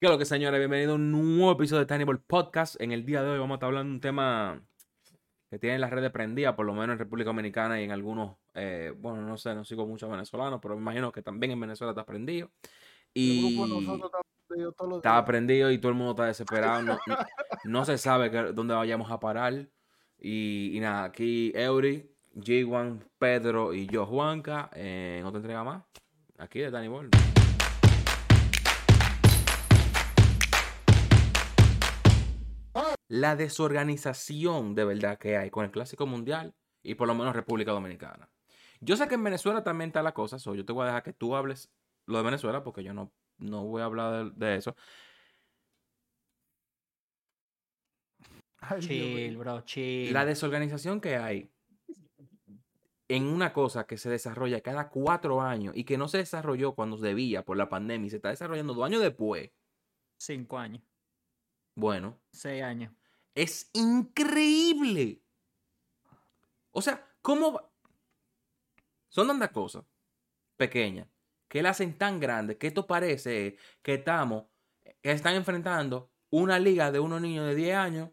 ¿Qué 0.00 0.06
es 0.06 0.12
lo 0.12 0.18
que, 0.18 0.26
señores? 0.26 0.60
Bienvenido 0.60 0.92
a 0.92 0.94
un 0.94 1.10
nuevo 1.10 1.50
episodio 1.50 1.80
de 1.80 1.86
Tiny 1.86 2.04
Ball 2.04 2.20
Podcast. 2.20 2.80
En 2.80 2.92
el 2.92 3.04
día 3.04 3.20
de 3.20 3.30
hoy 3.30 3.38
vamos 3.40 3.54
a 3.54 3.56
estar 3.56 3.66
hablando 3.66 3.88
de 3.88 3.94
un 3.96 4.00
tema 4.00 4.62
que 5.50 5.58
tiene 5.58 5.76
las 5.80 5.90
redes 5.90 6.12
prendidas, 6.12 6.54
por 6.54 6.66
lo 6.66 6.72
menos 6.72 6.90
en 6.90 7.00
República 7.00 7.30
Dominicana 7.30 7.80
y 7.80 7.84
en 7.84 7.90
algunos, 7.90 8.36
eh, 8.54 8.94
bueno, 8.96 9.22
no 9.22 9.36
sé, 9.36 9.56
no 9.56 9.64
sigo 9.64 9.88
mucho 9.88 10.08
venezolanos, 10.08 10.60
pero 10.62 10.76
me 10.76 10.82
imagino 10.82 11.10
que 11.10 11.20
también 11.20 11.50
en 11.50 11.58
Venezuela 11.58 11.90
está 11.90 12.06
prendido. 12.06 12.48
Y 13.12 13.58
está 14.94 15.24
prendido 15.24 15.68
y 15.72 15.78
todo 15.78 15.88
el 15.90 15.98
mundo 15.98 16.12
está 16.12 16.26
desesperado. 16.26 16.96
No, 17.64 17.84
se 17.84 17.98
sabe 17.98 18.30
dónde 18.52 18.74
vayamos 18.74 19.10
a 19.10 19.18
parar. 19.18 19.68
Y, 20.20 20.78
nada, 20.80 21.02
aquí 21.02 21.50
Eury, 21.56 22.08
G1, 22.36 23.02
Pedro 23.18 23.74
y 23.74 23.88
yo, 23.88 24.06
Juanca, 24.06 24.70
en 24.74 25.24
otra 25.24 25.38
entrega 25.38 25.64
más. 25.64 25.82
Aquí 26.38 26.60
de 26.60 26.70
Tiny 26.70 26.88
la 33.08 33.36
desorganización 33.36 34.74
de 34.74 34.84
verdad 34.84 35.18
que 35.18 35.36
hay 35.36 35.50
con 35.50 35.64
el 35.64 35.70
Clásico 35.70 36.06
Mundial 36.06 36.54
y 36.82 36.94
por 36.94 37.08
lo 37.08 37.14
menos 37.14 37.34
República 37.34 37.72
Dominicana. 37.72 38.30
Yo 38.80 38.96
sé 38.96 39.08
que 39.08 39.14
en 39.14 39.24
Venezuela 39.24 39.64
también 39.64 39.88
está 39.88 40.02
la 40.02 40.14
cosa, 40.14 40.38
so 40.38 40.54
yo 40.54 40.64
te 40.64 40.72
voy 40.72 40.84
a 40.84 40.86
dejar 40.86 41.02
que 41.02 41.12
tú 41.12 41.34
hables 41.34 41.70
lo 42.06 42.18
de 42.18 42.24
Venezuela 42.24 42.62
porque 42.62 42.84
yo 42.84 42.94
no, 42.94 43.12
no 43.38 43.64
voy 43.64 43.82
a 43.82 43.86
hablar 43.86 44.32
de, 44.32 44.56
eso. 44.56 44.76
chill, 48.78 49.36
bro, 49.36 49.62
chill. 49.62 50.12
La 50.12 50.24
desorganización 50.24 51.00
que 51.00 51.16
hay 51.16 51.50
en 53.08 53.24
una 53.24 53.52
cosa 53.52 53.86
que 53.86 53.96
se 53.96 54.10
desarrolla 54.10 54.60
cada 54.60 54.90
cuatro 54.90 55.40
años 55.40 55.74
y 55.74 55.84
que 55.84 55.96
no 55.96 56.08
se 56.08 56.18
desarrolló 56.18 56.74
cuando 56.74 56.98
debía 56.98 57.42
por 57.42 57.56
la 57.56 57.68
pandemia 57.68 58.06
y 58.06 58.10
se 58.10 58.16
está 58.16 58.28
desarrollando 58.28 58.74
dos 58.74 58.84
años 58.84 59.00
después. 59.00 59.50
Cinco 60.18 60.58
años. 60.58 60.82
Bueno. 61.74 62.18
Seis 62.32 62.62
años. 62.62 62.92
Es 63.38 63.70
increíble. 63.72 65.22
O 66.72 66.82
sea, 66.82 67.08
¿cómo? 67.22 67.70
Son 69.08 69.28
tantas 69.28 69.50
cosas 69.50 69.84
pequeñas 70.56 71.06
que 71.46 71.62
la 71.62 71.70
hacen 71.70 71.96
tan 71.96 72.18
grande 72.18 72.58
que 72.58 72.66
esto 72.66 72.88
parece 72.88 73.56
que 73.80 73.94
estamos, 73.94 74.46
que 75.00 75.12
están 75.12 75.36
enfrentando 75.36 76.10
una 76.30 76.58
liga 76.58 76.90
de 76.90 76.98
unos 76.98 77.20
niños 77.20 77.46
de 77.46 77.54
10 77.54 77.76
años 77.76 78.10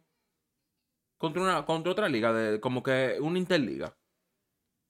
contra, 1.17 1.41
una, 1.41 1.65
contra 1.65 1.91
otra 1.91 2.07
liga, 2.07 2.31
de, 2.31 2.61
como 2.61 2.83
que 2.83 3.17
una 3.19 3.39
interliga. 3.39 3.97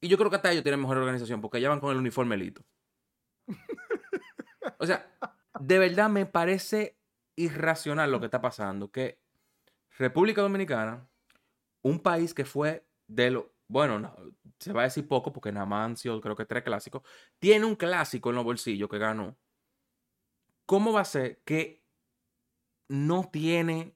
Y 0.02 0.10
yo 0.10 0.18
creo 0.18 0.30
que 0.30 0.36
hasta 0.36 0.52
ellos 0.52 0.64
tienen 0.64 0.82
mejor 0.82 0.98
organización 0.98 1.40
porque 1.40 1.62
ya 1.62 1.70
van 1.70 1.80
con 1.80 1.92
el 1.92 1.98
uniforme 1.98 2.36
lito. 2.36 2.62
O 4.80 4.86
sea, 4.86 5.10
de 5.62 5.80
verdad 5.80 6.10
me 6.10 6.26
parece 6.26 7.00
irracional 7.38 8.12
lo 8.12 8.20
que 8.20 8.26
está 8.26 8.42
pasando. 8.42 8.92
Que 8.92 9.25
República 9.98 10.42
Dominicana, 10.42 11.10
un 11.82 12.00
país 12.00 12.34
que 12.34 12.46
fue 12.46 12.88
de 13.08 13.32
lo. 13.32 13.56
Bueno, 13.68 14.16
se 14.60 14.74
va 14.74 14.82
a 14.82 14.86
decir 14.86 15.08
poco 15.08 15.32
porque 15.32 15.52
nada 15.52 15.66
creo 16.22 16.36
que 16.36 16.46
tres 16.46 16.64
clásicos. 16.64 17.04
Tiene 17.40 17.66
un 17.66 17.76
clásico 17.76 18.30
en 18.30 18.36
los 18.36 18.46
bolsillos 18.46 18.90
que 18.90 18.98
ganó. 18.98 19.38
¿Cómo 20.66 20.94
va 20.94 21.02
a 21.02 21.06
ser 21.06 21.42
que 21.44 21.84
no 22.88 23.30
tiene 23.32 23.96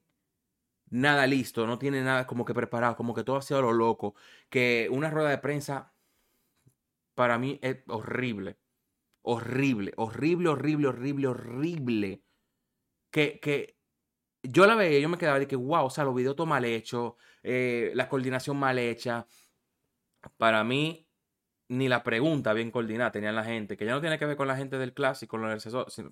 nada 0.90 1.28
listo, 1.28 1.68
no 1.68 1.78
tiene 1.78 2.04
nada 2.04 2.26
como 2.26 2.46
que 2.46 2.54
preparado, 2.54 2.96
como 2.96 3.14
que 3.14 3.24
todo 3.24 3.38
ha 3.38 3.42
sido 3.42 3.62
lo 3.62 3.74
loco? 3.74 4.16
Que 4.50 4.88
una 4.92 5.10
rueda 5.10 5.30
de 5.30 5.38
prensa 5.40 5.94
para 7.16 7.38
mí 7.38 7.60
es 7.62 7.84
horrible. 7.88 8.58
Horrible, 9.22 9.94
horrible, 9.98 10.50
horrible, 10.50 10.88
horrible, 10.88 11.28
horrible. 11.28 12.24
Que, 13.12 13.40
que 13.40 13.79
yo 14.44 14.66
la 14.66 14.76
veía, 14.76 15.00
yo 15.00 15.10
me 15.10 15.18
quedaba 15.18 15.40
de 15.40 15.48
que, 15.48 15.56
wow, 15.56 15.86
o 15.86 15.90
sea, 15.90 16.04
los 16.04 16.16
videos 16.16 16.36
todo 16.36 16.48
mal 16.48 16.66
hechos, 16.66 17.14
eh, 17.44 17.92
la 17.96 18.08
coordinación 18.08 18.58
mal 18.58 18.78
hecha. 18.80 19.26
Para 20.38 20.64
mí, 20.64 21.08
ni 21.70 21.88
la 21.88 22.04
pregunta 22.04 22.54
bien 22.54 22.72
coordinada 22.72 23.12
tenían 23.12 23.36
la 23.36 23.44
gente, 23.44 23.78
que 23.78 23.86
ya 23.86 23.92
no 23.92 24.02
tiene 24.02 24.18
que 24.18 24.26
ver 24.26 24.36
con 24.36 24.48
la 24.48 24.58
gente 24.58 24.78
del 24.78 24.94
clásico, 24.94 25.38
con 25.38 25.42
los 25.42 25.66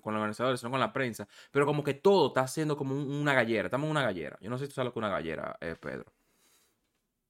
organizadores, 0.04 0.60
sino 0.60 0.70
con 0.70 0.80
la 0.80 0.92
prensa, 0.92 1.28
pero 1.50 1.66
como 1.66 1.82
que 1.82 1.94
todo 1.94 2.28
está 2.28 2.42
haciendo 2.42 2.76
como 2.76 2.94
una 2.94 3.34
gallera, 3.34 3.66
estamos 3.66 3.86
en 3.86 3.90
una 3.90 4.02
gallera. 4.02 4.38
Yo 4.40 4.50
no 4.50 4.58
sé 4.58 4.66
si 4.66 4.70
tú 4.70 4.74
sabes 4.76 4.86
lo 4.86 4.92
que 4.92 5.00
es 5.00 5.04
una 5.04 5.10
gallera, 5.10 5.56
eh, 5.60 5.74
Pedro. 5.80 6.12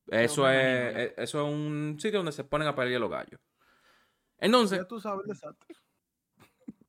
Eso 0.09 0.49
es, 0.49 0.56
eh, 0.56 1.15
eso 1.17 1.47
es 1.47 1.53
un 1.53 1.97
sitio 1.99 2.19
donde 2.19 2.33
se 2.33 2.44
ponen 2.44 2.69
a 2.69 2.75
pelear 2.75 3.00
los 3.00 3.11
gallos. 3.11 3.41
Entonces, 4.39 4.87
tú 4.87 5.00
sabes 5.00 5.27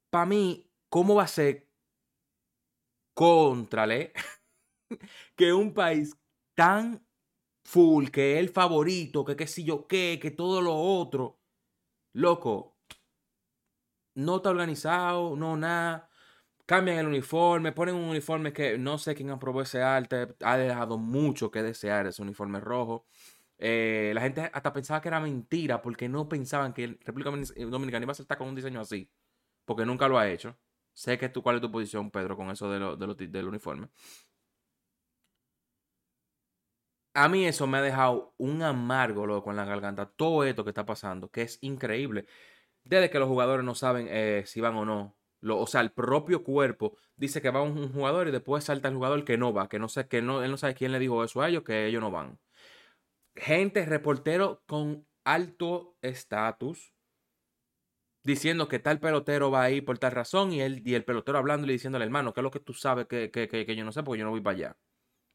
Para 0.10 0.26
mí, 0.26 0.70
¿cómo 0.90 1.16
va 1.16 1.24
a 1.24 1.28
ser 1.28 1.69
contrale 3.20 4.14
que 5.36 5.52
un 5.52 5.74
país 5.74 6.16
tan 6.56 7.06
full, 7.66 8.08
que 8.12 8.36
es 8.36 8.40
el 8.40 8.48
favorito, 8.48 9.26
que 9.26 9.36
qué 9.36 9.46
yo 9.62 9.88
qué, 9.88 10.20
que 10.22 10.32
todo 10.32 10.62
lo 10.62 10.74
otro, 10.74 11.38
loco, 12.14 12.78
no 14.16 14.38
está 14.38 14.52
organizado, 14.52 15.36
no 15.36 15.58
nada. 15.58 16.10
Cambian 16.66 17.00
el 17.00 17.08
uniforme, 17.08 17.74
ponen 17.74 17.96
un 17.96 18.06
uniforme 18.10 18.54
que 18.54 18.78
no 18.78 18.98
sé 18.98 19.16
quién 19.16 19.32
aprobó 19.32 19.64
ese 19.64 19.82
arte, 19.82 20.36
ha 20.42 20.58
dejado 20.58 20.98
mucho 20.98 21.52
que 21.52 21.62
desear 21.62 22.08
ese 22.08 22.22
uniforme 22.22 22.62
rojo. 22.62 23.06
Eh, 23.58 24.14
la 24.16 24.22
gente 24.22 24.50
hasta 24.54 24.72
pensaba 24.72 25.02
que 25.02 25.10
era 25.10 25.20
mentira 25.20 25.82
porque 25.82 26.08
no 26.08 26.30
pensaban 26.30 26.74
que 26.74 26.98
República 27.04 27.32
Dominicana 27.32 28.06
iba 28.06 28.14
a 28.14 28.16
estar 28.16 28.38
con 28.38 28.48
un 28.48 28.56
diseño 28.56 28.80
así, 28.80 29.12
porque 29.66 29.86
nunca 29.86 30.08
lo 30.08 30.18
ha 30.18 30.30
hecho. 30.30 30.58
Sé 31.00 31.18
que 31.18 31.30
tú, 31.30 31.42
cuál 31.42 31.56
es 31.56 31.62
tu 31.62 31.72
posición, 31.72 32.12
Pedro, 32.12 32.36
con 32.36 32.50
eso 32.52 32.70
de 32.70 32.80
de 33.16 33.28
del 33.28 33.48
uniforme. 33.48 33.88
A 37.14 37.30
mí 37.30 37.46
eso 37.46 37.68
me 37.68 37.78
ha 37.78 37.82
dejado 37.82 38.34
un 38.38 38.62
amargo, 38.64 39.26
loco, 39.26 39.50
en 39.50 39.56
la 39.58 39.64
garganta. 39.66 40.08
Todo 40.10 40.44
esto 40.44 40.64
que 40.66 40.72
está 40.72 40.86
pasando, 40.86 41.30
que 41.30 41.44
es 41.44 41.58
increíble. 41.62 42.26
Desde 42.84 43.10
que 43.10 43.20
los 43.20 43.30
jugadores 43.30 43.66
no 43.66 43.76
saben 43.76 44.08
eh, 44.10 44.44
si 44.46 44.62
van 44.62 44.76
o 44.76 44.86
no. 44.86 45.18
Lo, 45.42 45.60
o 45.60 45.68
sea, 45.68 45.82
el 45.82 45.92
propio 45.92 46.44
cuerpo 46.44 46.98
dice 47.16 47.42
que 47.42 47.50
va 47.50 47.62
un, 47.62 47.94
jugador 47.94 48.28
y 48.28 48.32
después 48.32 48.66
salta 48.66 48.90
el 48.90 48.96
jugador 48.96 49.24
que 49.26 49.38
no 49.38 49.54
va, 49.54 49.70
que 49.70 49.80
no 49.80 49.88
sé, 49.90 50.08
que 50.08 50.22
no, 50.22 50.44
él 50.44 50.52
no 50.52 50.58
sabe 50.58 50.76
quién 50.76 50.92
le 50.92 51.00
dijo 51.00 51.24
eso 51.24 51.42
a 51.42 51.50
ellos, 51.50 51.64
que 51.64 51.88
ellos 51.88 52.02
no 52.02 52.12
van. 52.12 52.40
Gente, 53.36 53.86
reportero 53.86 54.64
con 54.68 55.08
alto 55.24 55.98
estatus, 56.02 56.94
diciendo 58.24 58.68
que 58.68 58.80
tal 58.80 59.00
pelotero 59.00 59.52
va 59.52 59.64
ahí 59.64 59.82
por 59.82 59.98
tal 59.98 60.12
razón 60.12 60.52
y, 60.54 60.62
él, 60.62 60.82
y 60.86 60.96
el 60.96 61.06
pelotero 61.06 61.38
hablando 61.38 61.68
y 61.68 61.72
diciéndole, 61.72 62.06
hermano, 62.06 62.34
¿qué 62.34 62.42
es 62.42 62.44
lo 62.44 62.52
que 62.52 62.60
tú 62.60 62.74
sabes 62.74 63.08
que, 63.08 63.32
que, 63.32 63.76
yo 63.76 63.86
no 63.86 63.92
sé 63.92 64.04
porque 64.04 64.20
yo 64.20 64.26
no 64.26 64.32
voy 64.32 64.42
para 64.42 64.58
allá? 64.58 64.78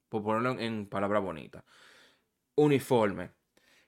Por 0.09 0.23
ponerlo 0.23 0.61
en, 0.61 0.89
palabras 0.89 1.23
bonitas. 1.23 1.65
Uniforme. 2.57 3.33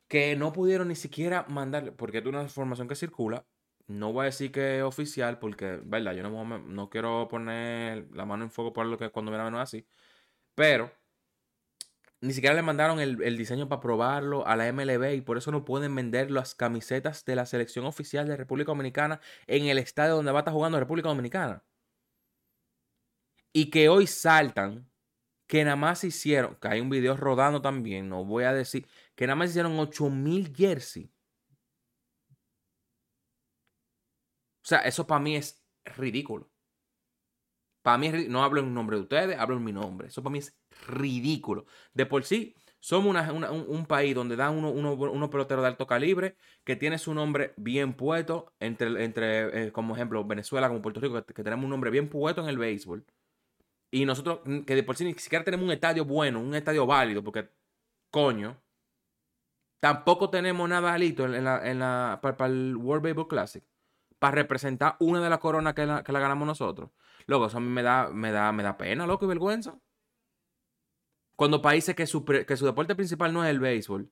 Que 0.08 0.36
no 0.36 0.52
pudieron 0.52 0.88
ni 0.88 0.96
siquiera 0.96 1.46
mandarle, 1.48 1.92
porque 1.92 2.18
es 2.18 2.26
una 2.26 2.42
información 2.42 2.88
que 2.88 2.94
circula. 2.96 3.46
No 3.88 4.12
voy 4.12 4.22
a 4.22 4.26
decir 4.26 4.52
que 4.52 4.78
es 4.78 4.82
oficial, 4.84 5.38
porque, 5.38 5.80
verdad, 5.84 6.14
yo 6.14 6.22
no, 6.22 6.58
no 6.58 6.90
quiero 6.90 7.28
poner 7.28 8.08
la 8.12 8.26
mano 8.26 8.44
en 8.44 8.50
fuego 8.50 8.72
por 8.72 8.86
lo 8.86 8.98
que 8.98 9.10
cuando 9.10 9.32
me 9.32 9.38
la 9.38 9.62
así. 9.62 9.86
Pero 10.54 10.92
ni 12.20 12.32
siquiera 12.32 12.54
le 12.54 12.62
mandaron 12.62 12.98
el, 13.00 13.36
diseño 13.36 13.68
para 13.68 13.80
probarlo 13.80 14.46
a 14.46 14.56
la 14.56 14.72
MLB 14.72 15.14
y 15.14 15.20
por 15.20 15.36
eso 15.38 15.50
no 15.50 15.64
pueden 15.64 15.94
vender 15.94 16.30
las 16.30 16.54
camisetas 16.54 17.24
de 17.24 17.36
la 17.36 17.46
selección 17.46 17.84
oficial 17.84 18.26
de 18.26 18.36
República 18.36 18.72
Dominicana 18.72 19.20
en 19.46 19.66
el 19.66 19.78
estadio 19.78 20.16
donde 20.16 20.32
va 20.32 20.40
a 20.40 20.42
estar 20.42 20.54
jugando 20.54 20.78
República 20.78 21.08
Dominicana. 21.08 21.62
Y 23.52 23.70
que 23.70 23.88
hoy 23.88 24.06
saltan 24.06 24.90
que 25.46 25.64
nada 25.64 25.76
más 25.76 26.04
hicieron, 26.04 26.56
que 26.56 26.68
hay 26.68 26.80
un 26.80 26.90
video 26.90 27.16
rodando 27.16 27.62
también, 27.62 28.08
no 28.08 28.24
voy 28.24 28.44
a 28.44 28.52
decir, 28.52 28.86
que 29.14 29.26
nada 29.26 29.36
más 29.36 29.50
hicieron 29.50 29.78
8000 29.78 30.54
jersey. 30.54 31.10
O 34.64 34.68
sea, 34.68 34.80
eso 34.80 35.06
para 35.06 35.20
mí 35.20 35.36
es 35.36 35.62
ridículo. 35.84 36.50
Para 37.82 37.98
mí, 37.98 38.10
no 38.28 38.42
hablo 38.42 38.60
en 38.60 38.74
nombre 38.74 38.96
de 38.96 39.02
ustedes, 39.02 39.38
hablo 39.38 39.56
en 39.56 39.64
mi 39.64 39.72
nombre. 39.72 40.08
Eso 40.08 40.22
para 40.22 40.32
mí 40.32 40.40
es 40.40 40.56
ridículo. 40.86 41.66
De 41.94 42.06
por 42.06 42.24
sí, 42.24 42.54
somos 42.86 43.16
un, 43.68 43.86
país 43.86 44.14
donde 44.14 44.36
dan 44.36 44.56
unos 44.56 44.72
uno, 44.72 45.30
peloteros 45.30 45.62
de 45.62 45.68
alto 45.68 45.88
calibre, 45.88 46.36
que 46.64 46.76
tiene 46.76 46.98
su 46.98 47.14
nombre 47.14 47.52
bien 47.56 47.94
puesto, 47.94 48.52
entre, 48.60 49.04
entre 49.04 49.66
eh, 49.66 49.72
como 49.72 49.94
ejemplo, 49.96 50.24
Venezuela, 50.24 50.68
como 50.68 50.82
Puerto 50.82 51.00
Rico, 51.00 51.24
que, 51.24 51.42
tenemos 51.42 51.64
un 51.64 51.70
nombre 51.70 51.90
bien 51.90 52.08
puesto 52.08 52.42
en 52.42 52.48
el 52.48 52.58
béisbol. 52.58 53.04
Y 53.90 54.04
nosotros, 54.04 54.40
que 54.66 54.74
de 54.76 54.82
por 54.84 54.96
sí 54.96 55.04
ni 55.04 55.14
siquiera 55.14 55.44
tenemos 55.44 55.64
un 55.64 55.72
estadio 55.72 56.04
bueno, 56.04 56.40
un 56.40 56.54
estadio 56.54 56.86
válido, 56.86 57.24
porque, 57.24 57.48
coño, 58.10 58.56
tampoco 59.80 60.30
tenemos 60.30 60.68
nada 60.68 60.96
listo 60.98 61.24
en 61.24 61.44
la, 61.44 62.20
para, 62.22 62.46
el 62.46 62.76
World 62.76 63.02
Baseball 63.02 63.28
Classic, 63.28 63.64
para 64.20 64.36
representar 64.36 64.96
una 65.00 65.20
de 65.20 65.30
las 65.30 65.40
coronas 65.40 65.74
que 65.74 65.86
la, 65.86 66.04
que 66.04 66.12
la 66.12 66.20
ganamos 66.20 66.46
nosotros. 66.46 66.90
Loco, 67.26 67.46
eso 67.46 67.58
a 67.58 67.60
mí 67.60 67.68
me 67.68 67.82
da, 67.82 68.10
me 68.12 68.30
da, 68.30 68.52
me 68.52 68.62
da 68.62 68.76
pena, 68.76 69.06
loco, 69.06 69.24
y 69.24 69.28
vergüenza. 69.28 69.76
Cuando 71.36 71.62
países 71.62 71.94
que 71.94 72.06
su, 72.06 72.24
que 72.24 72.56
su 72.56 72.64
deporte 72.66 72.94
principal 72.94 73.32
no 73.32 73.44
es 73.44 73.50
el 73.50 73.60
béisbol, 73.60 74.10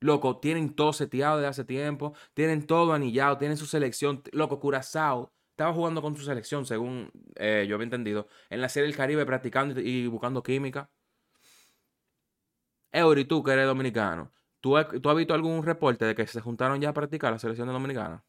loco, 0.00 0.38
tienen 0.38 0.74
todo 0.74 0.92
seteado 0.92 1.38
de 1.40 1.46
hace 1.46 1.64
tiempo, 1.64 2.14
tienen 2.34 2.66
todo 2.66 2.92
anillado, 2.92 3.38
tienen 3.38 3.56
su 3.56 3.66
selección, 3.66 4.22
loco, 4.32 4.60
Curazao 4.60 5.32
estaba 5.50 5.74
jugando 5.74 6.00
con 6.00 6.16
su 6.16 6.22
selección, 6.24 6.64
según 6.64 7.10
eh, 7.36 7.66
yo 7.68 7.74
había 7.74 7.84
entendido, 7.84 8.28
en 8.48 8.62
la 8.62 8.68
Serie 8.70 8.86
del 8.86 8.96
Caribe 8.96 9.26
practicando 9.26 9.78
y, 9.78 10.06
buscando 10.06 10.42
química. 10.42 10.90
Eury, 12.92 13.24
tú 13.26 13.42
que 13.42 13.52
eres 13.52 13.66
dominicano, 13.66 14.32
¿tú, 14.60 14.76
has- 14.76 14.88
¿tú 15.02 15.10
has 15.10 15.16
visto 15.16 15.34
algún 15.34 15.62
reporte 15.62 16.04
de 16.06 16.14
que 16.14 16.26
se 16.26 16.40
juntaron 16.40 16.80
ya 16.80 16.88
a 16.90 16.92
practicar 16.94 17.32
la 17.32 17.38
selección 17.38 17.66
de 17.68 17.72
dominicana? 17.74 18.24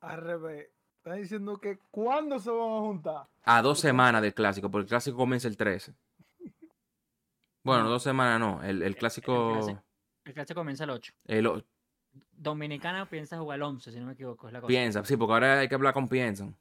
Al 0.00 0.20
revés. 0.20 0.68
Están 0.98 1.20
diciendo 1.20 1.58
que 1.58 1.78
¿cuándo 1.90 2.38
se 2.38 2.50
van 2.50 2.60
a 2.76 2.80
juntar? 2.80 3.26
A 3.42 3.60
dos 3.62 3.80
semanas 3.80 4.22
del 4.22 4.32
clásico, 4.34 4.70
porque 4.70 4.82
el 4.84 4.88
clásico 4.88 5.16
comienza 5.16 5.48
el 5.48 5.56
13. 5.56 5.94
Bueno, 7.64 7.84
No. 7.84 7.90
dos 7.90 8.02
semanas 8.02 8.40
no, 8.40 8.62
el, 8.62 8.82
el 8.82 8.96
clásico... 8.96 9.52
clásico- 9.54 9.82
El 10.24 10.34
clásico 10.34 10.60
comienza 10.60 10.84
el 10.84 10.90
8. 10.90 11.12
el 11.26 11.46
o- 11.46 11.62
Dominicana 12.32 13.08
piensa 13.08 13.38
jugar 13.38 13.56
el 13.56 13.62
11, 13.62 13.92
si 13.92 13.98
no 14.00 14.06
me 14.06 14.12
equivoco. 14.12 14.46
Es 14.48 14.52
la 14.52 14.60
cosa. 14.60 14.68
piensa, 14.68 15.04
sí, 15.04 15.16
porque 15.16 15.32
ahora 15.32 15.60
hay 15.60 15.68
que 15.68 15.74
hablar 15.74 15.94
con 15.94 16.08
piensan. 16.08 16.56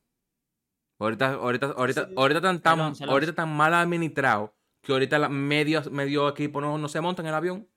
Ahorita, 0.99 1.33
ahorita, 1.33 1.65
ahorita, 1.75 2.05
Sí. 2.07 2.13
ahorita 2.15 2.41
tan, 2.41 2.61
tan, 2.61 2.79
El 2.79 2.85
once, 2.85 3.03
el 3.03 3.09
ahorita 3.09 3.33
tan 3.33 3.55
mal 3.55 3.73
administrado 3.73 4.53
que 4.81 4.91
ahorita 4.93 5.17
la, 5.19 5.29
medio, 5.29 5.81
medio 5.91 6.29
equipo 6.29 6.61
no, 6.61 6.77
no 6.77 6.87
se 6.87 7.01
monta 7.01 7.21
en 7.23 7.27
el 7.29 7.33
avión. 7.33 7.67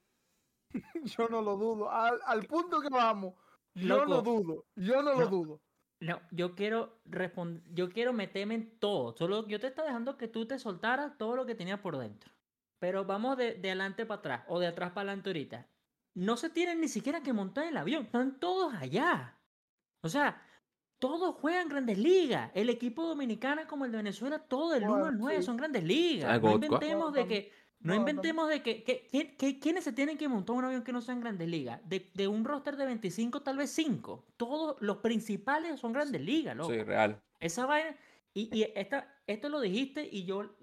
Yo 1.04 1.28
no 1.28 1.40
lo 1.40 1.56
dudo. 1.56 1.90
Al, 1.90 2.20
al 2.26 2.44
punto 2.46 2.80
que 2.80 2.88
vamos, 2.90 3.34
yo 3.74 4.04
no 4.04 4.16
Loco. 4.16 4.22
dudo. 4.22 4.64
Yo 4.76 5.02
no, 5.02 5.12
lo 5.14 5.20
No. 5.20 5.26
dudo. 5.26 5.60
No, 6.00 6.20
yo 6.32 6.54
quiero 6.54 6.98
responder, 7.06 7.62
yo 7.72 7.88
quiero 7.88 8.12
meterme 8.12 8.54
en 8.56 8.78
todo. 8.78 9.16
Solo 9.16 9.46
yo 9.48 9.58
te 9.58 9.68
estaba 9.68 9.88
dejando 9.88 10.16
que 10.18 10.28
tú 10.28 10.46
te 10.46 10.58
soltaras 10.58 11.16
todo 11.16 11.34
lo 11.36 11.46
que 11.46 11.54
tenía 11.54 11.80
por 11.80 11.96
dentro. 11.96 12.30
Pero 12.78 13.04
vamos 13.04 13.36
de, 13.36 13.54
de 13.54 13.70
adelante 13.70 14.04
para 14.06 14.18
atrás 14.18 14.42
o 14.48 14.58
de 14.60 14.66
atrás 14.66 14.90
para 14.90 15.10
adelante 15.10 15.30
ahorita. 15.30 15.68
No 16.14 16.36
se 16.36 16.50
tienen 16.50 16.80
ni 16.80 16.88
siquiera 16.88 17.22
que 17.22 17.32
montar 17.32 17.66
el 17.66 17.76
avión, 17.76 18.04
están 18.04 18.38
todos 18.38 18.72
allá. 18.74 19.40
O 20.02 20.08
sea, 20.08 20.40
todos 20.98 21.34
juegan 21.36 21.68
grandes 21.68 21.98
ligas. 21.98 22.50
El 22.54 22.68
equipo 22.70 23.04
dominicano 23.06 23.66
como 23.66 23.84
el 23.84 23.90
de 23.90 23.98
Venezuela, 23.98 24.38
todo 24.38 24.74
el 24.74 24.84
1 24.84 24.90
Bueno, 24.92 25.06
al 25.06 25.18
9 25.18 25.36
sí. 25.38 25.42
son 25.42 25.56
grandes 25.56 25.82
ligas. 25.84 26.30
Ah, 26.30 26.38
No 26.38 26.52
inventemos 26.54 27.12
de 27.12 27.22
No, 27.22 27.28
que 27.28 27.52
no 27.80 27.94
inventemos 27.94 28.48
de 28.48 28.62
que, 28.62 28.82
que, 28.84 29.06
que- 29.08 29.36
que- 29.36 29.58
¿quiénes 29.58 29.84
se 29.84 29.92
tienen 29.92 30.16
que 30.16 30.28
montar 30.28 30.56
un 30.56 30.64
avión 30.64 30.82
que 30.84 30.92
no 30.92 31.00
sean 31.02 31.20
grandes 31.20 31.48
ligas? 31.48 31.80
De, 31.88 32.10
de 32.14 32.28
un 32.28 32.44
roster 32.44 32.76
de 32.76 32.86
25, 32.86 33.42
tal 33.42 33.56
vez 33.58 33.70
5. 33.70 34.24
Todos 34.36 34.80
los 34.80 34.98
principales 34.98 35.80
son 35.80 35.92
grandes 35.92 36.20
ligas, 36.22 36.56
loco. 36.56 36.72
Sí, 36.72 36.82
real. 36.82 37.20
Esa 37.40 37.66
vaina. 37.66 37.96
Y, 38.32 38.56
y 38.56 38.62
esta, 38.74 39.20
esto 39.26 39.48
lo 39.48 39.60
dijiste 39.60 40.08
y 40.10 40.24
yo. 40.24 40.56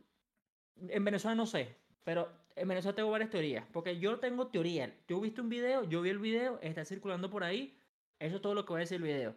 En 0.78 1.04
Venezuela 1.06 1.36
no 1.36 1.46
sé. 1.46 1.81
Pero 2.04 2.32
en 2.56 2.68
Venezuela 2.68 2.96
tengo 2.96 3.12
varias 3.12 3.30
teorías. 3.30 3.66
Porque 3.72 4.00
yo 4.00 4.20
tengo 4.20 4.48
teoría. 4.48 4.94
Yo 5.08 5.20
viste 5.22 5.42
un 5.42 5.50
video, 5.50 5.84
yo 5.84 6.02
vi 6.02 6.10
el 6.10 6.20
video, 6.20 6.60
está 6.62 6.86
circulando 6.86 7.30
por 7.30 7.44
ahí. 7.44 7.78
Eso 8.20 8.36
es 8.38 8.42
todo 8.42 8.54
lo 8.54 8.66
que 8.66 8.74
voy 8.74 8.80
a 8.80 8.82
decir 8.82 8.98
el 8.98 9.04
video. 9.04 9.36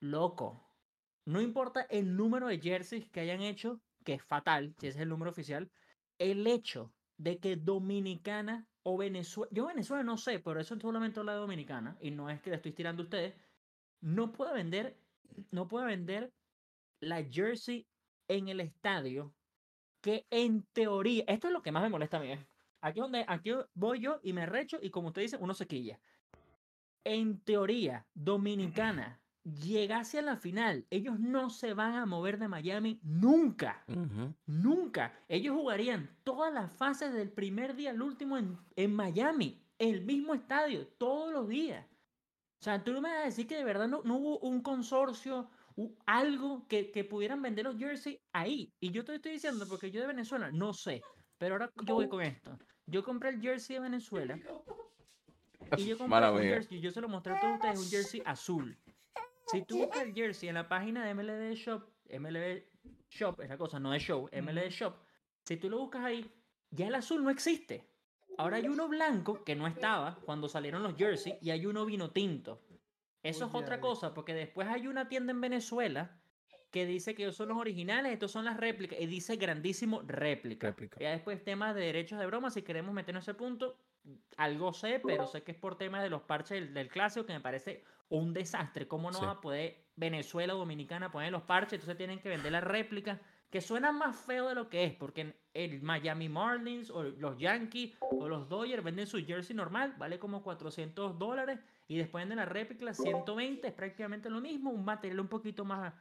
Loco. 0.00 0.60
No 1.26 1.40
importa 1.40 1.82
el 1.82 2.16
número 2.16 2.48
de 2.48 2.58
jerseys 2.58 3.08
que 3.10 3.20
hayan 3.20 3.40
hecho, 3.40 3.80
que 4.04 4.14
es 4.14 4.22
fatal, 4.22 4.74
si 4.78 4.88
ese 4.88 4.98
es 4.98 5.02
el 5.02 5.08
número 5.08 5.30
oficial. 5.30 5.70
El 6.18 6.46
hecho 6.46 6.92
de 7.16 7.38
que 7.38 7.56
Dominicana 7.56 8.66
o 8.82 8.98
Venezuela. 8.98 9.50
Yo 9.52 9.66
Venezuela 9.66 10.02
no 10.02 10.18
sé, 10.18 10.38
pero 10.40 10.60
eso 10.60 10.78
solamente 10.78 11.22
la 11.24 11.34
Dominicana. 11.34 11.96
Y 12.00 12.10
no 12.10 12.28
es 12.28 12.40
que 12.42 12.50
le 12.50 12.56
estoy 12.56 12.72
tirando 12.72 13.02
a 13.02 13.04
ustedes. 13.04 13.34
No 14.00 14.32
puede 14.32 14.52
vender. 14.52 14.96
No 15.50 15.66
puede 15.66 15.86
vender 15.86 16.32
la 17.00 17.24
jersey 17.24 17.86
en 18.28 18.48
el 18.48 18.60
estadio 18.60 19.34
que 20.04 20.26
en 20.28 20.64
teoría, 20.74 21.24
esto 21.26 21.46
es 21.46 21.52
lo 21.54 21.62
que 21.62 21.72
más 21.72 21.82
me 21.82 21.88
molesta 21.88 22.18
a 22.18 22.20
mí. 22.20 22.28
Aquí, 22.82 23.00
donde, 23.00 23.24
aquí 23.26 23.52
voy 23.72 24.00
yo 24.00 24.20
y 24.22 24.34
me 24.34 24.44
recho 24.44 24.76
y 24.82 24.90
como 24.90 25.08
usted 25.08 25.22
dice, 25.22 25.38
uno 25.40 25.54
se 25.54 25.66
quilla. 25.66 25.98
En 27.04 27.40
teoría, 27.40 28.06
Dominicana 28.12 29.18
llegase 29.44 30.18
a 30.18 30.22
la 30.22 30.36
final, 30.36 30.86
ellos 30.90 31.18
no 31.18 31.48
se 31.48 31.72
van 31.72 31.94
a 31.94 32.04
mover 32.04 32.38
de 32.38 32.48
Miami 32.48 33.00
nunca. 33.02 33.82
Nunca. 34.44 35.18
Ellos 35.26 35.56
jugarían 35.56 36.14
todas 36.22 36.52
las 36.52 36.70
fases 36.70 37.14
del 37.14 37.30
primer 37.30 37.74
día 37.74 37.88
al 37.88 38.02
último 38.02 38.36
en, 38.36 38.58
en 38.76 38.94
Miami, 38.94 39.64
el 39.78 40.02
mismo 40.02 40.34
estadio, 40.34 40.86
todos 40.98 41.32
los 41.32 41.48
días. 41.48 41.86
O 42.60 42.62
sea, 42.62 42.84
tú 42.84 42.92
no 42.92 43.00
me 43.00 43.08
vas 43.08 43.22
a 43.22 43.24
decir 43.24 43.46
que 43.46 43.56
de 43.56 43.64
verdad 43.64 43.88
no, 43.88 44.02
no 44.04 44.18
hubo 44.18 44.38
un 44.40 44.60
consorcio, 44.60 45.48
algo 46.06 46.66
que, 46.68 46.90
que 46.90 47.04
pudieran 47.04 47.42
vender 47.42 47.64
los 47.64 47.76
jerseys 47.76 48.18
ahí. 48.32 48.72
Y 48.80 48.90
yo 48.90 49.04
te 49.04 49.14
estoy 49.14 49.32
diciendo, 49.32 49.66
porque 49.68 49.90
yo 49.90 50.00
de 50.00 50.06
Venezuela 50.06 50.50
no 50.52 50.72
sé. 50.72 51.02
Pero 51.38 51.54
ahora 51.54 51.70
yo 51.84 51.94
voy 51.94 52.08
con 52.08 52.22
esto. 52.22 52.58
Yo 52.86 53.02
compré 53.02 53.30
el 53.30 53.40
jersey 53.40 53.74
de 53.74 53.80
Venezuela. 53.80 54.38
Y 55.76 55.86
yo 55.86 55.98
compré 55.98 56.30
un 56.30 56.38
jersey, 56.38 56.80
yo 56.80 56.90
se 56.90 57.00
lo 57.00 57.08
mostré 57.08 57.34
a 57.34 57.40
todos 57.40 57.54
ustedes, 57.54 57.78
un 57.78 57.88
jersey 57.88 58.22
azul. 58.24 58.78
Si 59.46 59.62
tú 59.62 59.78
buscas 59.78 60.02
el 60.02 60.14
jersey 60.14 60.48
en 60.48 60.54
la 60.54 60.68
página 60.68 61.04
de 61.04 61.14
MLB 61.14 61.54
Shop, 61.54 61.82
MLB 62.10 62.62
Shop, 63.10 63.40
esa 63.40 63.56
cosa 63.56 63.78
no 63.78 63.94
es 63.94 64.02
show, 64.02 64.28
MLB 64.32 64.68
Shop, 64.70 64.94
si 65.44 65.56
tú 65.56 65.68
lo 65.68 65.78
buscas 65.78 66.04
ahí, 66.04 66.30
ya 66.70 66.88
el 66.88 66.94
azul 66.94 67.22
no 67.22 67.30
existe. 67.30 67.86
Ahora 68.36 68.56
hay 68.56 68.68
uno 68.68 68.88
blanco 68.88 69.44
que 69.44 69.54
no 69.54 69.66
estaba 69.66 70.16
cuando 70.24 70.48
salieron 70.48 70.82
los 70.82 70.96
jerseys 70.96 71.36
y 71.40 71.50
hay 71.50 71.66
uno 71.66 71.84
vino 71.84 72.10
tinto. 72.10 72.60
Eso 73.24 73.46
es 73.46 73.54
otra 73.54 73.80
cosa, 73.80 74.14
porque 74.14 74.34
después 74.34 74.68
hay 74.68 74.86
una 74.86 75.08
tienda 75.08 75.32
en 75.32 75.40
Venezuela 75.40 76.20
que 76.70 76.86
dice 76.86 77.14
que 77.14 77.22
ellos 77.22 77.36
son 77.36 77.48
los 77.48 77.58
originales, 77.58 78.12
estos 78.12 78.32
son 78.32 78.44
las 78.44 78.56
réplicas, 78.56 79.00
y 79.00 79.06
dice 79.06 79.36
grandísimo 79.36 80.02
réplica. 80.06 80.68
Réplica. 80.68 80.98
Ya 81.00 81.10
después 81.10 81.42
temas 81.42 81.74
de 81.74 81.82
derechos 81.82 82.18
de 82.18 82.26
broma, 82.26 82.50
si 82.50 82.62
queremos 82.62 82.92
meternos 82.92 83.26
a 83.26 83.30
ese 83.30 83.38
punto, 83.38 83.78
algo 84.36 84.72
sé, 84.72 85.00
pero 85.04 85.26
sé 85.26 85.42
que 85.42 85.52
es 85.52 85.58
por 85.58 85.78
temas 85.78 86.02
de 86.02 86.10
los 86.10 86.22
parches 86.22 86.60
del, 86.60 86.74
del 86.74 86.88
clásico, 86.88 87.24
que 87.26 87.32
me 87.32 87.40
parece 87.40 87.84
un 88.08 88.34
desastre. 88.34 88.86
¿Cómo 88.88 89.10
no 89.10 89.18
Sí. 89.20 89.24
va 89.24 89.32
a 89.32 89.40
poder 89.40 89.84
Venezuela 89.96 90.54
o 90.54 90.58
Dominicana 90.58 91.10
poner 91.12 91.30
los 91.32 91.42
parches? 91.42 91.74
Entonces 91.74 91.96
tienen 91.96 92.18
que 92.18 92.28
vender 92.28 92.52
la 92.52 92.60
réplica, 92.60 93.20
que 93.50 93.60
suena 93.60 93.92
más 93.92 94.16
feo 94.16 94.48
de 94.48 94.56
lo 94.56 94.68
que 94.68 94.82
es, 94.84 94.94
porque 94.94 95.32
el 95.54 95.80
Miami 95.80 96.28
Marlins 96.28 96.90
o 96.90 97.04
los 97.04 97.38
Yankees 97.38 97.94
o 98.00 98.28
los 98.28 98.48
Dodgers 98.48 98.82
venden 98.82 99.06
su 99.06 99.24
jersey 99.24 99.54
normal, 99.54 99.94
vale 99.96 100.18
como 100.18 100.42
400 100.42 101.18
dólares, 101.20 101.60
y 101.86 101.98
después 101.98 102.22
venden 102.22 102.38
la 102.38 102.46
réplica 102.46 102.94
120, 102.94 103.68
es 103.68 103.74
prácticamente 103.74 104.30
lo 104.30 104.40
mismo, 104.40 104.70
un 104.70 104.84
material 104.84 105.20
un 105.20 105.28
poquito 105.28 105.64
más, 105.64 105.94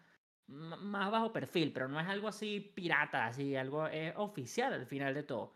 más 0.47 1.11
bajo 1.11 1.33
perfil, 1.33 1.73
pero 1.73 1.87
no 1.87 1.99
es 1.99 2.07
algo 2.07 2.27
así 2.27 2.59
pirata, 2.59 3.25
así, 3.25 3.55
algo 3.55 3.87
eh, 3.87 4.13
oficial 4.15 4.73
al 4.73 4.85
final 4.85 5.13
de 5.13 5.23
todo. 5.23 5.53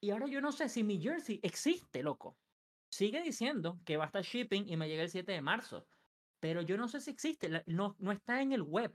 Y 0.00 0.10
ahora 0.10 0.26
yo 0.26 0.40
no 0.40 0.52
sé 0.52 0.68
si 0.68 0.82
mi 0.82 1.00
jersey 1.00 1.38
existe, 1.42 2.02
loco. 2.02 2.36
Sigue 2.90 3.22
diciendo 3.22 3.80
que 3.84 3.96
va 3.96 4.04
a 4.04 4.06
estar 4.06 4.22
shipping 4.22 4.68
y 4.68 4.76
me 4.76 4.88
llega 4.88 5.02
el 5.02 5.10
7 5.10 5.30
de 5.30 5.40
marzo. 5.40 5.86
Pero 6.40 6.60
yo 6.60 6.76
no 6.76 6.88
sé 6.88 7.00
si 7.00 7.10
existe. 7.10 7.62
No, 7.66 7.94
no 8.00 8.10
está 8.10 8.42
en 8.42 8.52
el 8.52 8.62
web. 8.62 8.92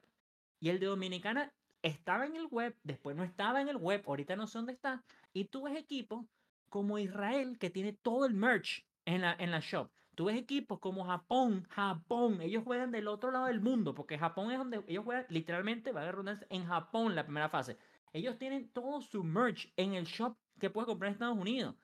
Y 0.60 0.70
el 0.70 0.80
de 0.80 0.88
Dominicana 0.88 1.54
estaba 1.82 2.26
en 2.26 2.36
el 2.36 2.48
web, 2.48 2.76
después 2.84 3.16
no 3.16 3.24
estaba 3.24 3.62
en 3.62 3.70
el 3.70 3.78
web, 3.78 4.04
ahorita 4.06 4.36
no 4.36 4.48
sé 4.48 4.58
dónde 4.58 4.74
está. 4.74 5.04
Y 5.34 5.46
tú 5.46 5.64
ves 5.64 5.78
equipos 5.78 6.26
como 6.70 7.00
Israel 7.00 7.58
que 7.58 7.70
tiene 7.70 7.94
todo 7.94 8.26
el 8.26 8.34
merch 8.34 8.86
en 9.06 9.22
la, 9.22 9.36
en 9.40 9.52
la 9.52 9.60
shop. 9.60 9.90
Tú 10.18 10.26
ves 10.26 10.36
equipos 10.36 10.80
como 10.80 11.06
Japón, 11.06 11.68
Japón, 11.70 12.42
ellos 12.42 12.64
juegan 12.64 12.90
del 12.90 13.08
otro 13.08 13.30
lado 13.30 13.46
del 13.46 13.62
mundo, 13.62 13.94
porque 13.94 14.18
Japón 14.18 14.52
es 14.52 14.58
donde 14.58 14.84
ellos 14.88 15.04
juegan 15.06 15.28
literalmente, 15.30 15.92
va 15.92 16.02
a 16.02 16.12
redundancia, 16.12 16.48
en 16.50 16.66
Japón 16.66 17.14
la 17.14 17.24
primera 17.24 17.50
fase. 17.50 17.78
Ellos 18.14 18.40
tienen 18.40 18.72
todo 18.74 19.00
su 19.02 19.24
merch 19.24 19.72
en 19.76 19.94
el 19.94 20.06
shop 20.06 20.36
que 20.60 20.72
puedes 20.72 20.88
comprar 20.88 21.10
en 21.10 21.14
Estados 21.14 21.38
Unidos. 21.38 21.76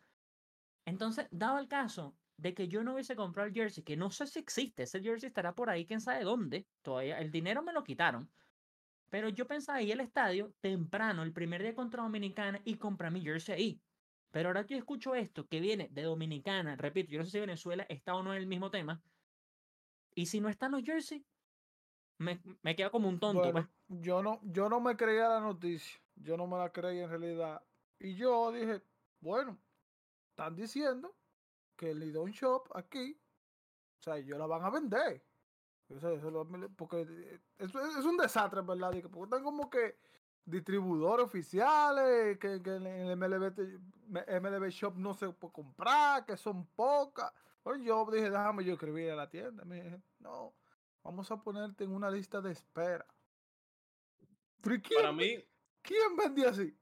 Entonces, 0.83 1.27
dado 1.29 1.59
el 1.59 1.67
caso 1.67 2.17
de 2.37 2.55
que 2.55 2.67
yo 2.67 2.83
no 2.83 2.93
hubiese 2.93 3.15
comprado 3.15 3.47
el 3.47 3.53
jersey, 3.53 3.83
que 3.83 3.97
no 3.97 4.09
sé 4.09 4.25
si 4.25 4.39
existe, 4.39 4.81
ese 4.83 5.03
jersey 5.03 5.27
estará 5.27 5.53
por 5.53 5.69
ahí, 5.69 5.85
quién 5.85 6.01
sabe 6.01 6.23
dónde, 6.23 6.67
todavía 6.81 7.19
el 7.19 7.29
dinero 7.29 7.61
me 7.61 7.71
lo 7.71 7.83
quitaron. 7.83 8.31
Pero 9.09 9.29
yo 9.29 9.47
pensaba 9.47 9.83
ir 9.83 9.93
al 9.93 9.99
estadio 9.99 10.55
temprano, 10.59 11.21
el 11.21 11.33
primer 11.33 11.61
día 11.61 11.75
contra 11.75 12.01
Dominicana, 12.01 12.61
y 12.65 12.77
comprar 12.77 13.11
mi 13.11 13.21
jersey 13.21 13.55
ahí. 13.55 13.83
Pero 14.33 14.49
ahora 14.49 14.65
que 14.65 14.75
escucho 14.75 15.13
esto, 15.13 15.47
que 15.47 15.59
viene 15.59 15.89
de 15.91 16.01
Dominicana, 16.01 16.75
repito, 16.75 17.11
yo 17.11 17.19
no 17.19 17.25
sé 17.25 17.29
si 17.33 17.39
Venezuela 17.39 17.85
está 17.87 18.15
o 18.15 18.23
no 18.23 18.33
en 18.33 18.39
el 18.39 18.47
mismo 18.47 18.71
tema. 18.71 18.99
Y 20.15 20.25
si 20.25 20.41
no 20.41 20.49
están 20.49 20.71
los 20.71 20.81
jerseys, 20.83 21.23
me, 22.17 22.41
me 22.63 22.75
quedo 22.75 22.89
como 22.89 23.09
un 23.09 23.19
tonto. 23.19 23.51
Pues. 23.51 23.67
yo 23.87 24.23
no, 24.23 24.39
yo 24.41 24.69
no 24.69 24.81
me 24.81 24.97
creía 24.97 25.29
la 25.29 25.39
noticia. 25.39 26.01
Yo 26.15 26.35
no 26.35 26.47
me 26.47 26.57
la 26.57 26.71
creía 26.71 27.03
en 27.03 27.09
realidad. 27.11 27.61
Y 27.99 28.15
yo 28.15 28.51
dije, 28.51 28.81
bueno, 29.19 29.59
están 30.31 30.55
diciendo 30.55 31.15
que 31.75 31.91
el 31.91 31.99
Lidon 31.99 32.31
Shop 32.31 32.75
aquí, 32.75 33.21
o 33.99 34.01
sea, 34.01 34.17
ellos 34.17 34.39
la 34.39 34.47
van 34.47 34.63
a 34.63 34.71
vender. 34.71 35.23
Eso- 35.89 36.49
porque 36.75 37.01
eh, 37.01 37.39
es, 37.59 37.69
es 37.75 38.05
un 38.05 38.17
desastre, 38.17 38.61
¿verdad? 38.61 38.93
Porque 39.11 39.25
están 39.25 39.43
como 39.43 39.69
que 39.69 39.95
distribuidores 40.45 41.25
oficiales, 41.25 42.37
que, 42.37 42.61
que 42.61 42.75
en 42.75 42.85
el 42.85 43.17
MLB, 43.17 43.53
MLB 44.07 44.69
Shop 44.69 44.95
no 44.95 45.13
se 45.13 45.29
puede 45.29 45.53
comprar, 45.53 46.25
que 46.25 46.37
son 46.37 46.65
pocas. 46.67 47.31
Bueno, 47.63 47.83
yo 47.83 48.05
dije, 48.11 48.29
déjame 48.29 48.63
yo 48.65 48.73
escribir 48.73 49.11
a 49.11 49.15
la 49.15 49.29
tienda. 49.29 49.63
Me 49.63 49.81
dije, 49.81 50.01
no, 50.19 50.53
vamos 51.03 51.31
a 51.31 51.41
ponerte 51.41 51.85
en 51.85 51.91
una 51.91 52.11
lista 52.11 52.41
de 52.41 52.51
espera. 52.51 53.05
Pero 54.61 54.75
¿y 54.75 54.81
¿quién, 54.81 55.01
Para 55.01 55.13
mí, 55.13 55.43
¿Quién 55.81 56.15
vendía 56.15 56.49
así? 56.49 56.77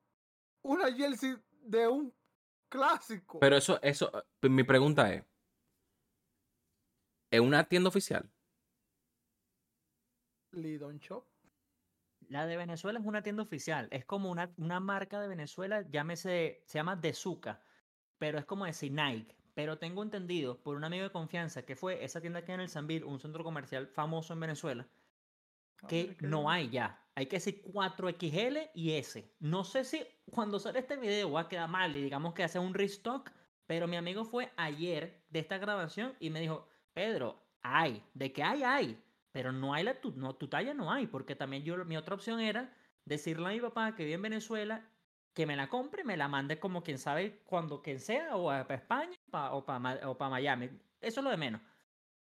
Una 0.63 0.91
jersey 0.93 1.35
de 1.61 1.87
un 1.87 2.13
clásico. 2.69 3.39
pero 3.39 3.57
eso, 3.57 3.81
eso, 3.81 4.11
eh, 4.41 4.49
mi 4.49 4.63
pregunta 4.63 5.13
es, 5.13 5.23
¿es 7.31 7.39
una 7.39 7.63
tienda 7.63 7.89
oficial? 7.89 8.31
Lidon 10.51 10.97
Shop. 10.97 11.30
La 12.31 12.47
de 12.47 12.55
Venezuela 12.55 12.97
es 12.97 13.05
una 13.05 13.23
tienda 13.23 13.43
oficial. 13.43 13.89
Es 13.91 14.05
como 14.05 14.31
una, 14.31 14.53
una 14.57 14.79
marca 14.79 15.19
de 15.19 15.27
Venezuela, 15.27 15.85
llámese, 15.89 16.63
se 16.65 16.79
llama 16.79 16.95
Dezuka, 16.95 17.61
pero 18.17 18.39
es 18.39 18.45
como 18.45 18.65
decir 18.65 18.93
Nike. 18.93 19.35
Pero 19.53 19.77
tengo 19.77 20.01
entendido 20.01 20.63
por 20.63 20.77
un 20.77 20.85
amigo 20.85 21.03
de 21.03 21.11
confianza 21.11 21.63
que 21.63 21.75
fue 21.75 22.03
esa 22.05 22.21
tienda 22.21 22.43
que 22.45 22.53
hay 22.53 22.55
en 22.55 22.61
el 22.61 22.69
Sanville, 22.69 23.03
un 23.03 23.19
centro 23.19 23.43
comercial 23.43 23.87
famoso 23.87 24.31
en 24.33 24.39
Venezuela, 24.39 24.87
Ah, 25.81 25.87
que 25.87 26.15
no 26.21 26.49
hay 26.49 26.69
ya. 26.69 27.05
Hay 27.15 27.25
que 27.25 27.35
decir 27.37 27.61
4XL 27.63 28.71
y 28.73 28.93
S. 28.93 29.35
No 29.39 29.63
sé 29.63 29.83
si 29.83 30.01
cuando 30.29 30.59
sale 30.59 30.79
este 30.79 30.95
video 30.95 31.31
va 31.31 31.41
a 31.41 31.49
quedar 31.49 31.69
mal 31.69 31.95
y 31.97 32.01
digamos 32.01 32.33
que 32.33 32.43
hace 32.43 32.59
un 32.59 32.73
restock, 32.73 33.29
pero 33.65 33.87
mi 33.87 33.97
amigo 33.97 34.23
fue 34.23 34.51
ayer 34.55 35.25
de 35.29 35.39
esta 35.39 35.57
grabación 35.57 36.15
y 36.19 36.29
me 36.29 36.39
dijo, 36.39 36.69
Pedro, 36.93 37.43
hay, 37.61 38.03
de 38.13 38.31
que 38.31 38.43
hay, 38.43 38.63
hay, 38.63 39.03
pero 39.31 39.51
no 39.51 39.73
hay 39.73 39.83
la 39.83 40.01
tu, 40.01 40.11
no, 40.11 40.35
tu 40.35 40.47
talla 40.49 40.73
no 40.73 40.91
hay, 40.91 41.07
porque 41.07 41.35
también 41.35 41.63
yo, 41.63 41.83
mi 41.85 41.97
otra 41.97 42.15
opción 42.15 42.39
era 42.39 42.73
decirle 43.05 43.47
a 43.47 43.51
mi 43.51 43.61
papá 43.61 43.95
que 43.95 44.03
vive 44.03 44.15
en 44.15 44.21
Venezuela 44.23 44.89
que 45.33 45.45
me 45.45 45.55
la 45.55 45.69
compre 45.69 46.03
me 46.03 46.17
la 46.17 46.27
mande 46.27 46.59
como 46.59 46.83
quien 46.83 46.97
sabe 46.99 47.39
cuando 47.45 47.81
quien 47.81 47.99
sea, 47.99 48.35
o 48.35 48.47
para 48.47 48.75
España 48.75 49.17
pa- 49.31 49.53
o 49.53 49.65
para 49.65 50.29
Miami. 50.29 50.65
Eso 50.99 51.19
es 51.21 51.23
lo 51.23 51.29
de 51.31 51.37
menos. 51.37 51.61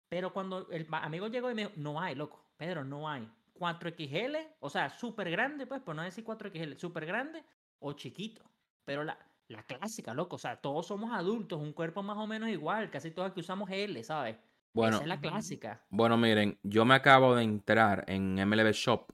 Pero 0.09 0.33
cuando 0.33 0.69
el 0.71 0.87
amigo 0.91 1.27
llegó 1.27 1.51
y 1.51 1.55
me 1.55 1.63
dijo, 1.67 1.73
no 1.77 1.99
hay, 2.01 2.15
loco, 2.15 2.53
Pedro, 2.57 2.83
no 2.83 3.09
hay. 3.09 3.31
4XL, 3.53 4.55
o 4.59 4.69
sea, 4.69 4.89
súper 4.89 5.29
grande, 5.29 5.67
pues, 5.67 5.81
por 5.81 5.95
no 5.95 6.01
decir 6.03 6.23
4XL, 6.23 6.77
súper 6.77 7.05
grande 7.05 7.45
o 7.79 7.93
chiquito. 7.93 8.43
Pero 8.85 9.03
la, 9.03 9.19
la 9.47 9.63
clásica, 9.63 10.13
loco, 10.13 10.37
o 10.37 10.39
sea, 10.39 10.61
todos 10.61 10.87
somos 10.87 11.11
adultos, 11.13 11.59
un 11.59 11.73
cuerpo 11.73 12.01
más 12.03 12.17
o 12.17 12.25
menos 12.27 12.49
igual, 12.49 12.89
casi 12.89 13.11
todos 13.11 13.31
aquí 13.31 13.41
usamos 13.41 13.69
L, 13.69 14.01
¿sabes? 14.03 14.37
Bueno, 14.73 14.97
Esa 14.97 15.03
es 15.03 15.07
la 15.09 15.19
clásica. 15.19 15.85
bueno, 15.89 16.17
miren, 16.17 16.57
yo 16.63 16.85
me 16.85 16.95
acabo 16.95 17.35
de 17.35 17.43
entrar 17.43 18.03
en 18.07 18.37
MLB 18.39 18.71
Shop 18.71 19.11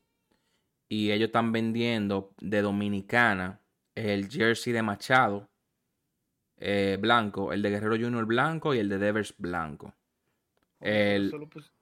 y 0.90 1.12
ellos 1.12 1.28
están 1.28 1.52
vendiendo 1.52 2.34
de 2.40 2.62
Dominicana 2.62 3.60
el 3.96 4.30
jersey 4.30 4.74
de 4.74 4.82
Machado 4.82 5.50
eh, 6.58 6.98
blanco, 7.00 7.54
el 7.54 7.62
de 7.62 7.70
Guerrero 7.70 7.96
Junior 7.96 8.26
blanco 8.26 8.74
y 8.74 8.80
el 8.80 8.90
de 8.90 8.98
Devers 8.98 9.34
blanco. 9.38 9.94
Oye, 10.80 11.16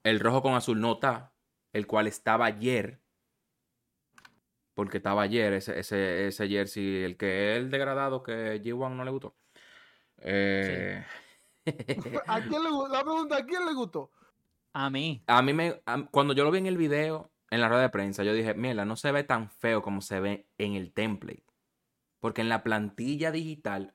El- 0.03 0.19
rojo 0.19 0.41
con 0.41 0.53
azul 0.55 0.79
no 0.79 0.93
está, 0.93 1.33
el 1.73 1.85
cual 1.87 2.07
estaba 2.07 2.45
ayer. 2.45 2.99
Porque 4.73 4.97
estaba 4.97 5.21
ayer 5.23 5.53
ese, 5.53 5.79
ese, 5.79 6.27
ese 6.27 6.47
jersey, 6.47 7.03
el 7.03 7.15
que 7.17 7.51
es 7.51 7.57
el 7.59 7.69
degradado 7.69 8.23
que 8.23 8.59
G1 8.61 8.95
no 8.95 9.03
le 9.05 9.11
gustó. 9.11 9.35
Eh, 10.17 11.03
¿A 12.27 12.41
quién 12.41 12.63
le 12.63 12.69
La 12.89 13.01
pregunta, 13.03 13.37
¿a 13.37 13.45
quién 13.45 13.65
le 13.65 13.73
gustó? 13.73 14.11
A 14.73 14.89
mí. 14.89 15.23
a 15.27 15.41
mí 15.41 15.53
me. 15.53 15.81
a- 15.85 16.05
cuando 16.11 16.33
yo 16.33 16.43
lo 16.43 16.51
vi 16.51 16.57
en 16.59 16.65
el 16.65 16.77
video, 16.77 17.31
en 17.51 17.61
la 17.61 17.69
rueda 17.69 17.83
de 17.83 17.89
prensa, 17.89 18.23
yo 18.23 18.33
dije, 18.33 18.53
mira, 18.55 18.85
no 18.85 18.95
se 18.95 19.11
ve 19.11 19.23
tan 19.23 19.49
feo 19.49 19.81
como 19.81 20.01
se 20.01 20.19
ve 20.19 20.47
en 20.57 20.73
el 20.73 20.91
template. 20.91 21.43
Porque 22.19 22.41
en 22.41 22.49
la 22.49 22.63
plantilla 22.63 23.31
digital, 23.31 23.93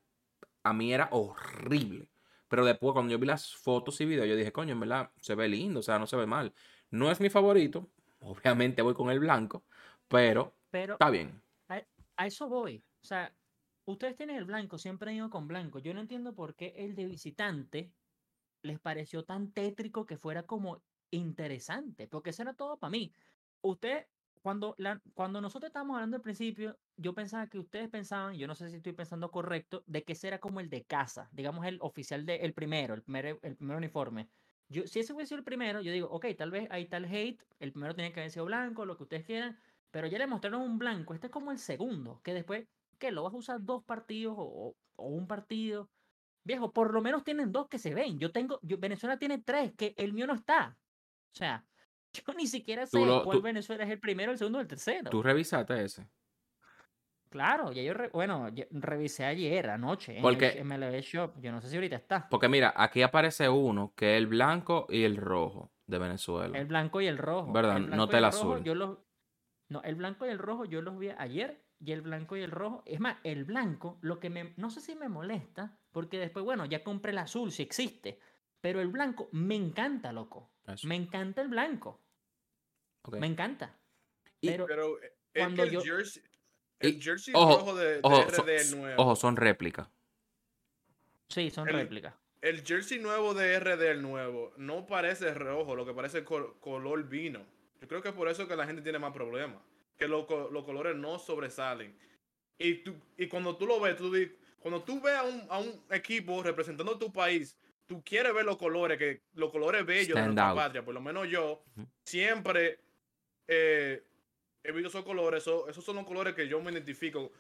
a 0.63 0.73
mí 0.73 0.93
era 0.93 1.09
horrible. 1.13 2.11
Pero 2.49 2.65
después, 2.65 2.93
cuando 2.93 3.13
yo 3.13 3.19
vi 3.19 3.27
las 3.27 3.55
fotos 3.55 4.01
y 4.01 4.07
videos, 4.07 4.29
yo 4.29 4.37
dije, 4.37 4.53
coño, 4.53 4.73
en 4.73 4.81
verdad, 4.81 5.11
se 5.21 5.35
ve 5.35 5.49
lindo, 5.49 5.81
o 5.81 5.83
sea, 5.83 5.99
no 5.99 6.07
se 6.07 6.17
ve 6.17 6.27
mal. 6.27 6.55
No 6.91 7.11
es 7.11 7.21
mi 7.21 7.29
favorito. 7.31 7.89
Obviamente 8.21 8.83
voy 8.83 8.95
con 8.95 9.11
el 9.11 9.21
blanco, 9.21 9.65
pero 10.09 10.55
Pero 10.71 10.95
está 10.95 11.11
bien. 11.11 11.41
a 12.17 12.27
eso 12.27 12.49
voy. 12.49 12.83
O 13.03 13.05
sea, 13.07 13.33
ustedes 13.93 14.17
tienen 14.17 14.37
el 14.37 14.45
blanco, 14.45 14.79
siempre 14.79 15.11
han 15.11 15.17
ido 15.17 15.31
con 15.31 15.49
blanco. 15.49 15.79
Yo 15.79 15.95
no 15.95 16.01
entiendo 16.01 16.35
por 16.35 16.55
qué 16.55 16.75
el 16.77 16.95
de 16.95 17.07
visitante 17.07 17.95
les 18.63 18.79
pareció 18.81 19.25
tan 19.25 19.53
tétrico 19.53 20.07
que 20.07 20.17
fuera 20.19 20.45
como 20.45 20.83
interesante, 21.11 22.07
porque 22.09 22.31
eso 22.31 22.43
era 22.43 22.55
todo 22.55 22.79
para 22.79 22.91
mí. 22.91 23.15
Usted, 23.63 24.07
cuando, 24.43 24.75
la, 24.79 25.01
cuando 25.15 25.41
nosotros 25.41 25.69
estábamos 25.69 25.95
hablando 25.97 26.17
al 26.17 26.23
principio, 26.23 26.79
yo 26.97 27.15
pensaba 27.15 27.49
que 27.49 27.59
ustedes 27.59 27.89
pensaban, 27.89 28.35
yo 28.35 28.47
no 28.47 28.55
sé 28.55 28.69
si 28.69 28.77
estoy 28.77 28.93
pensando 28.93 29.31
correcto, 29.31 29.85
de 29.87 30.05
que 30.05 30.13
ese 30.13 30.29
era 30.29 30.39
como 30.39 30.61
el 30.61 30.69
de 30.69 30.85
casa, 30.85 31.31
digamos 31.33 31.65
el 31.67 31.79
oficial 31.81 32.27
de, 32.27 32.37
el 32.37 32.53
primero, 32.55 32.95
el 32.95 33.03
primer, 33.03 33.39
el 33.43 33.57
primer 33.57 33.77
uniforme. 33.77 34.29
Yo, 34.69 34.87
si 34.87 35.01
ese 35.01 35.15
hubiese 35.15 35.31
sido 35.31 35.39
el 35.39 35.45
primero, 35.45 35.81
yo 35.81 35.93
digo, 35.93 36.09
ok, 36.11 36.27
tal 36.37 36.51
vez 36.51 36.69
hay 36.71 36.87
tal 36.89 37.07
hate, 37.07 37.43
el 37.59 37.73
primero 37.73 37.95
tiene 37.95 38.13
que 38.13 38.21
haber 38.21 38.31
sido 38.31 38.45
blanco, 38.45 38.85
lo 38.85 38.97
que 38.99 39.05
ustedes 39.05 39.25
quieran, 39.25 39.59
pero 39.91 40.07
ya 40.09 40.19
le 40.19 40.27
mostraron 40.27 40.61
un 40.63 40.79
blanco, 40.79 41.15
este 41.15 41.29
es 41.29 41.33
como 41.33 41.53
el 41.53 41.59
segundo, 41.59 42.21
que 42.23 42.35
después, 42.35 42.69
¿qué? 42.99 43.11
¿Lo 43.11 43.23
vas 43.23 43.33
a 43.35 43.37
usar 43.39 43.59
dos 43.63 43.83
partidos 43.85 44.35
o, 44.39 44.75
un 44.97 45.27
partido? 45.27 45.89
Viejo, 46.45 46.73
por 46.73 46.93
lo 46.95 47.01
menos 47.03 47.25
tienen 47.25 47.53
dos 47.53 47.69
que 47.69 47.79
se 47.79 47.95
ven. 47.95 48.19
Yo 48.19 48.33
tengo, 48.33 48.59
yo, 48.63 48.79
Venezuela 48.79 49.19
tiene 49.19 49.39
tres, 49.39 49.73
que 49.77 49.95
el 49.97 50.13
mío 50.13 50.27
no 50.27 50.35
está. 50.35 50.77
O 51.33 51.35
sea, 51.37 51.65
yo 52.13 52.23
ni 52.37 52.47
siquiera 52.47 52.87
sé 52.87 53.05
lo- 53.05 53.23
cuál 53.25 53.39
tú- 53.39 53.43
Venezuela 53.43 53.85
es 53.85 53.91
el 53.91 54.01
primero, 54.01 54.33
el 54.33 54.39
segundo 54.39 54.59
o 54.59 54.63
el 54.63 54.69
tercero. 54.69 55.11
Tú 55.11 55.23
revisaste 55.23 55.85
ese. 55.85 56.09
Claro, 57.31 57.73
ya 57.73 57.83
yo, 57.83 57.93
re- 57.93 58.09
bueno, 58.09 58.49
ya 58.49 58.65
revisé 58.71 59.27
ayer, 59.27 59.69
anoche, 59.69 60.17
en 60.17 60.23
Porque- 60.23 60.49
el 60.49 60.65
MLB 60.65 61.01
Shop. 61.03 61.35
Yo 61.41 61.53
no 61.53 61.61
sé 61.61 61.69
si 61.69 61.75
ahorita 61.77 61.97
está. 61.97 62.27
Porque 62.31 62.49
mira, 62.49 62.73
aquí 62.75 63.03
aparece 63.03 63.51
uno 63.51 63.93
que 63.95 64.15
es 64.15 64.19
el 64.19 64.27
blanco 64.29 64.87
y 64.89 65.05
el 65.05 65.19
rojo 65.19 65.71
de 65.87 65.99
Venezuela. 65.99 66.59
El 66.59 66.67
blanco 66.67 67.03
y 67.03 67.07
el 67.07 67.19
rojo. 67.19 67.53
¿Verdad? 67.53 67.77
El 67.77 67.91
No 67.91 68.09
te 68.09 68.17
el 68.17 68.25
azul. 68.25 68.65
Yo 68.65 68.75
los, 68.75 68.99
no, 69.69 69.83
el 69.83 69.97
blanco 69.97 70.25
y 70.27 70.31
el 70.31 70.39
rojo 70.39 70.65
yo 70.65 70.81
los 70.81 70.99
vi 70.99 71.11
ayer 71.19 71.63
y 71.81 71.93
el 71.93 72.03
blanco 72.03 72.37
y 72.37 72.43
el 72.43 72.51
rojo. 72.51 72.83
Es 72.87 73.01
más, 73.01 73.19
el 73.25 73.45
blanco, 73.45 73.99
lo 74.01 74.19
que 74.21 74.31
me, 74.31 74.55
no 74.57 74.71
sé 74.71 74.81
si 74.81 74.95
me 74.95 75.09
molesta, 75.09 75.79
porque 75.93 76.19
después, 76.19 76.45
bueno, 76.45 76.65
ya 76.67 76.83
compré 76.83 77.13
el 77.13 77.19
azul, 77.19 77.53
si 77.53 77.63
existe. 77.63 78.19
Pero 78.61 78.81
el 78.81 78.89
blanco 78.89 79.29
me 79.33 79.55
encanta, 79.55 80.13
loco. 80.13 80.51
Eso. 80.67 80.87
Me 80.89 80.97
encanta 80.97 81.41
el 81.43 81.49
blanco. 81.49 82.01
Me 83.13 83.27
encanta. 83.27 83.77
Y- 84.41 84.49
Pero 84.49 84.67
Pero 84.67 85.03
eh, 85.03 85.13
cuando 85.35 85.63
el 85.63 85.71
yo- 85.71 85.81
jersey, 85.83 86.23
el 86.81 87.01
jersey 87.03 87.33
ojo, 87.37 87.59
rojo 87.59 87.77
de, 87.77 87.95
de 87.95 88.01
Ojo, 88.03 88.31
son, 88.31 88.47
RD 88.47 88.77
nuevo. 88.77 89.03
ojo, 89.03 89.17
son 89.17 89.37
réplicas. 89.37 89.89
sí, 91.29 91.51
son 91.51 91.67
réplicas. 91.69 92.15
El 92.41 92.65
jersey 92.65 92.99
nuevo 93.01 93.35
de 93.35 93.59
RD 93.59 93.91
el 93.91 94.03
nuevo 94.03 94.53
no 94.57 94.87
parece 94.87 95.35
rojo, 95.35 95.75
lo 95.75 95.85
que 95.85 95.93
parece 95.95 96.25
col- 96.25 96.59
color 96.61 97.09
vino. 97.09 97.41
Yo 97.81 97.89
creo 97.89 98.01
que 98.03 98.09
es 98.09 98.15
por 98.15 98.29
eso 98.29 98.47
que 98.47 98.57
la 98.57 98.67
gente 98.67 98.83
tiene 98.83 98.99
más 98.99 99.13
problemas. 99.13 99.61
Que 99.99 100.07
lo 100.09 100.27
co- 100.27 100.49
los 100.51 100.65
colores 100.65 100.97
no 100.97 101.19
sobresalen. 101.19 101.97
Y, 102.59 102.77
tú, 102.77 102.95
y 103.17 103.27
cuando 103.29 103.57
tú 103.57 103.67
lo 103.67 103.81
ves, 103.81 103.97
tú 103.97 104.13
cuando 104.61 104.83
tú 104.83 105.01
ves 105.01 105.15
a 105.15 105.23
un, 105.25 105.47
a 105.49 105.59
un 105.61 105.85
equipo 105.91 106.43
representando 106.43 106.99
tu 106.99 107.13
país, 107.13 107.57
tú 107.87 108.03
quieres 108.05 108.33
ver 108.35 108.45
los 108.45 108.57
colores, 108.57 108.99
que 108.99 109.23
los 109.35 109.51
colores 109.51 109.85
bellos 109.87 110.15
de 110.17 110.23
nuestra 110.27 110.49
out. 110.51 110.57
patria. 110.57 110.85
Por 110.85 110.95
lo 110.95 111.01
menos 111.01 111.29
yo 111.29 111.63
siempre 112.05 112.81
eh, 113.47 114.03
he 114.63 114.73
visto 114.73 114.89
esos 114.89 115.05
colores. 115.05 115.43
eso- 115.43 115.69
esos 115.69 115.85
son 115.85 115.97
los 115.97 116.07
colores 116.07 116.35
que 116.35 116.49
yo 116.49 116.61
me 116.61 116.73
identifico 116.73 117.33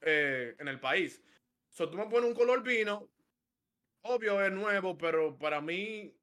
eh, 0.00 0.54
en 0.58 0.68
el 0.68 0.78
país. 0.80 1.22
So, 1.70 1.88
tú 1.90 1.96
me 1.98 2.06
pones 2.06 2.30
un 2.30 2.34
color 2.36 2.62
vino, 2.62 3.08
obvio 4.02 4.42
es 4.44 4.50
nuevo, 4.52 4.96
pero 4.96 5.36
para 5.36 5.60
mí, 5.60 6.14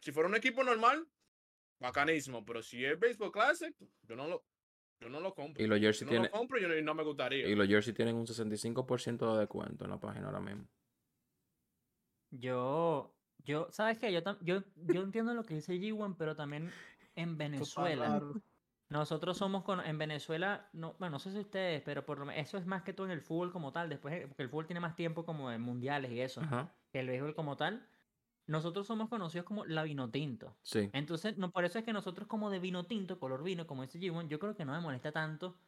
si 0.00 0.12
fuera 0.12 0.28
un 0.28 0.36
equipo 0.36 0.62
normal, 0.62 1.06
bacanísimo. 1.78 2.44
Pero 2.44 2.62
si 2.62 2.84
es 2.84 2.98
Baseball 2.98 3.32
Classic, 3.32 3.74
yo 4.02 4.16
no 4.16 4.28
lo, 4.28 4.46
yo 5.00 5.08
no 5.08 5.20
lo 5.20 5.34
compro. 5.34 5.62
Y 5.62 5.66
los 5.66 5.78
Yo 5.80 5.86
jerseys 5.86 6.06
no 6.06 6.10
tienen, 6.10 6.30
lo 6.32 6.38
compro 6.38 6.58
y 6.58 6.62
no, 6.62 6.76
y 6.76 6.82
no 6.82 6.94
me 6.94 7.02
gustaría. 7.04 7.48
y 7.48 7.54
los 7.54 7.66
jerseys 7.68 7.94
tienen 7.96 8.16
un 8.16 8.26
65% 8.26 9.34
de 9.34 9.40
descuento 9.40 9.84
en 9.84 9.90
la 9.90 10.00
página 10.00 10.26
ahora 10.26 10.40
mismo. 10.40 10.68
Yo, 12.30 13.16
yo, 13.38 13.68
¿sabes 13.70 13.98
qué? 13.98 14.12
Yo, 14.12 14.22
tam- 14.22 14.38
yo, 14.42 14.62
yo 14.76 15.02
entiendo 15.02 15.34
lo 15.34 15.44
que 15.44 15.54
dice 15.54 15.74
G1, 15.74 16.16
pero 16.18 16.34
también 16.36 16.70
en 17.14 17.38
Venezuela. 17.38 18.20
Nosotros 18.90 19.38
somos 19.38 19.64
con, 19.64 19.80
en 19.80 19.98
Venezuela, 19.98 20.68
no, 20.72 20.94
bueno, 20.98 21.12
no 21.12 21.18
sé 21.18 21.32
si 21.32 21.38
ustedes, 21.38 21.82
pero 21.82 22.04
por 22.04 22.18
lo 22.18 22.30
eso 22.30 22.58
es 22.58 22.66
más 22.66 22.82
que 22.82 22.92
todo 22.92 23.06
en 23.06 23.12
el 23.12 23.22
fútbol 23.22 23.50
como 23.50 23.72
tal, 23.72 23.88
después, 23.88 24.26
porque 24.28 24.42
el 24.42 24.48
fútbol 24.50 24.66
tiene 24.66 24.80
más 24.80 24.94
tiempo 24.94 25.24
como 25.24 25.50
en 25.50 25.62
mundiales 25.62 26.12
y 26.12 26.20
eso, 26.20 26.42
Ajá. 26.42 26.76
que 26.92 27.00
el 27.00 27.08
béisbol 27.08 27.34
como 27.34 27.56
tal. 27.56 27.88
Nosotros 28.46 28.86
somos 28.86 29.08
conocidos 29.08 29.46
como 29.46 29.64
la 29.64 29.82
vino 29.84 30.10
tinto. 30.10 30.58
Sí. 30.62 30.92
Entonces, 30.92 31.38
no, 31.38 31.50
por 31.50 31.64
eso 31.64 31.78
es 31.78 31.84
que 31.84 31.92
nosotros 31.92 32.28
como 32.28 32.50
de 32.50 32.58
vino 32.60 32.86
tinto, 32.86 33.18
color 33.18 33.42
vino, 33.42 33.66
como 33.66 33.82
dice 33.82 33.98
G1, 33.98 34.28
yo 34.28 34.38
creo 34.38 34.54
que 34.54 34.64
no 34.64 34.72
me 34.72 34.80
molesta 34.80 35.12
tanto. 35.12 35.58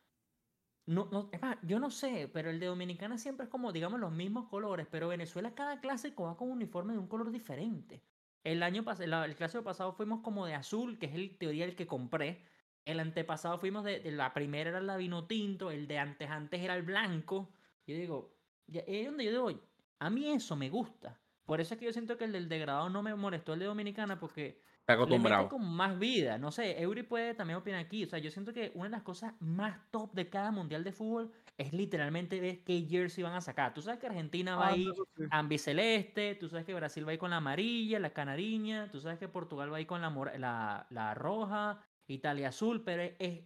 No, 0.86 1.08
no, 1.12 1.30
es 1.32 1.42
más, 1.42 1.58
yo 1.62 1.80
no 1.80 1.90
sé, 1.90 2.28
pero 2.32 2.48
el 2.50 2.60
de 2.60 2.66
Dominicana 2.66 3.18
siempre 3.18 3.44
es 3.44 3.50
como, 3.50 3.72
digamos, 3.72 3.98
los 3.98 4.12
mismos 4.12 4.48
colores, 4.48 4.86
pero 4.88 5.08
Venezuela 5.08 5.54
cada 5.54 5.80
clásico 5.80 6.24
va 6.24 6.36
con 6.36 6.48
un 6.48 6.54
uniforme 6.54 6.92
de 6.92 7.00
un 7.00 7.08
color 7.08 7.32
diferente. 7.32 8.04
El 8.44 8.62
año 8.62 8.84
pasado, 8.84 9.24
el 9.24 9.34
clásico 9.34 9.64
pasado 9.64 9.92
fuimos 9.92 10.20
como 10.22 10.46
de 10.46 10.54
azul, 10.54 10.98
que 11.00 11.06
es 11.06 11.14
el 11.14 11.38
teoría 11.38 11.64
el 11.64 11.74
que 11.74 11.88
compré. 11.88 12.44
El 12.84 13.00
antepasado 13.00 13.58
fuimos 13.58 13.82
de, 13.84 13.98
de 13.98 14.12
la 14.12 14.32
primera 14.32 14.70
era 14.70 14.80
la 14.80 14.96
vino 14.96 15.26
tinto, 15.26 15.72
el 15.72 15.88
de 15.88 15.98
antes 15.98 16.30
antes 16.30 16.60
era 16.60 16.76
el 16.76 16.82
blanco. 16.84 17.52
Yo 17.86 17.96
digo, 17.96 18.38
es 18.68 19.06
donde 19.06 19.24
yo 19.24 19.30
digo, 19.32 19.60
a 19.98 20.10
mí 20.10 20.30
eso 20.30 20.54
me 20.54 20.70
gusta. 20.70 21.25
Por 21.46 21.60
eso 21.60 21.74
es 21.74 21.80
que 21.80 21.86
yo 21.86 21.92
siento 21.92 22.16
que 22.18 22.24
el 22.24 22.32
del 22.32 22.48
degradado 22.48 22.90
no 22.90 23.02
me 23.02 23.14
molestó 23.14 23.54
el 23.54 23.60
de 23.60 23.66
Dominicana, 23.66 24.18
porque 24.20 24.62
Está 24.80 24.94
le 25.02 25.18
mete 25.18 25.46
acostumbrado. 25.46 25.48
como 25.48 25.66
más 25.66 25.98
vida. 25.98 26.38
No 26.38 26.50
sé, 26.52 26.80
Eury 26.82 27.02
puede 27.04 27.34
también 27.34 27.58
opinar 27.58 27.80
aquí. 27.80 28.04
O 28.04 28.06
sea, 28.08 28.18
yo 28.18 28.30
siento 28.30 28.52
que 28.52 28.72
una 28.74 28.84
de 28.86 28.90
las 28.90 29.02
cosas 29.02 29.34
más 29.40 29.90
top 29.90 30.12
de 30.14 30.28
cada 30.30 30.50
mundial 30.50 30.84
de 30.84 30.92
fútbol 30.92 31.32
es 31.56 31.72
literalmente 31.72 32.40
ver 32.40 32.64
qué 32.64 32.82
jersey 32.88 33.22
van 33.24 33.34
a 33.34 33.40
sacar. 33.40 33.74
Tú 33.74 33.82
sabes 33.82 34.00
que 34.00 34.06
Argentina 34.06 34.56
va 34.56 34.66
Ah, 34.66 34.68
a 34.68 34.74
ir 34.74 34.92
eso 34.92 35.06
sí. 35.16 35.24
ambiceleste, 35.30 36.34
tú 36.36 36.48
sabes 36.48 36.64
que 36.66 36.74
Brasil 36.74 37.04
va 37.06 37.10
a 37.10 37.14
ir 37.14 37.18
con 37.20 37.30
la 37.30 37.38
amarilla, 37.38 37.98
la 37.98 38.12
canariña, 38.12 38.90
tú 38.92 39.00
sabes 39.00 39.18
que 39.18 39.28
Portugal 39.28 39.72
va 39.72 39.78
a 39.78 39.80
ir 39.80 39.86
con 39.88 40.00
la, 40.00 40.08
mora- 40.10 40.38
la, 40.38 40.86
la 40.90 41.14
roja, 41.14 41.80
Italia 42.06 42.48
azul, 42.48 42.84
pero 42.84 43.02
es, 43.02 43.14
es 43.18 43.44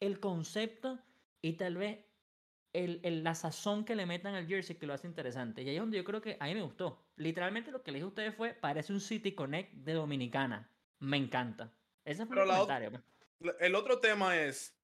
el 0.00 0.20
concepto 0.20 1.00
y 1.40 1.54
tal 1.54 1.76
vez 1.76 2.06
el, 2.72 3.00
el- 3.02 3.22
la 3.24 3.34
sazón 3.34 3.84
que 3.84 3.94
le 3.94 4.06
metan 4.06 4.34
al 4.34 4.46
jersey 4.46 4.76
que 4.76 4.86
lo 4.86 4.94
hace 4.94 5.06
interesante. 5.06 5.62
Y 5.62 5.68
ahí 5.68 5.76
es 5.76 5.80
donde 5.80 5.98
yo 5.98 6.04
creo 6.04 6.20
que 6.22 6.36
a 6.40 6.46
mí 6.46 6.54
me 6.54 6.62
gustó. 6.62 7.04
Literalmente 7.16 7.70
lo 7.70 7.82
que 7.82 7.90
le 7.92 7.96
dije 7.98 8.04
a 8.04 8.08
ustedes 8.08 8.34
fue, 8.34 8.54
parece 8.54 8.92
un 8.92 9.00
City 9.00 9.32
Connect 9.32 9.72
de 9.74 9.92
Dominicana. 9.94 10.70
Me 10.98 11.16
encanta. 11.16 11.72
Ese 12.04 12.26
fue 12.26 12.36
Pero 12.36 12.46
ot- 12.48 12.54
comentario. 12.54 12.90
pues. 12.90 13.02
La- 13.40 13.66
El 13.66 13.74
otro 13.74 13.98
tema 13.98 14.38
es, 14.38 14.76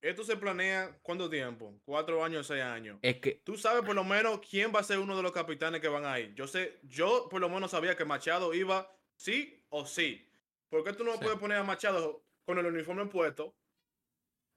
esto 0.00 0.22
se 0.24 0.36
planea 0.36 0.98
cuánto 1.02 1.28
tiempo, 1.30 1.74
cuatro 1.84 2.24
años, 2.24 2.46
seis 2.46 2.62
años. 2.62 2.98
Es 3.02 3.16
que 3.18 3.40
Tú 3.44 3.56
sabes 3.56 3.82
por 3.84 3.94
lo 3.94 4.04
menos 4.04 4.40
quién 4.48 4.72
va 4.74 4.80
a 4.80 4.84
ser 4.84 4.98
uno 4.98 5.16
de 5.16 5.22
los 5.22 5.32
capitanes 5.32 5.80
que 5.80 5.88
van 5.88 6.04
a 6.04 6.18
ir. 6.20 6.34
Yo 6.34 6.46
sé, 6.46 6.78
yo 6.82 7.28
por 7.30 7.40
lo 7.40 7.48
menos 7.48 7.70
sabía 7.70 7.96
que 7.96 8.04
Machado 8.04 8.52
iba 8.54 8.90
sí 9.16 9.64
o 9.68 9.86
sí. 9.86 10.28
¿Por 10.68 10.84
qué 10.84 10.92
tú 10.92 11.04
no 11.04 11.12
Sí. 11.12 11.18
puedes 11.22 11.38
poner 11.38 11.58
a 11.58 11.64
Machado 11.64 12.24
con 12.44 12.58
el 12.58 12.66
uniforme 12.66 13.06
puesto 13.06 13.54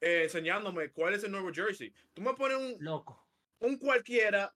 eh, 0.05 0.24
enseñándome 0.24 0.89
cuál 0.91 1.15
es 1.15 1.24
el 1.24 1.31
nuevo 1.31 1.51
jersey? 1.51 1.91
Tú 2.13 2.21
me 2.21 2.33
pones 2.35 2.57
un, 2.57 2.75
Loco. 2.79 3.27
un 3.59 3.77
cualquiera, 3.77 4.53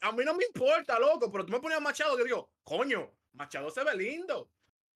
a 0.00 0.12
mí 0.12 0.24
no 0.24 0.34
me 0.34 0.44
importa, 0.44 0.98
loco, 0.98 1.30
pero 1.32 1.46
tú 1.46 1.52
me 1.52 1.60
pones 1.60 1.78
a 1.78 1.80
Machado 1.80 2.16
que 2.16 2.24
digo, 2.24 2.50
coño, 2.62 3.10
Machado 3.32 3.70
se 3.70 3.82
ve 3.84 3.96
lindo. 3.96 4.48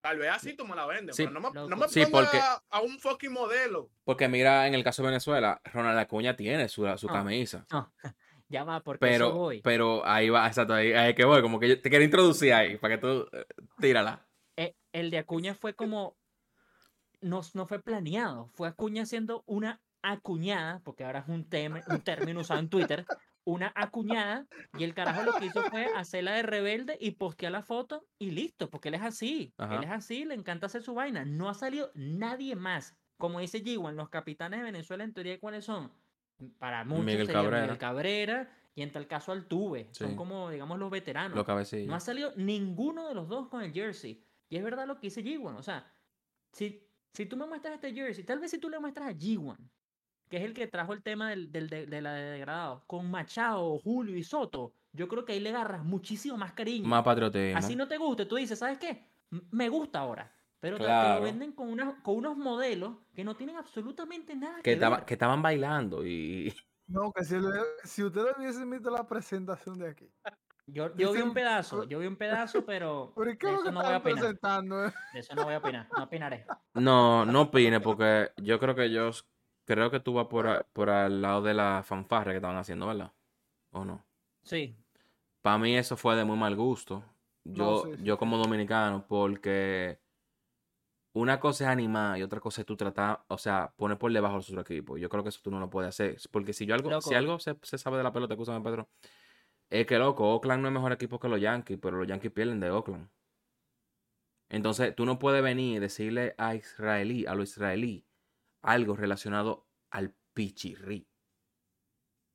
Tal 0.02 0.18
vez 0.18 0.30
así 0.30 0.52
tú 0.54 0.66
me 0.66 0.76
la 0.76 0.86
vendes, 0.86 1.16
Sí. 1.16 1.22
pero 1.24 1.32
no 1.32 1.40
me, 1.40 1.54
no 1.54 1.68
Loco. 1.68 1.76
me 1.82 1.88
Sí, 1.88 2.04
pongas 2.06 2.26
porque- 2.30 2.38
a, 2.38 2.62
a 2.68 2.80
un 2.82 2.98
fucking 3.00 3.32
modelo. 3.32 3.90
Porque 4.04 4.28
mira, 4.28 4.66
en 4.66 4.74
el 4.74 4.84
caso 4.84 5.02
de 5.02 5.08
Venezuela, 5.08 5.60
Ronald 5.72 5.98
Acuña 5.98 6.36
tiene 6.36 6.68
su, 6.68 6.82
su 6.98 7.08
Ah. 7.08 7.12
camisa. 7.12 7.66
No, 7.72 7.92
ya 8.48 8.64
va, 8.64 8.80
porque 8.82 9.06
eso 9.06 9.12
Pero, 9.14 9.32
voy. 9.32 9.62
pero 9.62 10.06
ahí 10.06 10.28
va, 10.28 10.46
exacto, 10.46 10.74
ahí, 10.74 10.92
ahí 10.92 11.14
que 11.14 11.24
voy, 11.24 11.40
como 11.42 11.58
que 11.58 11.68
yo 11.70 11.80
te 11.80 11.88
quiero 11.88 12.04
introducir 12.04 12.52
ahí, 12.52 12.76
para 12.76 12.94
que 12.96 13.00
tú 13.00 13.26
eh, 13.32 13.46
tírala. 13.80 14.24
Eh, 14.56 14.76
el 14.92 15.10
de 15.10 15.18
Acuña 15.18 15.54
fue 15.54 15.74
como. 15.74 16.16
No, 17.20 17.40
no 17.54 17.66
fue 17.66 17.80
planeado. 17.82 18.50
Fue 18.54 18.68
Acuña 18.68 19.02
haciendo 19.04 19.42
una 19.46 19.80
acuñada, 20.12 20.80
porque 20.84 21.04
ahora 21.04 21.20
es 21.20 21.28
un, 21.28 21.46
un 21.88 22.00
término 22.02 22.40
usado 22.40 22.60
en 22.60 22.68
Twitter. 22.68 23.04
Una 23.44 23.72
acuñada. 23.76 24.46
Y 24.76 24.82
el 24.84 24.92
carajo 24.94 25.22
lo 25.22 25.32
que 25.34 25.46
hizo 25.46 25.62
fue 25.64 25.86
hacerla 25.94 26.32
de 26.32 26.42
rebelde 26.42 26.98
y 27.00 27.12
postear 27.12 27.52
la 27.52 27.62
foto 27.62 28.04
y 28.18 28.32
listo, 28.32 28.68
porque 28.70 28.88
él 28.88 28.94
es 28.94 29.02
así. 29.02 29.52
Ajá. 29.56 29.76
Él 29.76 29.84
es 29.84 29.90
así, 29.90 30.24
le 30.24 30.34
encanta 30.34 30.66
hacer 30.66 30.82
su 30.82 30.94
vaina. 30.94 31.24
No 31.24 31.48
ha 31.48 31.54
salido 31.54 31.90
nadie 31.94 32.56
más. 32.56 32.96
Como 33.18 33.38
dice 33.40 33.62
G1, 33.62 33.92
los 33.92 34.08
capitanes 34.08 34.60
de 34.60 34.64
Venezuela, 34.64 35.04
en 35.04 35.14
teoría, 35.14 35.38
¿cuáles 35.38 35.64
son? 35.64 35.92
Para 36.58 36.84
muchos 36.84 37.04
Miguel 37.04 37.28
Cabrera. 37.28 37.62
Miguel 37.62 37.78
Cabrera 37.78 38.50
y 38.74 38.82
en 38.82 38.92
tal 38.92 39.06
caso 39.06 39.32
Altuve. 39.32 39.88
Son 39.92 40.10
Sí. 40.10 40.16
como, 40.16 40.50
digamos, 40.50 40.78
los 40.78 40.90
veteranos. 40.90 41.36
Los 41.36 41.46
cabecillos. 41.46 41.86
No 41.86 41.94
ha 41.94 42.00
salido 42.00 42.32
ninguno 42.36 43.08
de 43.08 43.14
los 43.14 43.28
dos 43.28 43.48
con 43.48 43.62
el 43.62 43.72
jersey. 43.72 44.22
Y 44.50 44.56
es 44.56 44.64
verdad 44.64 44.86
lo 44.86 44.96
que 44.96 45.06
dice 45.06 45.24
G1. 45.24 45.56
O 45.56 45.62
sea, 45.62 45.90
si, 46.52 46.86
si 47.14 47.26
tú 47.26 47.36
me 47.36 47.46
muestras 47.46 47.74
este 47.76 47.94
jersey, 47.94 48.24
tal 48.24 48.38
vez 48.38 48.50
si 48.50 48.58
tú 48.58 48.68
le 48.68 48.78
muestras 48.78 49.08
a 49.08 49.12
G1, 49.12 49.56
que 50.28 50.38
es 50.38 50.42
el 50.44 50.54
que 50.54 50.66
trajo 50.66 50.92
el 50.92 51.02
tema 51.02 51.30
del, 51.30 51.50
del, 51.52 51.68
de, 51.68 51.86
de 51.86 52.00
la 52.00 52.12
de 52.14 52.30
degradado, 52.32 52.84
con 52.86 53.10
Machado, 53.10 53.78
Julio 53.78 54.16
y 54.16 54.22
Soto, 54.24 54.72
yo 54.92 55.08
creo 55.08 55.24
que 55.24 55.32
ahí 55.34 55.40
le 55.40 55.50
agarras 55.50 55.84
muchísimo 55.84 56.36
más 56.36 56.52
cariño. 56.52 56.88
Más 56.88 57.02
patriotismo. 57.04 57.58
Así 57.58 57.76
no 57.76 57.86
te 57.88 57.96
guste, 57.98 58.26
tú 58.26 58.36
dices, 58.36 58.58
¿sabes 58.58 58.78
qué? 58.78 59.06
M- 59.30 59.42
Me 59.50 59.68
gusta 59.68 60.00
ahora. 60.00 60.32
Pero 60.58 60.78
te- 60.78 60.84
lo 60.84 61.20
venden 61.20 61.52
con, 61.52 61.68
unas- 61.68 62.00
con 62.02 62.16
unos 62.16 62.36
modelos 62.36 62.96
que 63.14 63.22
no 63.24 63.36
tienen 63.36 63.56
absolutamente 63.56 64.34
nada 64.34 64.56
que, 64.62 64.78
que, 64.78 64.88
ver. 64.88 65.04
que 65.04 65.14
estaban 65.14 65.42
bailando 65.42 66.04
y 66.06 66.52
No, 66.88 67.12
que 67.12 67.24
si, 67.24 67.34
le- 67.38 67.48
si 67.84 68.02
ustedes 68.04 68.34
hubiesen 68.38 68.70
visto 68.70 68.90
la 68.90 69.06
presentación 69.06 69.78
de 69.78 69.90
aquí. 69.90 70.10
Yo, 70.66 70.94
yo 70.96 71.12
vi 71.12 71.20
un 71.20 71.34
pedazo, 71.34 71.84
yo 71.84 71.98
vi 71.98 72.06
un 72.06 72.16
pedazo, 72.16 72.64
pero 72.66 73.12
Pero 73.14 73.30
¿y 73.30 73.34
de 73.36 73.54
eso 73.54 73.70
no 73.70 73.82
voy 73.82 73.92
a 73.92 73.96
opinar. 73.98 74.02
presentando? 74.18 74.86
eh? 74.86 74.92
De 75.12 75.20
eso 75.20 75.34
no 75.34 75.44
voy 75.44 75.54
a 75.54 75.58
opinar, 75.58 75.88
no 75.96 76.04
opinaré. 76.04 76.46
No, 76.74 77.24
no 77.26 77.42
opine 77.42 77.80
porque 77.80 78.30
yo 78.38 78.58
creo 78.58 78.74
que 78.74 78.90
yo 78.90 79.10
creo 79.66 79.90
que 79.90 80.00
tú 80.00 80.14
vas 80.14 80.26
por, 80.28 80.48
a- 80.48 80.64
por 80.72 80.90
al 80.90 81.22
lado 81.22 81.42
de 81.42 81.54
la 81.54 81.82
fanfarra 81.84 82.32
que 82.32 82.36
estaban 82.38 82.56
haciendo, 82.58 82.86
¿verdad? 82.88 83.12
¿O 83.72 83.84
no? 83.84 84.04
Sí, 84.44 84.76
Para 85.42 85.58
mí 85.58 85.76
eso 85.76 85.96
fue 85.96 86.16
de 86.16 86.24
muy 86.24 86.36
mal 86.36 86.56
gusto. 86.56 87.02
Yo, 87.44 87.84
sí, 87.84 87.96
sí, 87.96 88.04
yo 88.04 88.18
como 88.18 88.36
dominicano, 88.38 89.06
porque 89.08 90.00
una 91.14 91.40
cosa 91.40 91.64
es 91.64 91.70
animar 91.70 92.18
y 92.18 92.22
otra 92.22 92.40
cosa 92.40 92.60
es 92.60 92.66
tú 92.66 92.76
tratar, 92.76 93.24
o 93.28 93.38
sea, 93.38 93.72
poner 93.76 93.96
por 93.98 94.12
debajo 94.12 94.36
a 94.36 94.42
su 94.42 94.58
equipo. 94.60 94.98
Yo 94.98 95.08
creo 95.08 95.22
que 95.22 95.30
eso 95.30 95.40
tú 95.42 95.50
no 95.50 95.58
lo 95.60 95.70
puedes 95.70 95.88
hacer. 95.88 96.16
Porque 96.30 96.52
si 96.52 96.66
yo 96.66 96.74
algo, 96.74 97.00
si 97.00 97.14
algo 97.14 97.38
se, 97.38 97.56
se 97.62 97.78
sabe 97.78 97.96
de 97.98 98.02
la 98.02 98.12
pelota, 98.12 98.34
escúchame, 98.34 98.60
Pedro, 98.62 98.88
es 99.70 99.86
que 99.86 99.98
loco, 99.98 100.28
Oakland 100.34 100.62
no 100.62 100.68
es 100.68 100.74
mejor 100.74 100.92
equipo 100.92 101.18
que 101.20 101.28
los 101.28 101.40
Yankees, 101.40 101.78
pero 101.82 101.98
los 101.98 102.08
Yankees 102.08 102.32
pierden 102.32 102.60
de 102.60 102.70
Oakland. 102.70 103.08
Entonces, 104.48 104.94
tú 104.94 105.04
no 105.06 105.18
puedes 105.18 105.42
venir 105.42 105.76
y 105.76 105.80
decirle 105.80 106.34
a 106.38 106.54
israelí, 106.54 107.26
a 107.26 107.34
lo 107.34 107.42
israelí, 107.42 108.04
algo 108.62 108.96
relacionado 108.96 109.65
al 109.96 110.14
pichirrí. 110.34 111.08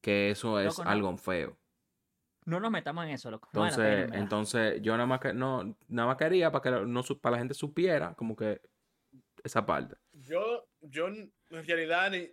Que 0.02 0.32
eso 0.32 0.60
es 0.60 0.66
Loco, 0.78 0.84
no. 0.84 0.90
algo 0.90 1.18
feo. 1.18 1.58
no 2.46 2.60
nos 2.60 2.72
metamos 2.72 3.06
en 3.06 3.12
eso, 3.12 3.30
loco. 3.30 3.50
No 3.54 3.62
pena, 3.62 3.70
Entonces, 3.70 4.08
en 4.08 4.14
entonces 4.24 4.82
yo 4.82 4.94
nada 4.94 5.06
más 5.06 5.20
que 5.20 5.32
no, 5.32 5.78
nada 5.88 6.08
más 6.08 6.18
quería 6.18 6.52
para 6.52 6.64
que 6.64 6.72
la- 6.72 6.86
no 6.86 7.04
para 7.22 7.34
la 7.34 7.38
gente 7.38 7.54
supiera 7.54 8.16
como 8.16 8.36
que 8.36 8.60
esa 9.44 9.64
parte. 9.66 9.96
Yo, 10.14 10.68
yo 10.82 11.08
en 11.08 11.32
realidad, 11.50 12.10
ni, 12.10 12.28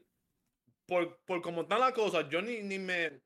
por, 0.86 1.18
por 1.26 1.42
como 1.42 1.62
están 1.62 1.80
las 1.80 1.92
cosas, 1.92 2.26
yo 2.30 2.40
ni, 2.40 2.62
ni 2.62 2.78
me. 2.78 3.20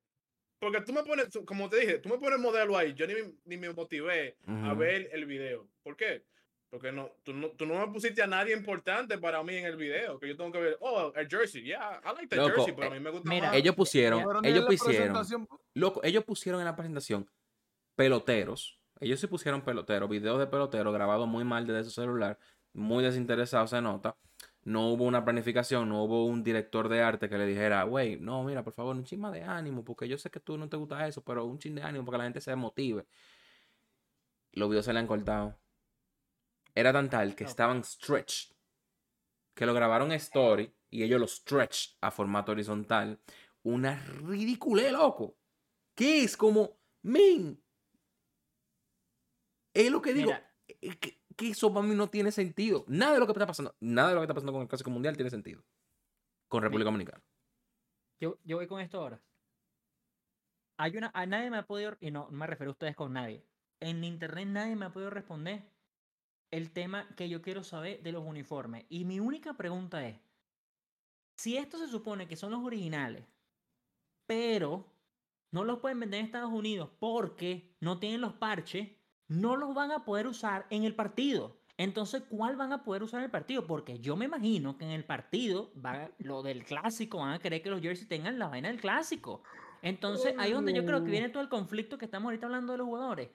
Porque 0.58 0.80
tú 0.80 0.92
me 0.92 1.04
pones, 1.04 1.28
como 1.46 1.68
te 1.68 1.78
dije, 1.80 1.98
tú 1.98 2.08
me 2.08 2.18
pones 2.18 2.38
modelo 2.40 2.76
ahí, 2.76 2.94
yo 2.94 3.06
ni, 3.06 3.14
me- 3.14 3.34
ni 3.44 3.56
me 3.56 3.72
motivé 3.72 4.36
a 4.46 4.74
ver 4.74 5.08
el 5.12 5.24
video. 5.26 5.68
¿Por 5.84 5.96
qué? 5.96 6.24
Porque 6.72 6.90
no 6.90 7.10
tú, 7.22 7.34
no, 7.34 7.48
tú 7.48 7.66
no 7.66 7.74
me 7.74 7.92
pusiste 7.92 8.22
a 8.22 8.26
nadie 8.26 8.56
importante 8.56 9.18
para 9.18 9.42
mí 9.42 9.54
en 9.56 9.66
el 9.66 9.76
video. 9.76 10.18
Que 10.18 10.28
yo 10.28 10.36
tengo 10.38 10.50
que 10.50 10.58
ver, 10.58 10.78
oh, 10.80 11.12
el 11.14 11.28
jersey, 11.28 11.62
yeah, 11.62 12.00
I 12.02 12.14
like 12.14 12.28
the 12.28 12.36
Loco, 12.36 12.54
jersey, 12.54 12.72
pero 12.74 12.90
a 12.90 12.96
eh, 12.96 12.98
mí 12.98 13.04
me 13.04 13.10
gusta 13.10 13.28
mira, 13.28 13.48
más. 13.48 13.56
Ellos 13.56 13.74
pusieron, 13.74 14.42
ellos 14.42 14.64
pusieron, 14.64 15.48
loco, 15.74 16.00
ellos 16.02 16.24
pusieron 16.24 16.62
en 16.62 16.64
la 16.64 16.74
presentación 16.74 17.28
peloteros. 17.94 18.80
Ellos 19.00 19.20
sí 19.20 19.26
pusieron 19.26 19.60
peloteros, 19.60 20.08
videos 20.08 20.38
de 20.38 20.46
peloteros 20.46 20.94
grabados 20.94 21.28
muy 21.28 21.44
mal 21.44 21.66
desde 21.66 21.84
su 21.84 21.90
celular, 21.90 22.38
muy 22.72 23.04
desinteresado 23.04 23.66
se 23.66 23.82
nota. 23.82 24.16
No 24.64 24.88
hubo 24.88 25.04
una 25.04 25.26
planificación, 25.26 25.90
no 25.90 26.04
hubo 26.04 26.24
un 26.24 26.42
director 26.42 26.88
de 26.88 27.02
arte 27.02 27.28
que 27.28 27.36
le 27.36 27.44
dijera, 27.44 27.82
güey, 27.82 28.18
no, 28.18 28.42
mira, 28.44 28.64
por 28.64 28.72
favor, 28.72 28.96
un 28.96 29.04
chisma 29.04 29.30
de 29.30 29.42
ánimo, 29.42 29.84
porque 29.84 30.08
yo 30.08 30.16
sé 30.16 30.30
que 30.30 30.40
tú 30.40 30.56
no 30.56 30.70
te 30.70 30.78
gusta 30.78 31.06
eso, 31.06 31.22
pero 31.22 31.44
un 31.44 31.58
chin 31.58 31.74
de 31.74 31.82
ánimo 31.82 32.06
para 32.06 32.16
que 32.16 32.18
la 32.20 32.24
gente 32.24 32.40
se 32.40 32.56
motive. 32.56 33.04
Los 34.52 34.70
videos 34.70 34.86
se 34.86 34.94
le 34.94 35.00
han 35.00 35.06
cortado. 35.06 35.61
Era 36.74 36.92
tan 36.92 37.10
tal 37.10 37.34
que 37.34 37.44
estaban 37.44 37.84
stretched, 37.84 38.54
que 39.54 39.66
lo 39.66 39.74
grabaron 39.74 40.12
story 40.12 40.74
y 40.90 41.02
ellos 41.02 41.20
lo 41.20 41.26
stretch 41.26 41.96
a 42.00 42.10
formato 42.10 42.52
horizontal. 42.52 43.20
Una 43.62 43.96
ridiculez, 43.96 44.92
loco. 44.92 45.36
Que 45.94 46.24
es 46.24 46.36
como, 46.36 46.80
men. 47.02 47.62
Es 49.74 49.90
lo 49.90 50.00
que 50.00 50.12
digo. 50.14 50.32
Mira, 50.32 50.54
eh, 50.66 50.98
Que, 50.98 51.20
que 51.36 51.48
eso 51.50 51.72
para 51.72 51.86
mí 51.86 51.94
no 51.94 52.08
tiene 52.08 52.32
sentido. 52.32 52.84
Nada 52.88 53.14
de 53.14 53.20
lo 53.20 53.26
que 53.26 53.32
está 53.32 53.46
pasando, 53.46 53.74
nada 53.80 54.08
de 54.08 54.14
lo 54.14 54.20
que 54.20 54.24
está 54.24 54.34
pasando 54.34 54.52
con 54.52 54.62
el 54.62 54.68
Clásico 54.68 54.90
Mundial 54.90 55.16
tiene 55.16 55.30
sentido. 55.30 55.62
Con 56.48 56.62
República 56.62 56.86
Dominicana. 56.86 57.22
yo, 58.20 58.38
yo 58.44 58.56
voy 58.56 58.66
con 58.66 58.80
esto 58.80 58.98
ahora. 58.98 59.22
Hay 60.78 60.96
una, 60.96 61.10
a 61.14 61.26
nadie 61.26 61.50
me 61.50 61.58
ha 61.58 61.66
podido, 61.66 61.96
y 62.00 62.10
no, 62.10 62.28
no 62.30 62.36
me 62.36 62.46
refiero 62.46 62.70
a 62.70 62.72
ustedes 62.72 62.96
con 62.96 63.12
nadie. 63.12 63.46
En 63.80 64.04
internet 64.04 64.48
nadie 64.48 64.76
me 64.76 64.86
ha 64.86 64.92
podido 64.92 65.10
responder 65.10 65.64
el 66.52 66.70
tema 66.70 67.08
que 67.16 67.28
yo 67.28 67.42
quiero 67.42 67.64
saber 67.64 68.02
de 68.02 68.12
los 68.12 68.24
uniformes. 68.24 68.84
Y 68.88 69.04
mi 69.04 69.18
única 69.18 69.54
pregunta 69.54 70.06
es, 70.06 70.20
si 71.34 71.56
esto 71.56 71.78
se 71.78 71.88
supone 71.88 72.28
que 72.28 72.36
son 72.36 72.52
los 72.52 72.62
originales, 72.62 73.24
pero 74.26 74.86
no 75.50 75.64
los 75.64 75.80
pueden 75.80 75.98
vender 75.98 76.20
en 76.20 76.26
Estados 76.26 76.52
Unidos 76.52 76.90
porque 77.00 77.74
no 77.80 77.98
tienen 77.98 78.20
los 78.20 78.34
parches, 78.34 78.90
no 79.28 79.56
los 79.56 79.74
van 79.74 79.90
a 79.90 80.04
poder 80.04 80.26
usar 80.26 80.66
en 80.70 80.84
el 80.84 80.94
partido. 80.94 81.58
Entonces, 81.78 82.22
¿cuál 82.28 82.56
van 82.56 82.72
a 82.72 82.84
poder 82.84 83.02
usar 83.02 83.20
en 83.20 83.24
el 83.24 83.30
partido? 83.30 83.66
Porque 83.66 83.98
yo 83.98 84.14
me 84.14 84.26
imagino 84.26 84.76
que 84.76 84.84
en 84.84 84.90
el 84.90 85.04
partido, 85.04 85.72
va, 85.84 86.10
lo 86.18 86.42
del 86.42 86.64
clásico, 86.64 87.18
van 87.18 87.32
a 87.32 87.38
querer 87.38 87.62
que 87.62 87.70
los 87.70 87.80
jerseys 87.80 88.08
tengan 88.08 88.38
la 88.38 88.48
vaina 88.48 88.68
del 88.68 88.80
clásico. 88.80 89.42
Entonces, 89.80 90.34
ahí 90.38 90.50
es 90.50 90.54
donde 90.54 90.74
yo 90.74 90.84
creo 90.84 91.02
que 91.02 91.10
viene 91.10 91.30
todo 91.30 91.42
el 91.42 91.48
conflicto 91.48 91.96
que 91.96 92.04
estamos 92.04 92.26
ahorita 92.26 92.46
hablando 92.46 92.72
de 92.72 92.78
los 92.78 92.86
jugadores. 92.86 93.30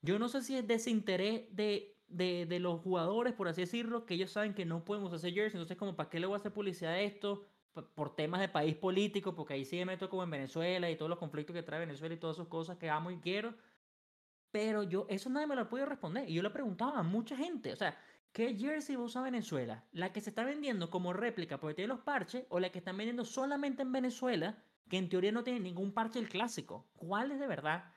Yo 0.00 0.18
no 0.18 0.28
sé 0.28 0.42
si 0.42 0.56
es 0.56 0.66
desinterés 0.66 1.44
de, 1.54 1.91
de, 2.12 2.46
de 2.46 2.60
los 2.60 2.80
jugadores, 2.80 3.32
por 3.34 3.48
así 3.48 3.62
decirlo, 3.62 4.06
que 4.06 4.14
ellos 4.14 4.30
saben 4.30 4.54
que 4.54 4.64
no 4.64 4.84
usar 4.84 5.14
ese 5.14 5.32
jersey. 5.32 5.58
Entonces, 5.58 5.76
como, 5.76 5.96
¿para 5.96 6.08
qué 6.10 6.20
le 6.20 6.26
voy 6.26 6.34
a 6.34 6.36
hacer 6.38 6.52
publicidad 6.52 7.00
esto? 7.00 7.46
Por 7.94 8.14
temas 8.14 8.40
de 8.40 8.48
país 8.48 8.76
político, 8.76 9.34
porque 9.34 9.54
ahí 9.54 9.64
sí 9.64 9.76
me 9.76 9.86
meto 9.86 10.10
como 10.10 10.22
en 10.22 10.30
Venezuela 10.30 10.90
y 10.90 10.96
todos 10.96 11.08
los 11.08 11.18
conflictos 11.18 11.54
que 11.54 11.62
trae 11.62 11.80
Venezuela 11.80 12.14
y 12.14 12.18
todas 12.18 12.36
sus 12.36 12.48
cosas 12.48 12.76
que 12.78 12.90
amo 12.90 13.10
y 13.10 13.18
quiero. 13.18 13.54
Pero 14.50 14.82
yo, 14.82 15.06
eso 15.08 15.30
nadie 15.30 15.46
me 15.46 15.54
lo 15.56 15.62
ha 15.62 15.68
podido 15.68 15.86
responder. 15.86 16.28
Y 16.28 16.34
yo 16.34 16.42
le 16.42 16.50
preguntaba 16.50 16.98
a 16.98 17.02
mucha 17.02 17.36
gente. 17.36 17.72
O 17.72 17.76
sea, 17.76 17.96
¿Qué 18.32 18.56
jersey 18.56 18.96
va 18.96 19.02
a 19.02 19.06
usar 19.06 19.24
Venezuela? 19.24 19.84
¿La 19.92 20.10
que 20.12 20.22
se 20.22 20.30
está 20.30 20.42
vendiendo 20.42 20.88
como 20.88 21.12
réplica 21.12 21.60
porque 21.60 21.74
tiene 21.74 21.88
los 21.88 22.00
parches 22.00 22.46
o 22.48 22.60
la 22.60 22.70
que 22.70 22.78
están 22.78 22.96
vendiendo 22.96 23.26
solamente 23.26 23.82
en 23.82 23.92
Venezuela 23.92 24.64
que 24.88 24.96
en 24.96 25.10
teoría 25.10 25.32
no 25.32 25.44
tiene 25.44 25.60
ningún 25.60 25.92
parche 25.92 26.18
del 26.18 26.30
clásico? 26.30 26.90
¿Cuál 26.96 27.30
es 27.32 27.40
de 27.40 27.46
verdad? 27.46 27.92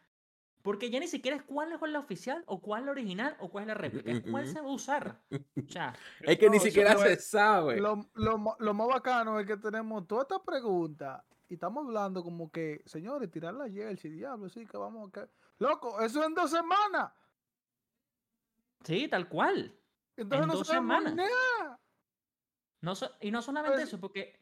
Porque 0.65 0.89
ya 0.89 0.99
ni 0.99 1.07
siquiera 1.07 1.37
es 1.37 1.43
cuál 1.43 1.71
es 1.71 1.79
la 1.91 1.99
oficial 1.99 2.43
o 2.47 2.59
cuál 2.59 2.81
es 2.81 2.85
la 2.87 2.91
original 2.93 3.37
o 3.39 3.49
cuál 3.49 3.65
es 3.65 3.67
la 3.67 3.73
réplica. 3.75 4.11
Es 4.11 4.23
cuál 4.29 4.47
se 4.47 4.59
va 4.59 4.67
a 4.67 4.71
usar. 4.73 5.21
O 5.31 5.69
sea, 5.69 5.93
Es 6.21 6.39
que 6.39 6.49
ni 6.49 6.57
No, 6.57 6.63
siquiera 6.63 6.97
se 6.97 7.13
es- 7.13 7.27
sabe. 7.29 7.77
Lo, 7.79 8.09
lo 8.15 8.55
lo 8.57 8.73
más 8.73 8.87
bacano 8.87 9.39
es 9.39 9.45
que 9.45 9.57
tenemos 9.57 10.07
toda 10.07 10.23
esta 10.23 10.43
pregunta 10.43 11.23
y 11.47 11.53
estamos 11.53 11.85
hablando 11.85 12.23
como 12.23 12.51
que, 12.51 12.81
señores, 12.85 13.29
tirar 13.29 13.53
la 13.53 13.69
jersey, 13.69 14.09
diablo, 14.09 14.49
sí, 14.49 14.65
que 14.65 14.75
vamos 14.77 15.07
a... 15.07 15.11
Que... 15.11 15.29
Loco, 15.59 16.01
eso 16.01 16.23
en 16.23 16.33
dos 16.33 16.49
semanas. 16.49 17.13
sí, 18.83 19.07
tal 19.07 19.29
cual. 19.29 19.77
Entonces 20.17 20.41
En 20.43 20.47
no 20.47 20.53
dos 20.55 20.67
semanas. 20.67 21.13
nada. 21.15 21.79
No 22.81 22.95
so- 22.95 23.11
y 23.21 23.29
no 23.31 23.41
solamente 23.41 23.75
Pues, 23.77 23.87
eso, 23.87 23.99
porque... 23.99 24.39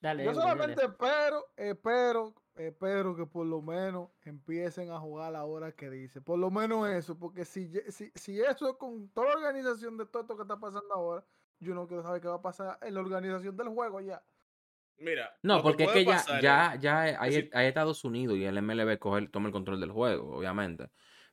Dale, 0.00 0.24
Yo 0.24 0.30
Eury, 0.30 0.38
dale. 0.42 0.50
solamente 0.52 0.84
espero, 0.84 1.46
espero, 1.56 2.34
espero 2.56 3.14
que 3.14 3.26
por 3.26 3.46
lo 3.46 3.62
menos 3.62 4.10
empiecen 4.24 4.90
a 4.90 4.98
jugar 4.98 5.28
a 5.28 5.30
la 5.30 5.44
hora 5.44 5.72
que 5.72 5.90
dice. 5.90 6.20
Por 6.20 6.38
lo 6.38 6.50
menos 6.50 6.88
eso, 6.88 7.18
porque 7.18 7.44
si, 7.44 7.70
si, 7.88 8.10
si 8.14 8.40
eso 8.40 8.70
es 8.70 8.76
con 8.76 9.08
toda 9.10 9.28
la 9.28 9.36
organización 9.36 9.96
de 9.96 10.06
todo 10.06 10.22
esto 10.22 10.36
que 10.36 10.42
está 10.42 10.58
pasando 10.58 10.92
ahora, 10.94 11.24
yo 11.60 11.74
no 11.74 11.86
quiero 11.86 12.02
saber 12.02 12.20
qué 12.20 12.28
va 12.28 12.36
a 12.36 12.42
pasar 12.42 12.78
en 12.82 12.94
la 12.94 13.00
organización 13.00 13.56
del 13.56 13.68
juego 13.68 14.00
ya. 14.00 14.22
Mira. 14.98 15.36
No, 15.42 15.62
porque 15.62 15.84
es 15.84 15.90
que 15.90 16.04
ya, 16.04 16.12
pasar 16.12 16.42
ya, 16.42 16.76
ya 16.80 17.20
hay, 17.20 17.32
sí. 17.32 17.50
hay 17.52 17.66
Estados 17.66 18.02
Unidos 18.04 18.38
y 18.38 18.44
el 18.44 18.60
MLB 18.62 18.98
coge, 18.98 19.28
toma 19.28 19.48
el 19.48 19.52
control 19.52 19.80
del 19.80 19.92
juego, 19.92 20.36
obviamente. 20.36 20.90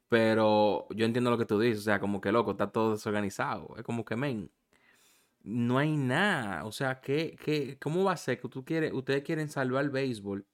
Pero 0.10 0.88
yo 0.92 1.06
entiendo 1.06 1.32
lo 1.32 1.38
que 1.38 1.46
tú 1.46 1.60
dices, 1.60 1.80
o 1.80 1.84
sea, 1.84 2.00
como 2.00 2.22
que 2.22 2.32
loco, 2.32 2.52
está 2.52 2.72
todo 2.72 2.92
desorganizado. 2.92 3.74
Es 3.78 3.84
como 3.84 4.04
que, 4.06 4.16
men, 4.16 4.52
no 5.44 5.78
hay 5.78 5.96
nada. 5.96 6.66
O 6.66 6.72
sea, 6.72 7.00
¿qué, 7.02 7.36
qué, 7.44 7.78
¿cómo 7.80 8.04
va 8.04 8.14
a 8.14 8.18
ser 8.18 8.40
que 8.40 8.50
tú 8.50 8.64
quieres, 8.66 8.94
ustedes 8.94 9.24
quieren 9.24 9.50
salvar 9.50 9.86
el 9.86 9.90
béisbol 9.92 10.46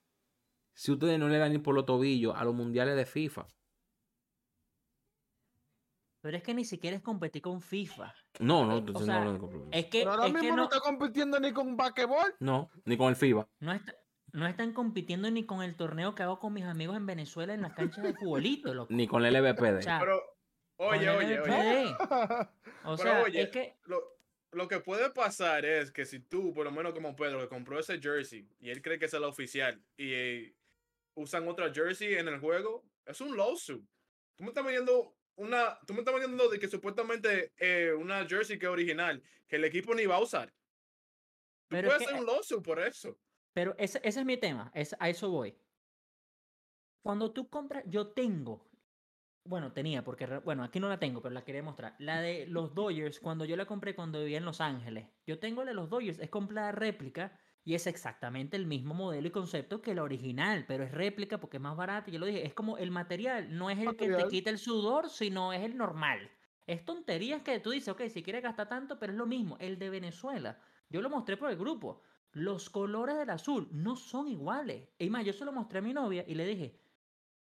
si 0.80 0.94
ustedes 0.94 1.20
no 1.20 1.28
le 1.28 1.38
dan 1.38 1.52
ni 1.52 1.58
por 1.58 1.76
los 1.76 1.86
tobillos 1.86 2.34
a 2.38 2.46
los 2.46 2.56
mundiales 2.56 2.96
de 2.96 3.06
FIFA? 3.06 3.46
Pero 6.22 6.38
es 6.38 6.44
que 6.44 6.54
ni 6.54 6.64
siquiera 6.64 6.96
es 6.96 7.04
competir 7.04 7.42
con 7.42 7.62
FIFA. 7.62 8.14
No, 8.40 8.66
no, 8.66 8.78
O 8.94 9.04
sea, 9.04 9.26
no, 9.26 9.38
no, 9.38 9.68
Es 9.72 9.88
que, 9.88 10.00
Pero 10.00 10.12
ahora 10.12 10.28
es 10.28 10.34
que 10.34 10.40
mismo 10.40 10.56
no, 10.56 10.64
no, 10.64 10.70
está 10.70 10.80
compitiendo 10.80 11.38
ni 11.42 11.52
con 11.52 11.76
basquetbol. 11.76 12.34
no, 12.40 12.70
ni 12.86 12.96
con 12.96 13.10
el 13.10 13.18
FIBA. 13.18 13.46
no, 13.60 13.74
está- 13.74 13.96
no 14.32 14.48
están 14.48 14.72
compitiendo 14.74 15.30
ni 15.32 15.46
con 15.46 15.64
el 15.64 15.76
torneo 15.76 16.16
que 16.16 16.24
hago 16.24 16.40
con 16.40 16.54
mis 16.54 16.64
amigos 16.64 16.96
en 16.96 17.06
Venezuela 17.06 17.54
en 17.54 17.62
las 17.64 17.74
canchas 17.74 18.04
de 18.04 18.14
futbolito, 18.14 18.74
loco. 18.74 18.94
Ni 18.94 19.06
con 19.08 19.26
el 19.26 19.34
LVPD. 19.36 19.80
O 19.80 19.82
sea, 19.82 20.00
Pero, 20.00 20.22
oye, 20.78 21.04
el 21.04 21.10
oye, 21.10 21.40
oye. 21.42 21.96
O 22.86 22.96
sea, 22.96 23.22
oye, 23.24 23.42
es 23.42 23.50
que 23.50 23.76
Lo, 23.86 24.00
lo 24.52 24.68
que 24.70 24.80
puede 24.80 25.10
pasar 25.10 25.66
es 25.66 25.92
que 25.92 26.06
si 26.06 26.20
tú, 26.22 26.54
por 26.54 26.64
lo 26.64 26.72
menos 26.72 26.94
como 26.94 27.16
Pedro, 27.18 27.40
que 27.42 27.50
compró 27.50 27.80
ese 27.80 28.00
jersey 28.00 28.48
y 28.62 28.70
él 28.70 28.82
cree 28.82 28.98
que 29.00 29.06
esa 29.06 29.18
es 29.18 29.22
la 29.22 29.28
oficial 29.28 29.84
y 29.98 30.54
usan 31.22 31.48
otra 31.48 31.74
jersey 31.74 32.14
en 32.16 32.28
el 32.28 32.40
juego, 32.40 32.84
es 33.06 33.20
un 33.22 33.36
lawsuit. 33.36 33.84
Tú 34.36 34.44
me 34.44 34.50
estás 34.50 34.64
vendiendo 34.64 35.16
una, 35.36 35.78
tú 35.86 35.94
me 35.94 36.00
estás 36.00 36.14
vendiendo 36.14 36.50
de 36.50 36.60
que 36.60 36.68
supuestamente 36.68 37.54
eh, 37.58 37.94
una 37.94 38.26
jersey 38.28 38.58
que 38.58 38.66
es 38.66 38.72
original, 38.72 39.22
que 39.48 39.58
el 39.58 39.66
equipo 39.66 39.94
ni 39.94 40.06
va 40.06 40.16
a 40.16 40.22
usar. 40.22 40.50
Tú 40.50 40.56
Pero 41.76 41.88
es 41.90 41.94
puedes 41.94 42.08
que- 42.08 42.14
hacer 42.16 42.20
un 42.22 42.26
lawsuit 42.34 42.62
por 42.64 42.80
eso. 42.80 43.18
Pero 43.54 43.76
ese, 43.78 44.00
ese 44.04 44.20
es 44.22 44.26
mi 44.26 44.38
tema, 44.38 44.72
es, 44.74 44.96
a 45.00 45.10
eso 45.10 45.30
voy. 45.30 45.56
Cuando 47.02 47.32
tú 47.32 47.50
compras, 47.50 47.84
yo 47.88 48.08
tengo, 48.10 48.70
bueno, 49.44 49.74
tenía, 49.74 50.04
porque, 50.04 50.26
bueno, 50.40 50.64
aquí 50.64 50.80
no 50.80 50.90
la 50.90 51.00
tengo, 51.00 51.22
pero 51.22 51.34
la 51.34 51.44
quería 51.44 51.64
mostrar. 51.64 51.96
La 52.00 52.22
de 52.22 52.46
los 52.48 52.74
Dodgers, 52.76 53.20
cuando 53.20 53.46
yo 53.46 53.56
la 53.56 53.66
compré 53.66 53.96
cuando 53.96 54.20
vivía 54.20 54.38
en 54.38 54.46
Los 54.46 54.62
Ángeles. 54.62 55.08
Yo 55.26 55.40
tengo 55.40 55.64
la 55.64 55.72
de 55.72 55.76
los 55.76 55.90
Dodgers, 55.90 56.20
es 56.20 56.30
comprada 56.30 56.72
réplica 56.72 57.40
y 57.64 57.76
es 57.76 57.88
exactamente 57.88 58.58
el 58.58 58.66
mismo 58.66 58.94
modelo 58.94 59.28
y 59.28 59.32
concepto 59.32 59.82
que 59.82 59.94
la 59.94 60.04
original, 60.04 60.66
pero 60.68 60.84
es 60.84 60.92
réplica 60.92 61.40
porque 61.40 61.58
es 61.58 61.62
más 61.64 61.76
barata. 61.76 62.10
Yo 62.10 62.20
lo 62.20 62.26
dije, 62.26 62.46
es 62.46 62.54
como 62.54 62.78
el 62.78 62.92
material, 62.92 63.56
no 63.58 63.70
es 63.70 63.78
el 63.80 63.96
que 63.96 64.10
te 64.10 64.28
quita 64.28 64.50
el 64.50 64.58
sudor, 64.58 65.10
sino 65.10 65.54
es 65.54 65.62
el 65.62 65.78
normal. 65.78 66.32
Es 66.66 66.86
tonterías 66.86 67.42
que 67.42 67.60
tú 67.60 67.72
dices, 67.72 67.90
ok, 67.90 68.04
si 68.10 68.24
quieres 68.24 68.44
gastar 68.44 68.70
tanto, 68.70 69.00
pero 69.00 69.12
es 69.14 69.18
lo 69.18 69.26
mismo. 69.26 69.58
El 69.60 69.78
de 69.80 69.90
Venezuela, 69.90 70.60
yo 70.90 71.02
lo 71.02 71.10
mostré 71.10 71.36
por 71.38 71.50
el 71.50 71.58
grupo. 71.58 72.02
Los 72.32 72.70
colores 72.70 73.18
del 73.18 73.30
azul 73.32 73.68
no 73.72 73.96
son 73.96 74.28
iguales. 74.28 74.90
Y 75.00 75.10
más, 75.10 75.26
yo 75.26 75.34
se 75.34 75.46
lo 75.46 75.52
mostré 75.52 75.80
a 75.80 75.82
mi 75.82 75.94
novia 75.94 76.24
y 76.28 76.36
le 76.36 76.46
dije, 76.46 76.80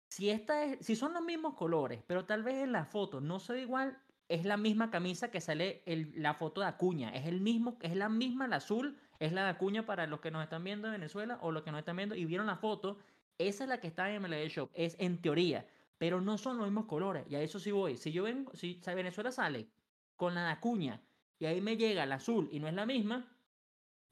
si, 0.09 0.31
esta 0.31 0.64
es, 0.64 0.85
si 0.85 0.96
son 0.96 1.14
los 1.14 1.22
mismos 1.22 1.55
colores, 1.55 2.03
pero 2.07 2.27
tal 2.27 2.42
vez 2.42 2.57
en 2.57 2.72
la 2.72 2.85
foto 2.85 3.20
no 3.20 3.38
se 3.38 3.55
ve 3.55 3.62
igual, 3.62 4.03
es 4.29 4.44
la 4.44 4.57
misma 4.57 4.90
camisa 4.90 5.31
que 5.31 5.40
sale 5.40 5.83
el- 5.87 6.12
la 6.20 6.35
foto 6.35 6.61
de 6.61 6.66
Acuña. 6.66 7.11
Es 7.11 7.27
el 7.27 7.40
mismo, 7.40 7.79
es 7.81 7.96
la 7.96 8.09
misma, 8.09 8.46
el 8.46 8.53
azul, 8.55 8.98
es 9.23 9.33
la 9.33 9.45
de 9.45 9.51
Acuña 9.51 9.87
para 9.87 10.09
los 10.09 10.21
que 10.21 10.33
nos 10.33 10.43
están 10.43 10.65
viendo 10.65 10.89
en 10.89 10.95
Venezuela 10.95 11.39
o 11.43 11.53
los 11.53 11.63
que 11.63 11.71
nos 11.71 11.79
están 11.79 11.97
viendo 11.97 12.17
y 12.17 12.25
vieron 12.25 12.47
la 12.47 12.57
foto. 12.57 12.99
Esa 13.39 13.65
es 13.65 13.69
la 13.69 13.79
que 13.79 13.87
está 13.87 14.11
en 14.11 14.21
MLB 14.21 14.49
Shop. 14.49 14.71
Es 14.75 14.97
en 14.99 15.23
teoría, 15.23 15.65
pero 15.97 16.21
no 16.21 16.39
son 16.39 16.59
los 16.59 16.67
mismos 16.67 16.87
colores. 16.87 17.25
Y 17.29 17.37
a 17.37 17.41
eso 17.41 17.61
sí 17.61 17.71
voy. 17.71 17.97
Si 17.97 18.11
yo 18.11 18.25
vengo, 18.25 18.53
si, 18.55 18.81
Venezuela 18.85 19.31
sale 19.31 19.69
con 20.17 20.35
la 20.35 20.45
de 20.47 20.51
Acuña 20.51 21.01
y 21.39 21.47
ahí 21.47 21.61
me 21.61 21.77
llega 21.77 22.03
el 22.03 22.11
azul 22.11 22.49
y 22.51 22.59
no 22.59 22.67
es 22.67 22.75
la 22.75 22.85
misma, 22.85 23.33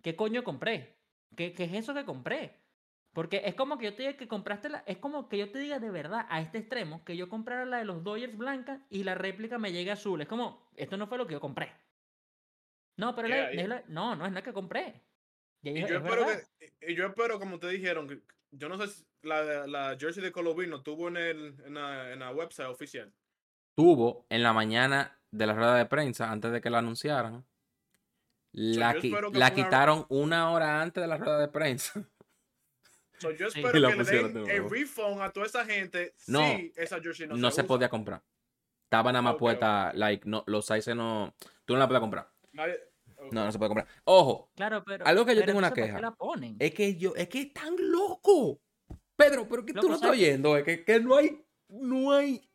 ¿qué 0.01 0.15
coño 0.15 0.45
compré? 0.45 0.97
¿Qué, 1.37 1.53
qué 1.55 1.65
es 1.65 1.73
eso 1.73 1.93
que 1.93 2.05
compré? 2.05 2.61
Porque 3.13 3.43
es 3.45 3.57
como 3.57 3.79
que 3.79 3.87
yo 3.87 3.95
te 3.95 4.03
diga 4.05 4.17
que 4.17 4.29
compraste 4.29 4.69
la. 4.69 4.85
Es 4.87 4.99
como 4.99 5.29
que 5.29 5.39
yo 5.39 5.51
te 5.51 5.59
diga 5.59 5.81
de 5.81 5.91
verdad 5.91 6.27
a 6.29 6.41
este 6.41 6.59
extremo 6.59 7.05
que 7.05 7.17
yo 7.17 7.29
comprara 7.29 7.67
la 7.67 7.79
de 7.79 7.85
los 7.85 8.05
Dodgers 8.05 8.37
blanca 8.37 8.87
y 8.89 9.03
la 9.03 9.17
réplica 9.17 9.59
me 9.59 9.73
llegue 9.73 9.91
azul. 9.91 10.21
Es 10.21 10.29
como, 10.29 10.71
esto 10.77 10.97
no 10.97 11.09
fue 11.09 11.19
lo 11.19 11.27
que 11.27 11.33
yo 11.33 11.41
compré. 11.41 11.73
No, 13.01 13.15
pero 13.15 13.29
la- 13.29 13.51
Yeah, 13.53 13.63
es 13.63 13.69
la- 13.69 13.85
no, 13.89 14.15
no 14.17 14.27
es 14.27 14.33
la 14.33 14.43
que 14.43 14.53
compré. 14.53 15.03
Y, 15.63 15.81
yo, 15.81 15.87
es 15.87 15.91
espero 15.93 16.27
verdad. 16.27 16.43
que, 16.59 16.73
y 16.89 16.95
yo 16.95 17.07
espero, 17.07 17.39
como 17.39 17.59
te 17.59 17.69
dijeron, 17.69 18.07
que 18.09 18.21
yo 18.53 18.69
no 18.69 18.79
sé 18.79 18.89
si 18.89 19.05
la, 19.23 19.67
la 19.67 19.97
jersey 19.99 20.23
de 20.23 20.33
Colovino 20.33 20.83
tuvo 20.83 21.09
en, 21.09 21.17
el, 21.17 21.57
en, 21.67 21.75
la, 21.75 22.13
en 22.13 22.19
la 22.21 22.31
website 22.33 22.69
oficial. 22.69 23.13
tuvo 23.77 24.27
en 24.29 24.43
la 24.43 24.53
mañana 24.53 25.19
de 25.31 25.47
la 25.47 25.55
rueda 25.55 25.77
de 25.77 25.87
prensa, 25.87 26.31
antes 26.31 26.51
de 26.53 26.61
que 26.61 26.71
la 26.71 26.79
anunciaran, 26.79 27.45
la, 28.53 28.95
qui- 28.97 29.33
la 29.37 29.55
quitaron 29.55 30.07
una 30.09 30.51
hora 30.51 30.81
antes 30.83 31.01
de 31.01 31.07
la 31.09 31.17
rueda 31.19 31.39
de 31.39 31.49
prensa. 31.49 32.03
So, 33.19 33.31
yo 33.33 33.51
Sí. 33.51 33.61
espero 33.61 33.79
la 33.81 33.91
que 33.91 33.97
le 33.97 34.03
pusieron 34.05 34.33
den 34.35 34.45
de 34.45 34.51
el 34.57 34.61
nuevo. 34.63 34.75
refund 34.75 35.21
a 35.23 35.31
toda 35.31 35.47
esa 35.47 35.65
gente 35.65 36.15
No, 36.27 36.41
si 36.57 36.73
esa 36.77 37.01
jersey 37.01 37.27
no, 37.29 37.37
No, 37.37 37.51
se, 37.51 37.65
podía 37.65 37.89
comprar. 37.91 38.23
Estaba 38.85 39.13
nada 39.13 39.23
más 39.23 39.35
Ok, 39.35 39.39
puesta, 39.41 39.93
like, 39.95 40.29
no, 40.29 40.43
los 40.47 40.67
sizes 40.67 40.97
no. 40.97 41.35
Tú 41.65 41.75
no 41.75 41.79
la 41.81 41.87
podías 41.87 42.01
comprar. 42.01 42.29
Nadie- 42.53 42.81
No, 43.33 43.45
no 43.45 43.53
se 43.53 43.59
puede 43.59 43.69
comprar. 43.71 43.89
Ojo, 44.05 44.51
Claro, 44.55 44.83
pero. 44.85 45.07
algo 45.07 45.25
que 45.25 45.35
yo 45.37 45.45
tengo 45.45 45.59
una 45.59 45.69
entonces, 45.69 45.71
¿por 45.71 45.75
qué 45.75 45.99
queja. 45.99 46.01
la 46.01 46.15
ponen? 46.15 46.57
es 46.59 46.75
que 46.75 46.97
yo, 46.97 47.15
es 47.17 47.29
que 47.29 47.41
es 47.43 47.53
tan 47.53 47.75
loco. 47.79 48.61
Pedro, 49.17 49.47
pero 49.49 49.65
que 49.67 49.75
tú 49.75 49.89
no 49.89 49.95
estás 49.95 50.11
oyendo, 50.11 50.57
es 50.57 50.65
que, 50.65 50.85
que 50.85 50.99
no 51.01 51.17
hay, 51.17 51.45
no 51.69 52.13
hay, 52.13 52.49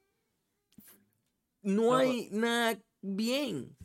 no 1.62 1.96
hay 1.96 2.30
nada 2.32 2.80
bien. 3.02 3.76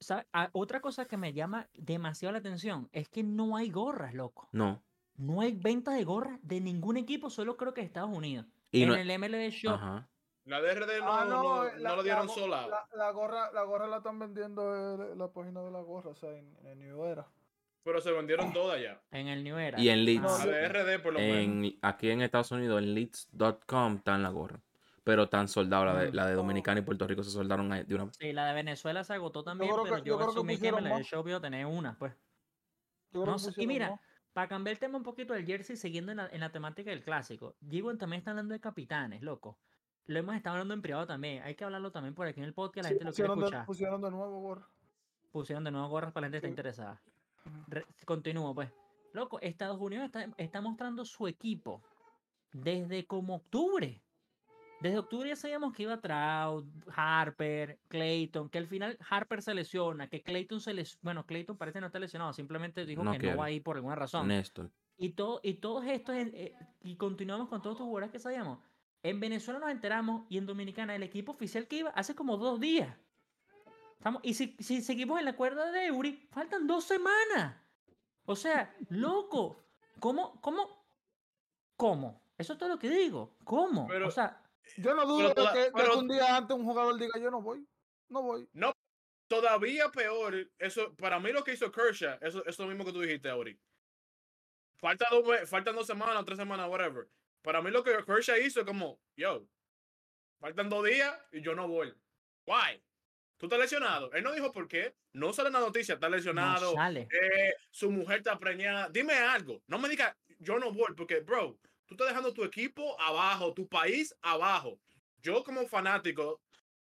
¿Sabe? 0.00 0.26
Ah, 0.32 0.50
Otra 0.52 0.80
cosa 0.80 1.06
que 1.06 1.16
me 1.16 1.32
llama 1.32 1.68
demasiado 1.74 2.32
la 2.32 2.38
atención 2.38 2.88
es 2.92 3.08
que 3.08 3.22
no 3.22 3.56
hay 3.56 3.70
gorras, 3.70 4.14
loco. 4.14 4.48
No. 4.52 4.82
No 5.16 5.40
hay 5.40 5.52
venta 5.52 5.92
de 5.92 6.04
gorras 6.04 6.38
de 6.42 6.60
ningún 6.60 6.96
equipo, 6.96 7.30
solo 7.30 7.56
creo 7.56 7.72
que 7.72 7.80
de 7.82 7.86
Estados 7.86 8.10
Unidos. 8.14 8.46
Y 8.70 8.82
en 8.82 8.88
no, 8.88 8.96
el 8.96 9.18
MLB 9.18 9.50
Shop. 9.50 9.74
ajá. 9.74 10.08
La 10.46 10.60
DRD 10.60 11.00
no, 11.00 11.12
Ah, 11.12 11.24
no, 11.24 11.42
no, 11.42 11.64
no 11.64 11.78
la- 11.78 11.96
lo 11.96 12.02
dieron 12.02 12.26
la, 12.26 12.32
sola. 12.34 12.66
La, 12.68 12.86
la 12.96 13.10
gorra, 13.12 13.50
la 13.52 13.62
gorra 13.62 13.86
la 13.86 13.96
están 13.98 14.18
vendiendo 14.18 15.12
en 15.12 15.18
la 15.18 15.28
página 15.32 15.62
de 15.62 15.70
la 15.70 15.80
gorra, 15.80 16.10
o 16.10 16.14
sea, 16.14 16.30
en, 16.36 16.54
en 16.66 16.78
New 16.80 17.02
Era. 17.04 17.26
Pero 17.82 18.00
se 18.00 18.12
vendieron 18.12 18.52
todas 18.52 18.80
ya. 18.80 19.00
En 19.10 19.28
el 19.28 19.42
New 19.44 19.56
Era. 19.58 19.80
Y 19.80 19.88
en 19.88 20.04
Leeds. 20.04 20.22
No, 20.22 20.38
La 20.38 20.44
yo- 20.44 20.50
DRD 20.50 20.98
por 21.00 21.12
lo 21.14 21.18
menos. 21.18 21.36
En, 21.66 21.78
aquí 21.82 22.10
en 22.10 22.20
Estados 22.22 22.50
Unidos, 22.52 22.82
en 22.82 22.94
leads.com, 22.94 23.96
están 23.96 24.22
la 24.22 24.28
gorra. 24.30 24.60
Pero 25.02 25.24
están 25.24 25.48
soldados. 25.48 25.86
La 25.86 25.94
de, 26.02 26.10
Mm. 26.10 26.14
la 26.14 26.26
de 26.26 26.34
Dominicana 26.34 26.80
y 26.80 26.82
Puerto 26.82 27.06
Rico 27.06 27.22
se 27.22 27.30
soldaron 27.30 27.68
de 27.68 27.94
una 27.94 28.10
Sí, 28.12 28.32
la 28.32 28.46
de 28.46 28.54
Venezuela 28.54 29.04
se 29.04 29.12
agotó 29.14 29.44
también, 29.44 29.70
creo 29.70 29.84
pero 29.84 29.96
que- 29.96 30.00
yo, 30.02 30.06
yo 30.06 30.16
creo 30.16 30.28
que 30.30 30.34
que 30.48 30.54
pusieron 30.54 30.80
MLB 30.82 30.90
más. 30.98 31.02
Shop 31.06 31.28
iba 31.28 31.36
a 31.38 31.40
tener 31.42 31.66
una, 31.66 31.98
pues. 31.98 32.12
Yo 33.12 33.22
creo 33.22 33.26
No 33.26 33.34
que 33.34 33.52
sé, 33.52 33.62
y 33.62 33.66
mira, 33.66 33.90
más. 33.90 34.00
para 34.32 34.48
cambiar 34.48 34.72
el 34.72 34.78
tema 34.78 34.96
un 34.98 35.04
poquito 35.04 35.34
del 35.34 35.44
jersey, 35.46 35.76
siguiendo 35.76 36.10
en 36.12 36.18
la, 36.18 36.28
en 36.28 36.40
la 36.40 36.50
temática 36.52 36.90
del 36.90 37.02
clásico, 37.02 37.54
Gibbon 37.68 37.98
también 37.98 38.18
está 38.20 38.30
hablando 38.30 38.52
de 38.54 38.60
capitanes, 38.60 39.20
loco. 39.22 39.58
Lo 40.06 40.18
hemos 40.18 40.36
estado 40.36 40.54
hablando 40.56 40.74
en 40.74 40.82
privado 40.82 41.06
también. 41.06 41.42
Hay 41.42 41.54
que 41.54 41.64
hablarlo 41.64 41.90
también 41.90 42.14
por 42.14 42.26
aquí 42.26 42.40
en 42.40 42.46
el 42.46 42.52
podcast, 42.54 42.84
la 42.84 42.88
Sí, 42.90 42.94
gente 42.94 43.04
lo 43.04 43.12
quiere 43.12 43.28
pusieron, 43.28 43.38
de, 43.38 43.44
escuchar. 43.46 43.66
pusieron 43.66 44.02
de 44.02 44.10
nuevo 44.10 44.40
gorra. 44.40 44.68
Pusieron 45.32 45.64
de 45.64 45.70
nuevo 45.70 45.88
gorras 45.88 46.12
para 46.12 46.26
la 46.26 46.28
gente 46.28 46.40
que 46.40 46.46
está 46.46 46.48
interesada. 46.48 47.02
Re- 47.68 47.86
Continúo, 48.04 48.54
pues. 48.54 48.70
Loco, 49.12 49.40
Estados 49.40 49.80
Unidos 49.80 50.06
está, 50.06 50.28
está 50.36 50.60
mostrando 50.60 51.04
su 51.04 51.26
equipo 51.28 51.82
desde 52.52 53.06
como 53.06 53.36
octubre. 53.36 54.00
Desde 54.80 54.98
octubre 54.98 55.28
ya 55.28 55.36
sabíamos 55.36 55.72
que 55.72 55.84
iba 55.84 55.96
Trout, 56.00 56.66
Harper, 56.94 57.78
Clayton, 57.88 58.50
que 58.50 58.58
al 58.58 58.66
final 58.66 58.98
Harper 59.08 59.40
se 59.40 59.54
lesiona, 59.54 60.08
que 60.08 60.22
Clayton 60.22 60.60
se 60.60 60.74
les... 60.74 60.98
Bueno, 61.00 61.24
Clayton 61.24 61.56
parece 61.56 61.80
no 61.80 61.86
está 61.86 61.98
lesionado, 61.98 62.32
simplemente 62.32 62.84
dijo 62.84 63.02
No 63.02 63.12
que 63.12 63.18
quiere. 63.18 63.34
no 63.34 63.40
va 63.40 63.46
a 63.46 63.50
ir 63.50 63.62
por 63.62 63.76
alguna 63.76 63.94
razón. 63.94 64.28
Néstor. 64.28 64.70
Y, 64.98 65.10
todo, 65.12 65.40
y 65.42 65.54
todos 65.54 65.86
estos, 65.86 66.14
eh, 66.16 66.30
eh, 66.34 66.54
y 66.82 66.96
continuamos 66.96 67.48
con 67.48 67.62
todos 67.62 67.74
estos 67.76 67.86
jugadores 67.86 68.10
que 68.10 68.18
sabíamos. 68.18 68.58
En 69.04 69.20
Venezuela 69.20 69.60
nos 69.60 69.70
enteramos 69.70 70.26
y 70.30 70.38
en 70.38 70.46
Dominicana 70.46 70.96
el 70.96 71.02
equipo 71.02 71.32
oficial 71.32 71.68
que 71.68 71.76
iba 71.76 71.90
hace 71.90 72.14
como 72.14 72.38
dos 72.38 72.58
días. 72.58 72.96
Estamos, 73.98 74.22
y 74.24 74.32
si, 74.32 74.56
si 74.60 74.80
seguimos 74.80 75.18
en 75.18 75.26
la 75.26 75.36
cuerda 75.36 75.70
de 75.70 75.86
Eury, 75.86 76.26
faltan 76.32 76.66
dos 76.66 76.84
semanas. 76.84 77.54
O 78.24 78.34
sea, 78.34 78.74
loco. 78.88 79.62
¿Cómo? 80.00 80.40
¿Cómo? 80.40 80.86
¿Cómo? 81.76 82.22
Eso 82.38 82.54
es 82.54 82.58
todo 82.58 82.70
lo 82.70 82.78
que 82.78 82.88
digo. 82.88 83.36
¿Cómo? 83.44 83.86
Pero- 83.86 84.08
o 84.08 84.10
sea, 84.10 84.42
Yo 84.78 84.94
no 84.94 85.04
dudo 85.06 85.34
Pero 85.34 85.52
que, 85.52 85.70
pero- 85.74 85.92
que 85.92 85.98
un 85.98 86.08
día 86.08 86.36
antes 86.38 86.56
un 86.56 86.64
jugador 86.64 86.98
diga 86.98 87.20
yo 87.20 87.30
no 87.30 87.42
voy, 87.42 87.66
no 88.08 88.22
voy. 88.22 88.48
Todavía 89.28 89.90
peor, 89.90 90.50
eso, 90.58 90.94
para 90.96 91.18
mí 91.20 91.30
lo 91.30 91.44
que 91.44 91.52
hizo 91.52 91.70
Kershaw, 91.70 92.16
eso, 92.22 92.40
eso 92.40 92.48
es 92.48 92.58
lo 92.58 92.66
mismo 92.66 92.84
que 92.86 92.92
tú 92.92 93.00
dijiste 93.00 93.28
ahorita. 93.28 93.62
Falta 94.76 95.06
dos, 95.10 95.24
faltan 95.48 95.74
dos 95.74 95.86
semanas, 95.86 96.24
tres 96.24 96.38
semanas, 96.38 96.68
whatever. 96.70 97.06
Para 97.44 97.60
mí 97.60 97.70
lo 97.70 97.84
que 97.84 97.92
Kershaw 98.06 98.38
hizo 98.38 98.60
es 98.60 98.66
como, 98.66 98.98
yo, 99.16 99.46
faltan 100.40 100.70
dos 100.70 100.82
días 100.86 101.14
y 101.30 101.42
yo 101.42 101.54
no 101.54 101.68
voy. 101.68 101.94
Why? 102.46 102.82
¿Tú 103.36 103.46
estás 103.46 103.58
lesionado? 103.58 104.10
Él 104.14 104.24
no 104.24 104.32
dijo 104.32 104.50
por 104.50 104.66
qué. 104.66 104.94
No 105.12 105.30
sale 105.34 105.48
en 105.48 105.52
la 105.52 105.60
noticia, 105.60 105.94
está 105.94 106.08
no 106.08 106.16
lesionado. 106.16 106.72
sale. 106.72 107.02
eh, 107.02 107.54
su 107.70 107.90
mujer 107.90 108.18
está 108.18 108.38
preñada. 108.38 108.88
Dime 108.88 109.12
algo. 109.12 109.62
No 109.66 109.78
me 109.78 109.90
digas, 109.90 110.16
yo 110.38 110.58
no 110.58 110.72
voy, 110.72 110.94
porque, 110.96 111.20
bro, 111.20 111.58
tú 111.84 111.94
estás 111.94 112.08
dejando 112.08 112.32
tu 112.32 112.44
equipo 112.44 112.98
abajo, 112.98 113.52
tu 113.52 113.68
país 113.68 114.16
abajo. 114.22 114.80
Yo, 115.18 115.44
como 115.44 115.68
fanático, 115.68 116.40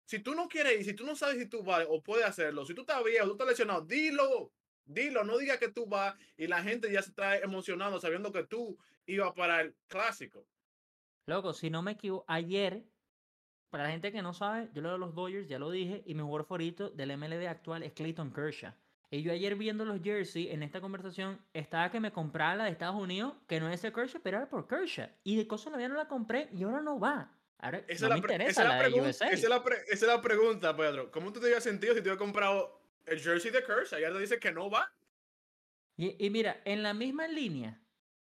si 0.05 0.17
tú 0.17 0.33
no 0.33 0.47
quieres 0.47 0.79
ir, 0.79 0.85
si 0.85 0.93
tú 0.95 1.05
no 1.05 1.15
sabes 1.15 1.37
si 1.37 1.45
tú 1.45 1.61
vas 1.61 1.85
o 1.87 2.01
puedes 2.01 2.25
hacerlo, 2.25 2.65
si 2.65 2.73
tú 2.73 2.81
estás 2.81 3.03
viejo, 3.03 3.27
tú 3.27 3.33
estás 3.33 3.47
lesionado, 3.47 3.81
dilo. 3.81 4.51
Dilo, 4.85 5.23
no 5.23 5.37
digas 5.37 5.59
que 5.59 5.69
tú 5.69 5.85
vas 5.85 6.15
y 6.35 6.47
la 6.47 6.63
gente 6.63 6.91
ya 6.91 7.03
se 7.03 7.09
está 7.09 7.37
emocionando 7.37 7.99
sabiendo 7.99 8.31
que 8.31 8.43
tú 8.45 8.79
ibas 9.07 9.33
para 9.33 9.61
el 9.61 9.75
clásico. 9.87 10.45
Loco, 11.25 11.53
si 11.53 11.69
no 11.69 11.81
me 11.81 11.91
equivoco, 11.93 12.25
ayer, 12.27 12.85
para 13.69 13.85
la 13.85 13.89
gente 13.89 14.11
que 14.11 14.21
no 14.21 14.33
sabe, 14.33 14.69
yo 14.73 14.81
lo 14.81 14.91
de 14.91 14.97
los 14.97 15.15
Dodgers, 15.15 15.47
ya 15.47 15.59
lo 15.59 15.71
dije, 15.71 16.03
y 16.05 16.13
mi 16.13 16.21
jugador 16.21 16.45
favorito 16.45 16.89
del 16.89 17.17
MLB 17.17 17.47
actual 17.47 17.83
es 17.83 17.93
Clayton 17.93 18.31
Kershaw. 18.31 18.73
Y 19.09 19.21
yo 19.23 19.31
ayer 19.31 19.55
viendo 19.55 19.85
los 19.85 20.01
jerseys 20.01 20.51
en 20.51 20.63
esta 20.63 20.81
conversación, 20.81 21.41
estaba 21.53 21.89
que 21.89 21.99
me 21.99 22.11
comprara 22.11 22.55
la 22.55 22.63
de 22.65 22.71
Estados 22.71 22.95
Unidos, 22.95 23.35
que 23.47 23.59
no 23.59 23.69
es 23.69 23.81
de 23.81 23.93
Kershaw, 23.93 24.21
pero 24.21 24.37
era 24.37 24.49
por 24.49 24.67
Kershaw. 24.67 25.09
Y 25.23 25.37
de 25.37 25.47
cosa 25.47 25.65
todavía 25.65 25.87
no 25.87 25.95
la 25.95 26.07
compré 26.07 26.49
y 26.53 26.63
ahora 26.63 26.81
no 26.81 26.99
va. 26.99 27.33
Ahora 27.59 27.83
Esa, 27.87 28.09
no 28.09 28.15
me 28.15 28.15
la 28.15 28.33
interesa 28.33 28.51
esa 28.51 28.61
es 28.61 28.67
la, 28.67 28.75
la 28.75 29.03
de 29.03 29.09
esa 29.09 29.29
es 29.29 29.49
la 29.49 29.63
esa 29.87 30.05
es 30.05 30.13
la 30.13 30.21
pregunta, 30.21 30.75
Pedro. 30.75 31.09
¿Cómo 31.11 31.31
tú 31.31 31.39
te 31.39 31.45
hubieras 31.45 31.63
sentido 31.63 31.93
si 31.93 32.01
te 32.01 32.03
hubieras 32.03 32.19
comprado 32.19 32.81
el 33.05 33.19
jersey 33.19 33.49
de 33.49 33.63
Kershaw? 33.63 33.99
Ya 33.99 34.11
te 34.11 34.19
dice 34.19 34.39
que 34.39 34.51
no 34.51 34.69
va. 34.69 34.93
Y, 35.95 36.23
y 36.23 36.29
mira, 36.29 36.61
en 36.65 36.83
la 36.83 36.93
misma 36.93 37.27
línea, 37.27 37.81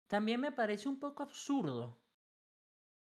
también 0.07 0.39
me 0.39 0.51
parece 0.51 0.89
un 0.89 0.99
poco 0.99 1.23
absurdo. 1.23 1.97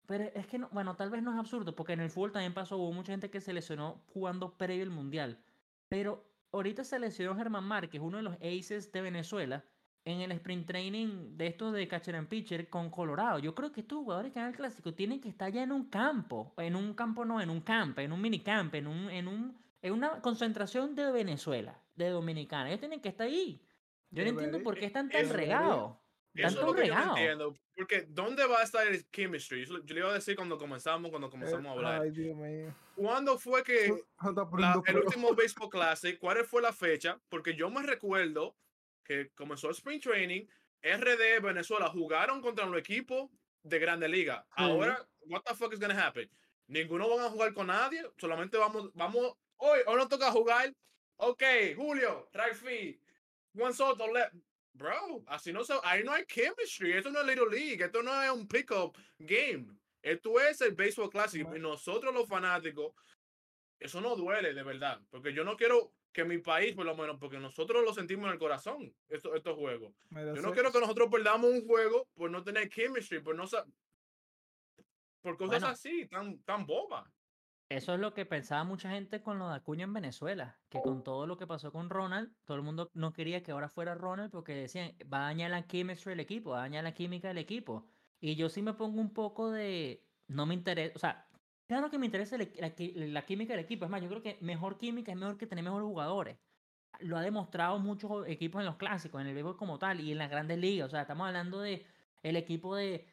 Pero 0.05 0.25
es 0.35 0.47
que, 0.47 0.59
no, 0.59 0.69
bueno, 0.71 0.95
tal 0.95 1.09
vez 1.09 1.23
no 1.23 1.31
es 1.33 1.39
absurdo, 1.39 1.75
porque 1.75 1.93
en 1.93 2.01
el 2.01 2.09
fútbol 2.09 2.31
también 2.31 2.53
pasó, 2.53 2.77
hubo 2.77 2.91
mucha 2.91 3.13
gente 3.13 3.29
que 3.29 3.41
se 3.41 3.53
lesionó 3.53 4.03
jugando 4.13 4.57
previo 4.57 4.83
al 4.83 4.89
Mundial. 4.89 5.43
Pero 5.87 6.25
ahorita 6.51 6.83
se 6.83 6.99
lesionó 6.99 7.35
Germán 7.35 7.63
Márquez, 7.63 8.01
uno 8.01 8.17
de 8.17 8.23
los 8.23 8.35
aces 8.35 8.91
de 8.91 9.01
Venezuela, 9.01 9.63
en 10.05 10.19
el 10.19 10.33
sprint 10.33 10.67
training 10.67 11.37
de 11.37 11.47
estos 11.47 11.73
de 11.73 11.87
catcher 11.87 12.15
and 12.15 12.27
pitcher 12.27 12.69
con 12.69 12.89
Colorado. 12.89 13.39
Yo 13.39 13.55
creo 13.55 13.71
que 13.71 13.81
estos 13.81 13.99
jugadores 13.99 14.33
que 14.33 14.39
van 14.39 14.49
al 14.49 14.55
clásico 14.55 14.93
tienen 14.93 15.21
que 15.21 15.29
estar 15.29 15.51
ya 15.51 15.63
en 15.63 15.71
un 15.71 15.85
campo, 15.89 16.53
en 16.57 16.75
un 16.75 16.93
campo 16.93 17.23
no, 17.23 17.39
en 17.39 17.49
un 17.49 17.61
campo, 17.61 18.01
en 18.01 18.11
un 18.11 18.21
minicamp, 18.21 18.75
en 18.75 18.87
un, 18.87 19.09
en 19.09 19.27
un, 19.29 19.57
en 19.81 19.93
una 19.93 20.21
concentración 20.21 20.95
de 20.95 21.11
Venezuela, 21.11 21.81
de 21.95 22.09
Dominicana. 22.09 22.67
Ellos 22.67 22.81
tienen 22.81 22.99
que 22.99 23.09
estar 23.09 23.27
ahí. 23.27 23.65
Yo 24.09 24.23
no 24.23 24.29
entiendo 24.31 24.61
por 24.61 24.77
qué 24.77 24.85
están 24.85 25.09
tan 25.09 25.29
regados. 25.29 25.97
Eso 26.35 26.59
es 26.59 26.65
lo 26.65 26.73
que 26.73 26.87
yo 26.87 26.95
no 26.95 27.09
entiendo. 27.09 27.55
Porque 27.75 28.05
¿dónde 28.07 28.45
va 28.45 28.59
a 28.59 28.63
estar 28.63 28.87
el 28.87 29.09
chemistry? 29.11 29.65
Yo, 29.65 29.83
yo 29.83 29.93
le 29.93 30.01
iba 30.01 30.09
a 30.09 30.13
decir 30.13 30.35
cuando 30.35 30.57
comenzamos, 30.57 31.09
cuando 31.11 31.29
comenzamos 31.29 31.65
a 31.65 31.69
Eh, 31.69 31.71
hablar. 31.77 32.01
Ay, 32.01 32.11
Dios 32.11 32.35
mío. 32.35 32.73
¿Cuándo 32.95 33.37
fue 33.37 33.63
que 33.63 34.03
la- 34.57 34.81
el 34.85 34.97
último 34.97 35.33
Baseball 35.35 35.69
Classic, 35.69 36.17
cuál 36.19 36.43
fue 36.45 36.61
la 36.61 36.73
fecha? 36.73 37.19
Porque 37.29 37.55
yo 37.55 37.69
me 37.69 37.83
recuerdo 37.83 38.55
que 39.03 39.29
comenzó 39.35 39.67
el 39.67 39.75
Spring 39.75 39.99
Training, 39.99 40.45
RD 40.81 41.39
Venezuela 41.41 41.87
jugaron 41.89 42.41
contra 42.41 42.65
los 42.65 42.77
equipos 42.79 43.29
de 43.63 43.79
Grande 43.79 44.07
Liga. 44.07 44.45
Ahora, 44.51 45.07
what 45.27 45.41
the 45.43 45.53
fuck 45.55 45.73
is 45.73 45.79
gonna 45.79 45.99
happen? 46.07 46.29
Ninguno 46.67 47.09
van 47.09 47.25
a 47.25 47.29
jugar 47.29 47.53
con 47.53 47.67
nadie, 47.67 48.01
solamente 48.17 48.57
vamos, 48.57 48.91
vamos, 48.93 49.33
hoy, 49.57 49.79
hoy 49.85 49.95
nos 49.97 50.09
toca 50.09 50.31
jugar. 50.31 50.73
Ok, 51.17 51.43
Julio, 51.75 52.27
field, 52.55 52.99
Juan 53.55 53.73
Soto, 53.73 54.11
left. 54.11 54.33
Bro, 54.73 55.23
así 55.27 55.53
no 55.53 55.63
se, 55.63 55.73
ahí 55.83 56.03
no 56.03 56.11
hay 56.11 56.25
chemistry, 56.25 56.93
esto 56.93 57.11
no 57.11 57.21
es 57.21 57.27
Little 57.27 57.49
League, 57.49 57.83
esto 57.83 58.01
no 58.01 58.21
es 58.21 58.31
un 58.31 58.47
pickup 58.47 58.97
game. 59.19 59.67
Esto 60.01 60.39
es 60.39 60.59
el 60.61 60.73
Baseball 60.75 61.09
Classic 61.09 61.47
y 61.55 61.59
nosotros 61.59 62.13
los 62.13 62.27
fanáticos 62.27 62.93
eso 63.83 63.99
no 63.99 64.15
duele 64.15 64.53
de 64.53 64.63
verdad, 64.63 65.01
porque 65.09 65.33
yo 65.33 65.43
no 65.43 65.57
quiero 65.57 65.91
que 66.13 66.23
mi 66.23 66.37
país, 66.37 66.73
por 66.73 66.85
lo 66.85 66.95
menos, 66.95 67.17
porque 67.19 67.37
nosotros 67.37 67.83
lo 67.83 67.93
sentimos 67.93 68.27
en 68.27 68.33
el 68.33 68.39
corazón, 68.39 68.95
estos, 69.09 69.35
estos 69.35 69.57
juegos. 69.57 69.93
Yo 70.11 70.41
no 70.41 70.53
quiero 70.53 70.71
que 70.71 70.79
nosotros 70.79 71.09
perdamos 71.11 71.51
un 71.51 71.67
juego 71.67 72.07
por 72.13 72.31
no 72.31 72.43
tener 72.43 72.69
chemistry, 72.69 73.19
por 73.19 73.35
no 73.35 73.43
por 75.21 75.37
cosas 75.37 75.59
Bueno. 75.59 75.67
así, 75.67 76.07
tan, 76.07 76.39
tan 76.43 76.65
bobas. 76.65 77.09
Eso 77.75 77.93
es 77.95 77.99
lo 77.99 78.13
que 78.13 78.25
pensaba 78.27 78.63
mucha 78.65 78.91
gente 78.91 79.23
con 79.23 79.39
lo 79.39 79.49
de 79.49 79.55
Acuña 79.55 79.83
en 79.85 79.93
Venezuela, 79.93 80.63
que 80.69 80.79
con 80.83 81.03
todo 81.03 81.25
lo 81.25 81.37
que 81.37 81.47
pasó 81.47 81.71
con 81.71 81.89
Ronald, 81.89 82.35
todo 82.45 82.55
el 82.57 82.61
mundo 82.63 82.91
no 82.93 83.13
quería 83.13 83.41
que 83.41 83.51
ahora 83.51 83.67
fuera 83.67 83.95
Ronald 83.95 84.31
porque 84.31 84.53
decían, 84.53 84.95
va 85.11 85.19
a 85.19 85.27
dañar 85.29 85.49
la 85.51 85.65
chemistry 85.65 86.11
del 86.11 86.19
equipo, 86.19 86.51
va 86.51 86.59
a 86.59 86.61
dañar 86.61 86.83
la 86.83 86.93
química 86.93 87.29
del 87.29 87.39
equipo. 87.39 87.87
Y 88.19 88.35
yo 88.35 88.49
sí 88.49 88.61
me 88.61 88.73
pongo 88.75 89.01
un 89.01 89.11
poco 89.13 89.49
de, 89.49 90.07
no 90.27 90.45
me 90.45 90.53
interesa, 90.53 90.93
o 90.95 90.99
sea, 90.99 91.29
claro 91.65 91.89
que 91.89 91.97
me 91.97 92.05
interesa 92.05 92.37
la, 92.37 92.45
la 92.77 93.25
química 93.25 93.53
del 93.53 93.63
equipo, 93.65 93.85
es 93.85 93.91
más, 93.91 94.01
yo 94.03 94.09
creo 94.09 94.21
que 94.21 94.37
mejor 94.41 94.77
química 94.77 95.11
es 95.11 95.17
mejor 95.17 95.37
que 95.37 95.47
tener 95.47 95.63
mejores 95.63 95.85
jugadores. 95.87 96.37
Lo 96.99 97.17
ha 97.17 97.21
demostrado 97.21 97.79
muchos 97.79 98.27
equipos 98.27 98.59
en 98.61 98.67
los 98.67 98.77
clásicos, 98.77 99.19
en 99.21 99.27
el 99.27 99.33
béisbol 99.33 99.57
como 99.57 99.79
tal, 99.79 99.99
y 99.99 100.11
en 100.11 100.19
las 100.19 100.29
grandes 100.29 100.59
ligas, 100.59 100.87
o 100.87 100.91
sea, 100.91 101.01
estamos 101.01 101.27
hablando 101.27 101.59
de 101.61 101.85
el 102.21 102.35
equipo 102.37 102.75
de, 102.75 103.07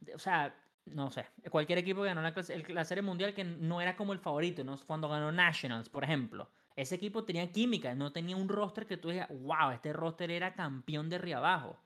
de- 0.00 0.14
o 0.16 0.18
sea, 0.18 0.67
no 0.94 1.10
sé, 1.10 1.26
cualquier 1.50 1.78
equipo 1.78 2.02
que 2.02 2.08
ganó 2.08 2.22
la, 2.22 2.34
clase- 2.34 2.54
el- 2.54 2.74
la 2.74 2.84
Serie 2.84 3.02
Mundial 3.02 3.34
que 3.34 3.44
no 3.44 3.80
era 3.80 3.96
como 3.96 4.12
el 4.12 4.18
favorito, 4.18 4.64
¿no? 4.64 4.78
cuando 4.86 5.08
ganó 5.08 5.30
Nationals, 5.32 5.88
por 5.88 6.04
ejemplo. 6.04 6.50
Ese 6.76 6.94
equipo 6.94 7.24
tenía 7.24 7.50
química, 7.50 7.94
no 7.94 8.12
tenía 8.12 8.36
un 8.36 8.48
roster 8.48 8.86
que 8.86 8.96
tú 8.96 9.10
digas, 9.10 9.28
wow, 9.30 9.70
este 9.72 9.92
roster 9.92 10.30
era 10.30 10.54
campeón 10.54 11.08
de 11.08 11.16
arriba 11.16 11.38
abajo. 11.38 11.80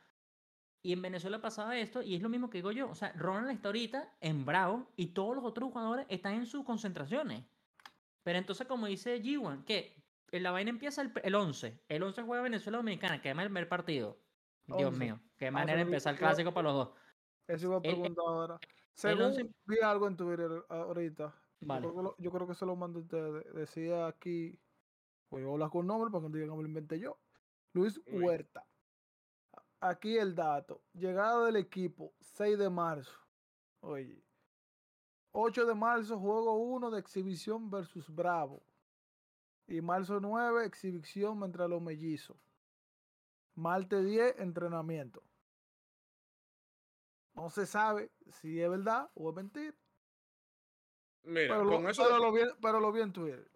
Y 0.83 0.93
en 0.93 1.01
Venezuela 1.03 1.41
pasaba 1.41 1.79
esto, 1.79 2.03
y 2.03 2.15
es 2.17 2.23
lo 2.23 2.29
mismo 2.29 2.51
que 2.51 2.59
digo 2.59 2.73
yo. 2.73 2.91
O 2.91 2.95
sea, 2.95 3.13
Ronald 3.17 3.51
está 3.51 3.69
ahorita 3.69 4.13
en 4.21 4.45
Bravo 4.45 4.91
y 4.97 5.09
todos 5.09 5.37
los 5.37 5.45
otros 5.45 5.71
jugadores 5.71 6.07
están 6.09 6.35
en 6.35 6.45
sus 6.47 6.65
concentraciones. 6.65 7.45
Pero 8.25 8.39
entonces, 8.39 8.67
como 8.67 8.87
dice 8.87 9.23
G1, 9.23 9.65
que 9.65 10.03
la 10.33 10.51
vaina 10.51 10.71
empieza 10.71 11.03
el, 11.03 11.13
el 11.23 11.35
11. 11.35 11.79
El 11.89 12.03
11 12.03 12.23
juega 12.23 12.43
Venezuela 12.43 12.79
Dominicana, 12.79 13.21
que 13.23 13.29
además 13.29 13.45
el 13.45 13.49
primer 13.51 13.69
partido. 13.69 14.19
Dios 14.67 14.89
11. 14.91 14.99
mío, 14.99 15.21
qué 15.39 15.47
Ah, 15.49 15.51
manera 15.53 15.77
de 15.77 15.83
empezar 15.83 16.15
el 16.15 16.19
clásico 16.19 16.53
para 16.53 16.69
los 16.69 16.75
dos. 16.75 16.97
Eso 17.49 17.67
iba 17.67 17.77
a 17.77 17.83
preguntar 17.83 18.25
ahora. 18.27 18.59
Según 18.95 19.55
vi 19.65 19.81
algo 19.81 20.07
en 20.07 20.17
Twitter 20.17 20.65
a- 20.69 20.75
ahorita, 20.83 21.35
yo 21.61 21.67
Vale. 21.69 21.81
creo 21.89 21.97
que 21.97 22.03
lo- 22.03 22.17
yo 22.19 22.31
creo 22.31 22.47
que 22.47 22.55
se 22.55 22.67
lo 22.67 22.77
mandó 22.77 22.99
a 22.99 23.03
ustedes. 23.03 23.55
Decía 23.55 24.07
aquí, 24.07 24.59
voy 25.31 25.43
a 25.45 25.47
hablar 25.49 25.71
con 25.71 25.87
nombre 25.87 26.11
para 26.11 26.23
que 26.25 26.29
no 26.29 26.35
digan 26.35 26.51
que 26.51 26.57
me 26.57 26.63
lo 26.63 26.69
inventé 26.69 26.99
yo. 27.01 27.19
Luis. 27.73 28.01
Huerta. 28.07 28.67
Aquí 29.81 30.17
el 30.19 30.35
dato. 30.35 30.85
Llegada 30.93 31.47
del 31.47 31.57
equipo, 31.57 32.15
6 32.21 32.57
de 32.59 32.71
marzo. 32.71 33.19
Oye. 33.81 34.23
8 35.33 35.65
de 35.65 35.75
marzo, 35.75 36.19
juego 36.21 36.55
1 36.59 36.91
de 36.91 37.01
exhibición 37.01 37.71
versus 37.71 38.15
Bravo. 38.15 38.63
Y 39.67 39.81
marzo 39.81 40.21
9, 40.21 40.67
exhibición 40.67 41.43
entre 41.43 41.67
los 41.69 41.81
mellizos. 41.81 42.37
Martes 43.55 44.05
10, 44.05 44.39
entrenamiento. 44.39 45.23
No 47.35 47.51
se 47.51 47.67
sabe 47.67 48.13
si 48.31 48.61
es 48.61 48.71
verdad 48.71 49.11
o 49.15 49.29
es 49.31 49.37
mentira. 49.37 49.77
Mira, 51.25 51.49
Pero, 51.49 51.65
con 51.65 51.87
lo, 51.87 51.89
eso, 51.89 52.03
pero, 52.03 52.19
lo 52.19 52.33
vi, 52.33 52.41
pero 52.61 52.81
lo 52.81 52.93
vi 52.93 53.01
en 53.01 53.13
Twitter. 53.13 53.51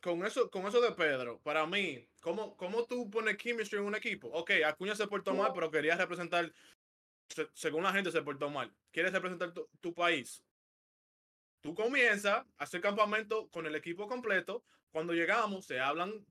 con 0.00 0.24
eso, 0.24 0.50
con 0.50 0.66
eso 0.66 0.80
de 0.80 0.92
Pedro, 0.92 1.42
para 1.42 1.66
mí, 1.66 2.10
¿cómo, 2.20 2.56
cómo 2.56 2.86
tú 2.86 3.10
pones 3.10 3.36
chemistry 3.36 3.78
en 3.78 3.84
un 3.84 3.94
equipo? 3.94 4.28
Ok, 4.28 4.50
Acuña 4.66 4.94
se 4.96 5.06
portó 5.06 5.34
mal, 5.34 5.52
pero 5.52 5.70
quería 5.70 5.96
representar, 5.96 6.52
se- 7.28 7.50
según 7.54 7.84
la 7.84 7.92
gente 7.92 8.12
se 8.12 8.22
portó 8.22 8.50
mal. 8.50 8.76
¿Quieres 8.92 9.12
representar 9.12 9.52
tu, 9.54 9.68
tu 9.80 9.94
país? 9.94 10.44
Tú 11.60 11.74
comienzas 11.74 12.46
a 12.56 12.64
hacer 12.64 12.80
campamento 12.80 13.50
con 13.50 13.66
el 13.66 13.74
equipo 13.74 14.08
completo. 14.08 14.64
Cuando 14.90 15.12
llegamos, 15.12 15.66
se 15.66 15.78
hablan 15.80 16.26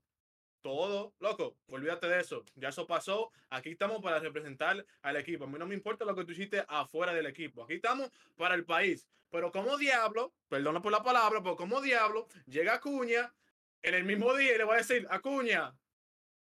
todo, 0.61 1.13
loco, 1.19 1.57
olvídate 1.67 2.07
de 2.07 2.19
eso. 2.19 2.43
Ya 2.55 2.69
eso 2.69 2.85
pasó. 2.87 3.31
Aquí 3.49 3.69
estamos 3.69 4.01
para 4.01 4.19
representar 4.19 4.85
al 5.01 5.15
equipo. 5.17 5.45
A 5.45 5.47
mí 5.47 5.57
no 5.57 5.65
me 5.65 5.75
importa 5.75 6.05
lo 6.05 6.15
que 6.15 6.25
tú 6.25 6.31
hiciste 6.31 6.63
afuera 6.67 7.13
del 7.13 7.25
equipo. 7.25 7.63
Aquí 7.63 7.75
estamos 7.75 8.09
para 8.35 8.55
el 8.55 8.65
país. 8.65 9.07
Pero 9.29 9.51
como 9.51 9.77
diablo, 9.77 10.33
perdona 10.47 10.81
por 10.81 10.91
la 10.91 11.03
palabra, 11.03 11.41
pero 11.41 11.55
como 11.55 11.81
diablo, 11.81 12.27
llega 12.47 12.75
Acuña 12.75 13.33
en 13.81 13.93
el 13.93 14.03
mismo 14.03 14.33
día 14.35 14.55
y 14.55 14.57
le 14.57 14.63
va 14.63 14.73
a 14.73 14.77
decir, 14.77 15.07
Acuña, 15.09 15.77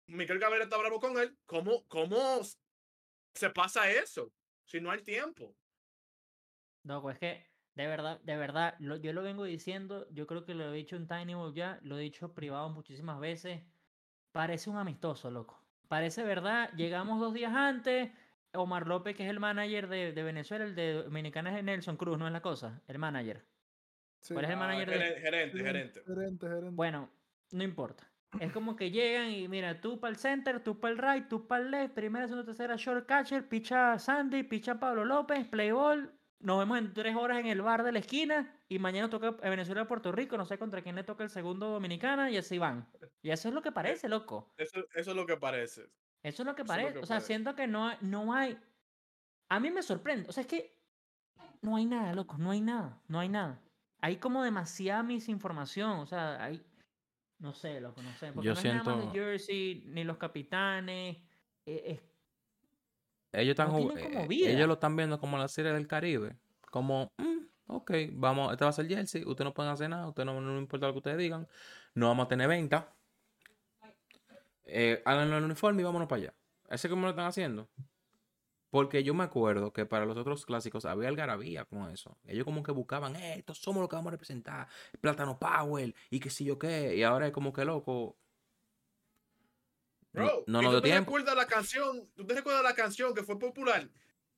Miquel 0.06 0.38
Cabrera 0.38 0.64
está 0.64 0.76
bravo 0.76 1.00
con 1.00 1.18
él. 1.18 1.36
¿Cómo, 1.46 1.84
cómo 1.88 2.40
se 3.34 3.50
pasa 3.50 3.90
eso? 3.90 4.32
Si 4.64 4.80
no 4.80 4.90
hay 4.90 5.02
tiempo. 5.02 5.54
No, 6.84 7.02
pues 7.02 7.14
es 7.14 7.20
que 7.20 7.46
De 7.74 7.86
verdad, 7.86 8.20
de 8.20 8.36
verdad, 8.36 8.76
yo 8.78 9.12
lo 9.12 9.22
vengo 9.22 9.44
diciendo, 9.44 10.06
yo 10.10 10.26
creo 10.26 10.44
que 10.44 10.54
lo 10.54 10.72
he 10.72 10.76
dicho 10.76 10.96
en 10.96 11.08
Tiny 11.08 11.34
Ball 11.34 11.52
ya, 11.52 11.78
lo 11.82 11.98
he 11.98 12.02
dicho 12.02 12.32
privado 12.32 12.70
muchísimas 12.70 13.18
veces. 13.20 13.62
Parece 14.36 14.68
un 14.70 14.76
amistoso, 14.76 15.30
loco. 15.30 15.58
Parece 15.88 16.22
verdad, 16.22 16.70
llegamos 16.76 17.18
dos 17.20 17.32
días 17.32 17.54
antes. 17.54 18.10
Omar 18.52 18.86
López, 18.86 19.16
que 19.16 19.24
es 19.24 19.30
el 19.30 19.40
manager 19.40 19.88
de, 19.88 20.12
de 20.12 20.22
Venezuela, 20.22 20.64
el 20.64 20.74
de 20.74 21.04
Dominicana 21.04 21.56
es 21.56 21.64
Nelson 21.64 21.96
Cruz, 21.96 22.18
¿no 22.18 22.26
es 22.26 22.32
la 22.32 22.40
cosa? 22.42 22.82
El 22.86 22.98
manager. 22.98 23.44
Sí. 24.20 24.34
¿Cuál 24.34 24.44
es 24.46 24.50
el 24.50 24.56
Ah, 24.56 24.60
manager 24.60 24.90
de.? 24.90 24.96
geren- 24.98 25.20
gerente, 25.20 25.58
gerente. 25.58 26.02
Gerente, 26.06 26.46
gerente. 26.48 26.70
Bueno, 26.72 27.10
no 27.52 27.62
importa. 27.64 28.08
Es 28.40 28.52
como 28.52 28.76
que 28.76 28.90
llegan 28.90 29.30
y 29.30 29.48
mira, 29.48 29.80
tú 29.80 30.00
para 30.00 30.10
el 30.10 30.16
center, 30.16 30.62
tú 30.62 30.80
para 30.80 30.92
el 30.92 30.98
right, 30.98 31.28
tú 31.28 31.46
para 31.46 31.62
el 31.64 31.70
left, 31.70 31.94
primera, 31.94 32.26
segunda, 32.26 32.44
tercera, 32.44 32.76
short 32.76 33.06
catcher, 33.06 33.48
picha 33.48 33.98
Sandy, 33.98 34.42
picha 34.42 34.78
Pablo 34.78 35.04
López, 35.04 35.46
play 35.46 35.70
ball. 35.70 36.12
Nos 36.38 36.58
vemos 36.58 36.78
en 36.78 36.92
tres 36.92 37.16
horas 37.16 37.38
en 37.38 37.46
el 37.46 37.62
bar 37.62 37.82
de 37.82 37.92
la 37.92 37.98
esquina 37.98 38.60
y 38.68 38.78
mañana 38.78 39.08
toca 39.08 39.28
a 39.42 39.48
Venezuela 39.50 39.86
Puerto 39.88 40.12
Rico, 40.12 40.36
no 40.36 40.44
sé 40.44 40.58
contra 40.58 40.82
quién 40.82 40.94
le 40.96 41.02
toca 41.04 41.24
el 41.24 41.30
segundo 41.30 41.70
Dominicana 41.70 42.30
y 42.30 42.36
así 42.36 42.58
van. 42.58 42.86
Y 43.22 43.30
eso 43.30 43.48
es 43.48 43.54
lo 43.54 43.62
que 43.62 43.72
parece, 43.72 44.08
loco. 44.08 44.52
Eso, 44.58 44.80
eso 44.94 45.10
es 45.10 45.16
lo 45.16 45.24
que 45.26 45.36
parece. 45.38 45.88
Eso 46.22 46.42
es 46.42 46.46
lo 46.46 46.54
que 46.54 46.62
Eso 46.62 46.72
es 46.72 46.76
lo 46.78 46.82
parece. 46.82 46.92
que 46.92 46.98
o 46.98 47.06
sea, 47.06 47.16
parece. 47.16 47.26
siento 47.26 47.54
que 47.54 47.66
no 47.66 47.88
hay, 47.88 47.96
no 48.02 48.34
hay. 48.34 48.58
A 49.48 49.60
mí 49.60 49.70
me 49.70 49.82
sorprende. 49.82 50.28
O 50.28 50.32
sea, 50.32 50.42
es 50.42 50.46
que 50.46 50.76
no 51.62 51.76
hay 51.76 51.86
nada, 51.86 52.12
loco. 52.14 52.36
No 52.38 52.50
hay 52.50 52.60
nada. 52.60 53.00
No 53.08 53.18
hay 53.20 53.28
nada. 53.28 53.60
Hay 54.02 54.16
como 54.16 54.42
demasiada 54.42 55.02
misinformación. 55.02 55.92
O 56.00 56.06
sea, 56.06 56.42
hay. 56.44 56.62
No 57.38 57.54
sé, 57.54 57.80
loco, 57.80 58.02
no 58.02 58.12
sé. 58.14 58.32
Porque 58.32 58.46
Yo 58.46 58.52
no 58.54 58.58
es 58.58 58.64
nada 58.64 58.82
más 58.82 58.94
siento- 58.96 59.12
de 59.12 59.18
Jersey, 59.18 59.84
ni 59.86 60.04
los 60.04 60.18
capitanes. 60.18 61.16
eh, 61.68 61.82
es- 61.86 62.02
Ellos 63.32 63.50
están 63.50 63.68
No 63.68 63.74
como 63.74 63.96
eh, 63.96 64.26
vida. 64.28 64.50
ellos 64.50 64.66
lo 64.66 64.74
están 64.74 64.96
viendo 64.96 65.18
como 65.18 65.38
la 65.38 65.48
serie 65.48 65.72
del 65.72 65.86
Caribe. 65.86 66.36
Como, 66.70 67.12
mm, 67.18 67.46
ok, 67.66 67.92
vamos, 68.12 68.52
este 68.52 68.64
va 68.64 68.70
a 68.70 68.72
ser 68.72 68.88
Jersey, 68.88 69.22
ustedes 69.24 69.44
no 69.44 69.54
pueden 69.54 69.72
hacer 69.72 69.88
nada, 69.90 70.08
ustedes 70.08 70.26
no, 70.26 70.40
no 70.40 70.58
importa 70.58 70.86
lo 70.86 70.92
que 70.92 70.98
ustedes 70.98 71.18
digan, 71.18 71.46
no 71.94 72.08
vamos 72.08 72.26
a 72.26 72.28
tener 72.28 72.48
venta. 72.48 72.92
Eh, 74.64 75.02
háganlo 75.04 75.36
en 75.36 75.38
el 75.38 75.44
uniforme 75.44 75.82
y 75.82 75.84
vámonos 75.84 76.08
para 76.08 76.22
allá. 76.22 76.34
Ese 76.68 76.88
como 76.88 77.02
lo 77.02 77.10
están 77.10 77.26
haciendo. 77.26 77.68
Porque 78.70 79.04
yo 79.04 79.14
me 79.14 79.24
acuerdo 79.24 79.72
que 79.72 79.86
para 79.86 80.04
los 80.04 80.16
otros 80.18 80.44
clásicos 80.44 80.84
había 80.84 81.08
algarabía 81.08 81.64
con 81.64 81.88
eso. 81.90 82.18
Ellos 82.26 82.44
como 82.44 82.62
que 82.62 82.72
buscaban, 82.72 83.16
eh, 83.16 83.38
estos 83.38 83.58
somos 83.58 83.80
los 83.80 83.88
que 83.88 83.96
vamos 83.96 84.08
a 84.08 84.12
representar, 84.12 84.68
Plátano 85.00 85.38
Power 85.38 85.94
y 86.10 86.20
qué 86.20 86.30
sé 86.30 86.44
yo 86.44 86.58
qué. 86.58 86.96
Y 86.96 87.02
ahora 87.02 87.28
es 87.28 87.32
como 87.32 87.52
que 87.52 87.64
loco. 87.64 88.16
No, 90.16 90.24
Bro, 90.24 90.44
no 90.46 90.60
¿y 90.60 90.64
nos 90.64 90.70
tú 90.70 90.70
dio 90.76 90.82
te 90.82 90.88
tiempo. 90.88 91.10
recuerdas 91.10 91.36
la 91.36 91.46
canción? 91.46 92.10
¿Tú 92.14 92.26
te 92.26 92.34
recuerdas 92.34 92.62
la 92.62 92.74
canción 92.74 93.14
que 93.14 93.22
fue 93.22 93.38
popular? 93.38 93.82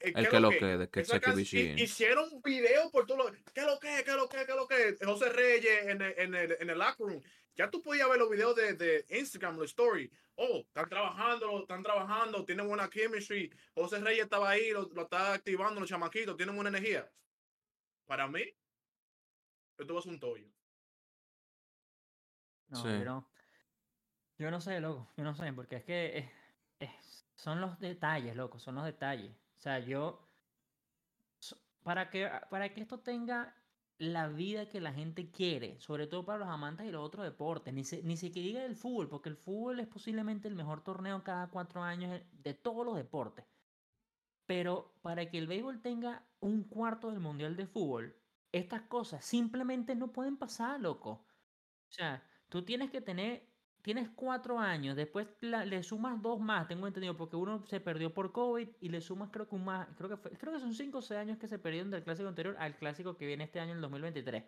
Eh, 0.01 0.13
El 0.15 0.25
¿qué 0.25 0.29
que 0.29 0.41
lo 0.41 0.51
qué? 0.51 0.59
que 0.59 0.67
de 0.79 0.89
que 0.91 1.05
can- 1.21 1.39
Hicieron 1.79 2.29
un 2.33 2.43
video 2.43 2.91
por 2.91 3.07
todo 3.07 3.19
lo 3.19 3.33
¿Qué 3.55 3.63
lo 3.63 3.79
que? 3.79 4.03
¿Qué 4.05 4.13
lo 4.13 4.29
que? 4.29 4.45
¿Qué 4.45 4.55
lo 4.55 4.67
que? 4.69 4.97
José 5.05 5.29
Reyes 5.31 5.87
en 5.87 6.03
el, 6.03 6.15
en 6.19 6.35
el, 6.35 6.57
en 6.61 6.71
el 6.71 6.79
locker 6.79 7.07
room. 7.07 7.23
Ya 7.55 7.71
tú 7.71 7.83
podías 7.83 8.09
ver 8.09 8.19
los 8.19 8.31
videos 8.31 8.55
de, 8.57 8.75
de 8.75 9.05
Instagram, 9.09 9.57
los 9.57 9.67
story. 9.71 10.11
Oh, 10.37 10.59
están 10.59 10.89
trabajando, 10.89 11.61
están 11.63 11.83
trabajando, 11.83 12.45
tienen 12.45 12.69
buena 12.69 12.89
chemistry. 12.89 13.53
José 13.75 13.99
Reyes 13.99 14.25
estaba 14.25 14.51
ahí, 14.51 14.71
lo, 14.71 14.83
lo 14.95 15.03
está 15.03 15.33
activando 15.35 15.81
los 15.81 15.89
chamaquitos, 15.89 16.37
tienen 16.37 16.55
buena 16.55 16.71
energía. 16.71 17.11
Para 18.07 18.29
mí, 18.29 18.43
esto 19.77 19.95
va 19.95 19.99
a 20.01 20.03
ser 20.03 20.13
un 20.13 20.21
tollo. 20.21 20.47
No, 22.69 22.83
Sí. 22.83 23.05
no. 23.05 23.29
Yo 24.39 24.51
no 24.53 24.61
sé, 24.61 24.81
loco. 24.81 25.13
Yo 25.17 25.25
no 25.25 25.35
sé, 25.35 25.53
porque 25.53 25.77
es 25.77 25.85
que 25.85 26.31
es- 26.79 27.29
son 27.35 27.61
los 27.61 27.79
detalles, 27.81 28.37
loco. 28.37 28.59
Son 28.59 28.75
los 28.77 28.85
detalles. 28.85 29.37
O 29.37 29.61
sea, 29.61 29.79
yo. 29.81 30.25
Para 31.83 32.11
que, 32.11 32.29
para 32.51 32.73
que 32.75 32.81
esto 32.83 33.01
tenga 33.01 33.55
la 33.99 34.29
vida 34.29 34.69
que 34.69 34.81
la 34.81 34.93
gente 34.93 35.31
quiere, 35.31 35.81
sobre 35.81 36.07
todo 36.07 36.25
para 36.25 36.39
los 36.39 36.49
amantes 36.49 36.87
y 36.87 36.91
los 36.91 37.05
otros 37.05 37.25
deportes, 37.25 37.73
ni 37.75 37.85
se, 37.85 38.03
ni 38.03 38.15
diga 38.17 38.65
el 38.65 38.77
fútbol, 38.77 39.09
porque 39.09 39.29
el 39.29 39.37
fútbol 39.37 39.81
es 39.81 39.89
posiblemente 39.89 40.49
el 40.49 40.55
mejor 40.55 40.85
torneo 40.85 41.25
cada 41.25 41.51
cuatro 41.51 41.83
años 41.83 42.21
de 42.33 42.55
todos 42.55 42.85
los 42.87 42.97
deportes. 42.97 43.47
Pero 44.47 44.99
para 45.03 45.31
que 45.31 45.39
el 45.39 45.47
béisbol 45.47 45.83
tenga 45.83 46.31
un 46.41 46.65
cuarto 46.65 47.11
del 47.11 47.21
mundial 47.21 47.57
de 47.57 47.67
fútbol, 47.67 48.23
estas 48.53 48.83
cosas 48.83 49.25
simplemente 49.25 49.95
no 49.95 50.13
pueden 50.13 50.39
pasar, 50.39 50.81
loco. 50.81 51.11
O 51.11 51.27
sea, 51.93 52.29
tú 52.49 52.65
tienes 52.65 52.91
que 52.91 53.01
tener, 53.03 53.48
tienes 53.83 54.09
cuatro 54.11 54.59
años, 54.59 54.97
después 54.97 55.29
le 55.41 55.83
sumas 55.83 56.21
dos 56.21 56.41
más, 56.41 56.67
tengo 56.69 56.87
entendido, 56.87 57.17
porque 57.17 57.37
uno 57.37 57.65
se 57.67 57.81
perdió 57.81 58.13
por 58.13 58.33
COVID 58.33 58.69
y 58.81 58.89
le 58.89 59.01
sumas 59.01 59.31
creo 59.33 59.49
que 59.49 59.55
un 59.55 59.65
más, 59.65 59.89
creo 59.97 60.09
que 60.11 60.17
fue- 60.17 60.33
creo 60.33 60.53
que 60.53 60.61
son 60.61 60.75
cinco 60.75 60.99
o 60.99 61.03
seis 61.03 61.21
años 61.21 61.39
que 61.39 61.49
se 61.49 61.59
perdieron 61.59 61.91
del 61.91 62.03
clásico 62.05 62.29
anterior 62.29 62.57
al 62.59 62.77
clásico 62.77 63.17
que 63.17 63.27
viene 63.27 63.45
este 63.45 63.61
año, 63.61 63.73
el 63.75 63.81
2023. 63.81 64.45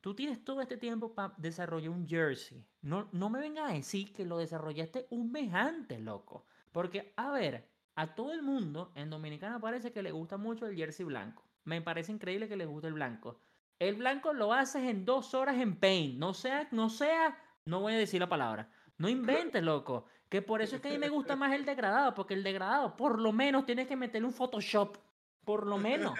Tú 0.00 0.14
tienes 0.14 0.44
todo 0.44 0.60
este 0.60 0.76
tiempo 0.76 1.14
para 1.14 1.34
desarrollar 1.38 1.90
un 1.90 2.06
jersey. 2.08 2.66
No, 2.82 3.08
no 3.12 3.30
me 3.30 3.38
vengas 3.40 3.70
a 3.70 3.74
decir 3.74 4.12
que 4.12 4.24
lo 4.24 4.38
desarrollaste 4.38 5.06
un 5.10 5.30
mes 5.30 5.54
antes, 5.54 6.00
loco. 6.00 6.44
Porque, 6.72 7.12
a 7.16 7.30
ver, 7.30 7.68
a 7.94 8.14
todo 8.14 8.32
el 8.32 8.42
mundo 8.42 8.92
en 8.96 9.10
Dominicana 9.10 9.60
parece 9.60 9.92
que 9.92 10.02
le 10.02 10.10
gusta 10.12 10.36
mucho 10.38 10.66
el 10.66 10.76
jersey 10.76 11.04
blanco. 11.06 11.44
Me 11.64 11.80
parece 11.82 12.10
increíble 12.12 12.48
que 12.48 12.56
les 12.56 12.66
guste 12.68 12.88
el 12.88 12.94
blanco. 12.94 13.38
El 13.78 13.94
blanco 13.96 14.32
lo 14.32 14.52
haces 14.52 14.84
en 14.84 15.04
dos 15.04 15.34
horas 15.34 15.56
en 15.58 15.76
Paint. 15.78 16.18
No 16.18 16.34
sea, 16.34 16.68
no 16.72 16.88
sea, 16.90 17.36
no 17.64 17.80
voy 17.80 17.94
a 17.94 17.98
decir 17.98 18.20
la 18.20 18.28
palabra. 18.28 18.70
No 18.98 19.08
inventes, 19.08 19.62
loco. 19.62 20.06
Que 20.28 20.42
por 20.42 20.62
eso 20.62 20.76
es 20.76 20.82
que 20.82 20.88
a 20.88 20.92
mí 20.92 20.98
me 20.98 21.08
gusta 21.08 21.36
más 21.36 21.52
el 21.52 21.64
degradado, 21.64 22.14
porque 22.14 22.34
el 22.34 22.42
degradado, 22.42 22.96
por 22.96 23.18
lo 23.18 23.32
menos, 23.32 23.66
tienes 23.66 23.86
que 23.86 23.96
meterle 23.96 24.26
un 24.28 24.34
Photoshop. 24.34 24.96
Por 25.44 25.66
lo 25.66 25.76
menos. 25.76 26.16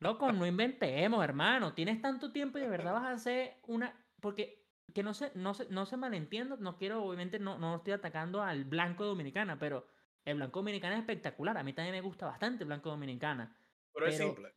Loco, 0.00 0.32
no 0.32 0.46
inventemos, 0.46 1.24
hermano. 1.24 1.72
Tienes 1.72 2.00
tanto 2.02 2.30
tiempo 2.30 2.58
y 2.58 2.62
de 2.62 2.68
verdad 2.68 2.92
vas 2.92 3.04
a 3.04 3.12
hacer 3.12 3.58
una. 3.66 3.94
Porque, 4.20 4.66
que 4.94 5.02
no 5.02 5.14
se, 5.14 5.32
no 5.34 5.54
se, 5.54 5.66
no 5.70 5.86
se 5.86 5.96
malentienda, 5.96 6.56
no 6.58 6.76
quiero, 6.76 7.02
obviamente, 7.02 7.38
no, 7.38 7.58
no 7.58 7.76
estoy 7.76 7.94
atacando 7.94 8.42
al 8.42 8.64
blanco 8.64 9.04
dominicana, 9.04 9.58
pero 9.58 9.86
el 10.24 10.36
blanco 10.36 10.60
dominicana 10.60 10.94
es 10.94 11.00
espectacular. 11.00 11.56
A 11.56 11.62
mí 11.62 11.72
también 11.72 11.94
me 11.94 12.02
gusta 12.02 12.26
bastante 12.26 12.64
el 12.64 12.68
blanco 12.68 12.90
dominicana. 12.90 13.56
Pero 13.94 14.06
es 14.06 14.16
Pero- 14.16 14.26
simple. 14.28 14.54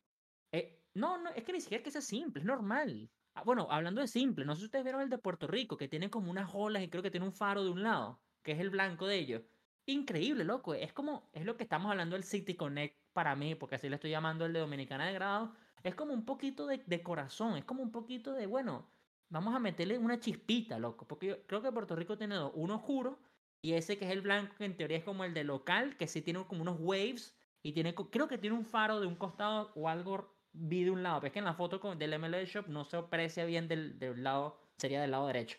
Eh, 0.51 0.83
no, 0.95 1.17
no, 1.17 1.29
es 1.29 1.43
que 1.43 1.53
ni 1.53 1.61
siquiera 1.61 1.79
es 1.79 1.83
que 1.85 1.91
sea 1.91 2.01
simple, 2.01 2.41
es 2.41 2.45
normal. 2.45 3.09
Ah, 3.35 3.43
bueno, 3.43 3.67
hablando 3.69 3.99
de 4.01 4.07
simple, 4.07 4.45
no 4.45 4.55
sé 4.55 4.59
si 4.61 4.65
ustedes 4.65 4.85
vieron 4.85 5.01
el 5.01 5.09
de 5.09 5.17
Puerto 5.17 5.45
Rico, 5.47 5.75
que 5.77 5.89
tiene 5.89 6.09
como 6.09 6.31
unas 6.31 6.51
olas 6.53 6.83
y 6.83 6.89
creo 6.89 7.03
que 7.03 7.11
tiene 7.11 7.25
un 7.25 7.33
faro 7.33 7.63
de 7.65 7.69
un 7.69 7.83
lado, 7.83 8.21
que 8.43 8.53
es 8.53 8.59
el 8.59 8.69
blanco 8.69 9.07
de 9.07 9.17
ellos. 9.19 9.43
Increíble, 9.85 10.43
loco. 10.45 10.73
Es 10.73 10.93
como, 10.93 11.29
es 11.33 11.45
lo 11.45 11.57
que 11.57 11.63
estamos 11.63 11.91
hablando 11.91 12.15
del 12.15 12.23
City 12.23 12.55
Connect 12.55 12.97
para 13.13 13.35
mí, 13.35 13.53
porque 13.55 13.75
así 13.75 13.89
le 13.89 13.95
estoy 13.95 14.11
llamando 14.11 14.45
el 14.45 14.53
de 14.53 14.59
Dominicana 14.61 15.07
de 15.07 15.13
grado. 15.13 15.53
Es 15.83 15.95
como 15.95 16.13
un 16.13 16.25
poquito 16.25 16.65
de, 16.65 16.77
de 16.85 17.03
corazón, 17.03 17.57
es 17.57 17.65
como 17.65 17.83
un 17.83 17.91
poquito 17.91 18.33
de, 18.33 18.47
bueno, 18.47 18.89
vamos 19.29 19.53
a 19.53 19.59
meterle 19.59 19.97
una 19.97 20.19
chispita, 20.19 20.79
loco. 20.79 21.05
Porque 21.07 21.27
yo 21.27 21.45
creo 21.45 21.61
que 21.61 21.71
Puerto 21.73 21.95
Rico 21.95 22.17
tiene 22.17 22.35
dos, 22.35 22.51
uno 22.55 22.75
oscuro 22.77 23.19
y 23.61 23.73
ese 23.73 23.97
que 23.97 24.05
es 24.05 24.11
el 24.11 24.21
blanco, 24.21 24.55
que 24.57 24.65
en 24.65 24.77
teoría 24.77 24.97
es 24.97 25.03
como 25.03 25.23
el 25.25 25.33
de 25.33 25.43
local, 25.43 25.97
que 25.97 26.07
sí 26.07 26.21
tiene 26.21 26.45
como 26.47 26.61
unos 26.61 26.77
waves 26.79 27.37
y 27.61 27.73
tiene, 27.73 27.93
creo 27.95 28.27
que 28.27 28.37
tiene 28.37 28.55
un 28.55 28.65
faro 28.65 28.99
de 29.01 29.07
un 29.07 29.15
costado 29.15 29.71
o 29.75 29.89
algo 29.89 30.34
vi 30.55 30.83
de 30.85 30.91
un 30.91 31.03
lado. 31.03 31.19
Pero 31.21 31.27
es 31.27 31.33
que 31.33 31.39
en 31.39 31.45
la 31.45 31.53
foto 31.55 31.95
del 31.95 32.13
MLB 32.13 32.45
Shop 32.45 32.67
no 32.67 32.85
se 32.85 32.97
aprecia 32.97 33.45
bien 33.45 33.67
del, 33.67 33.99
del 33.99 34.23
lado, 34.23 34.59
sería 34.77 35.01
del 35.01 35.11
lado 35.11 35.27
derecho. 35.27 35.57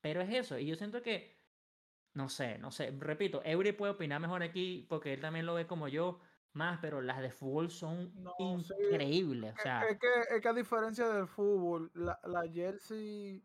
Pero 0.00 0.20
es 0.20 0.32
eso, 0.34 0.58
y 0.58 0.66
yo 0.66 0.76
siento 0.76 1.02
que, 1.02 1.36
no 2.14 2.28
sé, 2.28 2.58
no 2.58 2.70
sé, 2.70 2.90
repito, 2.98 3.42
Eury 3.44 3.72
puede 3.72 3.92
opinar 3.92 4.20
mejor 4.20 4.42
aquí 4.42 4.86
porque 4.88 5.14
él 5.14 5.20
también 5.20 5.46
lo 5.46 5.54
ve 5.54 5.66
como 5.66 5.88
yo 5.88 6.20
más, 6.52 6.78
pero 6.80 7.00
las 7.02 7.20
de 7.20 7.30
fútbol 7.30 7.70
son 7.70 8.14
No, 8.14 8.32
sí, 8.60 8.74
increíbles. 8.80 9.54
O 9.54 9.58
sea, 9.62 9.82
es, 9.90 9.98
que, 9.98 10.08
es 10.36 10.40
que 10.42 10.48
a 10.48 10.52
diferencia 10.52 11.08
del 11.08 11.26
fútbol, 11.28 11.90
la, 11.94 12.18
la 12.24 12.48
jersey, 12.50 13.44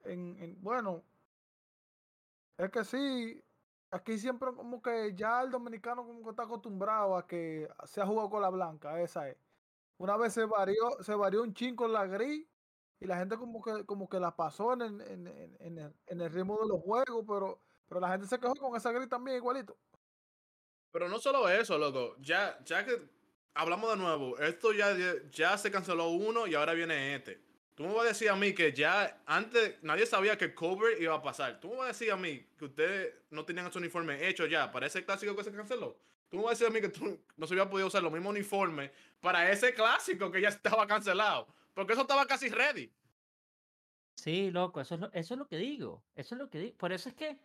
en, 0.00 0.36
en- 0.42 0.62
bueno, 0.62 1.04
es 2.56 2.70
que 2.70 2.84
sí, 2.84 3.44
aquí 3.90 4.18
siempre 4.18 4.52
como 4.54 4.82
que 4.82 5.14
ya 5.14 5.42
el 5.42 5.50
dominicano 5.50 6.04
como 6.06 6.22
que 6.24 6.30
está 6.30 6.44
acostumbrado 6.44 7.16
a 7.16 7.26
que 7.26 7.68
se 7.84 8.00
ha 8.00 8.06
jugado 8.06 8.30
con 8.30 8.42
la 8.42 8.50
blanca, 8.50 9.00
esa 9.00 9.28
es. 9.30 9.38
Una 9.98 10.16
vez 10.16 10.32
se 10.34 10.44
varió, 10.46 10.76
se 11.02 11.14
varió 11.14 11.42
un 11.42 11.54
chin 11.54 11.76
con 11.76 11.92
la 11.92 12.06
gris 12.06 12.46
y 13.00 13.06
la 13.06 13.18
gente 13.18 13.36
como 13.36 13.62
que, 13.62 13.84
como 13.86 14.08
que 14.08 14.20
la 14.20 14.36
pasó 14.36 14.72
en 14.74 14.82
en, 14.82 15.26
en- 15.60 15.94
en 16.06 16.20
el 16.20 16.30
ritmo 16.32 16.58
de 16.62 16.68
los 16.68 16.80
juegos, 16.82 17.24
pero, 17.28 17.62
pero 17.88 18.00
la 18.00 18.10
gente 18.10 18.26
se 18.26 18.38
quejó 18.40 18.54
con 18.56 18.76
esa 18.76 18.92
gris 18.92 19.08
también 19.08 19.36
igualito. 19.38 19.78
Pero 20.90 21.08
no 21.08 21.18
solo 21.18 21.48
eso, 21.48 21.78
loco. 21.78 22.16
Ya, 22.20 22.58
ya 22.64 22.84
que 22.84 23.10
hablamos 23.54 23.90
de 23.90 23.96
nuevo, 23.96 24.38
esto 24.38 24.72
ya, 24.72 24.96
ya 25.30 25.58
se 25.58 25.70
canceló 25.70 26.08
uno 26.10 26.46
y 26.46 26.54
ahora 26.54 26.72
viene 26.74 27.14
este. 27.14 27.46
Tú 27.74 27.84
me 27.84 27.94
vas 27.94 28.04
a 28.06 28.08
decir 28.08 28.28
a 28.30 28.36
mí 28.36 28.54
que 28.54 28.72
ya 28.72 29.22
antes 29.26 29.82
nadie 29.82 30.06
sabía 30.06 30.36
que 30.36 30.54
cover 30.54 31.00
iba 31.00 31.14
a 31.14 31.22
pasar. 31.22 31.60
Tú 31.60 31.68
me 31.70 31.76
vas 31.76 31.84
a 31.84 31.88
decir 31.88 32.10
a 32.10 32.16
mí 32.16 32.44
que 32.58 32.64
ustedes 32.64 33.14
no 33.30 33.44
tenían 33.44 33.72
su 33.72 33.78
uniforme 33.78 34.26
hecho 34.28 34.46
ya 34.46 34.72
para 34.72 34.86
ese 34.86 35.04
clásico 35.04 35.36
que 35.36 35.44
se 35.44 35.52
canceló. 35.52 35.96
Tú 36.28 36.36
me 36.38 36.42
vas 36.44 36.50
a 36.50 36.54
decir 36.54 36.66
a 36.66 36.70
mí 36.70 36.80
que 36.80 36.88
tú 36.90 37.18
no 37.36 37.46
se 37.46 37.54
había 37.54 37.68
podido 37.70 37.88
usar 37.88 38.02
los 38.02 38.12
mismos 38.12 38.30
uniformes 38.32 38.90
para 39.20 39.50
ese 39.50 39.72
clásico 39.74 40.30
que 40.30 40.40
ya 40.42 40.48
estaba 40.50 40.86
cancelado. 40.86 41.48
Porque 41.74 41.92
eso 41.94 42.02
estaba 42.02 42.26
casi 42.26 42.48
ready. 42.48 42.92
sí, 44.16 44.50
loco, 44.50 44.80
eso 44.80 44.94
es 44.96 45.00
lo, 45.00 45.12
eso 45.12 45.34
es 45.34 45.38
lo 45.38 45.46
que 45.48 45.56
digo. 45.58 46.04
Eso 46.14 46.34
es 46.34 46.38
lo 46.40 46.50
que 46.50 46.58
digo. 46.58 46.76
Por 46.76 46.92
eso 46.92 47.08
es 47.08 47.14
que 47.14 47.40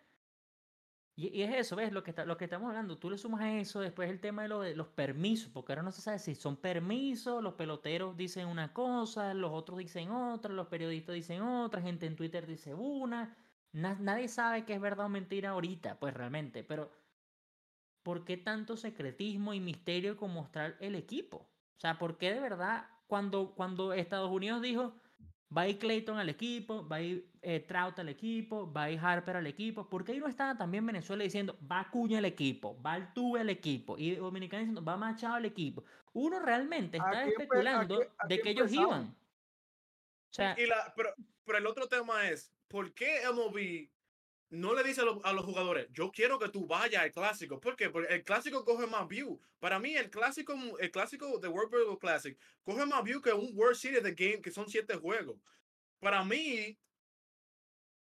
Y, 1.15 1.27
y 1.29 1.43
es 1.43 1.53
eso, 1.55 1.75
¿ves? 1.75 1.91
Lo 1.93 2.01
que, 2.03 2.09
está- 2.09 2.25
lo 2.25 2.37
que 2.37 2.45
estamos 2.45 2.67
hablando. 2.69 2.97
Tú 2.97 3.09
le 3.11 3.17
sumas 3.19 3.41
a 3.41 3.51
eso 3.59 3.79
después 3.81 4.09
el 4.09 4.19
tema 4.19 4.41
de, 4.43 4.47
lo 4.47 4.63
los 4.75 4.87
permisos, 4.89 5.51
porque 5.53 5.71
ahora 5.73 5.83
no 5.83 5.91
se 5.91 6.01
sabe 6.01 6.17
si 6.19 6.33
son 6.35 6.57
permisos, 6.57 7.43
los 7.43 7.53
peloteros 7.53 8.17
dicen 8.17 8.47
una 8.47 8.73
cosa, 8.73 9.33
los 9.35 9.51
otros 9.51 9.77
dicen 9.77 10.09
otra, 10.11 10.51
los 10.53 10.67
periodistas 10.67 11.13
dicen 11.15 11.41
otra, 11.43 11.81
gente 11.81 12.07
en 12.07 12.15
Twitter 12.15 12.47
dice 12.47 12.73
una. 12.73 13.37
Na- 13.71 13.97
nadie 13.99 14.27
sabe 14.27 14.65
qué 14.65 14.73
es 14.73 14.81
verdad 14.81 15.05
o 15.07 15.09
mentira 15.09 15.51
ahorita, 15.51 15.99
pues 15.99 16.13
realmente. 16.15 16.63
Pero, 16.63 16.91
¿por 18.03 18.25
qué 18.25 18.37
tanto 18.37 18.77
secretismo 18.77 19.53
y 19.53 19.59
misterio 19.59 20.17
con 20.17 20.31
mostrar 20.33 20.77
el 20.79 20.95
equipo? 20.95 21.37
O 21.37 21.79
sea, 21.79 21.97
¿por 21.97 22.17
qué 22.17 22.33
de 22.33 22.39
verdad 22.39 22.87
cuando, 23.07 23.53
cuando 23.55 23.93
Estados 23.93 24.29
Unidos 24.31 24.61
dijo 24.61 24.99
va 25.55 25.61
a 25.63 25.67
ir 25.67 25.77
Clayton 25.77 26.17
al 26.17 26.29
equipo, 26.29 26.87
va 26.87 26.95
a 26.97 27.01
ir 27.01 27.31
eh, 27.41 27.59
Trout 27.59 27.99
al 27.99 28.09
equipo, 28.09 28.71
va 28.71 28.83
a 28.83 28.91
ir 28.91 28.99
Harper 28.99 29.37
al 29.37 29.47
equipo? 29.47 29.87
¿Por 29.87 30.03
qué 30.03 30.13
ahí 30.13 30.19
no 30.19 30.27
estaba 30.27 30.57
también 30.57 30.85
Venezuela 30.85 31.23
diciendo 31.23 31.57
va 31.69 31.81
Acuña 31.81 32.17
al 32.17 32.25
equipo, 32.25 32.81
va 32.81 32.93
Altuve 32.93 33.41
al 33.41 33.49
equipo 33.49 33.97
y 33.97 34.15
Dominicana 34.15 34.61
diciendo 34.61 34.83
va 34.83 34.97
Machado 34.97 35.35
al 35.35 35.45
equipo? 35.45 35.83
Uno 36.13 36.39
realmente 36.39 36.97
está 36.97 37.25
especulando 37.25 37.95
aquí- 37.95 38.03
aquí 38.17 38.27
de 38.35 38.41
que 38.41 38.49
ellos 38.51 38.73
iban. 38.73 39.15
O 40.31 40.35
sea, 40.35 40.55
Y 40.59 40.65
la, 40.65 40.91
pero, 40.95 41.13
pero 41.45 41.57
el 41.59 41.67
otro 41.67 41.87
tema 41.87 42.27
es, 42.27 42.51
¿por 42.67 42.91
qué 42.93 43.21
MLB 43.31 43.92
no 44.49 44.73
le 44.73 44.83
dice 44.83 45.01
a, 45.01 45.05
los- 45.05 45.45
jugadores, 45.45 45.87
yo 45.91 46.11
quiero 46.11 46.37
que 46.39 46.49
tú 46.49 46.67
vayas 46.67 47.01
al 47.03 47.11
clásico? 47.11 47.59
¿Por 47.59 47.75
qué? 47.75 47.89
Porque 47.89 48.13
el 48.13 48.23
clásico 48.23 48.63
coge 48.63 48.87
más 48.87 49.07
view. 49.07 49.39
Para 49.59 49.79
mí, 49.79 49.95
el 49.95 50.09
clásico, 50.09 50.53
el 50.79 50.91
clásico 50.91 51.39
de 51.39 51.47
World 51.47 51.71
Baseball 51.71 51.99
Classic 51.99 52.37
coge 52.63 52.85
más 52.85 53.03
view 53.03 53.21
que 53.21 53.33
un 53.33 53.51
World 53.57 53.75
Series 53.77 54.03
de 54.03 54.13
Game, 54.13 54.41
que 54.41 54.51
son 54.51 54.69
siete 54.69 54.95
juegos. 54.95 55.37
Para 55.99 56.23
mí, 56.23 56.77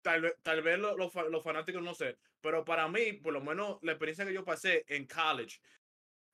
tal 0.03 0.23
vez, 0.23 0.35
tal 0.43 0.63
vez 0.63 0.79
los 0.79 1.43
fanáticos 1.43 1.83
no 1.83 1.95
sé, 1.95 2.19
pero 2.41 2.65
para 2.65 2.89
mí, 2.89 3.13
por 3.15 3.33
lo 3.33 3.41
menos 3.41 3.79
la 3.83 3.93
experiencia 3.93 4.25
que 4.25 4.33
yo 4.35 4.45
pasé 4.45 4.85
en 4.89 5.07
college, 5.07 5.61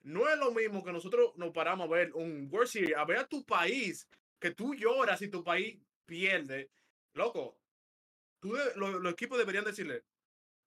no 0.03 0.29
es 0.29 0.39
lo 0.39 0.53
mismo 0.53 0.85
que 0.85 0.93
nosotros 0.93 1.33
nos 1.37 1.51
paramos 1.53 1.87
a 1.89 1.91
ver 1.91 2.13
un 2.15 2.49
World 2.51 2.69
Series, 2.69 2.97
a 2.97 3.05
ver 3.05 3.19
a 3.19 3.27
tu 3.29 3.45
país, 3.45 4.09
que 4.39 4.53
tú 4.53 4.75
lloras 4.75 5.21
y 5.23 5.29
tu 5.29 5.43
país 5.43 5.79
pierde. 6.05 6.71
Loco, 7.15 7.59
tú 8.41 8.53
de- 8.55 8.74
lo- 8.76 8.99
los 8.99 9.12
equipos 9.12 9.39
deberían 9.39 9.64
decirle, 9.64 10.03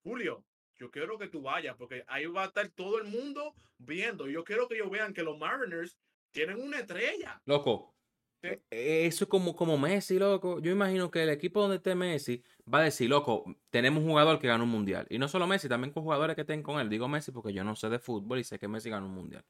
Julio, 0.02 0.44
yo 0.78 0.90
quiero 0.90 1.18
que 1.18 1.28
tú 1.28 1.42
vayas, 1.42 1.76
porque 1.76 2.04
ahí 2.06 2.26
va 2.26 2.44
a 2.44 2.46
estar 2.46 2.68
todo 2.70 2.98
el 2.98 3.04
mundo 3.04 3.54
viendo. 3.78 4.28
Yo 4.28 4.44
quiero 4.44 4.66
que 4.68 4.76
ellos 4.76 4.90
vean 4.90 5.12
que 5.12 5.22
los 5.22 5.38
Mariners 5.38 5.96
tienen 6.30 6.60
una 6.60 6.78
estrella. 6.80 7.40
Loco, 7.44 7.94
Sí. 8.42 8.48
eh, 8.70 9.04
eso 9.06 9.24
es 9.24 9.28
como, 9.30 9.54
como 9.54 9.76
Messi, 9.76 10.18
loco. 10.18 10.60
Yo 10.60 10.70
imagino 10.72 11.10
que 11.10 11.22
el 11.22 11.28
equipo 11.28 11.60
donde 11.60 11.76
esté 11.76 11.94
Messi 11.94 12.42
va 12.72 12.78
a 12.78 12.84
decir, 12.84 13.10
loco, 13.10 13.44
tenemos 13.68 14.02
un 14.02 14.08
jugador 14.08 14.38
que 14.38 14.46
ganó 14.46 14.64
un 14.64 14.70
mundial. 14.70 15.06
Y 15.10 15.18
no 15.18 15.28
solo 15.28 15.46
Messi, 15.46 15.68
también 15.68 15.92
con 15.92 16.02
jugadores 16.04 16.34
que 16.36 16.40
estén 16.42 16.62
con 16.62 16.80
él. 16.80 16.88
Digo 16.88 17.06
Messi 17.08 17.32
porque 17.32 17.52
yo 17.52 17.62
no 17.64 17.76
sé 17.76 17.90
de 17.90 17.98
fútbol 17.98 18.38
y 18.38 18.44
sé 18.44 18.58
que 18.58 18.66
Messi 18.68 18.88
ganó 18.88 19.04
un 19.06 19.12
mundial. 19.14 19.44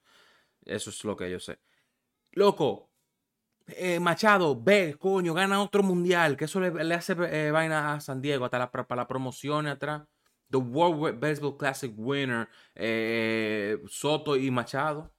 Eso 0.64 0.90
es 0.90 1.04
lo 1.04 1.16
que 1.16 1.30
yo 1.30 1.38
sé. 1.38 1.60
Loco, 2.32 2.89
eh, 3.76 4.00
Machado, 4.00 4.60
ve, 4.60 4.96
coño, 4.98 5.34
gana 5.34 5.62
otro 5.62 5.82
mundial. 5.82 6.36
Que 6.36 6.44
eso 6.46 6.60
le, 6.60 6.70
le 6.84 6.94
hace 6.94 7.14
eh, 7.30 7.50
vaina 7.50 7.94
a 7.94 8.00
San 8.00 8.20
Diego, 8.22 8.44
hasta 8.44 8.58
la, 8.58 8.70
para 8.70 8.96
la 8.96 9.06
promoción 9.06 9.66
atrás. 9.66 10.02
The 10.50 10.56
World 10.58 11.20
Baseball 11.20 11.56
Classic 11.56 11.92
winner, 11.96 12.48
eh, 12.74 13.78
Soto 13.88 14.36
y 14.36 14.50
Machado. 14.50 15.12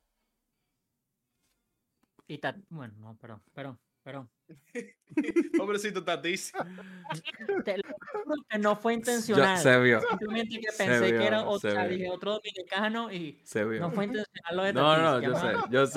y 2.27 2.37
ta- 2.37 2.55
bueno, 2.69 2.93
no, 2.99 3.17
perdón, 3.17 3.41
perdón, 3.53 3.79
perdón. 4.03 4.29
Pobrecito 5.57 6.03
Tatis. 6.03 6.51
Te 7.65 7.77
lo 7.77 7.83
juro 8.23 8.35
que 8.49 8.57
no 8.59 8.75
fue 8.75 8.93
intencional. 8.93 9.57
se 9.57 9.79
vio, 9.79 10.01
Simplemente 10.01 10.59
que 10.59 10.71
Se 10.71 10.83
pensé 10.85 11.09
que 11.11 11.25
era 11.27 11.41
vio, 11.41 11.49
otro, 11.49 11.71
vio. 11.71 11.87
dije, 11.89 12.09
otro 12.09 12.31
dominicano 12.33 13.11
y 13.11 13.39
se 13.43 13.63
vio. 13.65 13.81
no 13.81 13.91
fue 13.91 14.05
intencional 14.05 14.55
lo 14.57 14.63
de 14.63 14.73
No, 14.73 14.81
Tatis, 14.95 15.03
no, 15.03 15.19
ya 15.19 15.27
yo 15.27 15.31
no- 15.33 15.39
sé, 15.39 15.69
yo 15.71 15.79
no 15.81 15.87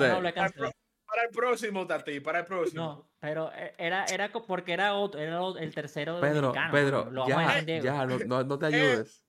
sé. 0.69 0.75
Para 1.15 1.27
el 1.27 1.33
próximo, 1.33 1.87
Tatis, 1.87 2.19
para 2.19 2.39
el 2.39 2.45
próximo. 2.45 2.83
No, 2.83 3.09
pero 3.21 3.49
eh, 3.55 3.73
era, 3.77 4.03
era 4.05 4.29
porque 4.33 4.73
era 4.73 4.95
otro, 4.95 5.21
era 5.21 5.39
el 5.63 5.73
tercero 5.73 6.19
Pedro, 6.19 6.47
dominicano, 6.47 6.73
Pedro, 6.73 7.09
lo 7.09 7.25
ya, 7.25 7.63
ya, 7.63 8.05
no, 8.05 8.19
no, 8.19 8.43
no 8.43 8.59
te 8.59 8.65
Eh, 8.65 8.75
ayudes. 8.75 9.23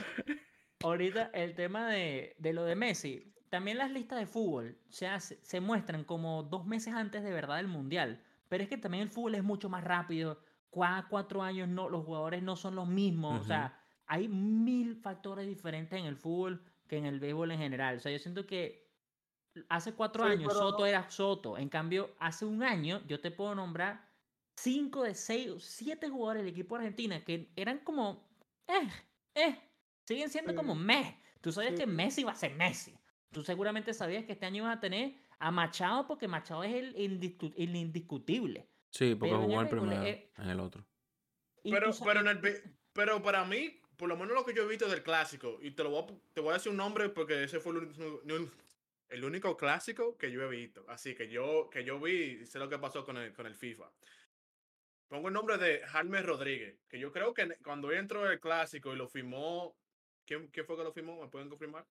ahorita 0.84 1.30
el 1.34 1.56
tema 1.56 1.90
de, 1.90 2.36
de 2.40 2.52
lo 2.52 2.66
de 2.66 2.76
Messi, 2.76 3.34
también 3.50 3.78
las 3.78 3.90
listas 3.90 4.20
de 4.20 4.26
fútbol 4.26 4.78
se, 4.90 5.08
hace- 5.08 5.40
se 5.42 5.62
muestran 5.62 6.04
como 6.04 6.44
dos 6.44 6.66
meses 6.66 6.94
antes 6.94 7.24
de 7.24 7.32
verdad 7.32 7.56
del 7.56 7.70
Mundial, 7.70 8.22
pero 8.50 8.64
es 8.64 8.70
que 8.70 8.78
también 8.78 9.04
el 9.04 9.10
fútbol 9.10 9.36
es 9.36 9.44
mucho 9.46 9.70
más 9.70 9.86
rápido, 9.86 10.42
cada 10.74 11.08
cuatro 11.08 11.42
años 11.42 11.70
no, 11.70 11.88
los 11.88 12.04
jugadores 12.04 12.44
no 12.44 12.58
son 12.58 12.76
los 12.76 12.88
mismos, 12.90 13.40
o 13.40 13.44
sea, 13.46 13.80
hay 14.08 14.28
mil 14.28 14.98
factores 14.98 15.48
diferentes 15.48 15.98
en 15.98 16.06
el 16.06 16.18
fútbol 16.18 16.62
que 16.88 16.98
en 16.98 17.06
el 17.06 17.20
béisbol 17.20 17.52
en 17.52 17.60
general, 17.60 17.98
o 17.98 18.00
sea, 18.00 18.12
yo 18.12 18.20
siento 18.20 18.46
que 18.46 18.86
hace 19.70 19.94
cuatro 19.94 20.26
Sí, 20.26 20.32
años 20.34 20.48
pero 20.48 20.60
Soto 20.60 20.80
no- 20.80 20.86
era 20.86 21.10
Soto, 21.10 21.58
en 21.58 21.70
cambio, 21.70 22.16
hace 22.20 22.46
un 22.46 22.62
año 22.64 23.02
yo 23.08 23.20
te 23.22 23.32
puedo 23.32 23.56
nombrar 23.56 24.08
cinco 24.58 25.04
de 25.04 25.16
seis, 25.16 25.52
siete 25.64 26.10
jugadores 26.10 26.44
del 26.44 26.52
equipo 26.54 26.76
de 26.78 26.84
Argentina 26.86 27.24
que 27.24 27.52
eran 27.56 27.80
como, 27.80 28.28
eh, 28.68 28.90
eh, 29.36 29.60
siguen 30.06 30.30
siendo 30.30 30.52
Sí. 30.52 30.56
como 30.58 30.76
meh. 30.76 31.20
Tú 31.42 31.52
sabías 31.52 31.74
Sí. 31.74 31.80
que 31.80 31.88
Messi 31.88 32.22
iba 32.22 32.32
a 32.32 32.36
ser 32.36 32.54
Messi. 32.56 32.94
Tú 33.32 33.44
seguramente 33.44 33.94
sabías 33.94 34.26
que 34.26 34.32
este 34.34 34.46
año 34.46 34.64
ibas 34.64 34.78
a 34.78 34.80
tener 34.80 35.16
a 35.40 35.52
Machado 35.52 36.08
porque 36.08 36.28
Machado 36.28 36.64
es 36.64 36.74
el, 36.74 36.96
indiscu- 36.96 37.54
el 37.58 37.76
indiscutible. 37.76 38.70
Sí, 38.92 39.14
porque 39.16 39.32
pero 39.34 39.44
jugó 39.44 39.62
el 39.62 39.70
primero, 39.70 40.04
eh, 40.04 40.32
en 40.38 40.50
el 40.50 40.60
otro. 40.60 40.86
Pero, 41.64 41.92
pero, 42.04 42.20
en 42.22 42.28
el, 42.28 42.40
pero 42.94 43.22
para 43.22 43.44
mí, 43.44 43.82
por 43.98 44.10
lo 44.10 44.18
menos 44.18 44.34
lo 44.36 44.46
que 44.46 44.54
yo 44.54 44.64
he 44.64 44.68
visto 44.68 44.88
del 44.88 45.04
clásico, 45.04 45.58
y 45.62 45.72
te 45.72 45.84
lo 45.84 45.90
voy 45.92 46.04
a, 46.04 46.34
te 46.34 46.42
voy 46.42 46.52
a 46.52 46.54
decir 46.54 46.72
un 46.72 46.78
nombre 46.78 47.10
porque 47.10 47.44
ese 47.44 47.60
fue 47.60 47.74
el, 47.74 48.52
el 49.10 49.24
único 49.26 49.56
clásico 49.58 50.18
que 50.18 50.32
yo 50.32 50.42
he 50.44 50.50
visto. 50.50 50.84
Así 50.88 51.16
que 51.16 51.28
yo, 51.30 51.70
que 51.72 51.84
yo 51.84 52.00
vi 52.00 52.14
y 52.42 52.46
sé 52.46 52.60
lo 52.60 52.70
que 52.70 52.80
pasó 52.80 53.06
con 53.06 53.18
el, 53.18 53.34
con 53.34 53.46
el 53.46 53.56
FIFA. 53.56 53.90
Pongo 55.08 55.28
el 55.28 55.34
nombre 55.34 55.58
de 55.58 55.82
Jaime 55.88 56.22
Rodríguez, 56.24 56.80
que 56.90 57.00
yo 57.00 57.12
creo 57.12 57.34
que 57.34 57.48
cuando 57.64 57.92
él 57.92 58.00
entró 58.00 58.30
el 58.30 58.40
clásico 58.40 58.92
y 58.94 58.98
lo 58.98 59.08
firmó, 59.08 59.76
¿quién, 60.26 60.48
quién 60.48 60.66
fue 60.66 60.76
que 60.76 60.84
lo 60.84 60.92
firmó? 60.92 61.22
¿Me 61.22 61.28
pueden 61.30 61.48
confirmar? 61.50 61.86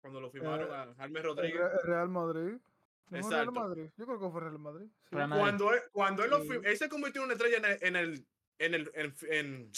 Cuando 0.00 0.20
lo 0.20 0.30
firmaron 0.30 0.68
Eh, 0.70 0.74
a 0.74 0.94
Jaime 0.96 1.20
Rodríguez. 1.22 1.62
Real 1.84 2.08
Madrid. 2.08 2.56
¿No 3.10 3.20
fue 3.22 3.30
Real. 3.30 3.52
Madrid? 3.52 3.90
Yo 3.98 4.06
creo 4.06 4.18
que 4.18 4.30
fue 4.30 4.40
Real 4.40 4.58
Madrid. 4.58 4.86
sí. 4.88 5.14
Real 5.16 5.28
Madrid. 5.28 5.42
Cuando 5.42 5.74
él, 5.74 5.80
cuando 5.92 6.24
él, 6.24 6.30
lo 6.30 6.40
Sí. 6.42 6.48
fir- 6.48 6.66
él 6.66 6.76
se 6.78 6.88
convirtió 6.88 7.20
en 7.20 7.24
una 7.26 7.34
estrella 7.34 7.56
en 7.58 7.64
el, 7.64 7.78
en 7.80 7.96
el, 7.96 8.26
en 8.58 8.74
el, 8.74 8.90
en, 8.94 9.14
en- 9.30 9.72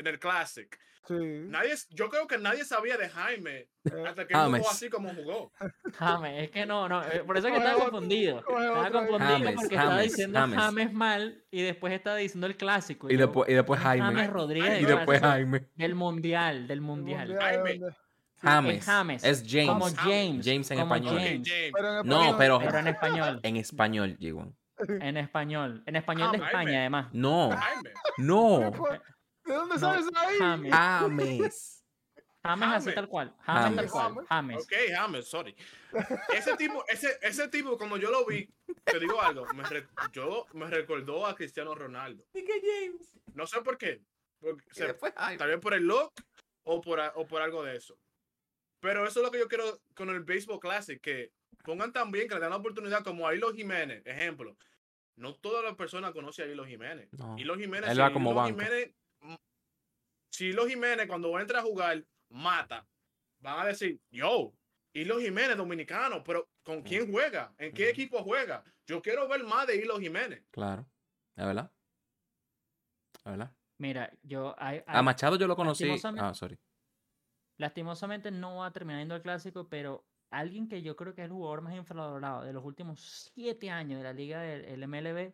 en 0.00 0.06
el 0.06 0.18
Classic. 0.18 0.78
Sí. 1.08 1.14
Nadie, 1.14 1.74
yo 1.90 2.08
creo 2.08 2.26
que 2.28 2.38
nadie 2.38 2.64
sabía 2.64 2.96
de 2.96 3.08
Jaime 3.08 3.68
Eh, 3.84 4.04
hasta 4.06 4.26
que 4.26 4.34
él 4.34 4.38
James. 4.40 4.60
jugó 4.60 4.70
así 4.70 4.88
como 4.90 5.08
jugó. 5.14 5.50
James, 5.98 6.44
es 6.44 6.50
que 6.50 6.66
no, 6.66 6.88
no, 6.88 7.02
eh, 7.02 7.24
por 7.26 7.36
eso 7.36 7.48
es 7.48 7.54
que 7.54 7.58
estaba 7.58 7.80
confundido. 7.80 8.38
Estaba 8.38 8.90
confundido 8.90 9.18
James, 9.18 9.54
porque 9.56 9.74
estaba 9.74 10.00
diciendo 10.00 10.38
James. 10.38 10.58
James. 10.60 10.92
mal 10.92 11.44
y 11.50 11.62
después 11.62 11.92
estaba 11.94 12.16
diciendo 12.16 12.46
el 12.46 12.56
clásico. 12.56 13.10
Y 13.10 13.16
después, 13.16 13.48
y 13.48 13.54
después 13.54 13.78
es 13.80 13.84
Jaime. 13.84 14.06
James 14.06 14.30
Rodríguez. 14.30 14.82
Y 14.82 14.84
después 14.84 15.20
Jaime. 15.20 15.66
Del 15.74 15.94
mundial, 15.94 16.68
del 16.68 16.78
el 16.78 16.80
mundial. 16.82 17.36
Jaime. 17.40 17.80
James. 18.42 18.84
James, 18.86 19.24
Es 19.24 19.44
James. 19.46 19.68
Como 19.68 19.86
James. 19.86 20.46
James. 20.46 20.70
En 20.70 20.78
como 20.78 20.94
español. 20.94 21.18
James. 21.20 21.48
Pero 21.74 22.00
en 22.00 22.06
No, 22.06 22.20
español- 22.22 22.36
pero- 22.38 22.58
Pero 22.60 22.78
en 22.78 22.86
español. 22.86 23.40
En 23.42 23.56
español, 23.56 24.16
Jiwan. 24.18 24.54
En 24.88 25.16
español. 25.16 25.82
En 25.86 25.96
español 25.96 26.30
de. 26.32 26.38
España, 26.38 26.78
además. 26.80 27.08
No, 27.12 27.50
Jaime. 27.50 27.90
no. 28.18 28.72
¿De 29.50 29.56
dónde 29.56 29.74
No, 29.74 29.80
sales 29.80 30.06
ahí? 30.14 30.36
James. 30.38 30.72
James. 30.72 31.76
James 32.42 32.62
así 32.68 32.84
James. 32.84 32.94
tal 32.94 33.08
cual. 33.08 33.34
James 33.40 33.64
tal 33.76 33.88
James. 33.88 33.90
cual. 33.92 34.26
James. 34.28 34.62
Ok, 34.64 34.72
James, 34.94 35.28
sorry. 35.28 35.56
Ese 36.34 36.56
tipo, 36.56 36.84
ese, 36.88 37.18
ese 37.20 37.48
tipo, 37.48 37.76
como 37.76 37.96
yo 37.98 38.10
lo 38.10 38.24
vi, 38.24 38.48
te 38.84 38.98
digo 38.98 39.20
algo, 39.20 39.44
me, 39.54 39.62
re- 39.64 39.86
yo, 40.12 40.46
me 40.54 40.66
recordó 40.68 41.26
a 41.26 41.34
Cristiano 41.34 41.74
Ronaldo. 41.74 42.24
No 43.34 43.46
sé 43.46 43.60
por 43.60 43.76
qué. 43.76 44.00
porque, 44.40 44.64
o 44.70 44.74
sea, 44.74 44.96
tal 45.36 45.48
vez 45.48 45.58
por 45.60 45.74
el 45.74 45.82
look 45.84 46.12
o 46.62 46.80
por, 46.80 46.98
o 47.14 47.26
por 47.26 47.42
algo 47.42 47.62
de 47.62 47.76
eso. 47.76 47.98
Pero 48.80 49.06
eso 49.06 49.20
es 49.20 49.24
lo 49.26 49.30
que 49.30 49.38
yo 49.38 49.48
quiero 49.48 49.80
con 49.94 50.08
el 50.08 50.20
Baseball 50.20 50.60
Classic, 50.60 50.98
que 51.00 51.32
pongan 51.62 51.92
también, 51.92 52.26
que 52.26 52.34
le 52.36 52.40
den 52.40 52.50
la 52.50 52.56
oportunidad 52.56 53.04
como 53.04 53.28
a 53.28 53.34
Hilo 53.34 53.52
Jiménez, 53.52 54.02
ejemplo. 54.06 54.56
No 55.16 55.34
todas 55.34 55.62
las 55.62 55.74
personas 55.74 56.12
conocen 56.12 56.48
a 56.48 56.52
Hilo 56.52 56.64
Jiménez. 56.64 57.12
No. 57.12 57.36
Hilo 57.38 57.56
Jiménez, 57.58 57.90
Él 57.90 58.00
va 58.00 58.10
como 58.10 58.30
Hilo. 58.32 58.44
Jiménez, 58.46 58.94
mm, 60.30 60.32
si 60.32 60.46
Hilo 60.46 60.66
Jiménez 60.66 61.06
cuando 61.06 61.38
entra 61.38 61.60
a 61.60 61.62
jugar 61.62 62.04
mata, 62.30 62.86
van 63.40 63.60
a 63.60 63.66
decir, 63.66 64.00
yo, 64.10 64.52
Hilo 64.92 65.18
Jiménez 65.20 65.56
dominicano, 65.56 66.22
pero 66.24 66.48
¿con 66.62 66.82
quién 66.82 67.10
juega? 67.10 67.54
¿En 67.58 67.72
qué 67.72 67.90
equipo 67.90 68.22
juega? 68.22 68.64
Yo 68.86 69.00
quiero 69.02 69.28
ver 69.28 69.44
más 69.44 69.66
de 69.66 69.76
Hilo 69.76 69.98
Jiménez. 69.98 70.44
Claro. 70.50 70.86
¿Es 71.36 71.44
verdad? 71.46 71.70
¿Es 73.18 73.24
verdad? 73.24 73.52
Mira, 73.78 74.12
yo. 74.22 74.54
hay- 74.58 74.82
A 74.86 75.02
Machado 75.02 75.36
yo 75.36 75.46
lo 75.46 75.56
conocí. 75.56 75.84
lastimosamente- 75.84 76.24
Ah, 76.24 76.34
sorry. 76.34 76.58
Lastimosamente 77.58 78.30
no 78.30 78.56
va 78.56 78.66
a 78.66 78.72
terminar 78.72 79.00
yendo 79.00 79.14
al 79.14 79.22
clásico, 79.22 79.68
pero 79.68 80.04
alguien 80.30 80.68
que 80.68 80.82
yo 80.82 80.96
creo 80.96 81.14
que 81.14 81.22
es 81.22 81.26
el 81.26 81.32
jugador 81.32 81.60
más 81.62 81.74
infravalorado 81.74 82.42
de 82.42 82.52
los 82.52 82.64
últimos 82.64 83.30
siete 83.34 83.70
años 83.70 83.98
de 83.98 84.04
la 84.04 84.12
liga 84.12 84.40
del 84.40 84.64
el 84.64 84.82
MLB 84.88 85.32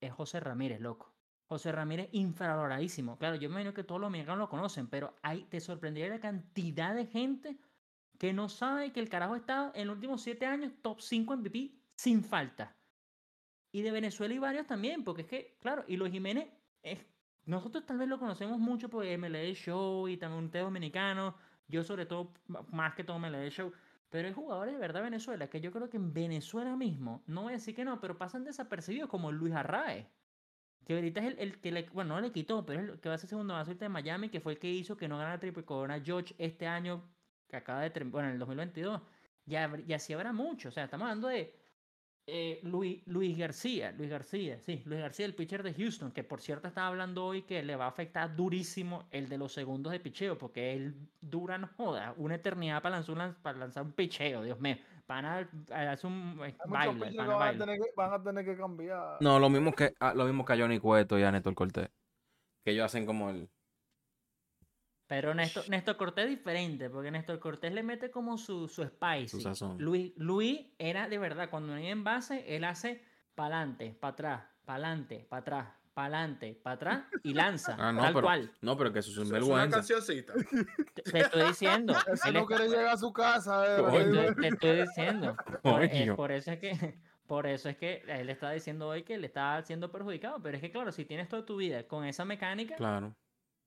es 0.00 0.12
José 0.12 0.40
Ramírez, 0.40 0.80
loco. 0.80 1.09
José 1.50 1.72
Ramírez 1.72 2.08
infravaloradísimo. 2.12 3.18
Claro, 3.18 3.34
yo 3.34 3.48
me 3.48 3.54
imagino 3.54 3.74
que 3.74 3.82
todos 3.82 4.00
los 4.00 4.08
mexicanos 4.08 4.38
lo 4.38 4.48
conocen, 4.48 4.86
pero 4.86 5.16
hay, 5.20 5.42
te 5.46 5.58
sorprendería 5.58 6.08
la 6.08 6.20
cantidad 6.20 6.94
de 6.94 7.06
gente 7.06 7.58
que 8.20 8.32
no 8.32 8.48
sabe 8.48 8.92
que 8.92 9.00
el 9.00 9.08
carajo 9.08 9.34
está 9.34 9.72
en 9.74 9.88
los 9.88 9.96
últimos 9.96 10.22
siete 10.22 10.46
años 10.46 10.72
top 10.80 11.00
5 11.00 11.38
MVP 11.38 11.72
sin 11.96 12.22
falta. 12.22 12.76
Y 13.72 13.82
de 13.82 13.90
Venezuela 13.90 14.32
y 14.32 14.38
varios 14.38 14.68
también, 14.68 15.02
porque 15.02 15.22
es 15.22 15.28
que, 15.28 15.58
claro, 15.60 15.84
y 15.88 15.96
los 15.96 16.08
Jiménez, 16.10 16.46
es, 16.84 17.04
nosotros 17.46 17.84
tal 17.84 17.98
vez 17.98 18.08
lo 18.08 18.20
conocemos 18.20 18.60
mucho 18.60 18.88
por 18.88 19.04
MLD 19.04 19.52
Show 19.54 20.06
y 20.06 20.18
también 20.18 20.44
un 20.44 20.50
dominicano. 20.52 21.34
Yo 21.66 21.82
sobre 21.82 22.06
todo, 22.06 22.32
más 22.46 22.94
que 22.94 23.02
todo 23.02 23.18
MLD 23.18 23.50
Show. 23.50 23.72
Pero 24.08 24.28
hay 24.28 24.34
jugadores 24.34 24.74
de 24.74 24.80
verdad 24.80 25.02
Venezuela 25.02 25.50
que 25.50 25.60
yo 25.60 25.72
creo 25.72 25.90
que 25.90 25.96
en 25.96 26.12
Venezuela 26.12 26.76
mismo, 26.76 27.24
no 27.26 27.42
voy 27.42 27.54
a 27.54 27.56
decir 27.56 27.74
que 27.74 27.84
no, 27.84 28.00
pero 28.00 28.16
pasan 28.18 28.44
desapercibidos 28.44 29.10
como 29.10 29.32
Luis 29.32 29.52
Arraez. 29.52 30.06
Que 30.84 30.94
ahorita 30.94 31.20
es 31.20 31.38
el, 31.38 31.60
que 31.60 31.70
le, 31.72 31.88
bueno, 31.90 32.14
no 32.14 32.20
le 32.20 32.32
quitó, 32.32 32.64
pero 32.66 32.80
es 32.80 32.88
el 32.88 33.00
que 33.00 33.08
va 33.08 33.14
a 33.14 33.18
ser 33.18 33.28
segundo 33.30 33.54
base 33.54 33.74
de 33.74 33.88
Miami, 33.88 34.28
que 34.30 34.40
fue 34.40 34.54
el 34.54 34.58
que 34.58 34.70
hizo 34.70 34.96
que 34.96 35.08
no 35.08 35.18
ganara 35.18 35.38
triple 35.38 35.64
corona 35.64 36.00
George 36.04 36.34
este 36.38 36.66
año, 36.66 37.14
que 37.48 37.56
acaba 37.56 37.80
de 37.88 38.04
bueno, 38.04 38.28
en 38.28 38.34
el 38.34 38.38
2022. 38.40 39.02
Ya, 39.46 39.70
ya 39.86 39.98
habrá 40.14 40.32
mucho, 40.32 40.68
o 40.68 40.72
sea, 40.72 40.84
estamos 40.84 41.04
hablando 41.06 41.28
de 41.28 41.54
eh, 42.26 42.60
Luis, 42.62 43.02
Luis 43.06 43.36
García, 43.36 43.92
Luis 43.92 44.08
García, 44.10 44.60
sí, 44.60 44.82
Luis 44.86 45.00
García, 45.00 45.26
el 45.26 45.34
pitcher 45.34 45.62
de 45.62 45.74
Houston, 45.74 46.12
que 46.12 46.22
por 46.24 46.40
cierto 46.40 46.68
estaba 46.68 46.88
hablando 46.88 47.24
hoy 47.26 47.42
que 47.42 47.62
le 47.62 47.74
va 47.76 47.86
a 47.86 47.88
afectar 47.88 48.36
durísimo 48.36 49.08
el 49.10 49.28
de 49.28 49.38
los 49.38 49.52
segundos 49.52 49.92
de 49.92 50.00
picheo, 50.00 50.38
porque 50.38 50.72
él 50.74 51.10
dura, 51.20 51.58
no 51.58 51.66
joda, 51.76 52.14
una 52.16 52.36
eternidad 52.36 52.82
para 52.82 52.96
lanzar, 52.96 53.16
un- 53.18 53.42
para 53.42 53.58
lanzar 53.58 53.82
un 53.84 53.92
picheo, 53.94 54.42
Dios 54.44 54.60
mío. 54.60 54.76
Van 55.10 55.24
a, 55.24 55.38
a 55.72 55.90
hacer 55.90 56.06
un 56.08 56.40
eh, 56.44 56.56
muchos 56.66 56.70
baile, 56.70 57.16
pana, 57.16 57.34
van 57.34 57.56
a, 57.56 57.58
tener 57.58 57.80
que, 57.80 57.90
van 57.96 58.12
a 58.12 58.22
tener 58.22 58.44
que 58.44 58.56
cambiar. 58.56 59.16
No, 59.18 59.40
lo 59.40 59.50
mismo 59.50 59.72
que 59.72 59.92
a, 59.98 60.14
lo 60.14 60.24
mismo 60.24 60.44
que 60.44 60.52
a 60.52 60.56
Johnny 60.56 60.78
Cueto 60.78 61.18
y 61.18 61.24
a 61.24 61.32
Néstor 61.32 61.56
Cortés. 61.56 61.90
Que 62.64 62.70
ellos 62.70 62.84
hacen 62.84 63.06
como 63.06 63.28
el. 63.28 63.50
Pero 65.08 65.34
Néstor, 65.34 65.68
Néstor 65.68 65.96
Cortés 65.96 66.26
es 66.26 66.30
diferente, 66.30 66.88
porque 66.90 67.10
Néstor 67.10 67.40
Cortés 67.40 67.72
le 67.72 67.82
mete 67.82 68.12
como 68.12 68.38
su, 68.38 68.68
su 68.68 68.84
spicy. 68.84 69.40
sazón. 69.40 69.82
Luis, 69.82 70.12
Luis 70.14 70.68
era 70.78 71.08
de 71.08 71.18
verdad, 71.18 71.50
cuando 71.50 71.72
no 71.72 71.78
hay 71.78 71.88
en 71.88 72.04
base, 72.04 72.44
él 72.54 72.62
hace 72.62 73.02
pa'lante, 73.34 73.92
para 74.00 74.12
atrás, 74.12 74.44
pa'lante, 74.64 75.26
para 75.28 75.40
atrás, 75.40 75.68
pa'lante, 75.94 76.54
para 76.62 76.74
atrás 76.76 77.04
y 77.22 77.34
lanza, 77.34 77.76
Ah, 77.78 77.92
no, 77.92 78.00
tal 78.02 78.14
pero. 78.14 78.26
cual. 78.26 78.52
No, 78.60 78.76
pero 78.76 78.92
que 78.92 78.98
eso 79.00 79.10
es 79.10 79.16
un 79.18 79.22
Es 79.24 79.30
una 79.30 79.38
vergüenza. 79.40 79.76
cancioncita. 79.78 80.32
Te, 80.94 81.02
te 81.02 81.18
estoy 81.20 81.42
diciendo. 81.48 81.92
Él 82.26 82.34
no 82.34 82.40
es- 82.40 82.46
quiere 82.46 82.68
llegar 82.68 82.86
a 82.86 82.96
su 82.96 83.12
casa. 83.12 83.64
eh, 83.78 84.34
te, 84.40 84.48
estoy 84.48 84.80
diciendo. 84.82 85.36
Por, 85.62 85.82
eh, 85.84 86.12
por 86.14 86.32
eso 86.32 86.50
es 86.52 86.58
que, 86.58 86.98
por 87.26 87.46
eso 87.46 87.68
es 87.68 87.76
que 87.76 88.02
él 88.08 88.28
está 88.30 88.50
diciendo 88.50 88.88
hoy 88.88 89.02
que 89.04 89.16
le 89.18 89.26
está 89.26 89.62
siendo 89.62 89.90
perjudicado. 89.92 90.40
Pero 90.42 90.56
es 90.56 90.60
que 90.62 90.70
claro, 90.70 90.90
si 90.92 91.04
tienes 91.04 91.28
toda 91.28 91.44
tu 91.44 91.56
vida 91.56 91.86
con 91.86 92.04
esa 92.04 92.24
mecánica, 92.24 92.76
Claro. 92.76 93.14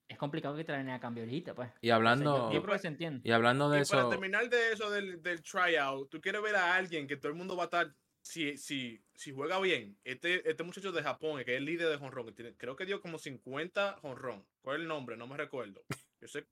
es 0.10 0.18
complicado 0.18 0.56
que 0.56 0.64
te 0.66 0.72
la 0.74 0.80
venga 0.80 0.96
a 0.96 1.00
cambio 1.00 1.24
ahorita, 1.24 1.54
pues. 1.56 1.70
Y 1.82 1.88
O 1.88 1.90
sea, 1.90 1.96
hablando. 1.96 2.50
yo, 2.50 2.54
yo 2.56 2.62
creo 2.62 2.74
que 2.74 2.80
se 2.80 2.88
entiende. 2.90 3.22
Y 3.24 3.32
hablando 3.32 3.70
de 3.70 3.82
Y 3.82 3.86
para 3.86 4.02
eso. 4.02 4.10
terminar 4.10 4.50
de 4.50 4.74
eso 4.74 4.90
del, 4.90 5.22
del 5.22 5.42
tryout, 5.42 6.10
tú 6.10 6.20
quieres 6.20 6.42
ver 6.42 6.56
a 6.56 6.76
alguien 6.76 7.08
que 7.08 7.16
todo 7.18 7.32
el 7.32 7.38
mundo 7.38 7.56
va 7.56 7.64
a 7.64 7.66
estar, 7.66 7.96
si, 8.24 8.58
si, 8.58 9.04
si 9.14 9.32
juega 9.34 9.60
bien, 9.60 9.98
este, 10.04 10.50
este 10.50 10.64
muchacho 10.64 10.92
de 10.92 11.04
Japón, 11.04 11.44
que 11.44 11.52
es 11.54 11.58
el 11.58 11.66
líder 11.66 11.90
de 11.90 11.98
jonrón, 11.98 12.26
que 12.28 12.32
tiene, 12.32 12.56
creo 12.56 12.76
que 12.76 12.86
dio 12.86 13.02
como 13.02 13.20
50 13.20 13.98
jonrón. 14.02 14.46
¿Cuál 14.62 14.78
es 14.78 14.82
el 14.84 14.88
nombre? 14.88 15.18
No 15.18 15.28
me 15.28 15.36
recuerdo. 15.38 15.84
Yo 16.22 16.28
sé, 16.30 16.48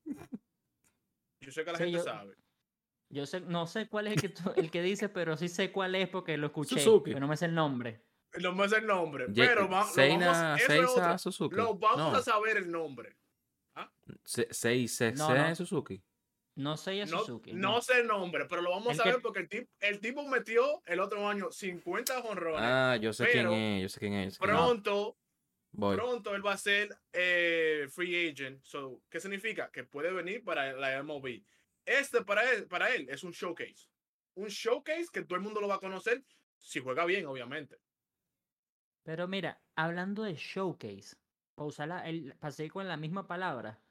yo 1.39 1.51
sé 1.51 1.63
que 1.63 1.71
la 1.71 1.77
Sí, 1.77 1.83
gente 1.85 1.97
yo- 1.99 2.03
sabe. 2.03 2.35
Yo 3.09 3.25
sé, 3.25 3.41
no 3.41 3.67
sé 3.67 3.89
cuál 3.89 4.07
es 4.07 4.13
el 4.13 4.21
que, 4.21 4.33
el 4.61 4.71
que 4.71 4.81
dice, 4.81 5.09
pero 5.09 5.35
sí 5.35 5.49
sé 5.49 5.71
cuál 5.71 5.95
es 5.95 6.07
porque 6.07 6.37
lo 6.37 6.47
escuché. 6.47 6.75
Suzuki. 6.79 7.11
Pero 7.11 7.19
no 7.21 7.27
me 7.27 7.35
sé 7.37 7.45
el 7.45 7.55
nombre. 7.55 8.05
No 8.41 8.53
me 8.53 8.69
sé 8.69 8.77
el 8.77 8.87
nombre, 8.87 9.27
Ye- 9.33 9.45
pero 9.47 9.61
va- 9.61 9.63
lo 9.63 9.69
vamos, 9.69 9.93
Seina, 9.93 10.55
eso 10.55 10.71
es 10.73 10.91
Seiza. 10.93 11.17
Suzuki. 11.17 11.55
Lo 11.57 11.75
vamos 11.75 11.97
no, 12.13 12.15
a 12.17 12.21
saber 12.21 12.55
el 12.57 12.71
nombre. 12.71 13.17
Se- 14.23 14.47
Sei- 14.49 14.87
Se- 14.87 15.11
No, 15.13 15.27
Se- 15.27 15.33
no. 15.37 15.55
Suzuki. 15.55 16.01
No 16.61 16.77
sé 16.77 16.97
ya 16.97 17.05
No, 17.05 17.19
Suzuki. 17.19 17.53
no 17.53 17.81
sé 17.81 17.99
el 18.01 18.07
nombre, 18.07 18.45
pero 18.45 18.61
lo 18.61 18.69
vamos 18.71 18.87
El 18.93 18.93
a 18.93 19.03
saber 19.03 19.15
que- 19.15 19.21
porque 19.21 19.39
el 19.39 19.49
tipo, 19.49 19.71
el 19.79 19.99
tipo 19.99 20.27
metió 20.27 20.81
el 20.85 20.99
otro 20.99 21.27
año 21.27 21.51
50 21.51 22.21
jonrones. 22.21 22.61
Ah, 22.63 22.97
yo 23.01 23.11
sé 23.13 23.27
quién 23.31 23.51
es. 23.51 23.81
Yo 23.83 23.89
sé 23.89 23.99
quién 23.99 24.13
es. 24.13 24.37
Pronto, 24.37 25.17
pronto 25.77 26.35
él 26.35 26.45
va 26.45 26.53
a 26.53 26.57
ser 26.57 26.95
eh, 27.13 27.87
free 27.89 28.29
agent. 28.29 28.61
So, 28.63 29.01
¿Qué 29.09 29.19
significa? 29.19 29.71
Que 29.71 29.83
puede 29.83 30.11
venir 30.11 30.43
para 30.43 30.73
la 30.73 30.97
MLB. 31.01 31.43
Este 31.85 32.23
para 32.23 32.49
él, 32.51 32.67
para 32.67 32.93
él 32.93 33.07
es 33.09 33.23
un 33.23 33.31
showcase. 33.31 33.87
Un 34.35 34.47
showcase 34.49 35.07
que 35.11 35.23
todo 35.23 35.35
el 35.35 35.41
mundo 35.41 35.59
lo 35.61 35.67
va 35.67 35.75
a 35.75 35.79
conocer 35.79 36.23
si 36.57 36.79
juega 36.79 37.05
bien, 37.05 37.25
obviamente. 37.25 37.79
Pero 39.03 39.27
mira, 39.27 39.59
hablando 39.75 40.23
de 40.23 40.35
showcase, 40.35 41.15
para 41.55 41.67
usarla, 41.67 42.07
el, 42.07 42.35
para 42.39 42.51
seguir 42.51 42.71
con 42.71 42.87
la 42.87 42.97
misma 42.97 43.25
palabra, 43.27 43.81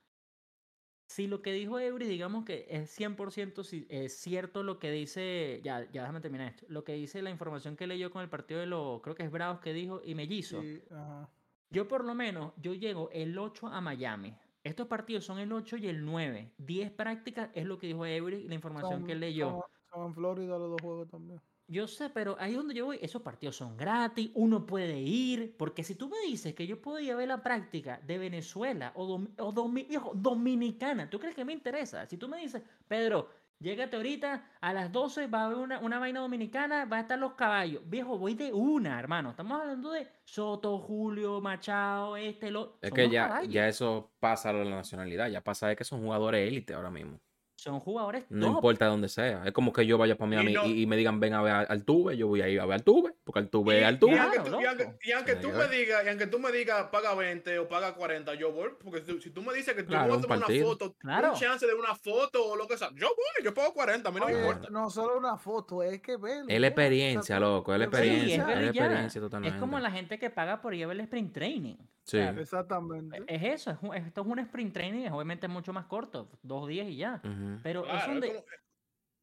si 1.10 1.26
lo 1.26 1.42
que 1.42 1.52
dijo 1.52 1.80
Eury, 1.80 2.06
digamos 2.06 2.44
que 2.44 2.68
es 2.70 2.88
100% 2.96 3.64
si- 3.64 3.84
es 3.90 4.12
cierto 4.16 4.62
lo 4.62 4.78
que 4.78 4.92
dice, 4.92 5.60
ya, 5.64 5.90
ya 5.90 6.02
déjame 6.02 6.20
terminar 6.20 6.50
esto, 6.50 6.66
lo 6.68 6.84
que 6.84 6.92
dice 6.92 7.20
la 7.20 7.30
información 7.30 7.76
que 7.76 7.88
leyó 7.88 8.12
con 8.12 8.22
el 8.22 8.28
partido 8.28 8.60
de 8.60 8.66
los, 8.66 9.00
creo 9.02 9.16
que 9.16 9.24
es 9.24 9.30
Bravos 9.32 9.58
que 9.60 9.72
dijo, 9.72 10.00
y 10.04 10.14
Mellizo, 10.14 10.62
Sí, 10.62 10.80
ajá. 10.88 11.28
yo 11.68 11.88
por 11.88 12.04
lo 12.04 12.14
menos, 12.14 12.52
yo 12.58 12.74
llego 12.74 13.10
el 13.10 13.36
8 13.36 13.66
a 13.66 13.80
Miami. 13.80 14.36
Estos 14.62 14.86
partidos 14.86 15.24
son 15.24 15.40
el 15.40 15.52
8 15.52 15.76
y 15.78 15.88
el 15.88 16.04
9. 16.04 16.52
10 16.58 16.92
prácticas 16.92 17.50
es 17.54 17.64
lo 17.66 17.76
que 17.76 17.88
dijo 17.88 18.06
Eury, 18.06 18.44
la 18.46 18.54
información 18.54 19.00
Son- 19.00 19.06
que 19.08 19.16
leyó. 19.16 19.64
Son 19.92 20.06
en 20.06 20.14
Florida 20.14 20.58
los 20.58 20.70
dos 20.70 20.80
juegos 20.80 21.08
también. 21.08 21.40
Yo 21.70 21.86
sé, 21.86 22.10
pero 22.10 22.36
ahí 22.40 22.54
donde 22.54 22.74
yo 22.74 22.86
voy, 22.86 22.98
esos 23.00 23.22
partidos 23.22 23.54
son 23.54 23.76
gratis, 23.76 24.32
uno 24.34 24.66
puede 24.66 24.98
ir, 24.98 25.54
porque 25.56 25.84
si 25.84 25.94
tú 25.94 26.08
me 26.08 26.18
dices 26.26 26.52
que 26.52 26.66
yo 26.66 26.82
puedo 26.82 26.98
ir 26.98 27.12
a 27.12 27.16
ver 27.16 27.28
la 27.28 27.44
práctica 27.44 28.00
de 28.04 28.18
Venezuela 28.18 28.90
o, 28.96 29.06
domi- 29.06 29.30
o 29.38 29.78
hijo, 29.88 30.10
dominicana, 30.16 31.08
¿tú 31.08 31.20
crees 31.20 31.36
que 31.36 31.44
me 31.44 31.52
interesa? 31.52 32.06
Si 32.06 32.16
tú 32.16 32.28
me 32.28 32.38
dices, 32.38 32.60
Pedro, 32.88 33.28
llégate 33.60 33.96
ahorita 33.96 34.50
a 34.60 34.72
las 34.72 34.90
12, 34.90 35.28
va 35.28 35.42
a 35.42 35.44
haber 35.46 35.58
una, 35.58 35.78
una 35.78 36.00
vaina 36.00 36.18
dominicana, 36.18 36.86
va 36.86 36.96
a 36.96 37.00
estar 37.02 37.18
los 37.20 37.34
caballos. 37.34 37.82
Viejo, 37.88 38.18
voy 38.18 38.34
de 38.34 38.52
una, 38.52 38.98
hermano. 38.98 39.30
Estamos 39.30 39.60
hablando 39.60 39.92
de 39.92 40.08
Soto, 40.24 40.76
Julio, 40.78 41.40
Machado, 41.40 42.16
este, 42.16 42.50
lo. 42.50 42.78
Es 42.80 42.90
que 42.90 43.08
ya, 43.08 43.28
caballos. 43.28 43.52
ya 43.54 43.68
eso 43.68 44.10
pasa 44.18 44.52
de 44.52 44.64
la 44.64 44.74
nacionalidad. 44.76 45.28
Ya 45.28 45.40
pasa 45.44 45.68
de 45.68 45.76
que 45.76 45.84
son 45.84 46.02
jugadores 46.02 46.48
élite 46.48 46.74
ahora 46.74 46.90
mismo. 46.90 47.20
Son 47.60 47.78
jugadores 47.78 48.24
No 48.30 48.46
top. 48.46 48.54
importa 48.56 48.86
dónde 48.86 49.08
sea. 49.10 49.42
Es 49.44 49.52
como 49.52 49.70
que 49.70 49.84
yo 49.84 49.98
vaya 49.98 50.16
para 50.16 50.30
Miami 50.30 50.52
y, 50.52 50.54
no- 50.54 50.64
y 50.66 50.86
me 50.86 50.96
digan, 50.96 51.20
ven 51.20 51.34
a 51.34 51.42
ver 51.42 51.52
a 51.52 51.60
Altuve. 51.60 52.16
Yo 52.16 52.26
voy 52.26 52.40
a 52.40 52.48
ir 52.48 52.58
a 52.58 52.64
ver 52.64 52.72
a 52.72 52.76
Altuve. 52.76 53.12
Porque 53.22 53.40
Altuve 53.40 53.76
es 53.76 53.82
Y- 53.82 53.84
Altuve. 53.84 54.14
Y 54.14 54.18
aunque 54.18 54.36
Claro, 54.38 54.50
tú, 54.56 54.62
y 54.62 54.64
aunque- 54.66 54.84
loco. 54.84 54.96
y 55.04 55.12
aunque 55.12 55.32
Tiene 55.36 55.46
tú 55.54 55.58
que 55.60 55.68
me 55.68 55.76
digas, 55.76 56.02
y 56.04 56.08
aunque 56.08 56.26
tú 56.26 56.38
me 56.38 56.52
digas, 56.52 56.86
paga 56.90 57.14
20 57.14 57.58
o 57.58 57.68
paga 57.68 57.94
40, 57.94 58.34
yo 58.34 58.50
voy. 58.50 58.70
Porque 58.82 59.02
si, 59.04 59.20
si 59.20 59.30
tú 59.30 59.42
me 59.42 59.52
dices 59.52 59.74
que 59.74 59.82
tú 59.82 59.88
Claro, 59.90 60.04
vas 60.04 60.12
a 60.12 60.16
un 60.16 60.22
tomar 60.22 60.38
una 60.38 60.46
foto, 60.64 60.94
Claro. 60.98 61.32
un 61.32 61.38
chance 61.38 61.66
de 61.66 61.74
una 61.74 61.94
foto 61.94 62.46
o 62.46 62.56
lo 62.56 62.66
que 62.66 62.78
sea, 62.78 62.88
yo 62.94 63.08
voy, 63.08 63.44
yo 63.44 63.52
pago 63.52 63.74
40, 63.74 64.08
a 64.08 64.12
mí 64.12 64.20
no 64.20 64.26
me 64.26 64.32
importa. 64.32 64.68
no 64.70 64.88
solo 64.88 65.18
una 65.18 65.36
foto, 65.36 65.82
es 65.82 66.00
que 66.00 66.16
verlo. 66.16 66.46
Es 66.48 66.60
la 66.60 66.66
experiencia, 66.68 67.38
loco. 67.38 67.74
Es 67.74 67.78
la 67.80 67.84
Sí, 67.84 67.88
experiencia. 67.90 68.34
es 68.36 68.40
es 68.40 68.46
la 68.64 68.70
experiencia 68.70 69.20
totalmente. 69.20 69.56
Es 69.56 69.60
como 69.60 69.78
la 69.78 69.90
gente 69.90 70.18
que 70.18 70.30
paga 70.30 70.62
por 70.62 70.72
ir 70.74 70.84
a 70.84 70.86
ver 70.86 70.96
el 70.96 71.02
sprint 71.02 71.34
training. 71.34 71.76
Sí. 72.04 72.18
Exactamente. 72.18 73.22
Es 73.28 73.42
eso, 73.42 73.70
es 73.70 73.78
un- 73.82 73.94
esto 73.94 74.20
es 74.22 74.26
un 74.26 74.38
sprint 74.40 74.72
training, 74.74 75.04
es 75.06 75.12
obviamente 75.12 75.46
mucho 75.48 75.72
más 75.72 75.86
corto, 75.86 76.28
dos 76.42 76.66
días 76.68 76.88
y 76.88 76.96
ya. 76.96 77.20
Pero 77.62 77.80
es 77.84 77.90
Claro, 77.90 77.98
es, 78.00 78.06
donde, 78.06 78.26
como- 78.28 78.44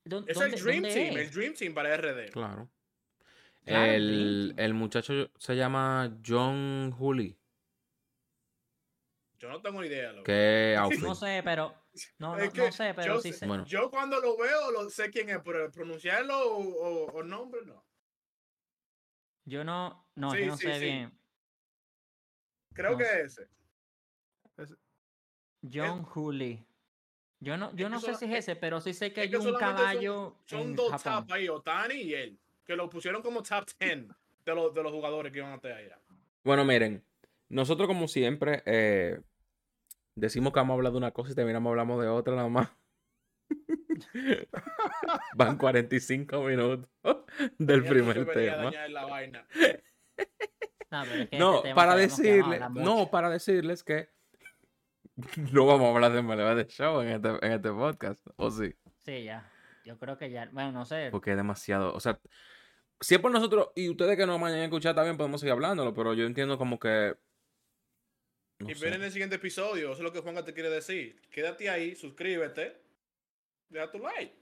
don- 0.05 0.25
es 0.27 0.37
donde- 0.39 0.55
el 0.57 0.63
Dream 0.63 0.83
Team, 0.83 1.17
es. 1.17 1.27
el 1.27 1.31
Dream 1.31 1.53
Team 1.55 1.73
para 1.73 1.93
RD. 1.97 2.31
Claro. 2.31 2.69
Claro, 3.65 3.91
el 3.91 4.53
el, 4.57 4.73
muchacho 4.73 5.29
se 5.37 5.55
llama 5.57 6.17
John 6.25 6.91
Juli. 6.97 7.37
Yo 9.39 9.49
no 9.49 9.61
tengo 9.61 9.83
idea. 9.83 10.11
es 10.25 10.77
outfield. 11.03 11.03
No 11.03 11.15
sé, 11.15 11.41
pero 11.43 11.75
no, 12.19 12.35
no, 12.35 12.41
Es 12.41 12.53
no 12.55 12.71
sé, 12.71 12.93
pero 12.95 13.15
yo 13.15 13.21
sí 13.21 13.33
sé- 13.33 13.39
sé. 13.39 13.47
Bueno. 13.47 13.65
Yo 13.65 13.89
cuando 13.91 14.19
lo 14.21 14.37
veo, 14.37 14.71
lo 14.71 14.89
sé 14.89 15.09
quién 15.11 15.29
es, 15.29 15.39
pero 15.43 15.69
pronunciarlo 15.71 16.39
o, 16.47 16.57
o, 16.63 17.11
o 17.11 17.23
nombre, 17.23 17.61
no. 17.65 17.83
Yo 19.45 19.63
no, 19.63 20.07
no, 20.15 20.31
Sí, 20.31 20.39
yo 20.39 20.45
no 20.47 20.57
sí, 20.57 20.65
sé 20.67 20.73
sí. 20.75 20.79
bien. 20.85 21.19
Creo 22.77 22.91
No 22.91 22.97
que 22.97 23.05
sé. 23.05 23.21
ese. 24.57 24.75
John 25.73 26.03
Hooley. 26.03 26.65
Yo 27.39 27.57
no, 27.57 27.75
yo 27.75 27.87
Es 27.87 27.91
no 27.91 27.99
sé 27.99 28.05
sola- 28.07 28.17
si 28.19 28.25
es 28.25 28.31
es- 28.31 28.37
ese, 28.39 28.55
pero 28.55 28.79
sí 28.81 28.93
sé 28.93 29.11
que 29.13 29.21
Es 29.21 29.25
hay 29.25 29.31
que 29.31 29.37
un 29.37 29.43
son- 29.43 29.59
caballo 29.59 30.35
Son, 30.45 30.61
en 30.61 30.75
dos 30.75 30.91
Japón. 30.91 31.27
top 31.27 31.33
ahí, 31.33 31.49
Otani 31.49 31.95
y 31.95 32.13
él, 32.13 32.39
que 32.65 32.75
lo 32.75 32.89
pusieron 32.89 33.21
como 33.21 33.43
top 33.43 33.65
10 33.79 34.07
de 34.45 34.55
los, 34.55 34.73
de 34.73 34.83
los 34.83 34.91
jugadores 34.91 35.31
que 35.31 35.39
iban 35.39 35.51
a 35.51 35.55
estar 35.55 35.71
allá. 35.73 35.99
Bueno, 36.43 36.63
miren. 36.65 37.03
Nosotros, 37.49 37.87
como 37.87 38.07
siempre, 38.07 38.61
eh, 38.65 39.19
decimos 40.15 40.51
que 40.53 40.59
vamos 40.59 40.73
a 40.73 40.77
hablar 40.77 40.91
de 40.93 40.97
una 40.97 41.11
cosa 41.11 41.31
y 41.31 41.35
terminamos 41.35 41.69
hablando 41.71 41.99
de 42.01 42.07
otra 42.07 42.35
nada 42.35 42.49
más. 42.49 42.69
Van 45.35 45.57
45 45.57 46.41
minutos 46.43 46.87
del 47.57 47.85
primer 47.85 48.25
tema. 48.33 48.71
la 48.89 49.05
vaina. 49.05 49.47
No, 50.89 51.03
pero 51.03 51.15
es 51.23 51.29
que 51.29 51.37
No, 51.37 51.57
este 51.57 51.75
para 51.75 51.93
hablar 51.93 52.71
no, 52.71 53.09
para 53.11 53.29
decirles 53.29 53.83
que 53.83 54.09
no 55.51 55.65
vamos 55.65 55.87
a 55.87 55.95
hablar 55.95 56.11
de 56.13 56.21
MLB 56.21 56.55
de 56.55 56.67
Show 56.67 57.01
en 57.01 57.09
este, 57.09 57.29
en 57.45 57.51
este 57.51 57.69
podcast, 57.71 58.25
o 58.35 58.51
sí, 58.51 58.73
Sí, 58.99 59.23
ya. 59.23 59.49
Yo 59.85 59.97
creo 59.97 60.17
que 60.17 60.29
ya. 60.29 60.49
Bueno, 60.51 60.71
no 60.73 60.85
sé. 60.85 61.09
porque 61.11 61.31
es 61.31 61.37
demasiado, 61.37 61.93
o 61.93 61.99
sea, 61.99 62.19
si 62.99 63.15
es 63.15 63.21
por 63.21 63.31
nosotros 63.31 63.69
y 63.75 63.89
ustedes 63.89 64.17
que 64.17 64.25
nos 64.25 64.39
vayan 64.39 64.59
a 64.59 64.65
escuchar 64.65 64.95
también 64.95 65.17
podemos 65.17 65.39
seguir 65.39 65.53
hablándolo, 65.53 65.93
pero 65.93 66.13
yo 66.13 66.25
entiendo 66.25 66.57
como 66.57 66.77
que 66.79 67.15
No 68.59 68.69
y 68.69 68.73
ven 68.73 68.95
en 68.95 69.03
el 69.03 69.11
siguiente 69.11 69.35
episodio. 69.37 69.91
Eso 69.91 69.99
es 69.99 70.03
lo 70.03 70.11
que 70.11 70.19
Juanga 70.19 70.43
te 70.43 70.53
quiere 70.53 70.69
decir. 70.69 71.21
Quédate 71.29 71.69
ahí, 71.69 71.95
suscríbete, 71.95 72.81
deja 73.69 73.91
tu 73.91 73.99
like. 73.99 74.35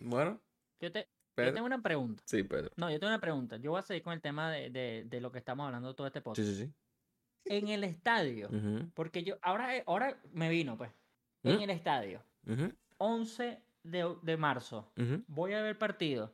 Bueno, 0.00 0.40
Yo, 0.80 0.90
te, 0.92 1.08
yo 1.36 1.52
tengo 1.54 1.66
una 1.66 1.82
pregunta. 1.82 2.22
Sí, 2.26 2.42
Pedro. 2.42 2.70
No, 2.76 2.90
yo 2.90 2.98
tengo 3.00 3.10
una 3.12 3.20
pregunta. 3.20 3.56
Yo 3.56 3.70
voy 3.72 3.78
a 3.80 3.82
seguir 3.82 4.02
con 4.02 4.12
el 4.12 4.20
tema 4.20 4.50
de, 4.50 4.70
de- 4.70 5.04
de 5.06 5.20
lo 5.20 5.30
que 5.32 5.38
estamos 5.38 5.66
hablando 5.66 5.94
todo 5.94 6.06
este 6.06 6.20
Sí, 6.20 6.22
podcast. 6.24 6.48
sí, 6.48 6.54
sí. 6.66 6.72
En 7.46 7.68
el 7.68 7.84
estadio, 7.84 8.48
porque 8.94 9.22
yo 9.22 9.36
ahora, 9.42 9.76
eh, 9.76 9.84
ahora 9.86 10.18
me 10.32 10.48
vino, 10.48 10.78
pues. 10.78 10.90
¿Mm? 11.42 11.48
En 11.50 11.60
el 11.60 11.70
estadio, 11.70 12.22
ujú, 12.46 12.72
11 12.96 13.60
de, 13.82 14.16
de 14.22 14.36
marzo, 14.38 14.90
voy 15.26 15.52
a 15.52 15.60
ver 15.60 15.76
partido. 15.78 16.32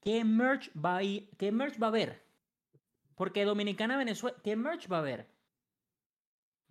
¿Qué 0.00 0.24
merch 0.24 0.70
va 0.74 0.96
a 0.98 1.02
ir- 1.02 1.28
¿Qué 1.36 1.52
merch 1.52 1.80
va 1.82 1.88
a 1.88 1.90
haber? 1.90 2.22
Porque 3.14 3.44
Dominicana, 3.44 3.98
Venezuela, 3.98 4.38
¿qué 4.42 4.56
merch 4.56 4.90
va 4.90 4.96
a 4.96 5.00
haber? 5.00 5.26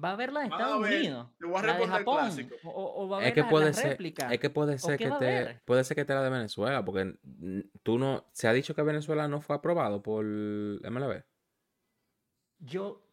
¿Va 0.03 0.09
a 0.09 0.11
haber 0.13 0.31
la 0.31 0.41
de 0.41 0.45
Estados 0.47 0.81
ver, 0.81 0.93
Unidos? 0.99 1.27
te 1.39 1.45
voy 1.45 1.55
a 1.57 1.61
¿La 1.65 1.77
de 1.77 1.87
Japón? 1.87 2.49
O, 2.63 3.09
va 3.09 3.17
a 3.17 3.19
haber 3.19 3.29
Es 3.29 3.33
que 3.33 3.41
las- 3.41 3.49
puede 3.49 3.65
las 3.65 3.75
ser, 3.75 3.89
réplicas? 3.91 4.33
es 4.33 4.39
que 4.39 4.49
puede 4.49 4.77
ser 4.77 4.97
que 4.97 5.09
te, 5.11 5.59
puede 5.65 5.83
ser 5.83 5.95
que 5.95 6.05
te 6.05 6.13
la 6.13 6.21
de 6.21 6.29
Venezuela, 6.29 6.85
porque 6.85 7.15
tú 7.83 7.97
no, 7.97 8.25
se 8.31 8.47
ha 8.47 8.53
dicho 8.53 8.75
que 8.75 8.83
Venezuela 8.83 9.27
no 9.27 9.41
fue 9.41 9.55
aprobado 9.55 10.03
por 10.03 10.23
MLB. 10.25 11.23
Yo, 12.59 13.07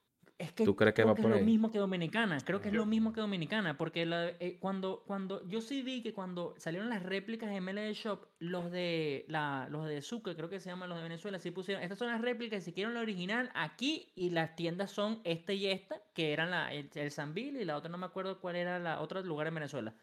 es 0.44 0.52
que 0.52 0.64
¿Tú 0.64 0.76
crees 0.76 0.94
que 0.94 1.02
creo 1.02 1.08
va 1.08 1.14
que 1.14 1.22
por 1.22 1.30
es 1.32 1.36
lo 1.36 1.40
ahí? 1.40 1.44
mismo 1.44 1.70
que 1.70 1.78
Dominicana. 1.78 2.38
Creo 2.44 2.60
que 2.60 2.68
es 2.68 2.74
Yo- 2.74 2.80
lo 2.80 2.86
mismo 2.86 3.12
que 3.12 3.20
Dominicana. 3.20 3.76
Porque 3.76 4.06
la- 4.06 4.28
eh, 4.28 4.58
cuando, 4.60 5.02
cuando 5.06 5.46
yo 5.48 5.60
sí 5.60 5.82
vi 5.82 6.02
que 6.02 6.14
cuando 6.14 6.54
salieron 6.58 6.88
las 6.88 7.02
réplicas 7.02 7.50
de 7.50 7.56
MLB 7.60 7.92
Shop, 7.94 8.26
los 8.38 8.70
de 8.70 9.24
la, 9.28 9.68
los 9.70 9.86
de 9.88 10.00
Sucre, 10.02 10.36
creo 10.36 10.48
que 10.48 10.60
se 10.60 10.70
llaman 10.70 10.88
los 10.88 10.98
de 10.98 11.02
Venezuela, 11.04 11.38
sí 11.38 11.50
pusieron. 11.50 11.82
Estas 11.82 11.98
son 11.98 12.08
las 12.08 12.20
réplicas, 12.20 12.62
si 12.64 12.72
quieren 12.72 12.94
la 12.94 13.00
original, 13.00 13.50
aquí. 13.54 14.12
Y 14.14 14.30
las 14.30 14.54
tiendas 14.56 14.90
son 14.90 15.20
esta 15.24 15.52
y 15.52 15.66
esta, 15.66 15.96
que 16.14 16.32
eran 16.32 16.50
la, 16.50 16.72
el, 16.72 16.88
el 16.94 17.10
Sanville 17.10 17.60
y 17.60 17.64
la 17.64 17.76
otra 17.76 17.90
no 17.90 17.98
me 17.98 18.06
acuerdo 18.06 18.40
cuál 18.40 18.56
era 18.56 18.78
la 18.78 19.00
otro 19.00 19.22
lugar 19.22 19.46
en 19.48 19.54
Venezuela. 19.54 19.94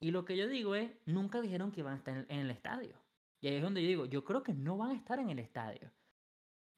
Y 0.00 0.10
lo 0.10 0.24
que 0.24 0.36
yo 0.36 0.48
digo 0.48 0.74
es, 0.74 0.90
nunca 1.06 1.40
dijeron 1.40 1.70
que 1.70 1.80
iban 1.80 1.94
a 1.94 1.96
estar 1.96 2.16
en, 2.16 2.26
en 2.28 2.40
el 2.40 2.50
estadio. 2.50 2.96
Y 3.40 3.48
ahí 3.48 3.56
es 3.56 3.62
donde 3.62 3.82
yo 3.82 3.88
digo, 3.88 4.06
yo 4.06 4.24
creo 4.24 4.42
que 4.42 4.52
no 4.54 4.76
van 4.76 4.90
a 4.90 4.94
estar 4.94 5.18
en 5.18 5.30
el 5.30 5.38
estadio. 5.38 5.90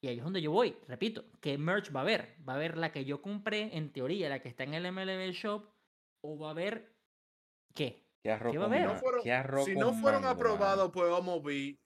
Y 0.05 0.09
ahí 0.09 0.19
es 0.19 0.23
donde 0.25 0.43
yo 0.43 0.51
voy, 0.51 0.77
repito, 0.87 1.25
¿qué 1.41 1.57
merch 1.57 1.91
va 1.91 2.01
a 2.01 2.03
haber? 2.03 2.37
¿Va 2.47 2.53
a 2.53 2.57
haber 2.57 2.77
la 2.77 2.93
que 2.93 3.07
yo 3.07 3.23
compré, 3.23 3.75
en 3.75 3.91
teoría, 3.91 4.29
la 4.29 4.43
que 4.43 4.51
está 4.51 4.63
en 4.65 4.75
el 4.75 4.93
MLB 4.93 5.33
Shop? 5.33 5.65
¿O 6.21 6.39
va 6.39 6.49
a 6.49 6.51
haber 6.51 6.93
qué? 7.75 8.05
¿Qué 8.23 8.31
arroz 8.31 8.53
¿Qué 8.53 8.59
va 8.59 8.65
a 8.65 8.67
haber? 8.67 8.87
ma- 8.87 8.93
No 8.93 8.99
fueron- 8.99 9.23
qué 9.23 9.33
arroz 9.33 9.65
si 9.65 9.75
no 9.75 9.95
fueron 9.95 10.21
mango, 10.21 10.35
aprobados 10.35 10.93
por 10.93 11.07
MLB, 11.09 11.79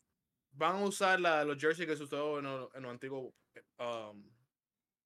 van 0.51 0.75
a 0.75 0.85
usar 0.85 1.21
la- 1.21 1.45
los 1.45 1.61
jerseys 1.61 1.89
que 1.89 1.95
se 1.97 2.03
usaron 2.03 2.45
en, 2.45 2.59
los- 2.59 2.75
en 2.75 2.83
los 2.83 2.91
antiguos 2.91 3.33
um, 3.79 4.25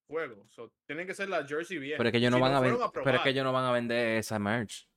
juegos. 0.09 0.51
So, 0.51 0.73
tienen 0.87 1.07
que 1.07 1.13
ser 1.13 1.29
la 1.29 1.47
jersey 1.47 1.77
vieja. 1.77 1.99
Pero 1.99 2.09
es 2.09 2.13
que 2.13 2.19
ellos 2.19 2.31
no 2.31 2.39
Si 2.39 2.41
van 2.41 2.55
a 2.55 2.61
vender, 2.61 2.81
pero 2.95 3.17
es 3.17 3.23
que 3.23 3.29
ellos 3.29 3.45
no 3.45 3.53
van 3.53 3.65
a 3.67 3.73
vender 3.73 4.17
esa 4.17 4.39
merch. 4.39 4.89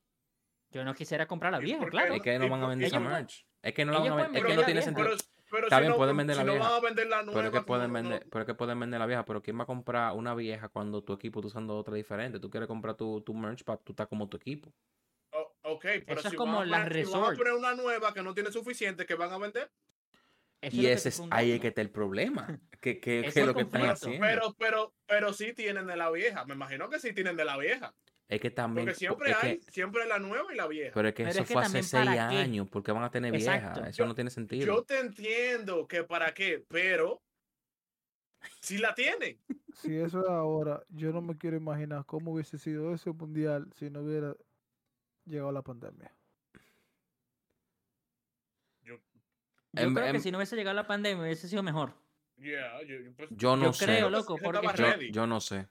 Yo 0.71 0.85
no 0.85 0.93
quisiera 0.93 1.27
comprar 1.27 1.51
la 1.51 1.59
¿Y 1.59 1.65
vieja, 1.65 1.85
claro. 1.87 2.13
Es 2.13 2.21
que 2.21 2.39
no 2.39 2.47
van 2.47 2.63
a 2.63 2.67
vender 2.67 2.87
esa 2.87 2.99
merch. 3.01 3.45
Es 3.61 3.73
que 3.73 3.83
no 3.83 3.91
la 3.91 3.99
van 3.99 4.07
a 4.13 4.15
vender. 4.23 4.41
Es 4.41 4.47
que 4.47 4.55
no 4.55 4.63
tiene 4.63 4.81
sentido. 4.81 5.09
Pero, 5.55 5.67
Está 5.67 5.77
si 5.77 5.81
bien, 5.83 5.91
no, 5.91 5.97
pueden 5.97 6.17
vender 6.17 6.35
si 6.35 6.39
la 6.41 6.45
no 6.45 6.51
vieja. 6.53 6.69
van 6.69 6.77
a 6.77 6.81
vender 6.81 7.07
la 7.07 7.23
nueva. 7.23 7.33
Pero 7.39 7.47
es 7.47 7.53
que 7.53 7.65
pueden 7.65 7.87
no- 7.87 7.93
vender, 7.93 8.23
no- 8.25 8.29
pero 8.29 8.41
es 8.41 8.45
que 8.45 8.53
pueden 8.55 8.79
vender 8.79 8.99
la 8.99 9.05
vieja, 9.05 9.25
pero 9.25 9.41
¿quién 9.41 9.57
va 9.59 9.63
a 9.63 9.65
comprar 9.65 10.13
una 10.13 10.35
vieja 10.35 10.67
cuando 10.69 11.03
tu 11.03 11.13
equipo 11.13 11.39
está 11.39 11.47
usando 11.47 11.77
otra 11.77 11.95
diferente? 11.95 12.39
Tú 12.39 12.49
quieres 12.49 12.67
comprar 12.67 12.95
tu, 12.95 13.21
tu 13.21 13.33
merch 13.33 13.63
para 13.63 13.77
tú 13.79 13.93
estar 13.93 14.07
como 14.07 14.27
tu 14.27 14.37
equipo. 14.37 14.73
Oh, 15.31 15.53
ok, 15.63 15.85
pero 16.05 16.19
Eso 16.19 16.27
es 16.27 16.31
si 16.31 16.35
como 16.37 16.57
van 16.57 16.67
a 16.67 16.71
las 16.71 16.87
poner, 16.87 17.05
si 17.05 17.11
van 17.11 17.21
a 17.23 17.29
resort. 17.29 17.37
poner 17.37 17.53
una 17.53 17.73
nueva 17.75 18.13
que 18.13 18.21
no 18.21 18.33
tiene 18.33 18.51
suficiente, 18.51 19.05
que 19.05 19.15
van 19.15 19.31
a 19.31 19.37
vender. 19.37 19.71
Eso 20.61 20.75
es 20.77 20.81
Y 20.83 20.87
ese 20.87 21.09
es 21.09 21.21
ahí 21.31 21.51
es 21.51 21.61
que 21.61 21.67
está 21.69 21.81
el 21.81 21.91
problema. 21.91 22.59
Que, 22.81 22.99
que, 22.99 23.21
que 23.33 23.39
es 23.41 23.45
lo 23.47 23.53
que 23.55 23.61
están 23.61 23.85
haciendo. 23.85 24.19
Pero, 24.25 24.53
pero, 24.59 24.93
pero 25.07 25.33
sí 25.33 25.53
tienen 25.53 25.87
de 25.87 25.95
la 25.97 26.11
vieja. 26.11 26.45
Me 26.45 26.53
imagino 26.53 26.87
que 26.89 26.99
sí 26.99 27.13
tienen 27.13 27.35
de 27.35 27.43
la 27.45 27.57
vieja. 27.57 27.93
Es 28.27 28.41
que 28.41 28.49
también. 28.51 28.87
Porque 28.87 28.97
siempre 28.99 29.31
es 29.31 29.37
que- 29.37 29.47
hay, 29.47 29.61
siempre 29.69 30.03
hay 30.03 30.09
la 30.09 30.19
nueva 30.19 30.51
y 30.53 30.57
la 30.57 30.67
vieja. 30.67 30.91
pero 30.93 31.07
es 31.09 31.13
que 31.13 31.23
Pero 31.23 31.31
eso 31.31 31.41
es 31.41 31.47
que 31.47 31.53
fue 31.53 31.61
hace 31.63 31.83
seis 31.83 32.07
años. 32.09 32.67
porque 32.69 32.91
van 32.91 33.03
a 33.03 33.09
tener 33.11 33.33
Exacto. 33.35 33.73
vieja? 33.81 33.89
Eso 33.89 33.97
Yo- 33.99 34.07
no 34.07 34.15
tiene 34.15 34.29
sentido. 34.29 34.65
Yo 34.65 34.83
te 34.83 34.99
entiendo 34.99 35.87
que 35.87 36.03
para 36.03 36.33
qué, 36.33 36.65
pero 36.67 37.21
si 38.61 38.77
la 38.77 38.93
tienen. 38.95 39.39
Si 39.73 39.95
eso 39.95 40.21
es 40.21 40.29
ahora, 40.29 40.81
yo 40.89 41.11
no 41.11 41.21
me 41.21 41.37
quiero 41.37 41.57
imaginar 41.57 42.05
cómo 42.05 42.31
hubiese 42.33 42.57
sido 42.57 42.93
ese 42.93 43.11
mundial 43.11 43.67
si 43.75 43.89
no 43.89 44.01
hubiera 44.01 44.35
llegado 45.25 45.51
la 45.51 45.61
pandemia. 45.61 46.11
Yo 48.83 48.93
Em- 49.73 49.93
creo 49.93 50.05
que 50.05 50.17
em- 50.17 50.21
si 50.21 50.31
no 50.31 50.37
hubiese 50.37 50.55
llegado 50.55 50.75
la 50.75 50.87
pandemia 50.87 51.23
hubiese 51.23 51.47
sido 51.47 51.61
mejor. 51.63 51.93
Yeah, 52.37 52.81
yo, 52.83 52.95
pues, 53.15 53.31
no 53.31 53.57
yo 53.63 53.73
sé. 53.73 53.85
creo, 53.85 54.09
loco, 54.09 54.37
porque 54.37 55.09
yo 55.11 55.25
no 55.27 55.39
sé. 55.39 55.67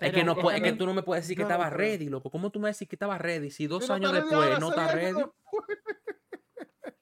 Es 0.00 0.12
que 0.12 0.24
no 0.24 0.50
es 0.50 0.62
que 0.62 0.72
tú 0.72 0.86
no 0.86 0.94
me 0.94 1.02
puedes 1.02 1.24
decir 1.24 1.36
que 1.36 1.42
Yo 1.42 1.48
no 1.48 1.54
estaba 1.54 1.70
creo. 1.70 1.78
ready, 1.90 2.08
loco. 2.08 2.30
¿Cómo 2.30 2.50
tú 2.50 2.58
me 2.60 2.68
decís 2.68 2.88
que 2.88 2.94
estaba 2.96 3.18
ready 3.18 3.50
si 3.50 3.66
dos 3.66 3.88
años 3.90 4.12
después 4.12 4.58
no 4.60 4.70
seis 4.72 4.78
está 4.78 4.82
años 4.98 5.14
ready? 5.14 5.30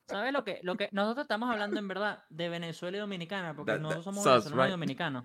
¿Sabes 0.07 0.33
lo 0.33 0.45
que, 0.45 0.61
lo 0.63 0.77
que 0.77 0.89
nosotros 0.93 1.25
estamos 1.25 1.51
hablando 1.51 1.79
en 1.79 1.89
verdad 1.89 2.25
de 2.29 2.49
Venezuela 2.51 2.97
y 2.99 3.01
Dominicana? 3.01 3.55
Porque 3.57 3.73
That- 3.73 3.77
that 3.79 3.83
nosotros 3.83 4.05
somos 4.05 4.25
venezolanos 4.25 4.59
y 4.59 4.63
right. 4.63 4.71
dominicanos. 4.73 5.25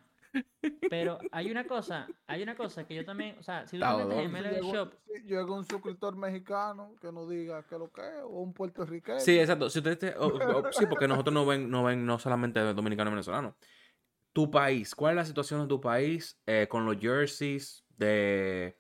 Pero 0.89 1.17
hay 1.31 1.49
una 1.51 1.65
cosa, 1.65 2.07
hay 2.27 2.43
una 2.43 2.55
cosa 2.55 2.85
que 2.85 2.93
yo 2.95 3.03
también, 3.03 3.37
o 3.39 3.43
sea, 3.43 3.65
si 3.65 3.79
tú 3.79 3.85
metes 3.85 4.17
en 4.19 4.31
MLB 4.31 4.71
Shop, 4.71 4.93
si 5.05 5.23
llega 5.23 5.45
un 5.51 5.65
suscriptor 5.65 6.15
mexicano 6.15 6.95
que 7.01 7.11
nos 7.11 7.27
diga 7.29 7.63
que 7.63 7.77
lo 7.79 7.91
que 7.91 8.01
es, 8.01 8.21
o 8.23 8.27
un 8.41 8.53
puertorriqueño. 8.53 9.19
Sí, 9.19 9.39
exacto. 9.39 9.69
Si 9.69 9.79
usted 9.79 9.97
te- 9.97 10.15
o- 10.17 10.27
o- 10.27 10.71
sí, 10.71 10.85
porque 10.85 11.07
nosotros 11.07 11.33
no 11.33 11.45
ven, 11.45 11.69
no 11.71 11.83
ven 11.83 12.05
no 12.05 12.19
solamente 12.19 12.59
dominicano 12.73 13.09
y 13.09 13.13
venezolano. 13.13 13.55
Tu 14.37 14.51
país, 14.51 14.93
¿cuál 14.93 15.13
es 15.13 15.15
la 15.15 15.25
situación 15.25 15.61
de 15.61 15.67
tu 15.67 15.81
país 15.81 16.39
eh, 16.45 16.67
con 16.69 16.85
los 16.85 16.97
jerseys 16.99 17.83
de 17.89 18.77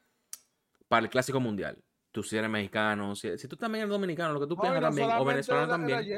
para 0.87 1.03
el 1.05 1.09
clásico 1.09 1.39
mundial? 1.39 1.83
Tú 2.11 2.21
si 2.21 2.37
eres 2.37 2.47
mexicano, 2.51 3.15
si, 3.15 3.35
si 3.39 3.47
tú 3.47 3.57
también 3.57 3.81
eres 3.85 3.91
dominicano, 3.91 4.33
lo 4.33 4.39
que 4.39 4.45
tú 4.45 4.55
No, 4.55 4.61
piensas 4.61 4.81
no 4.81 4.87
también, 4.87 5.09
o 5.17 5.25
venezolano 5.25 5.67
la- 5.67 5.77
la 5.77 5.77
también, 5.79 6.09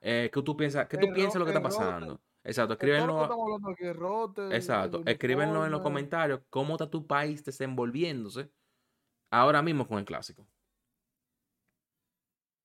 eh, 0.00 0.30
¿qué 0.32 0.42
tú 0.42 0.56
piensas, 0.56 0.88
qué 0.88 0.96
tú 0.96 1.12
piensas 1.12 1.38
lo 1.40 1.44
que 1.44 1.50
está 1.50 1.62
pasando? 1.62 2.22
Exacto, 2.42 2.72
escríbenlo, 2.72 3.24
aquí, 3.70 3.92
rote, 3.92 4.42
exacto, 4.48 5.02
escríbenlo 5.04 5.66
en 5.66 5.72
los 5.72 5.82
comentarios 5.82 6.40
cómo 6.48 6.74
está 6.76 6.88
tu 6.90 7.06
país 7.06 7.44
desenvolviéndose 7.44 8.50
ahora 9.30 9.62
mismo 9.62 9.86
con 9.86 9.98
el 9.98 10.06
clásico. 10.06 10.48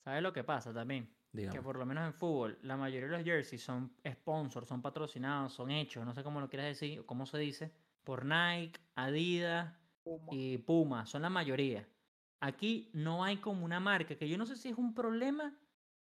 ¿sabes 0.04 0.24
lo 0.24 0.34
que 0.34 0.44
pasa 0.44 0.74
también? 0.74 1.15
Que 1.36 1.62
por 1.62 1.78
lo 1.78 1.86
menos 1.86 2.06
en 2.06 2.14
fútbol, 2.14 2.58
la 2.62 2.78
mayoría 2.78 3.10
de 3.10 3.18
los 3.18 3.24
jerseys 3.24 3.62
son 3.62 3.92
sponsors, 4.08 4.68
son 4.68 4.82
patrocinados, 4.82 5.54
son 5.54 5.72
hechos, 5.72 6.06
no 6.06 6.14
sé 6.14 6.24
cómo 6.24 6.40
lo 6.40 6.50
quieras 6.50 6.68
decir, 6.68 7.00
o 7.00 7.06
cómo 7.06 7.26
se 7.26 7.38
dice, 7.38 7.72
por 8.04 8.26
Nike, 8.26 8.80
Adidas 8.96 9.74
Puma. 10.04 10.28
y 10.32 10.58
Puma, 10.60 11.06
son 11.06 11.22
la 11.24 11.30
mayoría. 11.30 11.88
Aquí 12.40 12.90
no 12.94 13.24
hay 13.24 13.38
como 13.38 13.66
una 13.66 13.80
marca 13.80 14.16
que 14.16 14.30
yo 14.30 14.38
no 14.38 14.46
sé 14.46 14.56
si 14.56 14.70
es 14.70 14.78
un 14.78 14.94
problema, 14.94 15.58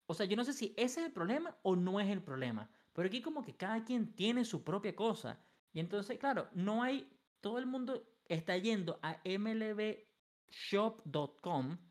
o 0.07 0.14
sea, 0.14 0.27
yo 0.27 0.37
no 0.37 0.45
sé 0.45 0.53
si 0.53 0.75
ese 0.77 1.01
es 1.01 1.07
el 1.07 1.12
problema 1.12 1.57
o 1.62 1.75
no 1.75 1.99
es 2.01 2.09
el 2.09 2.23
problema, 2.23 2.71
pero 2.93 3.09
aquí 3.09 3.23
como 3.23 3.43
que 3.43 3.57
cada 3.57 3.85
quien 3.85 4.14
tiene 4.14 4.45
su 4.45 4.62
propia 4.62 4.95
cosa. 4.95 5.39
Y 5.73 5.81
entonces, 5.81 6.19
claro, 6.19 6.49
no 6.53 6.83
hay, 6.83 7.11
todo 7.41 7.59
el 7.59 7.66
mundo 7.66 8.03
está 8.27 8.57
yendo 8.57 8.99
a 9.03 9.21
mlbshop.com, 9.25 10.07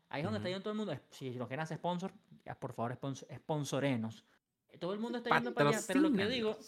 ahí 0.08 0.20
es 0.20 0.24
donde 0.24 0.38
está 0.38 0.48
yendo 0.48 0.62
todo 0.62 0.72
el 0.72 0.78
mundo, 0.78 0.96
si 1.10 1.30
nos 1.30 1.48
quieren 1.48 1.62
hacer 1.62 1.78
sponsor, 1.78 2.12
ya, 2.48 2.54
por 2.58 2.72
favor, 2.72 2.94
sponsor, 2.94 3.28
sponsorenos. 3.36 4.24
Todo 4.80 4.94
el 4.94 5.00
mundo 5.00 5.18
está 5.18 5.34
yendo 5.34 5.52
para 5.52 5.68
allá, 5.70 5.80
pero 5.86 6.00
lo 6.00 6.12
que 6.12 6.18
yo 6.18 6.28
digo, 6.28 6.58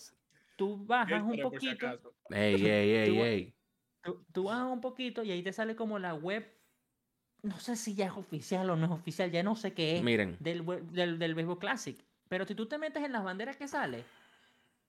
tú 0.57 0.85
bajas 0.85 1.23
un 1.23 1.41
poquito. 1.41 1.87
Ey, 2.29 2.55
ey, 2.67 2.91
ey, 2.97 3.09
Tú- 3.09 3.25
ey. 3.25 3.55
tú, 4.03 4.25
tú 4.33 4.45
bajas 4.45 4.67
un 4.71 4.81
poquito 4.81 5.23
y 5.23 5.31
ahí 5.31 5.43
te 5.43 5.53
sale 5.53 5.75
como 5.75 5.99
la 5.99 6.15
web. 6.15 6.47
No 7.43 7.59
sé 7.59 7.77
si 7.77 7.95
ya 7.95 8.07
es 8.07 8.13
oficial 8.13 8.69
o 8.69 8.77
no 8.77 8.85
es 8.85 8.93
oficial, 8.93 9.31
ya 9.31 9.43
no 9.43 9.57
sé 9.57 9.73
qué 9.73 9.97
es 9.97 10.03
Miren, 10.03 10.37
del, 10.41 10.65
del, 10.93 11.19
del 11.19 11.35
Béisbol 11.35 11.59
Classic. 11.59 11.99
Pero 12.29 12.45
si 12.45 12.55
tú 12.55 12.67
te 12.67 12.77
metes 12.77 13.03
en 13.03 13.13
las 13.13 13.25
banderas 13.25 13.57
que 13.57 13.67
sale, 13.67 14.05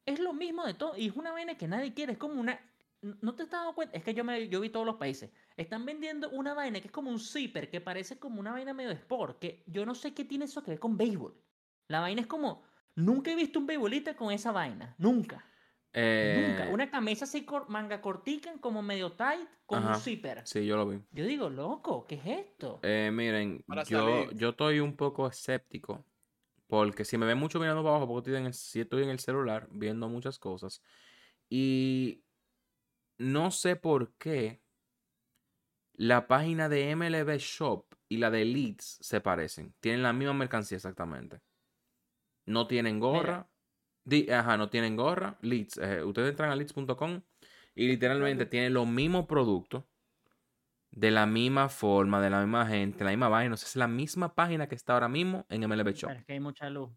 es 0.06 0.20
lo 0.20 0.34
mismo 0.34 0.66
de 0.66 0.74
todo. 0.74 0.98
Y 0.98 1.08
es 1.08 1.16
una 1.16 1.32
vaina 1.32 1.56
que 1.56 1.70
nadie 1.70 1.94
quiere. 1.94 2.12
Es 2.14 2.18
como 2.18 2.34
una. 2.40 2.60
¿No 3.02 3.34
te 3.36 3.44
has 3.44 3.50
dado 3.50 3.74
cuenta? 3.74 3.98
Es 3.98 4.04
que 4.04 4.14
yo, 4.14 4.24
me, 4.24 4.48
yo 4.48 4.60
vi 4.62 4.70
todos 4.70 4.86
los 4.86 4.98
países. 4.98 5.32
Están 5.58 5.86
vendiendo 5.86 6.30
una 6.30 6.54
vaina 6.54 6.80
que 6.80 6.88
es 6.88 6.92
como 6.94 7.10
un 7.10 7.20
zipper, 7.20 7.70
que 7.70 7.82
parece 7.82 8.20
como 8.20 8.40
una 8.40 8.52
vaina 8.52 8.74
medio 8.74 8.90
de 8.90 8.96
sport. 8.96 9.40
Que 9.40 9.64
yo 9.68 9.86
no 9.86 9.96
sé 9.96 10.14
qué 10.14 10.24
tiene 10.24 10.46
eso 10.46 10.62
que 10.64 10.72
ver 10.72 10.80
con 10.80 10.98
béisbol. 10.98 11.36
La 11.88 12.00
vaina 12.00 12.22
es 12.22 12.28
como. 12.28 12.64
Nunca 12.96 13.32
he 13.32 13.36
visto 13.36 13.58
un 13.60 13.66
beisbolista 13.68 14.16
con 14.16 14.32
esa 14.32 14.52
vaina. 14.52 14.96
Nunca. 15.00 15.44
eh, 15.94 16.46
Nunca. 16.58 16.72
Una 16.72 16.92
camisa 16.92 17.26
así, 17.26 17.44
cor- 17.46 17.70
manga 17.70 18.02
cortica, 18.02 18.54
como 18.60 18.82
medio 18.82 19.14
tight, 19.14 19.48
con 19.66 19.80
Ajá. 19.80 19.96
un 19.96 19.96
zipper. 19.96 20.46
sí, 20.46 20.66
yo 20.66 20.78
lo 20.78 20.88
vi. 20.88 21.02
Yo 21.12 21.26
digo, 21.26 21.50
loco, 21.50 22.06
¿qué 22.06 22.16
es 22.16 22.26
esto? 22.26 22.80
Eh, 22.84 23.10
miren, 23.12 23.64
Para 23.66 23.84
yo, 23.84 23.98
salir. 24.00 24.38
yo 24.38 24.50
estoy 24.50 24.80
un 24.80 24.96
poco 24.96 25.26
escéptico. 25.28 26.06
Porque 26.68 27.04
si 27.04 27.18
me 27.18 27.26
ven 27.26 27.38
mucho 27.38 27.60
mirando 27.60 27.82
para 27.82 27.96
abajo, 27.96 28.08
porque 28.08 28.30
estoy 28.30 28.40
en 28.42 28.48
el, 28.48 28.54
sí 28.54 28.82
estoy 28.82 29.04
en 29.04 29.10
el 29.10 29.20
celular 29.20 29.68
viendo 29.72 30.08
muchas 30.08 30.38
cosas. 30.40 30.82
Y 31.50 32.24
no 33.22 33.52
sé 33.52 33.76
por 33.76 34.14
qué 34.16 34.62
la 35.94 36.28
página 36.28 36.70
de 36.70 36.90
MLB 36.96 37.38
Shop 37.38 37.86
y 38.10 38.18
la 38.18 38.32
de 38.32 38.46
Leeds 38.46 38.98
se 39.02 39.22
parecen. 39.22 39.74
Tienen 39.80 40.04
la 40.04 40.14
misma 40.14 40.34
mercancía 40.34 40.78
exactamente. 40.78 41.42
No 42.46 42.68
tienen 42.68 43.00
gorra. 43.00 43.48
Di- 44.04 44.30
ajá, 44.32 44.58
no 44.58 44.70
tienen 44.70 44.96
gorra. 44.96 45.38
Leeds. 45.42 45.78
eh, 45.78 46.04
ustedes 46.04 46.32
entran 46.32 46.50
a 46.50 46.56
leeds.com 46.56 47.22
y 47.76 47.88
literalmente 47.88 48.46
tienen 48.48 48.74
los 48.74 48.88
mismos 48.88 49.28
productos 49.28 49.84
de 50.90 51.12
la 51.12 51.26
misma 51.26 51.70
forma, 51.70 52.20
de 52.20 52.30
la 52.30 52.42
misma 52.42 52.66
gente, 52.66 53.04
la 53.04 53.12
misma 53.12 53.30
vaina. 53.30 53.54
O 53.54 53.58
sea, 53.58 53.68
es 53.68 53.76
la 53.76 53.88
misma 53.88 54.34
página 54.34 54.68
que 54.68 54.76
está 54.76 54.94
ahora 54.94 55.08
mismo 55.08 55.46
en 55.50 55.64
MLB 55.64 55.94
Shop. 55.94 56.10
Pero 56.10 56.20
es 56.20 56.26
que 56.26 56.34
hay 56.34 56.40
mucha 56.40 56.70
luz. 56.70 56.90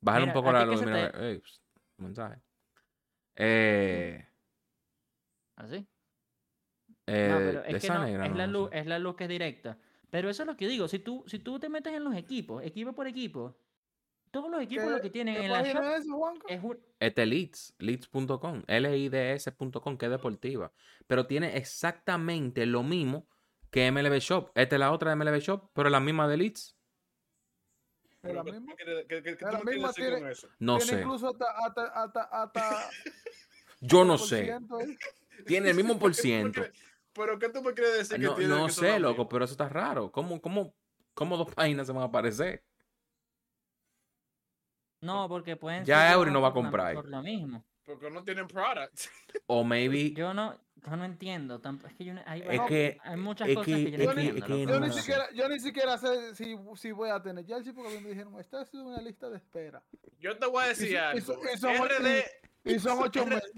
Bajar 0.00 0.24
un 0.24 0.32
poco 0.32 0.48
¿a 0.48 0.52
la 0.54 0.64
luz. 0.64 0.82
Mira, 0.82 1.12
te- 1.12 1.42
mensaje. 1.98 2.42
Eh, 3.36 4.26
¿Así? 5.62 5.86
eh, 7.06 7.28
No, 7.30 7.38
pero 7.38 7.62
de 7.62 7.68
es 7.68 7.80
que 7.80 7.86
esa 7.86 7.94
no, 7.98 8.04
negra, 8.04 8.26
es, 8.26 8.34
la 8.36 8.46
luz, 8.46 8.70
sé. 8.70 8.78
es 8.80 8.86
la 8.86 8.98
luz 8.98 9.16
que 9.16 9.24
es 9.24 9.30
directa. 9.30 9.78
Pero 10.10 10.28
eso 10.28 10.42
es 10.42 10.46
lo 10.46 10.56
que 10.56 10.66
digo. 10.68 10.88
Si 10.88 10.98
tú, 10.98 11.24
si 11.26 11.38
tú 11.38 11.58
te 11.58 11.68
metes 11.68 11.92
en 11.94 12.04
los 12.04 12.14
equipos, 12.16 12.62
equipo 12.64 12.92
por 12.92 13.06
equipo, 13.06 13.56
todos 14.30 14.50
los 14.50 14.60
equipos 14.62 14.90
lo 14.90 15.00
que 15.00 15.10
tienen 15.10 15.36
¿Qué 15.36 15.44
en 15.46 15.52
la 15.52 15.62
shop 15.62 15.82
es 16.48 16.62
un- 16.62 16.80
Este 16.98 17.26
Leeds, 17.26 17.74
Leeds.com, 17.78 18.62
L-I-D-S.com, 18.66 19.96
que 19.96 20.06
es 20.06 20.10
deportiva. 20.12 20.72
Pero 21.06 21.26
tiene 21.26 21.56
exactamente 21.56 22.66
lo 22.66 22.82
mismo 22.82 23.26
que 23.70 23.86
MLB 23.90 24.18
Shop. 24.20 24.50
Esta 24.54 24.76
es 24.76 24.80
la 24.80 24.92
otra 24.92 25.10
de 25.10 25.16
MLB 25.16 25.38
Shop, 25.40 25.70
pero 25.72 25.88
la 25.90 26.00
misma 26.00 26.28
de 26.28 26.36
Leeds. 26.38 26.76
¿Es 28.22 28.34
la 28.34 28.42
Pero 28.42 28.44
¿qué 28.44 28.52
tú 28.52 28.60
misma? 28.60 28.76
qué- 28.76 29.22
qué- 29.22 29.36
la 29.78 29.92
tiene- 29.92 30.30
eso? 30.30 30.48
No 30.58 30.76
Tiene 30.78 30.92
sé. 30.92 31.00
incluso 31.00 31.28
hasta, 31.30 31.44
hasta, 31.66 31.82
hasta, 32.02 32.22
hasta 32.24 32.60
Yo 33.80 34.04
no 34.04 34.16
sé. 34.18 34.54
Tiene 35.46 35.70
el 35.70 35.76
mismo 35.76 35.98
por 35.98 36.10
¿Qué 36.12 36.16
tú 36.16 36.22
me 36.22 36.22
ciento. 36.22 36.62
Pero 37.14 37.38
¿qué 37.38 37.48
tú 37.50 37.62
me 37.62 37.74
quieres 37.74 37.98
decir 37.98 38.16
que 38.18 38.22
No, 38.24 38.34
tiene 38.34 38.54
no 38.54 38.66
que 38.66 38.72
sé, 38.72 38.98
loco, 38.98 39.28
pero 39.28 39.44
eso 39.44 39.52
está 39.52 39.68
raro. 39.68 40.10
¿Cómo, 40.10 40.40
cómo, 40.40 40.74
cómo 41.14 41.36
dos 41.36 41.48
páginas 41.54 41.86
se 41.86 41.92
van 41.92 42.02
a 42.02 42.06
aparecer? 42.06 42.64
No, 45.00 45.28
porque 45.28 45.56
pueden 45.56 45.84
Ya 45.84 46.06
ser 46.08 46.12
Eury 46.16 46.30
no 46.30 46.40
va 46.40 46.48
a 46.48 46.52
comprar. 46.52 46.94
Por 46.94 47.08
lo 47.08 47.22
mismo. 47.22 47.64
Porque 47.84 48.08
no 48.10 48.22
tienen 48.22 48.46
products. 48.46 49.10
O 49.46 49.64
maybe. 49.64 50.12
Yo 50.12 50.32
no, 50.32 50.56
yo 50.76 50.96
no 50.96 51.04
entiendo. 51.04 51.60
Es 51.84 51.94
que 51.94 52.04
yo 52.04 52.14
no- 52.14 52.22
hay, 52.26 52.42
Es 52.48 52.60
que- 52.62 52.98
hay 53.02 53.16
muchas 53.16 53.48
es 53.48 53.54
cosas 53.56 53.74
que- 53.74 53.84
que, 53.84 53.90
yo 53.90 53.98
no 53.98 54.14
que- 54.14 54.20
entiendo. 54.28 54.46
que 54.46 54.66
Yo 54.66 54.80
ni, 54.80 54.92
siquiera, 54.92 55.30
yo 55.32 55.48
ni 55.48 55.60
siquiera 55.60 55.98
sé 55.98 56.34
si, 56.36 56.56
si 56.76 56.92
voy 56.92 57.10
a 57.10 57.20
tener 57.20 57.44
jersey 57.44 57.72
porque 57.72 58.00
me 58.00 58.10
dijeron, 58.10 58.38
esta 58.38 58.62
es 58.62 58.72
una 58.74 59.02
lista 59.02 59.28
de 59.28 59.36
espera. 59.38 59.82
Yo 60.20 60.38
te 60.38 60.46
voy 60.46 60.62
a 60.64 60.68
decir 60.68 60.88
Y 60.88 61.20
so- 61.20 61.32
y 61.32 61.36
algo. 61.36 61.42
y 61.52 61.58
son 61.58 61.74
RD, 61.76 62.24
Y 62.64 62.78
son 62.78 62.98
ocho 63.02 63.26
meses. 63.26 63.52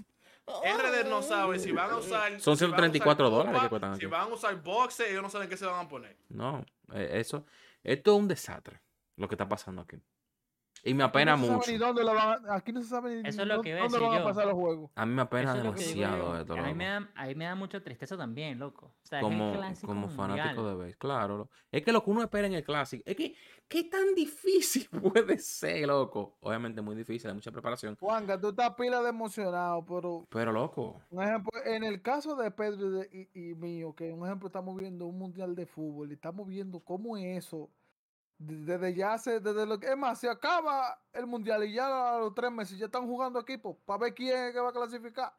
RD 0.47 1.09
no 1.09 1.21
sabe 1.21 1.59
si 1.59 1.71
van 1.71 1.91
a 1.91 1.97
usar. 1.97 2.39
Son 2.39 2.55
si 2.57 2.65
van 2.65 2.73
a 2.73 2.77
usar 2.77 2.91
134 2.91 3.29
dólares 3.29 3.61
que 3.61 3.69
cuestan 3.69 3.91
aquí. 3.93 4.01
Si 4.01 4.05
van 4.05 4.21
a 4.21 4.33
usar 4.33 4.61
boxe, 4.61 5.09
ellos 5.09 5.23
no 5.23 5.29
saben 5.29 5.49
qué 5.49 5.57
se 5.57 5.65
van 5.65 5.85
a 5.85 5.89
poner. 5.89 6.17
No, 6.29 6.63
eh, 6.93 7.09
eso. 7.13 7.45
Esto 7.83 8.13
es 8.13 8.19
un 8.19 8.27
desastre 8.27 8.81
lo 9.17 9.27
que 9.27 9.35
está 9.35 9.47
pasando 9.47 9.81
aquí. 9.81 9.97
Y 10.87 10.93
me 10.93 11.03
apena 11.03 11.35
no 11.35 11.47
mucho. 11.53 11.71
ni 11.71 11.77
dónde 11.79 12.03
lo 12.03 12.13
van 12.13 12.45
a- 12.47 12.55
aquí 12.55 12.71
no 12.71 12.79
se 12.79 12.87
sabe 12.89 13.15
ni 13.21 13.27
Eso 13.27 13.41
es 13.41 13.47
lo 13.47 13.59
que 13.63 13.73
dónde 13.73 13.97
van 13.99 14.21
a 14.21 14.23
pasar 14.23 14.45
los 14.45 14.53
juegos. 14.53 14.91
A 14.93 15.03
mí 15.07 15.13
me 15.15 15.23
apena 15.23 15.57
es 15.57 15.63
demasiado 15.63 16.39
esto, 16.39 16.53
A 16.53 16.57
mí, 16.57 16.61
loco. 16.61 16.75
me 16.75 16.85
da, 16.85 17.09
a 17.15 17.25
mí 17.25 17.33
me 17.35 17.45
da 17.45 17.55
mucha 17.55 17.83
tristeza 17.83 18.15
también, 18.15 18.59
loco. 18.59 18.85
O 18.85 18.93
sea, 19.07 19.19
es 19.19 19.25
el 19.25 19.31
Como, 19.31 19.53
clásico 19.53 19.87
como 19.87 20.09
fanático 20.09 20.61
mundial. 20.61 20.77
de 20.77 20.83
base, 20.85 20.97
claro. 20.99 21.37
lo- 21.37 21.49
Es 21.71 21.83
que 21.83 21.91
lo 21.91 22.03
que 22.03 22.09
uno 22.11 22.21
espera 22.21 22.45
en 22.45 22.53
el 22.53 22.63
clásico. 22.63 23.01
Es 23.03 23.15
que, 23.15 23.35
¿qué 23.67 23.83
tan 23.85 24.13
difícil 24.13 24.87
puede 25.15 25.39
ser, 25.39 25.87
loco? 25.87 26.37
Obviamente 26.41 26.83
muy 26.83 26.95
difícil, 26.95 27.29
hay 27.29 27.33
mucha 27.35 27.51
preparación. 27.51 27.97
Juanca, 27.99 28.39
tú 28.39 28.49
estás 28.49 28.75
pila 28.75 29.01
de 29.01 29.09
emocionado, 29.09 29.83
pero 29.85 30.27
Pero, 30.29 30.51
loco, 30.51 31.01
un 31.09 31.23
ejemplo, 31.23 31.51
en 31.65 31.83
el 31.83 32.03
caso 32.03 32.35
de 32.35 32.51
Pedro 32.51 32.87
y, 32.87 32.91
de- 32.91 33.29
y- 33.33 33.49
y 33.49 33.55
mío, 33.55 33.95
que 33.95 34.13
un 34.13 34.23
ejemplo 34.23 34.47
estamos 34.49 34.77
viendo 34.77 35.07
un 35.07 35.17
mundial 35.17 35.55
de 35.55 35.65
fútbol 35.65 36.11
y 36.11 36.13
estamos 36.13 36.47
viendo 36.47 36.79
cómo 36.81 37.17
es 37.17 37.43
eso, 37.45 37.71
desde 38.37 38.93
ya 38.93 39.13
hace, 39.13 39.39
desde 39.39 39.65
lo 39.65 39.79
que, 39.79 39.87
es 39.91 39.97
más, 39.97 40.19
se 40.19 40.29
acaba 40.29 40.99
el 41.13 41.25
mundial 41.25 41.63
y 41.63 41.73
ya 41.73 42.15
a 42.15 42.19
los 42.19 42.33
tres 42.35 42.51
meses 42.51 42.77
ya 42.77 42.85
están 42.85 43.07
jugando 43.07 43.39
equipos 43.39 43.77
para 43.85 43.99
ver 43.99 44.13
quién 44.13 44.37
es 44.47 44.53
que 44.53 44.59
va 44.59 44.69
a 44.69 44.73
clasificar. 44.73 45.33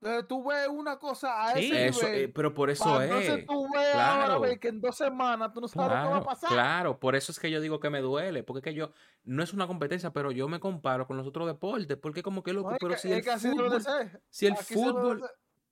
Entonces 0.00 0.28
tú 0.28 0.44
ves 0.46 0.68
una 0.68 0.98
cosa 0.98 1.46
a 1.46 1.54
Sí. 1.54 1.66
ese 1.68 1.86
eso, 1.86 2.06
nivel. 2.06 2.20
eh, 2.24 2.28
pero 2.28 2.52
por 2.52 2.68
eso 2.68 3.00
es. 3.00 3.08
entonces 3.10 3.46
tú 3.46 3.66
ves 3.72 3.94
ahora 3.94 4.24
claro. 4.26 4.40
ves 4.40 4.58
que 4.58 4.68
en 4.68 4.80
dos 4.80 4.94
semanas 4.94 5.52
tú 5.54 5.60
no 5.62 5.68
sabes 5.68 5.88
lo 5.88 5.94
que 5.94 5.98
va 5.98 6.04
a 6.04 6.10
Claro, 6.10 6.24
pasar. 6.26 6.50
claro, 6.50 7.00
por 7.00 7.16
eso 7.16 7.32
es 7.32 7.38
que 7.40 7.50
yo 7.50 7.60
digo 7.62 7.80
que 7.80 7.88
me 7.88 8.00
duele, 8.02 8.42
porque 8.42 8.58
es 8.58 8.64
que 8.64 8.74
yo, 8.74 8.92
no 9.24 9.42
es 9.42 9.54
una 9.54 9.66
competencia, 9.66 10.12
pero 10.12 10.32
yo 10.32 10.48
me 10.48 10.60
comparo 10.60 11.06
con 11.06 11.16
los 11.16 11.26
otros 11.26 11.46
deportes, 11.46 11.96
porque 11.96 12.22
como 12.22 12.42
que 12.42 12.52
No, 12.52 12.58
loco, 12.60 12.72
es 12.72 12.78
pero 12.78 12.92
que- 12.92 12.98
si 12.98 13.12
el 13.12 13.22
fútbol, 13.24 13.82
si 14.28 14.46
el 14.46 14.52
Aquí 14.52 14.74
fútbol 14.74 15.24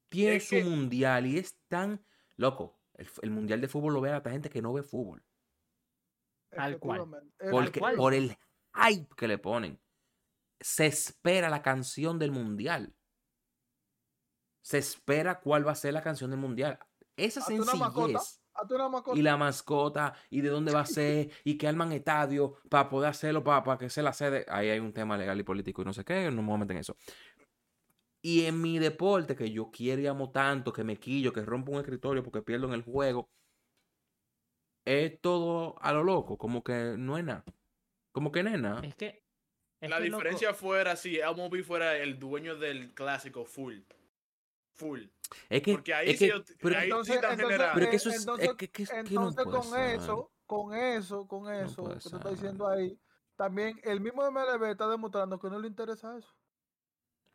tiene 0.09 0.37
Es 0.37 0.45
su 0.45 0.51
que- 0.51 0.65
mundial 0.65 1.27
y 1.27 1.39
es 1.39 1.59
tan 1.69 2.03
loco, 2.37 2.79
el, 2.95 3.07
el 3.23 3.31
mundial 3.31 3.61
de 3.61 3.69
fútbol 3.69 3.93
lo 3.93 4.01
ve 4.01 4.11
a 4.11 4.21
la 4.25 4.31
gente 4.31 4.49
que 4.49 4.63
no 4.63 4.73
ve 4.73 4.83
fútbol, 4.83 5.23
Tal 6.55 6.79
cual. 6.79 7.07
Por 7.97 8.15
el 8.15 8.37
hype 8.75 9.15
que 9.17 9.29
le 9.29 9.39
ponen, 9.39 9.81
se 10.61 10.87
espera 10.87 11.51
la 11.51 11.63
canción 11.63 12.19
del 12.19 12.31
mundial, 12.31 12.95
se 14.63 14.79
espera 14.79 15.41
cuál 15.41 15.67
va 15.67 15.73
a 15.73 15.77
ser 15.77 15.93
la 15.93 16.03
canción 16.03 16.31
del 16.31 16.41
mundial, 16.41 16.79
esa 17.17 17.41
sencillez. 17.41 18.41
Y 19.15 19.23
la 19.23 19.37
mascota 19.37 20.15
y 20.31 20.41
de 20.41 20.49
dónde 20.49 20.73
va 20.73 20.81
a 20.81 20.87
ser 20.87 21.29
y 21.43 21.59
que 21.59 21.67
arman 21.67 21.91
estadio 21.91 22.55
para 22.69 22.89
poder 22.89 23.11
hacerlo 23.11 23.43
para, 23.43 23.77
que 23.77 23.91
sea 23.91 24.05
la 24.05 24.13
sede. 24.13 24.47
Ahí 24.49 24.71
hay 24.71 24.79
un 24.79 24.93
tema 24.93 25.17
legal 25.17 25.39
y 25.41 25.43
político 25.43 25.83
y 25.83 25.85
no 25.85 25.93
sé 25.93 26.05
qué, 26.05 26.31
no 26.31 26.41
me 26.41 26.49
voy 26.49 26.55
a 26.55 26.59
meter 26.59 26.77
en 26.77 26.81
eso. 26.81 26.97
Y 28.23 28.47
en 28.47 28.63
mi 28.63 28.79
deporte, 28.79 29.35
que 29.35 29.51
yo 29.51 29.71
quiero 29.71 30.01
y 30.01 30.07
amo 30.07 30.31
tanto, 30.31 30.73
que 30.73 30.85
me 30.85 30.99
quillo, 30.99 31.33
que 31.33 31.43
rompo 31.43 31.73
un 31.73 31.79
escritorio 31.79 32.23
porque 32.23 32.43
pierdo 32.43 32.69
en 32.69 32.75
el 32.75 32.83
juego, 32.83 33.29
es 34.85 35.21
todo 35.21 35.77
a 35.81 35.93
lo 35.93 36.03
loco, 36.05 36.37
como 36.39 36.63
que 36.63 36.95
no 36.99 37.17
es 37.19 37.25
nada. 37.25 37.45
Como 38.13 38.31
que 38.33 38.43
no 38.43 38.51
es 38.51 38.95
que. 38.97 39.23
es 39.81 39.91
La 39.91 39.99
que, 39.99 40.05
loco, 40.09 40.19
diferencia 40.19 40.55
fuera 40.55 40.97
si 40.97 41.21
MLB 41.23 41.63
fuera 41.63 41.97
el 41.97 42.19
dueño 42.19 42.57
del 42.57 42.95
clásico 42.95 43.45
full. 43.45 43.81
Full. 44.75 45.03
Es 45.49 45.63
que, 45.63 45.73
Porque 45.75 45.95
ahí 45.95 46.11
es 46.11 46.19
sí, 46.19 46.27
que- 46.27 46.31
yo- 46.33 46.45
pero, 46.61 46.77
ahí 46.77 46.83
sí 46.83 46.91
Entonces- 46.91 47.15
están 47.17 47.31
entonces, 47.33 47.47
generando. 47.59 47.75
pero 47.75 47.85
es 47.85 47.91
que 47.91 47.97
eso 47.97 48.09
es, 48.09 48.15
es 48.17 48.21
entonces- 48.23 48.49
que, 48.57 48.69
que- 48.71 48.85
que 48.85 48.93
no 49.15 49.29
Entonces, 49.29 49.45
con 49.45 49.63
ser. 49.65 49.97
eso, 49.97 50.33
con 50.47 50.75
eso, 50.75 51.27
con 51.29 51.53
eso 51.55 51.83
puede 51.85 51.95
que 51.97 52.01
tú 52.03 52.09
ser. 52.11 52.19
estás 52.19 52.33
diciendo 52.33 52.69
ahí, 52.69 52.99
también 53.37 53.81
el 53.85 54.01
mismo 54.01 54.23
MLB 54.25 54.71
está 54.71 54.89
demostrando 54.89 55.39
que 55.39 55.49
no 55.49 55.59
le 55.59 55.69
interesa 55.69 56.17
eso. 56.19 56.35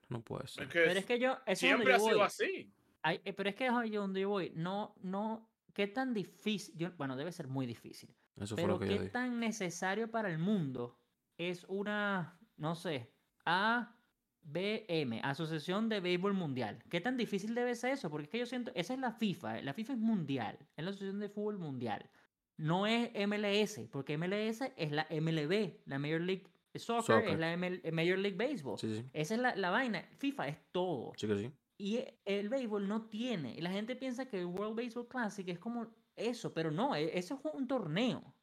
No 0.09 0.21
puede 0.21 0.47
ser. 0.47 0.63
Es 0.63 0.69
que 0.69 0.79
Pero 0.79 0.99
es 0.99 1.05
que 1.05 1.19
yo. 1.19 1.37
Eso 1.45 1.59
siempre 1.59 1.89
yo 1.89 1.95
ha 1.95 1.99
sido 1.99 2.17
voy. 2.17 2.25
así. 2.25 2.71
Ay, 3.01 3.21
eh, 3.23 3.33
pero 3.33 3.49
es 3.49 3.55
que 3.55 3.65
es 3.67 3.71
ahí 3.71 3.91
donde 3.91 4.21
yo 4.21 4.29
voy. 4.29 4.51
No, 4.55 4.93
no. 5.01 5.48
¿Qué 5.79 5.87
tan 5.87 6.13
difícil? 6.13 6.75
yo- 6.77 6.91
bueno, 6.97 7.15
debe 7.15 7.31
ser 7.31 7.47
muy 7.47 7.65
difícil. 7.65 8.13
Eso 8.35 8.57
fue 8.57 8.67
lo 8.67 8.77
Pero 8.79 8.91
que 8.97 8.99
¿qué 9.05 9.09
tan 9.11 9.39
necesario 9.39 10.11
para 10.11 10.29
el 10.29 10.37
mundo 10.37 10.99
es 11.37 11.63
una, 11.69 12.37
no 12.57 12.75
sé, 12.75 13.13
ABM, 13.45 15.21
Asociación 15.23 15.87
de 15.87 16.01
Béisbol 16.01 16.33
Mundial? 16.33 16.83
¿Qué 16.89 16.99
tan 16.99 17.15
difícil 17.15 17.55
debe 17.55 17.75
ser 17.75 17.93
eso? 17.93 18.09
Porque 18.09 18.25
es 18.25 18.29
que 18.29 18.39
yo 18.39 18.45
siento, 18.45 18.73
esa 18.75 18.93
es 18.93 18.99
la 18.99 19.13
FIFA, 19.13 19.61
la 19.61 19.73
FIFA 19.73 19.93
es 19.93 19.99
mundial, 19.99 20.57
es 20.75 20.83
la 20.83 20.89
Asociación 20.91 21.21
de 21.21 21.29
Fútbol 21.29 21.59
Mundial. 21.59 22.09
No 22.57 22.85
es 22.85 23.11
MLS, 23.15 23.87
porque 23.89 24.17
MLS 24.17 24.73
es 24.75 24.91
la 24.91 25.07
MLB, 25.09 25.79
la 25.85 25.97
Major 25.97 26.19
League 26.19 26.43
Soccer, 26.75 27.15
Soccer. 27.21 27.29
es 27.29 27.39
la 27.39 27.53
ML 27.53 27.81
Major 27.93 28.17
League 28.17 28.35
Baseball. 28.37 28.77
Sí, 28.77 28.93
sí, 28.97 29.09
Esa 29.13 29.35
es 29.35 29.39
la, 29.39 29.55
la 29.55 29.69
vaina. 29.69 30.03
FIFA 30.17 30.47
es 30.49 30.57
todo. 30.73 31.13
sí 31.15 31.25
que 31.25 31.37
sí. 31.37 31.51
Y 31.79 31.95
e- 31.97 32.19
el 32.25 32.49
béisbol 32.49 32.87
no 32.87 33.07
tiene. 33.07 33.55
Y 33.55 33.61
la 33.61 33.71
gente 33.71 33.95
piensa 33.95 34.27
que 34.27 34.39
el 34.39 34.45
World 34.45 34.75
Baseball 34.75 35.07
Classic 35.07 35.47
es 35.47 35.59
como 35.59 35.87
eso, 36.15 36.53
pero 36.53 36.71
no, 36.71 36.93
e- 36.95 37.17
eso 37.17 37.41
es 37.43 37.53
un 37.53 37.67
torneo. 37.67 38.35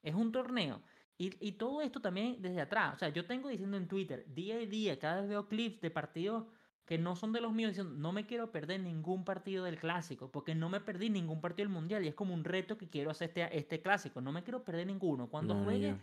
Es 0.00 0.14
un 0.14 0.30
torneo. 0.30 0.80
Y, 1.18 1.34
y 1.46 1.52
todo 1.52 1.82
esto 1.82 2.00
también 2.00 2.40
desde 2.40 2.60
atrás. 2.60 2.94
O 2.94 2.98
sea, 3.00 3.08
yo 3.08 3.26
tengo 3.26 3.48
diciendo 3.48 3.76
en 3.76 3.88
Twitter, 3.88 4.24
día 4.32 4.54
a 4.54 4.58
día, 4.60 4.98
cada 5.00 5.20
vez 5.22 5.28
veo 5.28 5.48
clips 5.48 5.80
de 5.80 5.90
partidos 5.90 6.46
que 6.84 6.98
no 6.98 7.16
son 7.16 7.32
de 7.32 7.40
los 7.40 7.52
míos, 7.52 7.72
diciendo, 7.72 7.92
no 7.98 8.12
me 8.12 8.26
quiero 8.26 8.52
perder 8.52 8.80
ningún 8.80 9.24
partido 9.24 9.64
del 9.64 9.78
clásico, 9.78 10.30
porque 10.30 10.54
no 10.54 10.70
me 10.70 10.80
perdí 10.80 11.10
ningún 11.10 11.40
partido 11.40 11.66
del 11.66 11.74
mundial. 11.74 12.04
Y 12.04 12.08
es 12.08 12.14
como 12.14 12.32
un 12.32 12.44
reto 12.44 12.78
que 12.78 12.88
quiero 12.88 13.10
hacer 13.10 13.28
este, 13.30 13.58
este 13.58 13.82
clásico. 13.82 14.20
No 14.20 14.30
me 14.30 14.44
quiero 14.44 14.64
perder 14.64 14.86
ninguno. 14.86 15.28
Cuando 15.28 15.54
No, 15.54 15.64
juegue. 15.64 15.96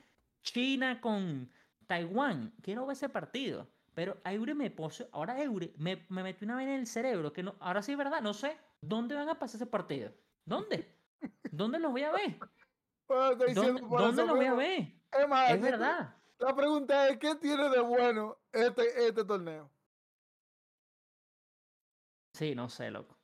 China 0.43 0.99
con 0.99 1.49
Taiwán. 1.87 2.53
Quiero 2.61 2.85
ver 2.85 2.95
ese 2.97 3.07
partido. 3.07 3.74
Pero 3.95 4.17
a 4.25 4.33
Eure 4.33 4.53
me 4.53 4.69
puso, 4.69 5.07
ahora 5.13 5.41
Eure 5.41 5.73
me, 5.77 6.05
me 6.09 6.21
metió 6.21 6.45
una 6.45 6.57
vez 6.57 6.67
en 6.67 6.73
el 6.73 6.85
cerebro 6.87 7.31
que 7.33 7.43
no, 7.43 7.55
ahora 7.59 7.81
sí 7.81 7.93
es 7.93 7.97
verdad, 7.97 8.21
no 8.21 8.33
sé 8.33 8.57
dónde 8.81 9.15
van 9.15 9.29
a 9.29 9.39
pasar 9.39 9.55
ese 9.55 9.65
partido. 9.65 10.11
¿Dónde? 10.45 10.93
¿Dónde 11.49 11.79
los 11.79 11.91
voy 11.91 12.03
a 12.03 12.11
ver? 12.11 12.37
¿Dónde, 13.07 13.81
dónde 13.81 14.25
los 14.25 14.35
voy 14.35 14.45
a 14.45 14.53
ver? 14.53 15.01
Es 15.11 15.27
más, 15.27 15.51
Es 15.51 15.61
verdad. 15.61 16.13
La 16.37 16.53
pregunta 16.53 17.07
es, 17.07 17.17
¿qué 17.17 17.35
tiene 17.35 17.69
de 17.69 17.79
bueno 17.79 18.37
este, 18.51 19.07
este 19.07 19.23
torneo? 19.23 19.71
Sí, 22.33 22.53
no 22.53 22.67
sé, 22.69 22.91
loco. 22.91 23.17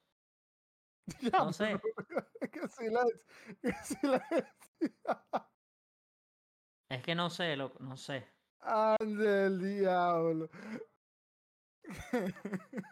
Ya, 1.22 1.40
No 1.40 1.52
sé. 1.52 1.80
Qué 2.52 2.68
silencio. 2.70 3.20
Qué 3.62 3.74
silencio. 3.84 4.48
Es 6.90 7.04
que 7.04 7.16
no 7.16 7.30
sé, 7.30 7.58
loco, 7.58 7.80
no 7.84 7.98
sé. 7.98 8.26
Ande 8.62 9.46
el 9.46 9.60
diablo. 9.60 10.50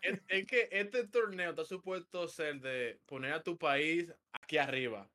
Es, 0.02 0.22
es 0.28 0.46
que 0.48 0.68
este 0.72 1.08
torneo 1.08 1.52
está 1.52 1.64
supuesto 1.64 2.28
ser 2.28 2.60
de 2.60 3.00
poner 3.06 3.34
a 3.34 3.44
tu 3.44 3.58
país 3.58 4.14
aquí 4.32 4.58
arriba. 4.58 5.10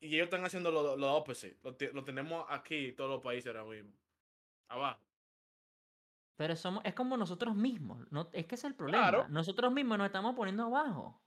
Y 0.00 0.14
ellos 0.14 0.24
están 0.24 0.44
haciendo 0.44 0.70
lo, 0.70 0.96
lo 0.96 1.14
opposite. 1.14 1.58
Lo, 1.62 1.76
lo 1.92 2.04
tenemos 2.04 2.46
aquí, 2.48 2.92
todos 2.92 3.10
los 3.10 3.22
países 3.22 3.54
ahora 3.54 3.64
mismo. 3.64 3.92
Abajo. 4.68 5.00
Pero 6.36 6.56
somos, 6.56 6.82
es 6.86 6.94
como 6.94 7.18
nosotros 7.18 7.54
mismos. 7.54 8.10
No, 8.10 8.30
es 8.32 8.46
que 8.46 8.54
es 8.54 8.64
el 8.64 8.74
problema. 8.74 9.10
Claro. 9.10 9.28
Nosotros 9.28 9.70
mismos 9.70 9.98
nos 9.98 10.06
estamos 10.06 10.34
poniendo 10.34 10.64
abajo. 10.64 11.20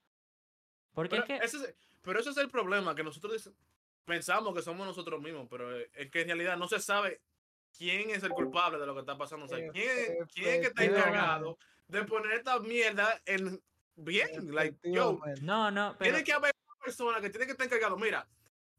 Porque 0.92 1.10
Pero, 1.12 1.22
es 1.22 1.28
que... 1.28 1.46
ese 1.46 1.58
es, 1.58 1.76
pero 2.02 2.20
ese 2.20 2.32
es 2.32 2.38
el 2.38 2.50
problema, 2.50 2.96
que 2.96 3.04
nosotros 3.04 3.52
pensamos 4.06 4.54
que 4.56 4.62
somos 4.62 4.86
nosotros 4.86 5.22
mismos, 5.22 5.48
pero 5.50 5.78
es 5.80 6.10
que 6.12 6.22
en 6.22 6.28
realidad 6.28 6.58
no 6.58 6.68
se 6.68 6.80
sabe 6.80 7.22
quién 7.78 8.10
es 8.12 8.24
el 8.24 8.30
culpable 8.30 8.78
de 8.80 8.86
lo 8.86 8.94
que 8.94 9.02
está 9.02 9.18
pasando. 9.18 9.46
O 9.46 9.48
sea, 9.48 9.58
quién, 9.72 9.90
es- 9.90 10.34
quién 10.34 10.48
es 10.50 10.60
que 10.62 10.68
está 10.68 10.84
encargado 10.86 11.58
de 11.88 12.04
poner 12.06 12.34
esta 12.34 12.60
mierda 12.60 13.22
en 13.26 13.62
bien. 13.96 14.54
Like, 14.54 14.78
yo. 14.84 15.20
No, 15.42 15.70
no, 15.72 15.96
pero... 15.98 16.12
tiene 16.12 16.24
que 16.24 16.34
haber 16.34 16.54
una 16.66 16.76
persona 16.84 17.22
que 17.22 17.30
tiene 17.30 17.46
que 17.46 17.52
estar 17.54 17.68
encargado. 17.68 17.98
Mira, 17.98 18.28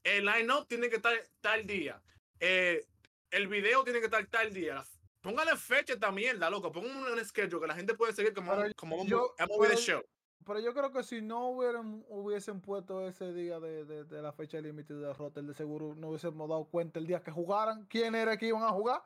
el 0.03 0.25
line-up 0.25 0.67
tiene 0.67 0.89
que 0.89 0.97
estar 0.97 1.15
tal 1.41 1.67
día. 1.67 2.01
eh, 2.41 2.85
el 3.31 3.49
video 3.49 3.83
tiene 3.83 3.99
que 3.99 4.05
estar 4.07 4.25
tal 4.27 4.53
día. 4.53 4.85
Póngale 5.21 5.57
fecha 5.57 5.95
a 5.95 5.97
esta 5.97 6.13
mierda, 6.13 6.49
loco. 6.51 6.71
Póngale 6.71 7.13
un 7.15 7.25
schedule 7.25 7.61
que 7.63 7.67
la 7.67 7.75
gente 7.75 7.95
puede 7.95 8.13
seguir 8.13 8.33
como, 8.33 8.53
como 8.77 9.05
yo- 9.07 9.35
un 9.41 9.47
movie 9.49 9.71
de 9.71 9.75
pero- 9.75 9.81
show. 9.81 10.03
Pero 10.45 10.61
yo 10.61 10.75
creo 10.75 10.93
que 10.93 11.03
si 11.03 11.23
no 11.23 11.49
hubieran, 11.51 12.05
hubiesen 12.09 12.61
puesto 12.61 13.07
ese 13.07 13.33
día 13.33 13.61
de, 13.61 13.85
de- 13.85 14.05
de 14.05 14.23
la 14.23 14.33
fecha 14.33 14.61
límite 14.61 14.95
de 14.95 15.07
derrota, 15.07 15.41
de 15.43 15.55
seguro 15.55 15.95
no 15.95 16.09
hubiésemos 16.11 16.49
dado 16.49 16.69
cuenta 16.71 16.99
el 17.01 17.07
día 17.07 17.23
que 17.23 17.31
jugaran 17.31 17.87
quién 17.87 18.15
era 18.15 18.37
que 18.37 18.49
iban 18.49 18.63
a 18.63 18.71
jugar. 18.71 19.03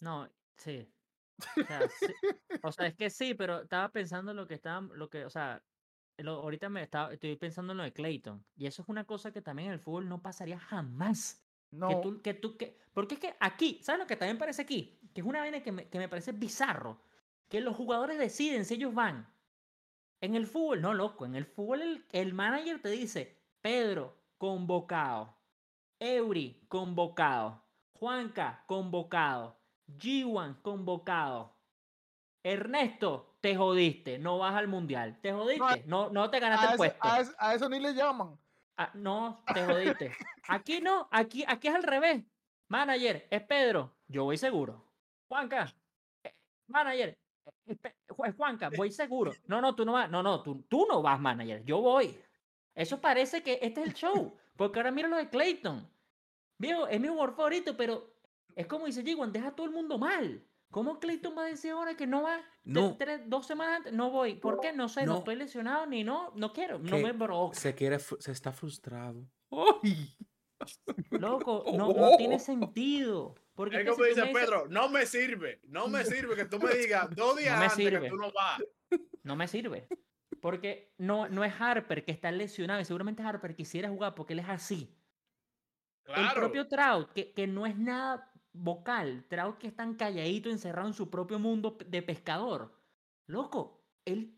No, 0.00 0.28
sí. 0.56 0.94
O 1.56 1.64
sea, 1.64 1.88
sí. 1.88 2.14
O 2.62 2.72
sea, 2.72 2.86
es 2.88 2.96
que 2.96 3.10
sí, 3.10 3.34
pero 3.34 3.62
estaba 3.62 3.92
pensando 3.92 4.30
en 4.32 4.36
lo 4.36 4.46
que 4.46 4.54
estaba, 4.54 4.80
lo 4.94 5.10
que, 5.10 5.24
o 5.24 5.30
sea, 5.30 5.66
lo- 6.18 6.42
ahorita 6.42 6.68
me 6.68 6.82
estaba, 6.82 7.12
estoy 7.12 7.36
pensando 7.36 7.72
en 7.72 7.78
lo 7.78 7.84
de 7.84 7.92
Clayton. 7.92 8.46
Y 8.56 8.66
eso 8.66 8.82
es 8.82 8.88
una 8.88 9.06
cosa 9.06 9.32
que 9.32 9.42
también 9.42 9.68
en 9.68 9.74
el 9.74 9.80
fútbol 9.80 10.08
no 10.08 10.22
pasaría 10.22 10.58
jamás. 10.58 11.48
No, 11.70 11.88
Que 11.88 11.96
tú, 11.96 12.22
que 12.22 12.34
tú, 12.34 12.56
que, 12.56 12.80
porque 12.92 13.14
es 13.14 13.20
que 13.20 13.36
aquí, 13.40 13.80
¿sabes 13.82 14.00
lo 14.00 14.06
que 14.06 14.16
también 14.16 14.38
parece 14.38 14.62
aquí? 14.62 15.00
Que 15.14 15.22
es 15.22 15.26
una 15.26 15.40
vaina 15.40 15.62
que 15.62 15.72
me, 15.72 15.88
que 15.90 15.98
me 15.98 16.08
parece 16.08 16.32
bizarro. 16.32 17.02
Que 17.54 17.60
los 17.60 17.76
jugadores 17.76 18.18
deciden 18.18 18.64
si 18.64 18.74
ellos 18.74 18.92
van. 18.94 19.32
En 20.20 20.34
el 20.34 20.48
fútbol, 20.48 20.80
no, 20.80 20.92
loco. 20.92 21.24
En 21.24 21.36
el 21.36 21.46
fútbol 21.46 21.82
el, 21.82 22.04
el 22.10 22.34
manager 22.34 22.82
te 22.82 22.88
dice, 22.88 23.40
Pedro, 23.60 24.16
convocado. 24.38 25.36
Eury, 26.00 26.64
convocado. 26.66 27.62
Juanca, 27.92 28.64
convocado. 28.66 29.56
G1, 29.86 30.62
convocado. 30.62 31.56
Ernesto, 32.42 33.36
te 33.40 33.54
jodiste. 33.54 34.18
No 34.18 34.38
vas 34.38 34.56
al 34.56 34.66
mundial. 34.66 35.20
Te 35.20 35.32
jodiste. 35.32 35.84
No, 35.86 36.10
no 36.10 36.30
te 36.30 36.40
ganaste 36.40 36.66
a, 36.66 36.68
el 36.70 36.74
ese- 36.74 36.98
puesto. 36.98 37.34
a 37.38 37.54
eso 37.54 37.68
ni 37.68 37.78
le 37.78 37.94
llaman. 37.94 38.36
Ah, 38.76 38.90
no, 38.94 39.44
te 39.54 39.64
jodiste. 39.64 40.12
Aquí 40.48 40.80
no, 40.80 41.06
aquí, 41.12 41.44
aquí 41.46 41.68
es 41.68 41.74
al 41.76 41.84
revés. 41.84 42.24
Manager, 42.66 43.28
es 43.30 43.42
Pedro, 43.44 43.94
yo 44.08 44.24
voy 44.24 44.38
seguro. 44.38 44.84
Juanca, 45.28 45.72
eh, 46.24 46.34
manager, 46.66 47.16
Juanca, 48.36 48.70
voy 48.76 48.90
seguro. 48.92 49.32
No, 49.46 49.60
no, 49.60 49.74
tú 49.74 49.84
no 49.84 49.92
vas, 49.92 50.10
no, 50.10 50.22
no, 50.22 50.42
tú, 50.42 50.62
tú 50.68 50.86
no 50.88 51.02
vas, 51.02 51.20
manager, 51.20 51.64
yo 51.64 51.80
voy. 51.80 52.16
Eso 52.74 53.00
parece 53.00 53.42
que 53.42 53.58
este 53.62 53.82
es 53.82 53.86
el 53.88 53.94
show, 53.94 54.36
porque 54.56 54.78
ahora 54.78 54.90
mira 54.90 55.08
lo 55.08 55.16
de 55.16 55.28
Clayton. 55.28 55.88
Viejo, 56.58 56.86
es 56.86 57.00
mi 57.00 57.08
jugador 57.08 57.34
favorito, 57.34 57.76
pero 57.76 58.14
es 58.54 58.66
como 58.66 58.86
dice 58.86 59.02
Jiwan, 59.02 59.32
deja 59.32 59.48
a 59.48 59.54
todo 59.54 59.66
el 59.66 59.72
mundo 59.72 59.98
mal. 59.98 60.44
¿Cómo 60.70 60.98
Clayton 60.98 61.36
va 61.38 61.42
a 61.42 61.46
decir 61.46 61.70
ahora 61.70 61.96
que 61.96 62.06
no 62.06 62.22
va? 62.22 62.40
No. 62.64 62.96
tres- 62.96 63.22
dos 63.28 63.46
semanas 63.46 63.76
antes, 63.78 63.92
no 63.92 64.10
voy. 64.10 64.34
¿Por 64.34 64.58
qué? 64.60 64.72
No 64.72 64.88
sé, 64.88 65.06
no, 65.06 65.12
No. 65.12 65.18
estoy 65.18 65.36
lesionado 65.36 65.86
ni 65.86 66.02
no, 66.02 66.32
no 66.34 66.52
quiero, 66.52 66.78
no 66.80 66.98
me 66.98 67.14
provoca. 67.14 67.56
Se 67.58 67.74
quiere, 67.76 67.98
se 68.00 68.32
está 68.32 68.52
frustrado. 68.52 69.24
¡Ay! 69.52 70.16
Loco, 71.10 71.64
no, 71.76 71.92
no 71.92 72.16
tiene 72.16 72.40
sentido. 72.40 73.36
Porque 73.54 73.76
Es 73.76 73.84
como 73.84 73.96
si 73.96 74.02
tú 74.02 74.08
dice 74.08 74.26
dices- 74.26 74.40
Pedro, 74.40 74.66
no 74.68 74.88
me 74.88 75.06
sirve, 75.06 75.60
no 75.68 75.88
me 75.88 76.04
sirve 76.04 76.34
que 76.36 76.44
tú 76.46 76.58
me 76.58 76.74
digas 76.74 77.08
dos 77.14 77.36
días 77.36 77.52
No 77.54 77.58
me 77.60 77.64
antes 77.66 77.76
sirve. 77.76 78.00
que 78.02 78.08
tú 78.10 78.16
no 78.16 78.32
vas. 78.32 78.62
no 79.22 79.36
me 79.36 79.48
sirve. 79.48 79.88
Porque 80.40 80.92
no, 80.98 81.28
no 81.28 81.42
es 81.44 81.54
Harper 81.58 82.04
que 82.04 82.12
está 82.12 82.30
lesionado 82.30 82.80
y 82.80 82.84
seguramente 82.84 83.22
Harper 83.22 83.54
quisiera 83.54 83.88
jugar 83.88 84.14
porque 84.14 84.32
él 84.34 84.40
es 84.40 84.48
así. 84.48 84.94
El 86.06 86.32
propio 86.34 86.68
Trout, 86.68 87.12
que, 87.12 87.32
que 87.32 87.46
no 87.46 87.64
es 87.64 87.78
nada 87.78 88.30
vocal, 88.52 89.24
Trout 89.28 89.56
que 89.58 89.68
es 89.68 89.74
tan 89.76 89.94
calladito, 89.94 90.50
encerrado 90.50 90.86
en 90.88 90.94
su 90.94 91.08
propio 91.08 91.38
mundo 91.38 91.78
de 91.86 92.02
pescador. 92.02 92.78
Loco, 93.26 93.86
él, 94.04 94.36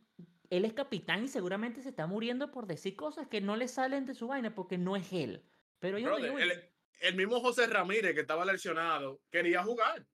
él 0.48 0.64
es 0.64 0.74
capitán 0.74 1.24
y 1.24 1.28
seguramente 1.28 1.82
se 1.82 1.88
está 1.88 2.06
muriendo 2.06 2.52
por 2.52 2.66
decir 2.68 2.94
cosas 2.94 3.26
que 3.26 3.40
no 3.40 3.56
le 3.56 3.66
salen 3.66 4.06
de 4.06 4.14
su 4.14 4.28
vaina 4.28 4.54
porque 4.54 4.78
no 4.78 4.94
es 4.94 5.12
él. 5.12 5.42
Pero 5.80 5.98
yo 5.98 6.06
Brother, 6.06 6.24
digo, 6.24 6.38
el, 6.38 6.52
el 7.01 7.14
mismo 7.14 7.40
José 7.40 7.66
Ramírez 7.66 8.14
que 8.14 8.20
estaba 8.20 8.44
lesionado 8.44 9.20
quería 9.30 9.62
jugar. 9.62 10.07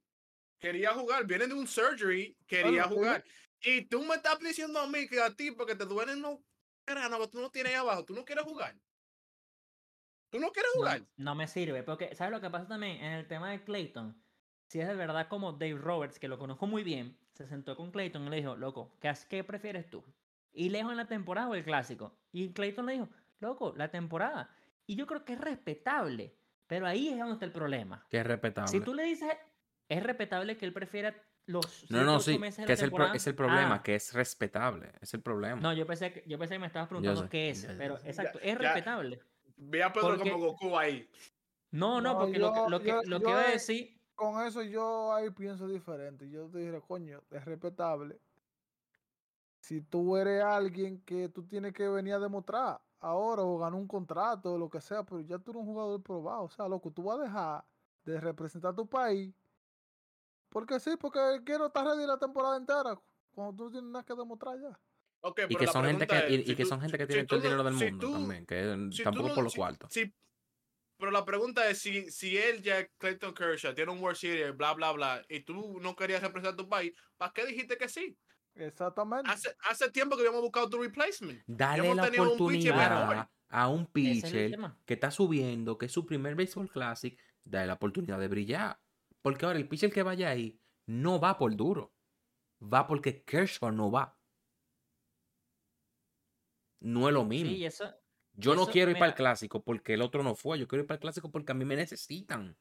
Quería 0.58 0.92
jugar. 0.92 1.26
Viene 1.26 1.46
de 1.46 1.54
un 1.54 1.66
surgery, 1.66 2.36
quería 2.46 2.86
Bueno, 2.86 2.96
jugar. 2.96 3.24
Y 3.60 3.82
tú 3.86 4.02
me 4.04 4.16
estás 4.16 4.38
diciendo 4.38 4.80
a 4.80 4.86
mí 4.86 5.08
que 5.08 5.20
a 5.20 5.34
ti, 5.34 5.50
porque 5.52 5.74
te 5.74 5.84
duelen 5.84 6.20
los 6.22 6.38
granos, 6.86 7.30
tú 7.30 7.40
no 7.40 7.50
tienes 7.50 7.72
ahí 7.72 7.78
abajo, 7.78 8.04
tú 8.04 8.14
no 8.14 8.24
quieres 8.24 8.44
jugar. 8.44 8.76
Tú 10.30 10.40
no 10.40 10.50
quieres 10.50 10.72
jugar. 10.74 11.02
no 11.16 11.34
me 11.34 11.46
sirve. 11.46 11.82
Porque, 11.82 12.14
¿sabes 12.14 12.32
lo 12.32 12.40
que 12.40 12.48
pasa 12.50 12.66
también 12.66 12.96
en 12.96 13.12
el 13.12 13.28
tema 13.28 13.50
de 13.50 13.62
Clayton? 13.62 14.16
Si 14.66 14.80
es 14.80 14.88
de 14.88 14.94
verdad 14.94 15.28
como 15.28 15.52
Dave 15.52 15.76
Roberts, 15.76 16.18
que 16.18 16.28
lo 16.28 16.38
conozco 16.38 16.66
muy 16.66 16.82
bien, 16.82 17.18
se 17.32 17.46
sentó 17.46 17.76
con 17.76 17.90
Clayton 17.92 18.26
y 18.26 18.30
le 18.30 18.36
dijo, 18.36 18.56
loco, 18.56 18.96
¿qué, 19.00 19.12
qué 19.28 19.44
prefieres 19.44 19.90
tú? 19.90 20.02
¿Y 20.52 20.70
lejos 20.70 20.92
en 20.92 20.96
la 20.96 21.06
temporada 21.06 21.48
o 21.48 21.54
el 21.54 21.64
clásico? 21.64 22.18
Y 22.32 22.52
Clayton 22.52 22.86
le 22.86 22.92
dijo, 22.94 23.08
loco, 23.40 23.74
la 23.76 23.90
temporada. 23.90 24.54
Y 24.86 24.96
yo 24.96 25.06
creo 25.06 25.24
que 25.24 25.34
es 25.34 25.40
respetable. 25.40 26.38
Pero 26.72 26.86
ahí 26.86 27.08
es 27.10 27.18
donde 27.18 27.34
está 27.34 27.44
el 27.44 27.52
problema. 27.52 28.02
Que 28.08 28.20
es 28.20 28.26
respetable. 28.26 28.70
Si 28.70 28.80
tú 28.80 28.94
le 28.94 29.02
dices, 29.02 29.28
es 29.90 30.02
respetable 30.02 30.56
que 30.56 30.64
él 30.64 30.72
prefiera 30.72 31.14
los 31.44 31.90
No, 31.90 32.02
no, 32.02 32.18
sí. 32.18 32.38
meses 32.38 32.60
de 32.60 32.66
Que 32.66 32.72
es 32.72 32.80
el, 32.80 32.90
pro- 32.90 33.12
es 33.12 33.26
el 33.26 33.34
problema, 33.34 33.74
Ah, 33.74 33.82
que 33.82 33.94
es 33.94 34.14
respetable. 34.14 34.90
Es 35.02 35.12
el 35.12 35.20
problema. 35.20 35.60
No, 35.60 35.74
yo 35.74 35.86
pensé, 35.86 36.10
que, 36.14 36.24
yo 36.26 36.38
pensé 36.38 36.54
que 36.54 36.60
me 36.60 36.68
estabas 36.68 36.88
preguntando 36.88 37.28
qué 37.28 37.50
es. 37.50 37.66
pero 37.76 37.98
ya. 38.00 38.08
exacto, 38.08 38.38
es 38.40 38.56
respetable. 38.56 39.20
Ve 39.58 39.82
a 39.82 39.92
Pedro 39.92 40.16
Porque- 40.16 40.30
como 40.30 40.46
Goku 40.46 40.78
ahí. 40.78 41.10
No, 41.72 42.00
no, 42.00 42.14
No, 42.14 42.18
porque 42.20 42.38
lo, 42.38 42.54
yo- 42.54 42.64
que, 42.64 42.70
lo, 42.70 42.80
que, 42.80 42.88
yo- 42.88 43.02
lo 43.04 43.18
que 43.18 43.24
yo 43.26 43.30
iba 43.32 43.42
a 43.42 43.50
decir... 43.50 44.00
Con 44.14 44.46
eso 44.46 44.62
yo 44.62 45.12
ahí 45.14 45.28
pienso 45.28 45.68
diferente. 45.68 46.30
Yo 46.30 46.48
te 46.48 46.56
diré, 46.60 46.80
coño, 46.80 47.22
es 47.30 47.44
respetable. 47.44 48.18
Si 49.60 49.82
tú 49.82 50.16
eres 50.16 50.42
alguien 50.42 51.02
que 51.04 51.28
tú 51.28 51.42
tienes 51.46 51.74
que 51.74 51.86
venir 51.86 52.14
a 52.14 52.18
demostrar 52.18 52.80
ahora 53.02 53.42
o 53.42 53.58
ganar 53.58 53.74
un 53.78 53.86
contrato 53.88 54.54
o 54.54 54.58
lo 54.58 54.70
que 54.70 54.80
sea, 54.80 55.02
pero 55.02 55.20
ya 55.20 55.38
tú 55.38 55.50
eres 55.50 55.60
un 55.60 55.66
jugador 55.66 56.02
probado. 56.02 56.44
O 56.44 56.50
sea, 56.50 56.68
loco, 56.68 56.90
tú 56.90 57.02
vas 57.02 57.18
a 57.18 57.22
dejar 57.22 57.64
de 58.04 58.20
representar 58.20 58.72
a 58.72 58.76
tu 58.76 58.88
país. 58.88 59.34
Porque 60.48 60.78
sí, 60.80 60.90
porque 60.98 61.18
quiero 61.44 61.66
estar 61.66 61.84
ready 61.84 62.06
la 62.06 62.18
temporada 62.18 62.56
entera. 62.56 62.98
Cuando 63.34 63.54
tú 63.56 63.64
no 63.64 63.70
tienes 63.70 63.90
nada 63.90 64.04
que 64.04 64.14
demostrar 64.14 64.56
ya. 64.60 64.78
Y 65.48 65.56
que 65.56 65.66
la 65.66 65.72
son 65.72 65.84
gente 65.84 66.06
que, 66.06 66.34
y, 66.34 66.44
que 66.44 66.62
tú- 66.62 66.68
son 66.68 66.80
gente 66.80 66.98
que 66.98 67.04
si 67.04 67.12
tiene 67.12 67.26
todo 67.26 67.36
el 67.38 67.42
dinero 67.42 67.62
del 67.64 67.74
si 67.78 67.84
mundo 67.90 68.06
tú- 68.06 68.12
también. 68.12 68.46
Que 68.46 68.88
si 68.90 68.98
tú 68.98 69.02
tampoco 69.04 69.28
no- 69.28 69.34
por 69.34 69.44
los 69.44 69.52
si- 69.52 69.58
cuartos. 69.58 69.92
si- 69.92 70.14
pero 70.98 71.10
la 71.10 71.24
pregunta 71.24 71.68
es 71.68 71.78
si, 71.80 72.10
si 72.10 72.36
él, 72.36 72.62
ya 72.62 72.86
Clayton 72.98 73.32
Kershaw, 73.34 73.74
tiene 73.74 73.90
un 73.92 74.00
World 74.00 74.16
Series, 74.18 74.56
bla, 74.56 74.74
bla, 74.74 74.92
bla, 74.92 75.22
y 75.28 75.40
tú 75.40 75.80
no 75.80 75.96
querías 75.96 76.22
representar 76.22 76.56
tu 76.56 76.68
país, 76.68 76.92
¿para 77.16 77.32
qué 77.32 77.46
dijiste 77.46 77.76
que 77.76 77.88
sí? 77.88 78.16
Exactamente. 78.54 79.30
Hace, 79.30 79.54
hace 79.68 79.90
tiempo 79.90 80.16
que 80.16 80.22
habíamos 80.22 80.42
buscado 80.42 80.68
tu 80.68 80.78
replacement. 80.80 81.42
Dale 81.46 81.94
la 81.94 82.04
un 82.04 82.20
oportunidad 82.20 83.28
a 83.48 83.68
un 83.68 83.82
es 83.82 83.88
pitcher 83.88 84.58
que 84.84 84.94
está 84.94 85.10
subiendo, 85.10 85.76
que 85.76 85.86
es 85.86 85.92
su 85.92 86.06
primer 86.06 86.34
Baseball 86.34 86.70
Classic, 86.70 87.18
dale 87.44 87.66
la 87.66 87.74
oportunidad 87.74 88.18
de 88.18 88.28
brillar. 88.28 88.80
Porque 89.20 89.46
ahora 89.46 89.58
el 89.58 89.68
pitcher 89.68 89.92
que 89.92 90.02
vaya 90.02 90.30
ahí 90.30 90.60
no 90.86 91.20
va 91.20 91.38
por 91.38 91.54
duro. 91.54 91.94
Va 92.62 92.86
porque 92.86 93.24
Kershaw 93.24 93.72
no 93.72 93.90
va. 93.90 94.18
No 96.80 97.08
es 97.08 97.14
lo 97.14 97.24
mismo. 97.24 97.50
Sí, 97.50 97.56
y 97.56 97.64
eso, 97.66 97.92
yo 98.34 98.54
no 98.54 98.66
quiero 98.66 98.90
ir 98.90 98.98
para 98.98 99.10
el 99.10 99.14
clásico 99.14 99.62
porque 99.62 99.94
el 99.94 100.02
otro 100.02 100.22
no 100.22 100.34
fue. 100.34 100.58
Yo 100.58 100.66
quiero 100.66 100.82
ir 100.82 100.86
para 100.86 100.96
el 100.96 101.00
clásico 101.00 101.30
porque 101.30 101.52
a 101.52 101.54
mí 101.54 101.64
me 101.64 101.76
necesitan. 101.76 102.56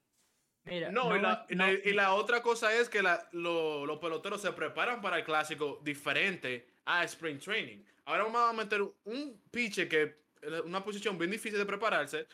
Mira, 0.65 0.91
No, 0.91 1.15
y, 1.15 1.21
la, 1.21 1.45
y 1.49 1.55
no- 1.55 1.65
la- 1.67 1.73
y 1.73 1.93
la 1.93 2.13
otra 2.13 2.41
cosa 2.41 2.73
es 2.73 2.89
que 2.89 3.01
la- 3.01 3.27
lo- 3.31 3.85
los 3.85 3.99
peloteros 3.99 4.41
se 4.41 4.51
preparan 4.53 5.01
para 5.01 5.17
el 5.17 5.23
clásico 5.23 5.79
diferente 5.83 6.67
a 6.85 7.03
Spring 7.03 7.39
Training. 7.39 7.83
Ahora 8.05 8.23
vamos 8.23 8.49
a 8.49 8.53
meter 8.53 8.81
un 9.03 9.41
pitcher 9.51 9.87
que 9.87 10.15
es 10.41 10.61
una 10.61 10.83
posición 10.83 11.17
bien 11.17 11.31
difícil 11.31 11.59
de 11.59 11.65
prepararse, 11.65 12.27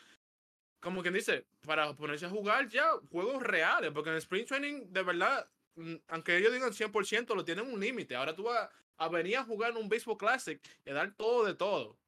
como 0.80 1.02
quien 1.02 1.14
dice, 1.14 1.44
para 1.66 1.92
ponerse 1.94 2.26
a 2.26 2.30
jugar 2.30 2.68
ya 2.68 2.88
juegos 3.10 3.42
reales, 3.42 3.90
porque 3.92 4.10
en 4.10 4.14
el 4.14 4.22
Spring 4.22 4.46
Training, 4.46 4.86
de 4.92 5.02
verdad, 5.02 5.50
mm, 5.74 5.94
aunque 6.08 6.36
ellos 6.36 6.52
digan 6.52 6.72
100%, 6.72 7.34
lo 7.34 7.44
tienen 7.44 7.66
un 7.72 7.78
límite. 7.80 8.16
Ahora 8.16 8.34
tú 8.34 8.44
vas 8.44 8.68
a 8.96 9.08
venir 9.08 9.36
a 9.36 9.44
jugar 9.44 9.72
en 9.72 9.76
un 9.76 9.88
Baseball 9.88 10.16
Classic 10.16 10.60
y 10.84 10.90
a 10.90 10.94
dar 10.94 11.14
todo 11.14 11.44
de 11.44 11.54
todo. 11.54 11.98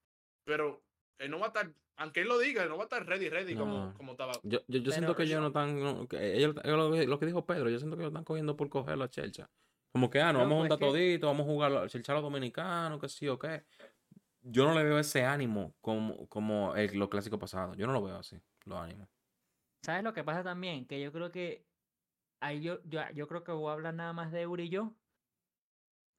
Pero 0.45 0.83
él 1.21 1.31
no 1.31 1.39
va 1.39 1.47
a 1.47 1.49
estar, 1.49 1.71
aunque 1.97 2.23
él 2.23 2.29
lo 2.29 2.39
diga, 2.39 2.63
él 2.63 2.69
no 2.69 2.77
va 2.77 2.83
a 2.83 2.87
estar 2.87 3.07
ready, 3.07 3.29
ready 3.29 3.55
como, 3.55 3.87
No. 3.87 3.95
como 3.95 4.13
estaba. 4.13 4.33
Yo, 4.43 4.61
yo, 4.67 4.91
siento 4.93 5.15
que 5.15 5.23
ellos 5.25 5.41
no 5.41 5.49
están. 5.49 5.81
no, 5.81 6.09
que 6.09 6.35
ellos- 6.37 6.57
ellos 6.65 6.77
lo, 6.79 7.05
lo 7.07 7.19
que 7.19 7.27
dijo 7.27 7.47
Pedro, 7.47 7.71
yo 7.71 7.79
siento 7.79 7.97
que 7.97 8.03
ellos 8.03 8.11
están 8.13 8.25
cogiendo 8.25 8.57
por 8.57 8.69
coger 8.69 8.99
la 8.99 9.09
chelcha. 9.09 9.49
Como 9.93 10.09
que, 10.11 10.21
ah, 10.21 10.33
no, 10.33 10.41
vamos 10.41 10.53
a 10.53 10.55
Loco, 10.55 10.61
juntar 10.63 10.79
que- 10.79 10.85
todito, 10.87 11.27
vamos 11.27 11.43
a 11.47 11.51
jugar 11.51 11.73
a 11.73 11.89
chelcha 11.89 12.13
a 12.13 12.15
los 12.17 12.23
dominicanos, 12.25 13.01
que 13.01 13.09
sí 13.09 13.29
o 13.29 13.39
qué. 13.39 13.65
Yo 14.43 14.65
no 14.67 14.75
le 14.75 14.83
veo 14.85 14.99
ese 14.99 15.25
ánimo 15.25 15.75
como, 15.81 16.27
como 16.29 16.75
el, 16.75 16.99
los 16.99 17.09
clásicos 17.11 17.39
pasados. 17.39 17.77
Yo 17.77 17.87
no 17.87 17.93
lo 17.93 18.03
veo 18.03 18.17
así, 18.17 18.41
los 18.65 18.79
ánimos. 18.79 19.09
¿Sabes 19.83 20.03
lo 20.05 20.13
que 20.15 20.25
pasa 20.25 20.43
también? 20.43 20.87
Que 20.87 21.01
yo 21.01 21.13
creo 21.13 21.31
que 21.31 21.67
ahí 22.41 22.63
yo, 22.63 22.81
yo, 22.85 23.01
yo 23.15 23.29
creo 23.29 23.45
que 23.45 23.53
voy 23.53 23.69
a 23.71 23.73
hablar 23.75 23.93
nada 23.95 24.13
más 24.15 24.33
de 24.33 24.41
Euro 24.43 24.63
y 24.63 24.71
yo. 24.71 24.95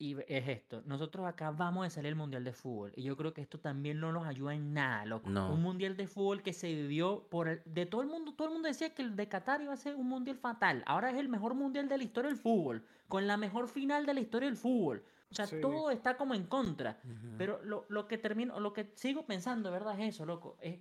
Y 0.01 0.17
es 0.27 0.47
esto. 0.47 0.81
Nosotros 0.85 1.25
acá 1.27 1.51
vamos 1.51 1.85
a 1.85 1.89
salir 1.89 2.09
el 2.09 2.15
Mundial 2.15 2.43
de 2.43 2.53
Fútbol. 2.53 2.91
Y 2.95 3.03
yo 3.03 3.15
creo 3.15 3.33
que 3.33 3.41
esto 3.41 3.59
también 3.59 3.99
no 3.99 4.11
nos 4.11 4.25
ayuda 4.25 4.55
en 4.55 4.73
nada, 4.73 5.05
loco. 5.05 5.29
No. 5.29 5.53
Un 5.53 5.61
Mundial 5.61 5.95
de 5.95 6.07
Fútbol 6.07 6.41
que 6.41 6.53
se 6.53 6.67
vivió 6.73 7.27
por 7.29 7.47
el- 7.47 7.61
de 7.65 7.85
todo 7.85 8.01
el 8.01 8.07
mundo. 8.07 8.33
Todo 8.33 8.47
el 8.47 8.53
mundo 8.53 8.67
decía 8.67 8.93
que 8.95 9.01
el 9.03 9.15
de 9.15 9.27
Qatar 9.27 9.61
iba 9.61 9.73
a 9.73 9.77
ser 9.77 9.95
un 9.95 10.07
Mundial 10.09 10.37
fatal. 10.37 10.83
Ahora 10.87 11.11
es 11.11 11.17
el 11.17 11.29
mejor 11.29 11.53
Mundial 11.53 11.87
de 11.87 11.97
la 11.97 12.03
historia 12.03 12.29
del 12.29 12.37
fútbol. 12.39 12.83
Con 13.07 13.27
la 13.27 13.37
mejor 13.37 13.67
final 13.67 14.05
de 14.05 14.13
la 14.15 14.19
historia 14.21 14.47
del 14.49 14.57
fútbol. 14.57 15.03
O 15.29 15.35
sea, 15.35 15.45
Sí. 15.47 15.61
todo 15.61 15.91
está 15.91 16.17
como 16.17 16.33
en 16.33 16.45
contra. 16.45 16.99
Pero 17.37 17.61
lo, 17.63 17.85
lo 17.87 18.07
que 18.07 18.17
termino, 18.17 18.59
lo 18.59 18.73
que 18.73 18.91
sigo 18.95 19.25
pensando, 19.25 19.71
verdad, 19.71 19.99
es 19.99 20.15
eso, 20.15 20.25
loco. 20.25 20.57
Es, 20.61 20.79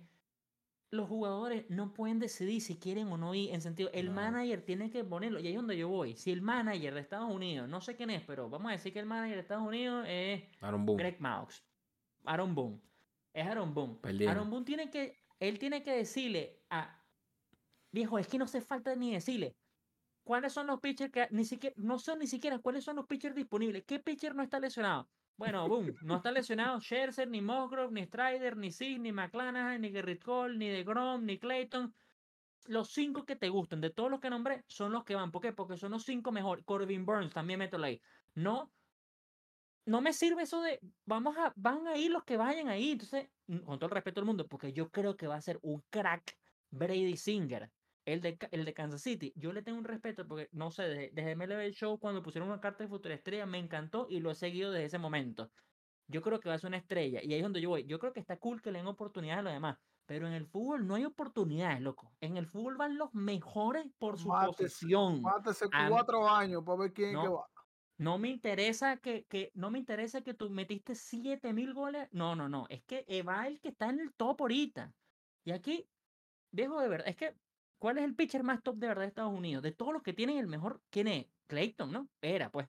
los 0.91 1.07
jugadores 1.07 1.65
no 1.69 1.93
pueden 1.93 2.19
decidir 2.19 2.61
si 2.61 2.77
quieren 2.77 3.07
o 3.07 3.17
no 3.17 3.33
ir. 3.33 3.53
En 3.53 3.61
sentido, 3.61 3.89
el 3.93 4.07
No. 4.07 4.13
manager 4.13 4.61
tiene 4.63 4.91
que 4.91 5.03
ponerlo. 5.05 5.39
Y 5.39 5.47
ahí 5.47 5.53
es 5.53 5.57
donde 5.57 5.77
yo 5.77 5.87
voy. 5.87 6.15
Si 6.17 6.31
el 6.31 6.41
manager 6.41 6.93
de 6.93 6.99
Estados 6.99 7.31
Unidos, 7.33 7.69
no 7.69 7.79
sé 7.79 7.95
quién 7.95 8.09
es, 8.09 8.21
pero 8.23 8.49
vamos 8.49 8.69
a 8.69 8.73
decir 8.73 8.91
que 8.91 8.99
el 8.99 9.05
manager 9.05 9.35
de 9.35 9.41
Estados 9.41 9.65
Unidos 9.65 10.05
es 10.07 10.43
Aaron 10.59 10.85
Boone. 10.85 11.01
Greg 11.01 11.21
Maux. 11.21 11.65
Aaron 12.25 12.53
Boone. 12.53 12.81
Es 13.33 13.47
Aaron 13.47 13.73
Boone. 13.73 13.95
Perdieron. 14.01 14.35
Aaron 14.35 14.49
Boone 14.49 14.65
tiene 14.65 14.89
que, 14.91 15.17
él 15.39 15.57
tiene 15.59 15.81
que 15.81 15.95
decirle 15.95 16.61
a, 16.69 17.01
viejo, 17.91 18.19
es 18.19 18.27
que 18.27 18.37
no 18.37 18.43
hace 18.45 18.59
falta 18.59 18.93
ni 18.95 19.13
decirle 19.13 19.55
cuáles 20.23 20.51
son 20.51 20.67
los 20.67 20.79
pitchers 20.81 21.11
que 21.11 21.27
ni 21.31 21.45
siquiera, 21.45 21.73
no 21.77 21.99
son 21.99 22.19
ni 22.19 22.27
siquiera 22.27 22.59
cuáles 22.59 22.83
son 22.83 22.97
los 22.97 23.07
pitchers 23.07 23.33
disponibles. 23.35 23.85
¿Qué 23.85 23.99
pitcher 23.99 24.35
no 24.35 24.43
está 24.43 24.59
lesionado? 24.59 25.09
Bueno, 25.41 25.67
boom, 25.67 25.95
no 26.03 26.17
está 26.17 26.31
lesionado 26.31 26.79
Scherzer, 26.79 27.27
ni 27.27 27.41
Musgrove, 27.41 27.91
ni 27.91 28.05
Strider, 28.05 28.55
ni 28.55 28.71
Sig, 28.71 28.99
ni 28.99 29.11
McClanahan, 29.11 29.81
ni 29.81 29.89
Gerrit 29.89 30.23
Cole, 30.23 30.55
ni 30.55 30.69
DeGrom, 30.69 31.25
ni 31.25 31.39
Clayton. 31.39 31.95
Los 32.67 32.91
cinco 32.91 33.25
que 33.25 33.35
te 33.35 33.49
gustan, 33.49 33.81
de 33.81 33.89
todos 33.89 34.11
los 34.11 34.19
que 34.19 34.29
nombré, 34.29 34.63
son 34.67 34.91
los 34.91 35.03
que 35.03 35.15
van. 35.15 35.31
¿Por 35.31 35.41
qué? 35.41 35.51
Porque 35.51 35.77
son 35.77 35.93
los 35.93 36.03
cinco 36.03 36.31
mejores. 36.31 36.63
Corbin 36.63 37.07
Burns, 37.07 37.33
también 37.33 37.57
mételo 37.57 37.85
ahí. 37.85 37.99
No, 38.35 38.71
no 39.87 39.99
me 39.99 40.13
sirve 40.13 40.43
eso 40.43 40.61
de 40.61 40.79
vamos 41.05 41.35
a, 41.39 41.53
van 41.55 41.87
a 41.87 41.97
ir 41.97 42.11
los 42.11 42.23
que 42.23 42.37
vayan 42.37 42.67
ahí. 42.67 42.91
Entonces, 42.91 43.31
con 43.65 43.79
todo 43.79 43.87
el 43.87 43.95
respeto 43.95 44.21
del 44.21 44.27
mundo, 44.27 44.47
porque 44.47 44.73
yo 44.73 44.91
creo 44.91 45.17
que 45.17 45.25
va 45.25 45.37
a 45.37 45.41
ser 45.41 45.57
un 45.63 45.83
crack 45.89 46.37
Brady 46.69 47.17
Singer, 47.17 47.71
el 48.05 48.21
de, 48.21 48.37
el 48.51 48.65
de 48.65 48.73
Kansas 48.73 49.01
City. 49.01 49.33
Yo 49.35 49.53
le 49.53 49.61
tengo 49.61 49.77
un 49.77 49.83
respeto 49.85 50.27
porque, 50.27 50.49
no 50.51 50.71
sé, 50.71 50.83
desde, 50.83 51.11
desde 51.13 51.35
MLB 51.35 51.71
Show, 51.73 51.99
cuando 51.99 52.21
pusieron 52.23 52.49
una 52.49 52.59
carta 52.61 52.83
de 52.83 52.89
futura 52.89 53.15
estrella, 53.15 53.45
me 53.45 53.59
encantó 53.59 54.07
y 54.09 54.19
lo 54.19 54.31
he 54.31 54.35
seguido 54.35 54.71
desde 54.71 54.85
ese 54.85 54.97
momento. 54.97 55.51
Yo 56.07 56.21
creo 56.21 56.39
que 56.39 56.49
va 56.49 56.55
a 56.55 56.59
ser 56.59 56.69
una 56.69 56.77
estrella. 56.77 57.21
Y 57.23 57.31
ahí 57.33 57.39
es 57.39 57.43
donde 57.43 57.61
yo 57.61 57.69
voy. 57.69 57.85
Yo 57.85 57.99
creo 57.99 58.11
que 58.11 58.19
está 58.19 58.37
cool 58.37 58.61
que 58.61 58.71
le 58.71 58.79
den 58.79 58.87
oportunidades 58.87 59.39
a 59.39 59.43
los 59.43 59.53
demás. 59.53 59.77
Pero 60.05 60.27
en 60.27 60.33
el 60.33 60.45
fútbol 60.47 60.85
no 60.85 60.95
hay 60.95 61.05
oportunidades, 61.05 61.79
loco. 61.79 62.11
En 62.19 62.35
el 62.35 62.47
fútbol 62.47 62.75
van 62.75 62.97
los 62.97 63.13
mejores 63.13 63.85
por 63.97 64.17
su 64.19 64.27
Mátese, 64.27 64.63
posición. 64.63 65.21
Mátese 65.21 65.65
A 65.71 65.83
mí- 65.85 65.89
cuatro 65.89 66.27
años 66.27 66.63
para 66.65 66.79
ver 66.79 66.91
quién 66.93 67.09
es 67.11 67.17
que 67.17 67.23
No. 67.23 67.33
va. 67.35 67.45
No 67.97 68.17
me 68.17 68.29
interesa 68.29 68.97
que, 68.97 69.25
que 69.25 69.51
no 69.53 69.69
me 69.69 69.77
interesa 69.77 70.21
que 70.21 70.33
tú 70.33 70.49
metiste 70.49 70.95
7000 70.95 71.71
goles. 71.73 72.07
No, 72.11 72.35
no, 72.35 72.49
no. 72.49 72.65
Es 72.69 72.83
que 72.83 73.05
eh, 73.07 73.21
va 73.21 73.45
el 73.47 73.61
que 73.61 73.69
está 73.69 73.89
en 73.89 73.99
el 73.99 74.11
top 74.15 74.41
ahorita. 74.41 74.91
Y 75.45 75.51
aquí, 75.51 75.87
viejo 76.51 76.81
de 76.81 76.89
verdad, 76.89 77.07
es 77.07 77.15
que, 77.15 77.35
¿cuál 77.81 77.97
es 77.97 78.05
el 78.05 78.15
pitcher 78.15 78.43
más 78.43 78.63
top 78.63 78.77
de 78.77 78.87
verdad 78.87 79.03
de 79.03 79.07
Estados 79.09 79.33
Unidos? 79.33 79.63
De 79.63 79.73
todos 79.73 79.93
los 79.93 80.03
que 80.03 80.13
tienen 80.13 80.37
el 80.37 80.47
mejor, 80.47 80.83
¿quién 80.91 81.07
es? 81.09 81.27
Clayton, 81.47 81.91
¿no? 81.91 82.09
Era, 82.21 82.51
pues. 82.51 82.67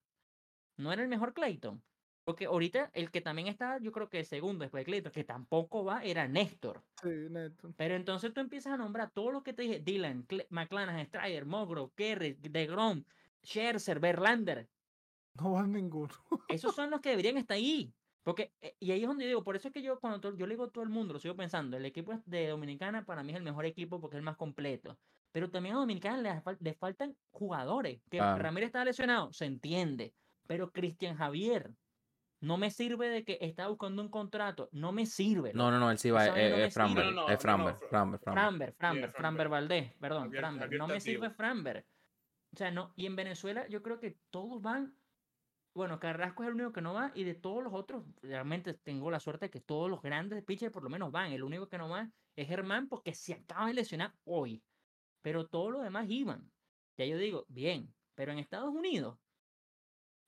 No 0.78 0.92
era 0.92 1.02
el 1.02 1.08
mejor 1.08 1.34
Clayton. 1.34 1.84
Porque 2.24 2.46
ahorita 2.46 2.90
el 2.94 3.10
que 3.10 3.20
también 3.20 3.48
está, 3.48 3.78
yo 3.80 3.92
creo 3.92 4.08
que 4.08 4.24
segundo 4.24 4.64
después 4.64 4.82
de 4.82 4.86
Clayton, 4.86 5.12
que 5.12 5.24
tampoco 5.24 5.84
va, 5.84 6.02
era 6.04 6.28
Néstor. 6.28 6.84
Sí, 7.02 7.08
neto. 7.30 7.74
Pero 7.76 7.94
entonces 7.96 8.32
tú 8.32 8.40
empiezas 8.40 8.74
a 8.74 8.76
nombrar 8.76 9.10
todo 9.12 9.32
lo 9.32 9.42
que 9.42 9.52
te 9.52 9.62
dije: 9.62 9.80
Dylan, 9.80 10.26
Cle- 10.26 10.46
McClanahan, 10.50 11.06
Strider, 11.06 11.46
Mogro, 11.46 11.92
Kerry, 11.96 12.34
DeGrom, 12.40 13.04
Scherzer, 13.44 14.00
Verlander. 14.00 14.70
No 15.34 15.52
van 15.52 15.72
ninguno. 15.72 16.14
Esos 16.48 16.74
son 16.74 16.90
los 16.90 17.00
que 17.00 17.10
deberían 17.10 17.36
estar 17.38 17.56
ahí. 17.56 17.94
Porque, 18.24 18.52
eh, 18.60 18.76
y 18.78 18.92
ahí 18.92 19.02
es 19.02 19.08
donde 19.08 19.26
digo, 19.26 19.42
por 19.42 19.56
eso 19.56 19.68
es 19.68 19.74
que 19.74 19.82
yo 19.82 19.98
cuando 19.98 20.20
to- 20.20 20.36
yo 20.36 20.46
le 20.46 20.54
digo 20.54 20.64
a 20.64 20.70
todo 20.70 20.84
el 20.84 20.90
mundo, 20.90 21.12
lo 21.14 21.18
sigo 21.18 21.34
pensando, 21.34 21.76
el 21.76 21.84
equipo 21.84 22.12
de 22.24 22.48
Dominicana 22.48 23.04
para 23.04 23.22
mí 23.22 23.32
es 23.32 23.38
el 23.38 23.42
mejor 23.44 23.64
equipo 23.66 24.00
porque 24.00 24.16
es 24.16 24.18
el 24.18 24.24
más 24.24 24.36
completo. 24.36 24.96
Pero 25.32 25.50
también 25.50 25.74
a 25.74 25.78
Dominicana 25.78 26.18
le, 26.18 26.30
fal- 26.42 26.58
le 26.60 26.74
faltan 26.74 27.16
jugadores. 27.30 28.00
Que 28.10 28.18
Claro. 28.18 28.40
Ramírez 28.42 28.66
está 28.68 28.84
lesionado, 28.84 29.32
se 29.32 29.46
entiende. 29.46 30.14
Pero 30.46 30.70
Cristian 30.70 31.16
Javier 31.16 31.70
no 32.40 32.58
me 32.58 32.70
sirve 32.70 33.08
de 33.08 33.24
que 33.24 33.38
está 33.40 33.66
buscando 33.68 34.02
un 34.02 34.08
contrato. 34.08 34.68
No 34.72 34.92
me 34.92 35.06
sirve. 35.06 35.52
No, 35.54 35.70
no, 35.70 35.78
no, 35.80 35.90
él 35.90 35.98
sí 35.98 36.10
va. 36.10 36.24
Esa 36.24 36.32
vaina 36.32 36.56
Es 36.64 36.74
Framber. 36.74 37.04
Es 37.28 37.40
Framber. 37.40 37.74
Framber. 37.76 37.88
Framber. 37.88 38.20
Framber, 38.20 38.20
Framber, 38.20 38.74
Framber. 38.76 39.12
Framber 39.12 39.48
Valdés, 39.48 39.94
perdón, 39.98 40.30
Framber. 40.32 40.70
No 40.78 40.86
me 40.86 41.00
sirve. 41.00 41.30
Framber. 41.30 41.86
O 42.52 42.56
sea, 42.56 42.70
no, 42.70 42.92
y 42.96 43.06
en 43.06 43.16
Venezuela 43.16 43.66
yo 43.68 43.82
creo 43.82 43.98
que 43.98 44.18
todos 44.30 44.60
van. 44.60 44.94
Bueno, 45.74 45.98
Carrasco 45.98 46.42
es 46.42 46.48
el 46.48 46.54
único 46.54 46.72
que 46.72 46.82
no 46.82 46.92
va, 46.92 47.12
y 47.14 47.24
de 47.24 47.34
todos 47.34 47.62
los 47.64 47.72
otros, 47.72 48.04
realmente 48.22 48.74
tengo 48.74 49.10
la 49.10 49.20
suerte 49.20 49.46
de 49.46 49.50
que 49.50 49.60
todos 49.60 49.88
los 49.90 50.02
grandes 50.02 50.42
pitchers 50.44 50.72
por 50.72 50.82
lo 50.82 50.90
menos 50.90 51.10
van. 51.10 51.32
El 51.32 51.42
único 51.42 51.68
que 51.68 51.78
no 51.78 51.88
va 51.88 52.10
es 52.36 52.46
Germán 52.46 52.88
porque 52.88 53.14
se 53.14 53.34
acaba 53.34 53.68
de 53.68 53.74
lesionar 53.74 54.14
hoy. 54.24 54.62
Pero 55.22 55.46
todos 55.46 55.72
los 55.72 55.82
demás 55.82 56.06
iban. 56.10 56.50
Ya 56.98 57.06
yo 57.06 57.16
digo, 57.16 57.46
bien, 57.48 57.94
pero 58.14 58.32
en 58.32 58.38
Estados 58.38 58.74
Unidos. 58.74 59.18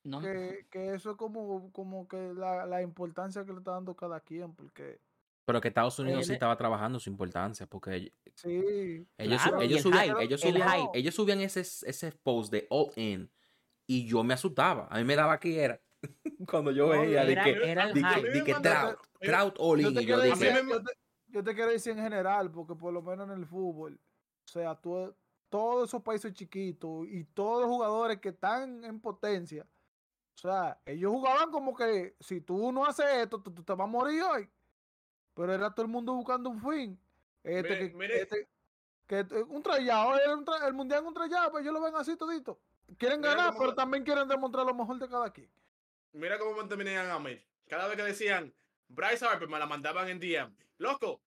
No, 0.04 0.20
Que, 0.20 0.66
que 0.70 0.94
eso 0.94 1.12
es 1.12 1.16
como, 1.16 1.72
como 1.72 2.06
que 2.06 2.34
la, 2.34 2.66
la 2.66 2.82
importancia 2.82 3.44
que 3.44 3.52
le 3.52 3.58
está 3.58 3.72
dando 3.72 3.96
cada 3.96 4.20
quien, 4.20 4.54
porque 4.54 5.00
Pero 5.46 5.60
que 5.60 5.68
Estados 5.68 5.98
Unidos 5.98 6.26
sí 6.26 6.32
estaba 6.34 6.56
trabajando 6.56 6.98
su 7.00 7.10
importancia, 7.10 7.66
porque 7.66 8.12
sí. 8.34 9.06
ellos, 9.18 9.42
Claro, 9.42 9.62
y 9.62 9.66
ellos, 9.66 9.78
el 9.78 9.82
subían, 9.82 10.04
hype, 10.08 10.22
ellos, 10.24 10.44
el 10.44 10.52
subían, 10.52 10.68
hype. 10.68 10.98
ellos 10.98 11.14
subían 11.14 11.40
ese, 11.40 11.60
ese 11.60 12.12
post 12.12 12.52
de 12.52 12.66
all 12.70 12.92
in 12.96 13.30
y 13.86 14.06
yo 14.06 14.22
me 14.24 14.34
asustaba. 14.34 14.86
A 14.90 14.98
mí 14.98 15.04
me 15.04 15.16
daba 15.16 15.38
que 15.38 15.60
era 15.62 15.80
cuando 16.48 16.70
yo 16.70 16.86
No, 16.92 17.00
veía 17.00 17.24
de 17.24 17.32
era- 17.32 17.44
que, 17.44 17.70
era 17.70 17.84
el 17.84 17.94
de 17.94 18.00
que, 18.02 18.08
hype. 18.08 18.30
de 18.30 18.44
que 18.44 18.52
A 18.52 18.58
mí 18.58 18.62
me 18.64 18.70
manda- 18.70 18.80
Trout, 18.82 18.98
Trout 19.20 19.56
all 19.58 19.80
Yo 19.80 19.88
in. 19.88 19.94
yo 19.94 20.00
te, 20.82 20.92
yo 21.28 21.42
te 21.44 21.54
quiero 21.54 21.70
decir 21.70 21.92
en 21.92 21.98
general, 22.04 22.50
porque 22.50 22.74
por 22.74 22.92
lo 22.92 23.02
menos 23.02 23.28
en 23.28 23.36
el 23.38 23.46
fútbol, 23.46 23.98
o 24.46 24.48
sea, 24.52 24.74
tú- 24.80 25.14
todos 25.48 25.88
esos 25.88 26.02
países 26.02 26.32
chiquitos 26.32 27.06
y 27.08 27.24
todos 27.24 27.62
los 27.62 27.70
jugadores 27.70 28.18
que 28.20 28.30
están 28.30 28.84
en 28.84 29.00
potencia, 29.00 29.66
o 30.36 30.38
sea, 30.38 30.78
ellos 30.84 31.12
jugaban 31.12 31.50
como 31.52 31.74
que 31.76 32.16
si 32.20 32.40
tú 32.40 32.72
no 32.72 32.84
haces 32.84 33.06
esto, 33.22 33.40
tú, 33.40 33.52
tú 33.52 33.62
te 33.62 33.72
vas 33.72 33.84
a 33.86 33.90
morir 33.90 34.22
hoy. 34.22 34.48
Pero 35.34 35.52
era 35.52 35.72
todo 35.72 35.86
el 35.86 35.92
mundo 35.92 36.12
buscando 36.14 36.50
un 36.50 36.60
fin. 36.60 36.98
Este, 37.42 37.62
Mire- 37.62 37.90
que, 37.90 37.96
mire. 37.96 38.20
este- 38.22 38.48
que 39.06 39.20
este- 39.20 39.42
un 39.42 39.62
trayado, 39.62 40.16
era 40.18 40.34
un 40.36 40.44
tra- 40.44 40.66
el 40.66 40.74
mundial 40.74 41.02
es 41.02 41.08
un 41.08 41.14
trayado, 41.14 41.50
pues 41.52 41.62
ellos 41.62 41.74
lo 41.74 41.80
ven 41.82 41.94
así 41.96 42.16
todito. 42.16 42.58
Quieren 42.98 43.20
Mira 43.20 43.34
ganar, 43.34 43.48
cómo 43.52 43.60
pero 43.60 43.74
también 43.74 44.04
quieren 44.04 44.28
demostrar 44.28 44.66
lo 44.66 44.74
mejor 44.74 44.98
de 44.98 45.08
cada 45.08 45.32
quien. 45.32 45.50
Mira 46.12 46.38
cómo 46.38 46.62
me 46.62 46.68
terminan 46.68 47.10
a 47.10 47.18
mí. 47.18 47.42
Cada 47.68 47.88
vez 47.88 47.96
que 47.96 48.02
decían 48.04 48.54
Bryce 48.88 49.24
Harper, 49.26 49.48
me 49.48 49.58
la 49.58 49.66
mandaban 49.66 50.08
en 50.08 50.20
DM. 50.20 50.54
Loco, 50.78 51.22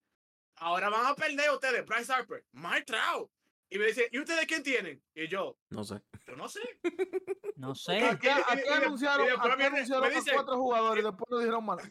ahora 0.56 0.88
van 0.88 1.06
a 1.06 1.14
perder 1.14 1.50
ustedes. 1.50 1.84
Bryce 1.84 2.12
Harper, 2.12 2.44
Mike 2.52 2.84
Trout. 2.84 3.30
Y 3.70 3.78
me 3.78 3.86
dicen, 3.86 4.06
¿y 4.10 4.18
ustedes 4.18 4.46
quién 4.46 4.62
tienen? 4.62 5.02
Y 5.14 5.28
yo, 5.28 5.58
no 5.68 5.84
sé. 5.84 6.00
yo 6.26 6.36
no 6.36 6.48
sé. 6.48 6.60
no 7.56 7.74
sé. 7.74 8.02
Aquí, 8.02 8.28
anunciaron, 8.28 9.26
y 9.26 9.30
después 9.30 9.52
aquí 9.52 9.62
anunciaron 9.64 10.08
me 10.08 10.14
a 10.14 10.18
dice- 10.18 10.32
cuatro 10.32 10.56
jugadores 10.56 11.02
y 11.02 11.06
después 11.06 11.30
no 11.30 11.38
dijeron 11.38 11.66
nada. 11.66 11.82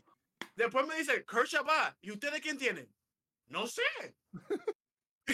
Después 0.56 0.88
me 0.88 0.96
dice, 0.96 1.24
Kershaw 1.26 1.64
va. 1.64 1.96
¿Y 2.02 2.12
ustedes 2.12 2.42
quién 2.42 2.58
tienen? 2.58 2.92
No 3.46 3.68
sé. 3.68 3.84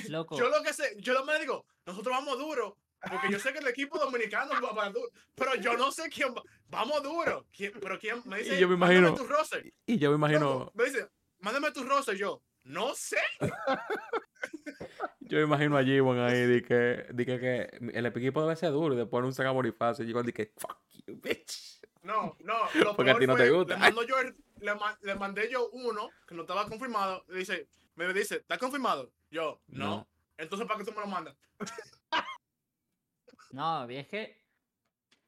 Loco. 0.09 0.35
Yo 0.37 0.49
lo 0.49 0.61
que 0.63 0.73
sé, 0.73 0.95
yo 0.99 1.13
lo 1.13 1.23
me 1.23 1.39
digo, 1.39 1.65
nosotros 1.85 2.13
vamos 2.15 2.37
duro. 2.37 2.77
Porque 3.09 3.29
yo 3.31 3.39
sé 3.39 3.51
que 3.53 3.59
el 3.59 3.67
equipo 3.67 3.99
dominicano 3.99 4.51
va 4.75 4.89
duro. 4.89 5.09
Pero 5.35 5.55
yo 5.55 5.75
no 5.77 5.91
sé 5.91 6.09
quién 6.09 6.33
va. 6.33 6.41
Vamos 6.67 7.03
duro. 7.03 7.45
¿Quién- 7.51 7.73
pero 7.81 7.99
quién 7.99 8.21
me 8.25 8.39
dice, 8.39 8.57
yo 8.59 8.67
me 8.67 8.75
"Mándame 8.77 9.07
imagino- 9.07 9.15
tu 9.17 9.27
roster. 9.27 9.73
Y 9.85 9.97
yo 9.97 10.09
me 10.09 10.15
imagino, 10.15 10.71
me 10.73 10.85
dice, 10.85 11.07
mándame 11.39 11.71
tu 11.71 11.83
roster. 11.83 12.15
Yo, 12.15 12.41
no 12.63 12.95
sé. 12.95 13.17
yo 15.19 15.37
me 15.37 15.43
imagino 15.43 15.77
a 15.77 15.81
G1 15.83 16.19
ahí 16.29 16.45
de 16.45 16.63
que, 16.63 16.73
de 17.13 17.25
que, 17.25 17.39
que 17.39 17.89
el 17.97 18.05
equipo 18.05 18.41
debe 18.41 18.55
ser 18.55 18.71
duro 18.71 18.93
y 18.93 18.97
después 18.97 19.19
anuncian 19.21 19.47
a 19.47 19.51
Bonifacio 19.51 20.05
y 20.05 20.11
yo 20.13 20.23
de 20.23 20.33
que 20.33 20.51
fuck 20.57 20.77
you, 21.05 21.15
bitch. 21.21 21.81
No, 22.03 22.35
no. 22.39 22.53
Lo 22.75 22.95
Porque 22.95 23.11
a 23.11 23.17
ti 23.17 23.25
no 23.27 23.35
te 23.35 23.49
gusta. 23.49 23.73
Le, 23.75 23.79
mando 23.79 24.03
yo 24.03 24.19
el- 24.19 24.35
le, 24.59 24.73
le 25.01 25.15
mandé 25.15 25.49
yo 25.49 25.69
uno 25.71 26.09
que 26.27 26.35
no 26.35 26.41
estaba 26.41 26.67
confirmado. 26.67 27.23
Le 27.29 27.39
dice, 27.39 27.67
me 27.95 28.11
dice, 28.13 28.35
¿está 28.37 28.57
confirmado? 28.57 29.11
Yo, 29.29 29.61
no. 29.67 29.85
No. 29.87 30.09
Entonces, 30.37 30.67
¿para 30.67 30.79
qué 30.79 30.85
tú 30.85 30.91
me 30.93 30.99
lo 31.01 31.07
mandas? 31.07 31.35
No, 33.53 33.85
es 33.89 34.07
que. 34.07 34.43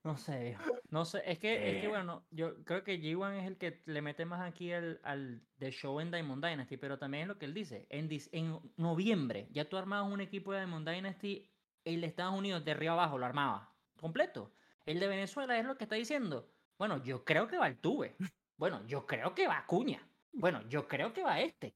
No 0.04 0.18
sé, 0.18 0.58
No 0.92 1.04
sé, 1.06 1.22
es 1.26 1.40
que, 1.40 1.70
es 1.72 1.78
que 1.78 1.88
Eh. 1.88 1.90
bueno, 1.90 2.28
yo 2.32 2.64
creo 2.64 2.84
que 2.84 3.00
G1 3.00 3.40
es 3.40 3.48
el 3.48 3.58
que 3.58 3.82
le 3.86 4.02
mete 4.02 4.26
más 4.26 4.42
aquí 4.42 4.72
al, 4.72 5.00
al 5.04 5.48
The 5.58 5.72
Show 5.72 6.00
en 6.00 6.12
Diamond 6.12 6.46
Dynasty, 6.46 6.78
pero 6.78 7.00
también 7.00 7.24
es 7.24 7.28
lo 7.28 7.38
que 7.40 7.46
él 7.46 7.54
dice. 7.54 7.88
En, 7.90 8.10
en 8.32 8.60
noviembre, 8.78 9.48
ya 9.52 9.68
tú 9.70 9.78
armabas 9.78 10.12
un 10.12 10.22
equipo 10.22 10.54
de 10.54 10.60
Diamond 10.60 10.88
Dynasty, 10.88 11.52
el 11.84 12.02
de 12.02 12.08
Estados 12.08 12.36
Unidos 12.38 12.64
de 12.66 12.72
arriba 12.72 12.94
abajo 12.94 13.18
lo 13.18 13.26
armaba 13.26 13.78
completo. 14.00 14.54
El 14.86 15.00
de 15.00 15.08
Venezuela 15.08 15.58
es 15.60 15.66
lo 15.66 15.78
que 15.78 15.86
está 15.86 15.96
diciendo. 15.96 16.52
Bueno, 16.78 17.04
yo 17.04 17.26
creo 17.26 17.48
que 17.48 17.58
va 17.58 17.68
el 17.68 17.80
Tuve. 17.80 18.16
Bueno, 18.58 18.86
yo 18.88 19.06
creo 19.08 19.34
que 19.36 19.48
va 19.48 19.58
Acuña. 19.60 20.08
Bueno, 20.32 20.62
yo 20.70 20.88
creo 20.88 21.14
que 21.14 21.24
va 21.24 21.42
este. 21.42 21.76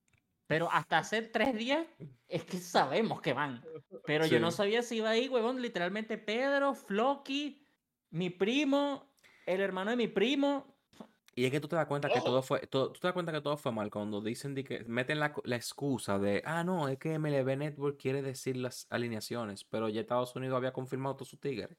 Pero 0.49 0.67
hasta 0.71 0.97
hace 0.97 1.21
tres 1.21 1.53
días 1.55 1.85
es 2.27 2.43
que 2.43 2.57
sabemos 2.57 3.21
que 3.21 3.33
van. 3.33 3.63
Pero 4.03 4.25
yo 4.25 4.39
no 4.39 4.49
sabía 4.49 4.81
si 4.81 4.97
iba 4.97 5.11
ahí, 5.11 5.27
huevón. 5.29 5.61
Literalmente 5.61 6.17
Pedro, 6.17 6.73
Floki, 6.73 7.63
mi 8.09 8.31
primo, 8.31 9.13
el 9.45 9.61
hermano 9.61 9.91
de 9.91 9.97
mi 9.97 10.07
primo. 10.07 10.75
Y 11.35 11.45
es 11.45 11.51
que 11.51 11.59
tú 11.59 11.67
te 11.67 11.75
das 11.75 11.85
cuenta 11.85 12.09
que 12.09 12.19
todo 12.19 12.41
fue, 12.41 12.65
todo- 12.65 12.91
tú 12.91 12.99
te 12.99 13.05
das 13.07 13.13
cuenta 13.13 13.31
que 13.31 13.41
todo 13.41 13.57
fue 13.57 13.71
mal 13.71 13.91
cuando 13.91 14.21
dicen 14.21 14.55
de 14.55 14.63
que 14.63 14.83
meten 14.85 15.19
la, 15.19 15.35
la 15.43 15.55
excusa 15.55 16.17
de, 16.17 16.41
ah, 16.43 16.63
no, 16.63 16.87
es 16.87 16.97
que 16.97 17.13
MLB 17.19 17.55
Network 17.55 18.01
quiere 18.01 18.23
decir 18.23 18.57
las 18.57 18.87
alineaciones, 18.89 19.63
pero 19.63 19.87
ya 19.87 20.01
Estados 20.01 20.35
Unidos 20.35 20.57
había 20.57 20.73
confirmado 20.73 21.15
todos 21.15 21.29
sus 21.29 21.39
tigres. 21.39 21.77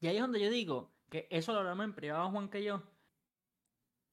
Y 0.00 0.08
ahí 0.08 0.16
es 0.16 0.22
donde 0.22 0.38
yo 0.40 0.50
digo 0.50 0.92
que 1.08 1.26
eso 1.30 1.54
lo 1.54 1.60
hablamos 1.60 1.86
en 1.86 1.94
privado, 1.94 2.30
Juan, 2.30 2.50
que 2.50 2.62
yo. 2.62 2.82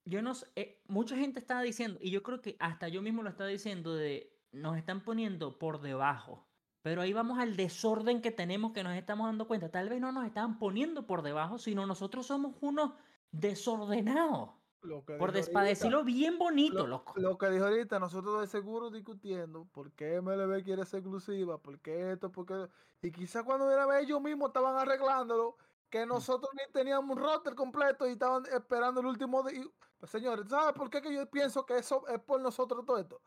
Yo 0.06 0.22
no 0.22 0.36
sé, 0.36 0.48
eh, 0.56 0.84
mucha 0.88 1.16
gente 1.16 1.40
estaba 1.40 1.62
diciendo, 1.62 1.98
y 2.02 2.12
yo 2.12 2.24
creo 2.24 2.42
que 2.42 2.58
hasta 2.60 2.88
yo 2.90 3.02
mismo 3.02 3.24
lo 3.24 3.30
estaba 3.30 3.50
diciendo, 3.50 3.96
de 3.96 4.38
nos 4.52 4.78
están 4.78 5.04
poniendo 5.04 5.58
por 5.60 5.82
debajo. 5.82 6.48
Pero 6.82 7.02
ahí 7.02 7.14
vamos 7.14 7.40
al 7.40 7.56
desorden 7.56 8.22
que 8.22 8.32
tenemos 8.32 8.74
que 8.74 8.84
nos 8.84 8.94
estamos 8.96 9.28
dando 9.28 9.48
cuenta. 9.48 9.72
Tal 9.72 9.88
vez 9.90 10.02
no 10.02 10.12
nos 10.12 10.26
estaban 10.26 10.60
poniendo 10.60 11.08
por 11.08 11.22
debajo, 11.22 11.58
sino 11.58 11.86
nosotros 11.86 12.28
somos 12.28 12.56
unos 12.62 12.94
desordenados. 13.32 14.52
Lo 14.82 15.06
que 15.06 15.14
Por 15.16 15.32
dijo 15.32 15.38
des- 15.38 15.50
para 15.50 15.68
ahorita, 15.68 15.70
decirlo 15.70 16.04
bien 16.04 16.38
bonito, 16.38 16.86
lo, 16.86 16.88
loco. 16.88 17.14
lo 17.16 17.38
que 17.38 17.50
dijo 17.50 17.66
ahorita, 17.66 18.00
nosotros 18.00 18.42
de 18.42 18.48
seguro 18.48 18.92
discutiendo 18.92 19.66
por 19.72 19.94
qué 19.94 20.18
MLB 20.22 20.62
quiere 20.64 20.86
ser 20.86 21.00
exclusiva, 21.00 21.62
por 21.62 21.80
qué 21.80 22.12
esto, 22.12 22.32
por 22.32 22.46
qué... 22.46 22.68
Y 23.02 23.12
quizás 23.12 23.44
cuando 23.44 23.68
vez 23.68 23.78
ellos 24.02 24.22
mismos 24.22 24.50
estaban 24.50 24.76
arreglándolo. 24.76 25.58
Que 25.94 26.08
nosotros 26.08 26.50
ni 26.56 26.74
teníamos 26.74 27.16
un 27.16 27.22
roster 27.22 27.54
completo 27.54 28.08
y 28.08 28.14
estaban 28.14 28.44
esperando 28.48 29.00
el 29.00 29.06
último 29.06 29.44
día. 29.44 29.64
Pues 30.00 30.12
señores, 30.12 30.50
¿sabes 30.50 30.74
por 30.74 30.90
qué 30.90 31.00
que 31.04 31.14
yo 31.14 31.30
pienso 31.30 31.64
que 31.68 31.78
eso 31.78 32.08
es 32.08 32.20
por 32.20 32.42
nosotros 32.42 32.84
todo 32.84 32.98
esto? 32.98 33.22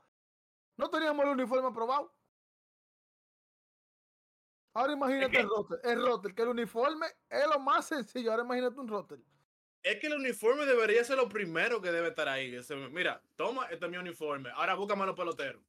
No 0.76 0.90
teníamos 0.90 1.24
el 1.26 1.30
uniforme 1.30 1.68
aprobado. 1.68 2.12
Ahora 4.74 4.94
imagínate 4.94 5.30
que- 5.30 5.38
el 5.42 5.48
roster, 5.48 5.80
el 5.84 6.04
roster, 6.04 6.34
que 6.34 6.42
el 6.42 6.48
uniforme 6.48 7.06
es 7.30 7.46
lo 7.46 7.60
más 7.60 7.86
sencillo. 7.86 8.32
Ahora 8.32 8.42
imagínate 8.42 8.80
un 8.80 8.88
roster. 8.88 9.20
Es 9.84 10.00
que 10.00 10.08
el 10.08 10.14
uniforme 10.14 10.66
debería 10.66 11.04
ser 11.04 11.18
lo 11.18 11.28
primero 11.28 11.80
que 11.80 11.92
debe 11.92 12.08
estar 12.08 12.28
ahí. 12.28 12.52
Mira, 12.90 13.22
toma, 13.36 13.66
este 13.66 13.84
es 13.84 13.90
mi 13.92 13.96
uniforme. 13.96 14.50
Ahora 14.50 14.74
búscame 14.74 15.06
los 15.06 15.14
peloteros. 15.14 15.62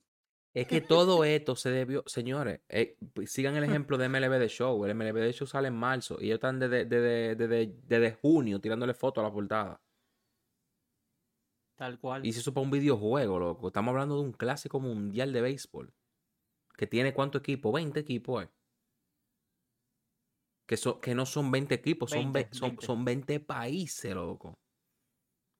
Es 0.61 0.67
que 0.67 0.81
todo 0.81 1.23
esto 1.23 1.55
se 1.55 1.69
debió, 1.69 2.03
señores, 2.07 2.61
eh, 2.69 2.97
sigan 3.25 3.55
el 3.57 3.63
ejemplo 3.85 3.97
de 3.97 4.09
MLB 4.09 4.39
de 4.39 4.47
Show. 4.49 4.83
El 4.85 4.95
MLB 4.95 5.13
de 5.19 5.33
Show 5.33 5.45
sale 5.47 5.67
en 5.67 5.75
marzo 5.75 6.17
y 6.19 6.25
ellos 6.25 6.35
están 6.37 6.59
desde, 6.59 6.85
desde, 6.85 7.35
desde- 7.35 7.75
desde 7.87 8.13
junio 8.15 8.59
tirándole 8.59 8.93
fotos 8.93 9.21
a 9.21 9.27
la 9.27 9.33
portada. 9.33 9.79
Tal 11.75 11.99
cual. 11.99 12.25
Y 12.25 12.33
si 12.33 12.39
eso 12.39 12.53
para 12.53 12.63
un 12.65 12.71
videojuego, 12.71 13.37
loco. 13.37 13.67
Estamos 13.67 13.91
hablando 13.91 14.15
de 14.15 14.21
un 14.21 14.31
clásico 14.33 14.79
mundial 14.79 15.31
de 15.31 15.41
béisbol. 15.41 15.93
Que 16.75 16.87
tiene 16.87 17.13
cuánto 17.13 17.37
equipo? 17.37 17.71
20 17.71 17.99
equipos, 17.99 18.43
eh. 18.45 18.49
Que, 20.67 20.75
so- 20.75 20.99
que 20.99 21.13
no 21.15 21.25
son 21.25 21.51
20 21.51 21.75
equipos, 21.75 22.09
son, 22.09 22.33
20, 22.33 22.39
ve- 22.39 22.49
son, 22.51 22.69
20. 22.69 22.85
son 22.85 23.05
20 23.05 23.39
países, 23.39 24.13
loco. 24.15 24.57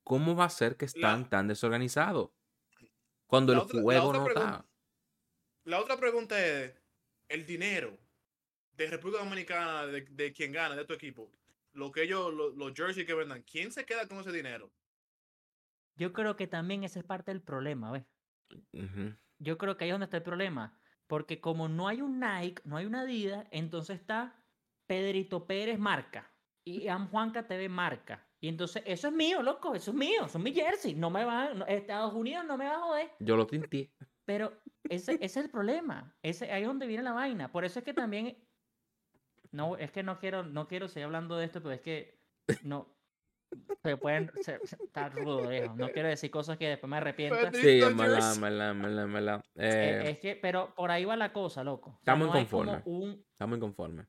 ¿Cómo 0.04 0.36
va 0.36 0.46
a 0.46 0.50
ser 0.50 0.76
que 0.76 0.86
están 0.86 1.22
La- 1.24 1.30
tan 1.30 1.48
desorganizados? 1.48 2.32
Cuando 3.28 3.54
La 3.54 3.60
el 3.60 3.66
otra- 3.66 3.82
juego 3.82 4.14
no 4.14 4.24
pregunta- 4.26 4.50
está. 4.58 4.67
La 5.68 5.82
otra 5.82 5.98
pregunta 5.98 6.40
es, 6.46 6.74
el 7.28 7.46
dinero 7.46 7.98
de 8.72 8.88
República 8.88 9.22
Dominicana, 9.22 9.86
de, 9.86 10.02
de 10.02 10.32
quien 10.32 10.54
gana, 10.54 10.76
de 10.78 10.86
tu 10.86 10.94
equipo, 10.94 11.30
lo 11.74 11.92
que 11.92 12.04
ellos, 12.04 12.34
lo- 12.34 12.52
los 12.52 12.74
jerseys 12.74 13.06
que 13.06 13.14
vendan, 13.14 13.42
¿quién 13.44 13.72
se 13.74 13.86
queda 13.86 14.08
con 14.08 14.20
ese 14.20 14.32
dinero? 14.32 14.72
Yo 15.98 16.14
creo 16.14 16.38
que 16.38 16.48
también 16.48 16.86
ese 16.86 17.00
es 17.00 17.06
parte 17.06 17.32
del 17.32 17.42
problema, 17.42 17.92
¿ves? 17.92 18.06
Yo 19.40 19.58
creo 19.58 19.76
que 19.76 19.84
ahí 19.84 19.90
es 19.90 19.94
donde 19.94 20.06
está 20.06 20.18
el 20.18 20.24
problema. 20.24 20.80
Porque 21.06 21.42
como 21.42 21.68
no 21.68 21.88
hay 21.90 22.02
un 22.02 22.20
Nike, 22.20 22.62
no 22.66 22.78
hay 22.78 22.86
una 22.86 23.02
Adidas, 23.02 23.46
entonces 23.52 24.00
está 24.00 24.42
Pedrito 24.88 25.46
Pérez 25.48 25.80
marca. 25.80 26.32
Y 26.66 26.88
Am 26.88 27.10
Juanca 27.10 27.46
TV 27.46 27.68
marca. 27.68 28.26
Y 28.40 28.48
entonces, 28.48 28.84
eso 28.86 29.08
es 29.08 29.14
mío, 29.14 29.42
loco, 29.42 29.74
eso 29.76 29.92
es 29.92 29.98
mío, 29.98 30.28
son 30.30 30.44
mis 30.44 30.54
jerseys. 30.56 30.96
No 30.96 31.10
me 31.10 31.26
van, 31.26 31.60
no- 31.60 31.66
Estados 31.66 32.14
Unidos 32.14 32.46
no 32.46 32.58
me 32.58 32.66
va 32.68 32.76
a 32.76 32.80
joder. 32.80 33.12
Yo 33.20 33.36
lo 33.36 33.48
tinté. 33.48 33.92
Pero 34.26 34.62
ese, 34.90 35.14
ese 35.16 35.26
es 35.26 35.38
el 35.38 35.50
problema. 35.50 36.16
Ese, 36.22 36.52
ahí 36.52 36.62
es 36.64 36.68
donde 36.68 36.88
viene 36.88 37.04
la 37.04 37.14
vaina. 37.14 37.52
Por 37.52 37.66
eso 37.66 37.80
es 37.80 37.86
que 37.86 37.94
también. 37.94 38.38
No, 39.52 39.78
es 39.78 39.92
que 39.92 40.04
no 40.04 40.20
quiero, 40.20 40.44
no 40.44 40.68
quiero 40.68 40.88
seguir 40.88 41.06
hablando 41.06 41.38
de 41.38 41.46
esto, 41.46 41.62
pero 41.62 41.74
es 41.74 41.82
que 41.82 42.20
no. 42.64 42.94
Se 43.82 43.96
pueden. 43.96 44.30
Se, 44.42 44.60
se- 44.66 44.84
está 44.84 45.08
rudo, 45.10 45.48
viejo. 45.48 45.74
No 45.76 45.90
quiero 45.90 46.10
decir 46.10 46.30
cosas 46.30 46.58
que 46.58 46.68
después 46.68 46.90
me 46.90 46.98
arrepienta. 46.98 47.38
Pero- 47.50 47.54
Sí, 47.54 47.82
en 47.82 47.96
verdad, 47.98 48.36
en 48.36 49.14
verdad. 49.14 49.44
Eh, 49.56 50.02
Eh, 50.06 50.10
es 50.12 50.20
que, 50.20 50.36
pero 50.36 50.76
por 50.76 50.92
ahí 50.92 51.06
va 51.06 51.16
la 51.16 51.32
cosa, 51.32 51.64
loco. 51.64 51.92
O 51.92 51.94
sea, 51.94 52.00
Estamos 52.14 52.28
no 52.28 52.40
inconformes. 52.40 52.82
un. 52.86 53.26
Estamos 53.32 53.58
inconformes. 53.58 54.08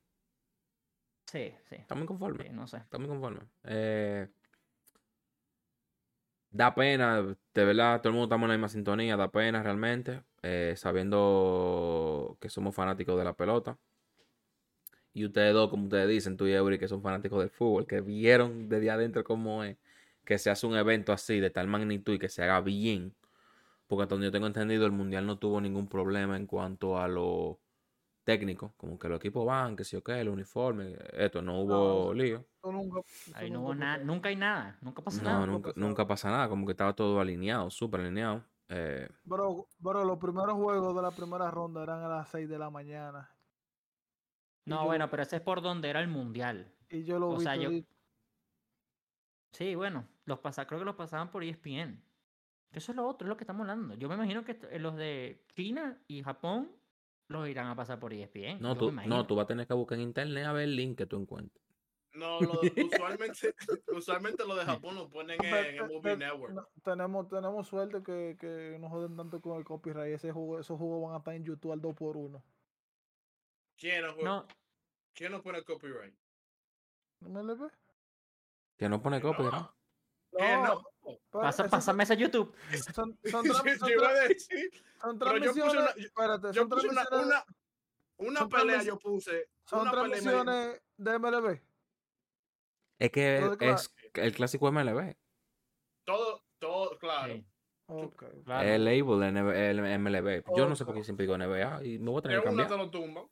Sí, 1.31 1.55
sí. 1.69 1.75
Estamos 1.77 2.03
inconformes. 2.05 2.47
sí, 2.49 2.53
no 2.53 2.67
sé. 2.67 2.79
Estamos 2.79 3.07
inconformes. 3.07 3.45
Eh, 3.65 4.29
da 6.51 6.75
pena, 6.75 7.23
de 7.55 7.65
verdad, 7.65 8.01
todo 8.01 8.11
el 8.11 8.15
mundo 8.15 8.27
estamos 8.27 8.47
en 8.47 8.49
la 8.51 8.57
misma 8.57 8.69
sintonía, 8.69 9.17
da 9.17 9.31
pena 9.31 9.63
realmente, 9.63 10.23
eh, 10.43 10.75
sabiendo 10.77 12.37
que 12.41 12.49
somos 12.51 12.75
fanáticos 12.75 13.19
de 13.19 13.25
la 13.25 13.35
pelota. 13.35 13.79
Y 15.13 15.25
ustedes 15.25 15.53
dos, 15.53 15.71
como 15.71 15.85
ustedes 15.85 16.09
dicen, 16.09 16.37
tú 16.37 16.47
y 16.47 16.53
Eury, 16.53 16.79
que 16.79 16.89
son 16.89 17.03
fanáticos 17.03 17.41
del 17.41 17.51
fútbol, 17.51 17.87
que 17.87 18.01
vieron 18.01 18.69
desde 18.69 18.91
adentro 18.91 19.25
cómo 19.25 19.65
es 19.65 19.77
que 20.25 20.39
se 20.39 20.51
hace 20.51 20.67
un 20.67 20.77
evento 20.77 21.13
así, 21.13 21.41
de 21.41 21.51
tal 21.51 21.67
magnitud 21.69 22.15
y 22.15 22.19
que 22.19 22.29
se 22.29 22.43
haga 22.43 22.61
bien. 22.61 23.15
Porque 23.89 24.03
hasta 24.05 24.15
donde 24.15 24.29
yo 24.29 24.33
tengo 24.33 24.47
entendido, 24.47 24.87
el 24.87 24.93
Mundial 24.93 25.27
no 25.27 25.39
tuvo 25.39 25.61
ningún 25.61 25.89
problema 25.89 26.37
en 26.37 26.47
cuanto 26.47 26.99
a 26.99 27.09
lo 27.09 27.59
técnico, 28.29 28.75
como 28.77 28.99
que 28.99 29.09
los 29.09 29.17
equipos 29.17 29.47
van, 29.47 29.75
que 29.75 29.85
sí 29.85 29.97
o 29.97 30.05
qué, 30.05 30.21
el 30.21 30.29
uniforme, 30.29 30.95
esto, 31.15 31.41
no 31.41 31.63
hubo 31.63 32.09
No, 32.09 32.13
lío. 32.13 32.45
Eso 32.59 32.71
nunca- 32.71 33.01
eso 33.09 33.33
Ahí 33.35 33.51
no 33.51 33.63
hubo 33.63 33.75
nada, 33.75 34.05
nunca 34.05 34.29
hay 34.29 34.37
nada, 34.37 34.77
nunca 34.83 35.01
pasa 35.01 35.23
No, 35.23 35.31
nada. 35.31 35.47
nunca, 35.47 35.73
nunca 35.77 36.07
pasa 36.07 36.31
nada, 36.31 36.47
como 36.51 36.67
que 36.67 36.73
estaba 36.73 36.93
todo 36.95 37.21
alineado, 37.21 37.71
súper 37.71 38.01
alineado. 38.03 38.45
Eh, 38.69 39.09
Bro, 39.25 39.67
bro, 39.79 40.05
los 40.05 40.19
primeros 40.19 40.53
juegos 40.57 40.95
de 40.95 41.01
la 41.01 41.11
primera 41.11 41.51
ronda 41.51 41.83
eran 41.83 42.03
a 42.03 42.09
las 42.09 42.29
6 42.29 42.47
de 42.51 42.59
la 42.59 42.69
mañana. 42.69 43.35
No, 44.67 44.81
yo- 44.83 44.85
bueno, 44.85 45.09
pero 45.09 45.23
ese 45.23 45.37
es 45.37 45.43
por 45.43 45.63
donde 45.63 45.89
era 45.89 46.01
el 46.03 46.09
mundial. 46.09 46.71
Y 46.91 47.05
yo 47.05 47.19
lo 47.19 47.31
O 47.31 47.39
vi 47.39 47.45
sea, 47.45 47.57
yo-. 47.57 47.71
Sí, 49.53 49.75
bueno, 49.75 50.07
los 50.27 50.41
pasa, 50.41 50.67
creo 50.67 50.81
que 50.81 50.85
los 50.85 50.97
pasaban 50.97 51.31
por 51.31 51.43
ESPN. 51.43 52.03
Que 52.71 52.79
Eso 52.79 52.93
es 52.93 52.97
lo 52.97 53.09
otro, 53.09 53.25
es 53.27 53.31
lo 53.31 53.39
que 53.39 53.45
estamos 53.45 53.63
hablando. 53.63 53.95
Yo 53.95 54.07
me 54.11 54.17
imagino 54.17 54.45
que 54.45 54.61
eh, 54.71 54.79
los 54.79 54.97
de 54.97 55.47
China 55.57 55.99
y 56.07 56.23
Japón 56.23 56.71
los 57.29 57.49
irán 57.49 57.67
a 57.69 57.77
pasar 57.77 57.99
por 57.99 58.13
ESPN. 58.13 58.59
no, 58.61 58.77
tú, 58.77 58.91
no, 58.91 59.27
tú 59.27 59.37
vas 59.37 59.45
a 59.45 59.49
tener 59.49 59.67
que 59.67 59.75
buscar 59.75 59.99
en 59.99 60.05
internet 60.05 60.47
a 60.47 60.53
ver 60.53 60.65
el 60.65 60.77
link 60.77 60.97
que 60.99 61.07
tú 61.07 61.21
encuentres. 61.21 61.63
No, 62.15 62.41
lo- 62.41 62.61
usualmente, 62.87 63.55
usualmente 63.89 64.45
lo 64.47 64.57
de 64.57 64.65
Japón 64.65 64.95
lo 64.97 65.09
ponen 65.11 65.39
en, 65.45 65.51
pe- 65.51 65.83
Movie 65.95 66.17
Network. 66.17 66.55
no, 66.55 66.67
tenemos, 66.83 67.29
tenemos 67.29 67.69
suerte 67.69 68.03
que, 68.03 68.37
que 68.41 68.77
no 68.81 68.89
joden 68.89 69.15
tanto 69.17 69.41
con 69.41 69.59
el 69.59 69.65
copyright. 69.65 70.15
Ese 70.15 70.33
juego, 70.33 70.59
esos 70.59 70.79
juegos 70.79 71.03
van 71.03 71.15
a 71.15 71.19
estar 71.19 71.35
en 71.35 71.45
YouTube 71.45 71.73
al 71.73 71.83
2x1. 71.83 72.43
¿Quién 73.77 74.05
no, 74.05 74.17
No, 74.23 74.47
¿Quién 75.15 75.33
no 75.33 75.43
pone 75.43 75.63
copyright? 75.63 76.15
¿MLB? 77.21 77.71
Que 78.77 78.89
no 78.89 79.03
pone 79.03 79.21
copia, 79.21 79.51
¿no? 79.51 79.75
¿Qué 80.37 80.57
no? 80.57 80.83
Pasa, 81.31 81.69
pásame 81.69 82.03
ese 82.05 82.17
YouTube. 82.17 82.55
Son, 82.95 83.19
son, 83.25 83.45
Yo, 83.45 83.53
tran- 83.55 83.79
son 83.79 83.89
yo 83.89 83.95
iba 83.97 84.09
a 84.09 84.13
tran- 84.15 84.29
decir, 84.29 84.71
son 85.01 85.19
pero 85.19 85.37
yo 85.39 85.53
puse 85.53 85.61
transmisiones. 85.61 85.75
una- 85.75 85.95
yo- 85.95 86.07
espérate, 86.07 86.53
yo 86.53 86.69
puse 86.69 86.89
una, 86.89 87.07
una, 87.13 87.45
una 88.19 88.39
son 88.41 88.49
pelea, 88.49 88.83
yo 88.83 88.99
puse. 88.99 89.49
son 89.65 89.91
transmisiones 89.91 90.81
de 90.97 91.19
MLB. 91.19 91.61
Es 92.99 93.11
que 93.13 93.37
es 93.61 93.91
el 94.15 94.33
clásico 94.35 94.73
MLB. 94.73 95.15
Todo, 96.05 96.43
todo, 96.59 96.99
claro. 96.99 97.35
Sí, 97.35 97.45
claro. 98.45 98.69
El 98.69 98.85
label 98.85 99.23
el 99.23 99.99
MLB. 100.01 100.43
Yo 100.57 100.69
no 100.69 100.75
sé 100.77 100.85
por 100.85 100.95
qué 100.95 101.05
siempre 101.05 101.25
digo 101.27 101.39
NBA 101.39 101.85
y 101.85 101.99
me 101.99 102.11
voy 102.11 102.19
a 102.19 102.23
tener 102.23 102.37
En 102.39 102.43
que 102.43 102.47
cambiar. 102.49 102.69
te 102.69 102.77
lo 102.77 102.91
tumban. 102.91 103.25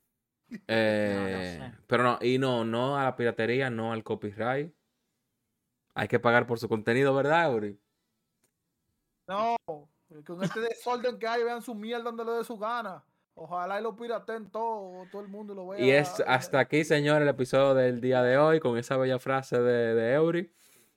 Eh, 0.68 1.58
sé. 1.60 1.78
Pero 1.88 2.02
no, 2.04 2.18
y 2.20 2.38
no, 2.38 2.64
no 2.64 2.96
a 2.96 3.02
la 3.04 3.16
piratería, 3.16 3.68
no 3.70 3.92
al 3.92 4.04
copyright. 4.04 4.72
Hay 5.96 6.08
que 6.08 6.20
pagar 6.20 6.46
por 6.46 6.58
su 6.58 6.68
contenido, 6.68 7.14
¿verdad, 7.14 7.54
Uri? 7.54 7.80
No, 9.26 9.56
con 10.26 10.44
este 10.44 10.60
desorden 10.60 11.18
que 11.18 11.26
hay, 11.26 11.42
vean 11.42 11.62
su 11.62 11.74
mierda 11.74 12.04
donde 12.04 12.22
le 12.22 12.32
dé 12.32 12.44
su 12.44 12.58
gana. 12.58 13.02
Ojalá 13.34 13.80
y 13.80 13.82
lo 13.82 13.96
piraten 13.96 14.50
todo, 14.50 15.06
todo 15.10 15.22
el 15.22 15.28
mundo 15.28 15.54
lo 15.54 15.68
vea. 15.68 15.80
Y 15.80 15.90
es 15.90 16.22
hasta 16.26 16.60
aquí, 16.60 16.84
señor, 16.84 17.22
el 17.22 17.28
episodio 17.28 17.72
del 17.72 18.02
día 18.02 18.22
de 18.22 18.36
hoy 18.36 18.60
con 18.60 18.76
esa 18.76 18.98
bella 18.98 19.18
frase 19.18 19.58
de, 19.58 19.94
de 19.94 20.12
Eury. 20.12 20.52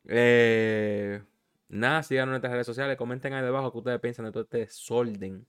Eh, 0.06 1.24
nada, 1.70 2.04
sigan 2.04 2.28
nuestras 2.30 2.52
redes 2.52 2.68
sociales, 2.68 2.98
comenten 2.98 3.32
ahí 3.32 3.44
debajo 3.44 3.72
qué 3.72 3.78
ustedes 3.78 4.00
piensan 4.02 4.26
de 4.26 4.32
todo 4.34 4.44
este 4.44 4.58
desorden, 4.58 5.48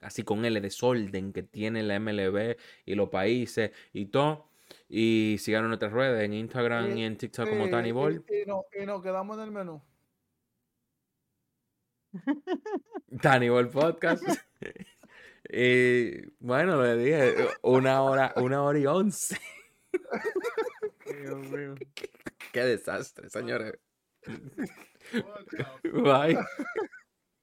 así 0.00 0.22
con 0.22 0.42
L, 0.42 0.58
desorden 0.58 1.34
que 1.34 1.42
tiene 1.42 1.82
la 1.82 2.00
MLB 2.00 2.56
y 2.86 2.94
los 2.94 3.10
países 3.10 3.72
y 3.92 4.06
todo. 4.06 4.48
Y 4.88 5.36
sigan 5.38 5.62
en 5.62 5.68
nuestras 5.68 5.92
redes, 5.92 6.24
en 6.24 6.32
Instagram 6.32 6.96
y, 6.96 7.04
en 7.04 7.16
TikTok 7.16 7.48
como 7.48 7.68
Tiny 7.68 7.92
Ball. 7.92 8.24
Y, 8.28 8.42
y 8.42 8.46
no, 8.46 8.64
y 8.80 8.86
nos 8.86 9.02
quedamos 9.02 9.36
en 9.38 9.44
el 9.44 9.50
menú. 9.50 9.82
Ball 13.50 13.68
Podcast. 13.68 14.24
y 15.48 16.26
bueno, 16.38 16.82
le 16.82 16.96
dije, 16.96 17.48
una 17.62 18.02
hora, 18.02 18.32
una 18.36 18.62
hora 18.62 18.78
y 18.78 18.86
once. 18.86 19.38
Dios 21.04 21.38
mío. 21.50 21.74
Qué 22.52 22.64
desastre, 22.64 23.28
señores. 23.28 23.74
Bye. 25.92 26.38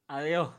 Adiós. 0.08 0.52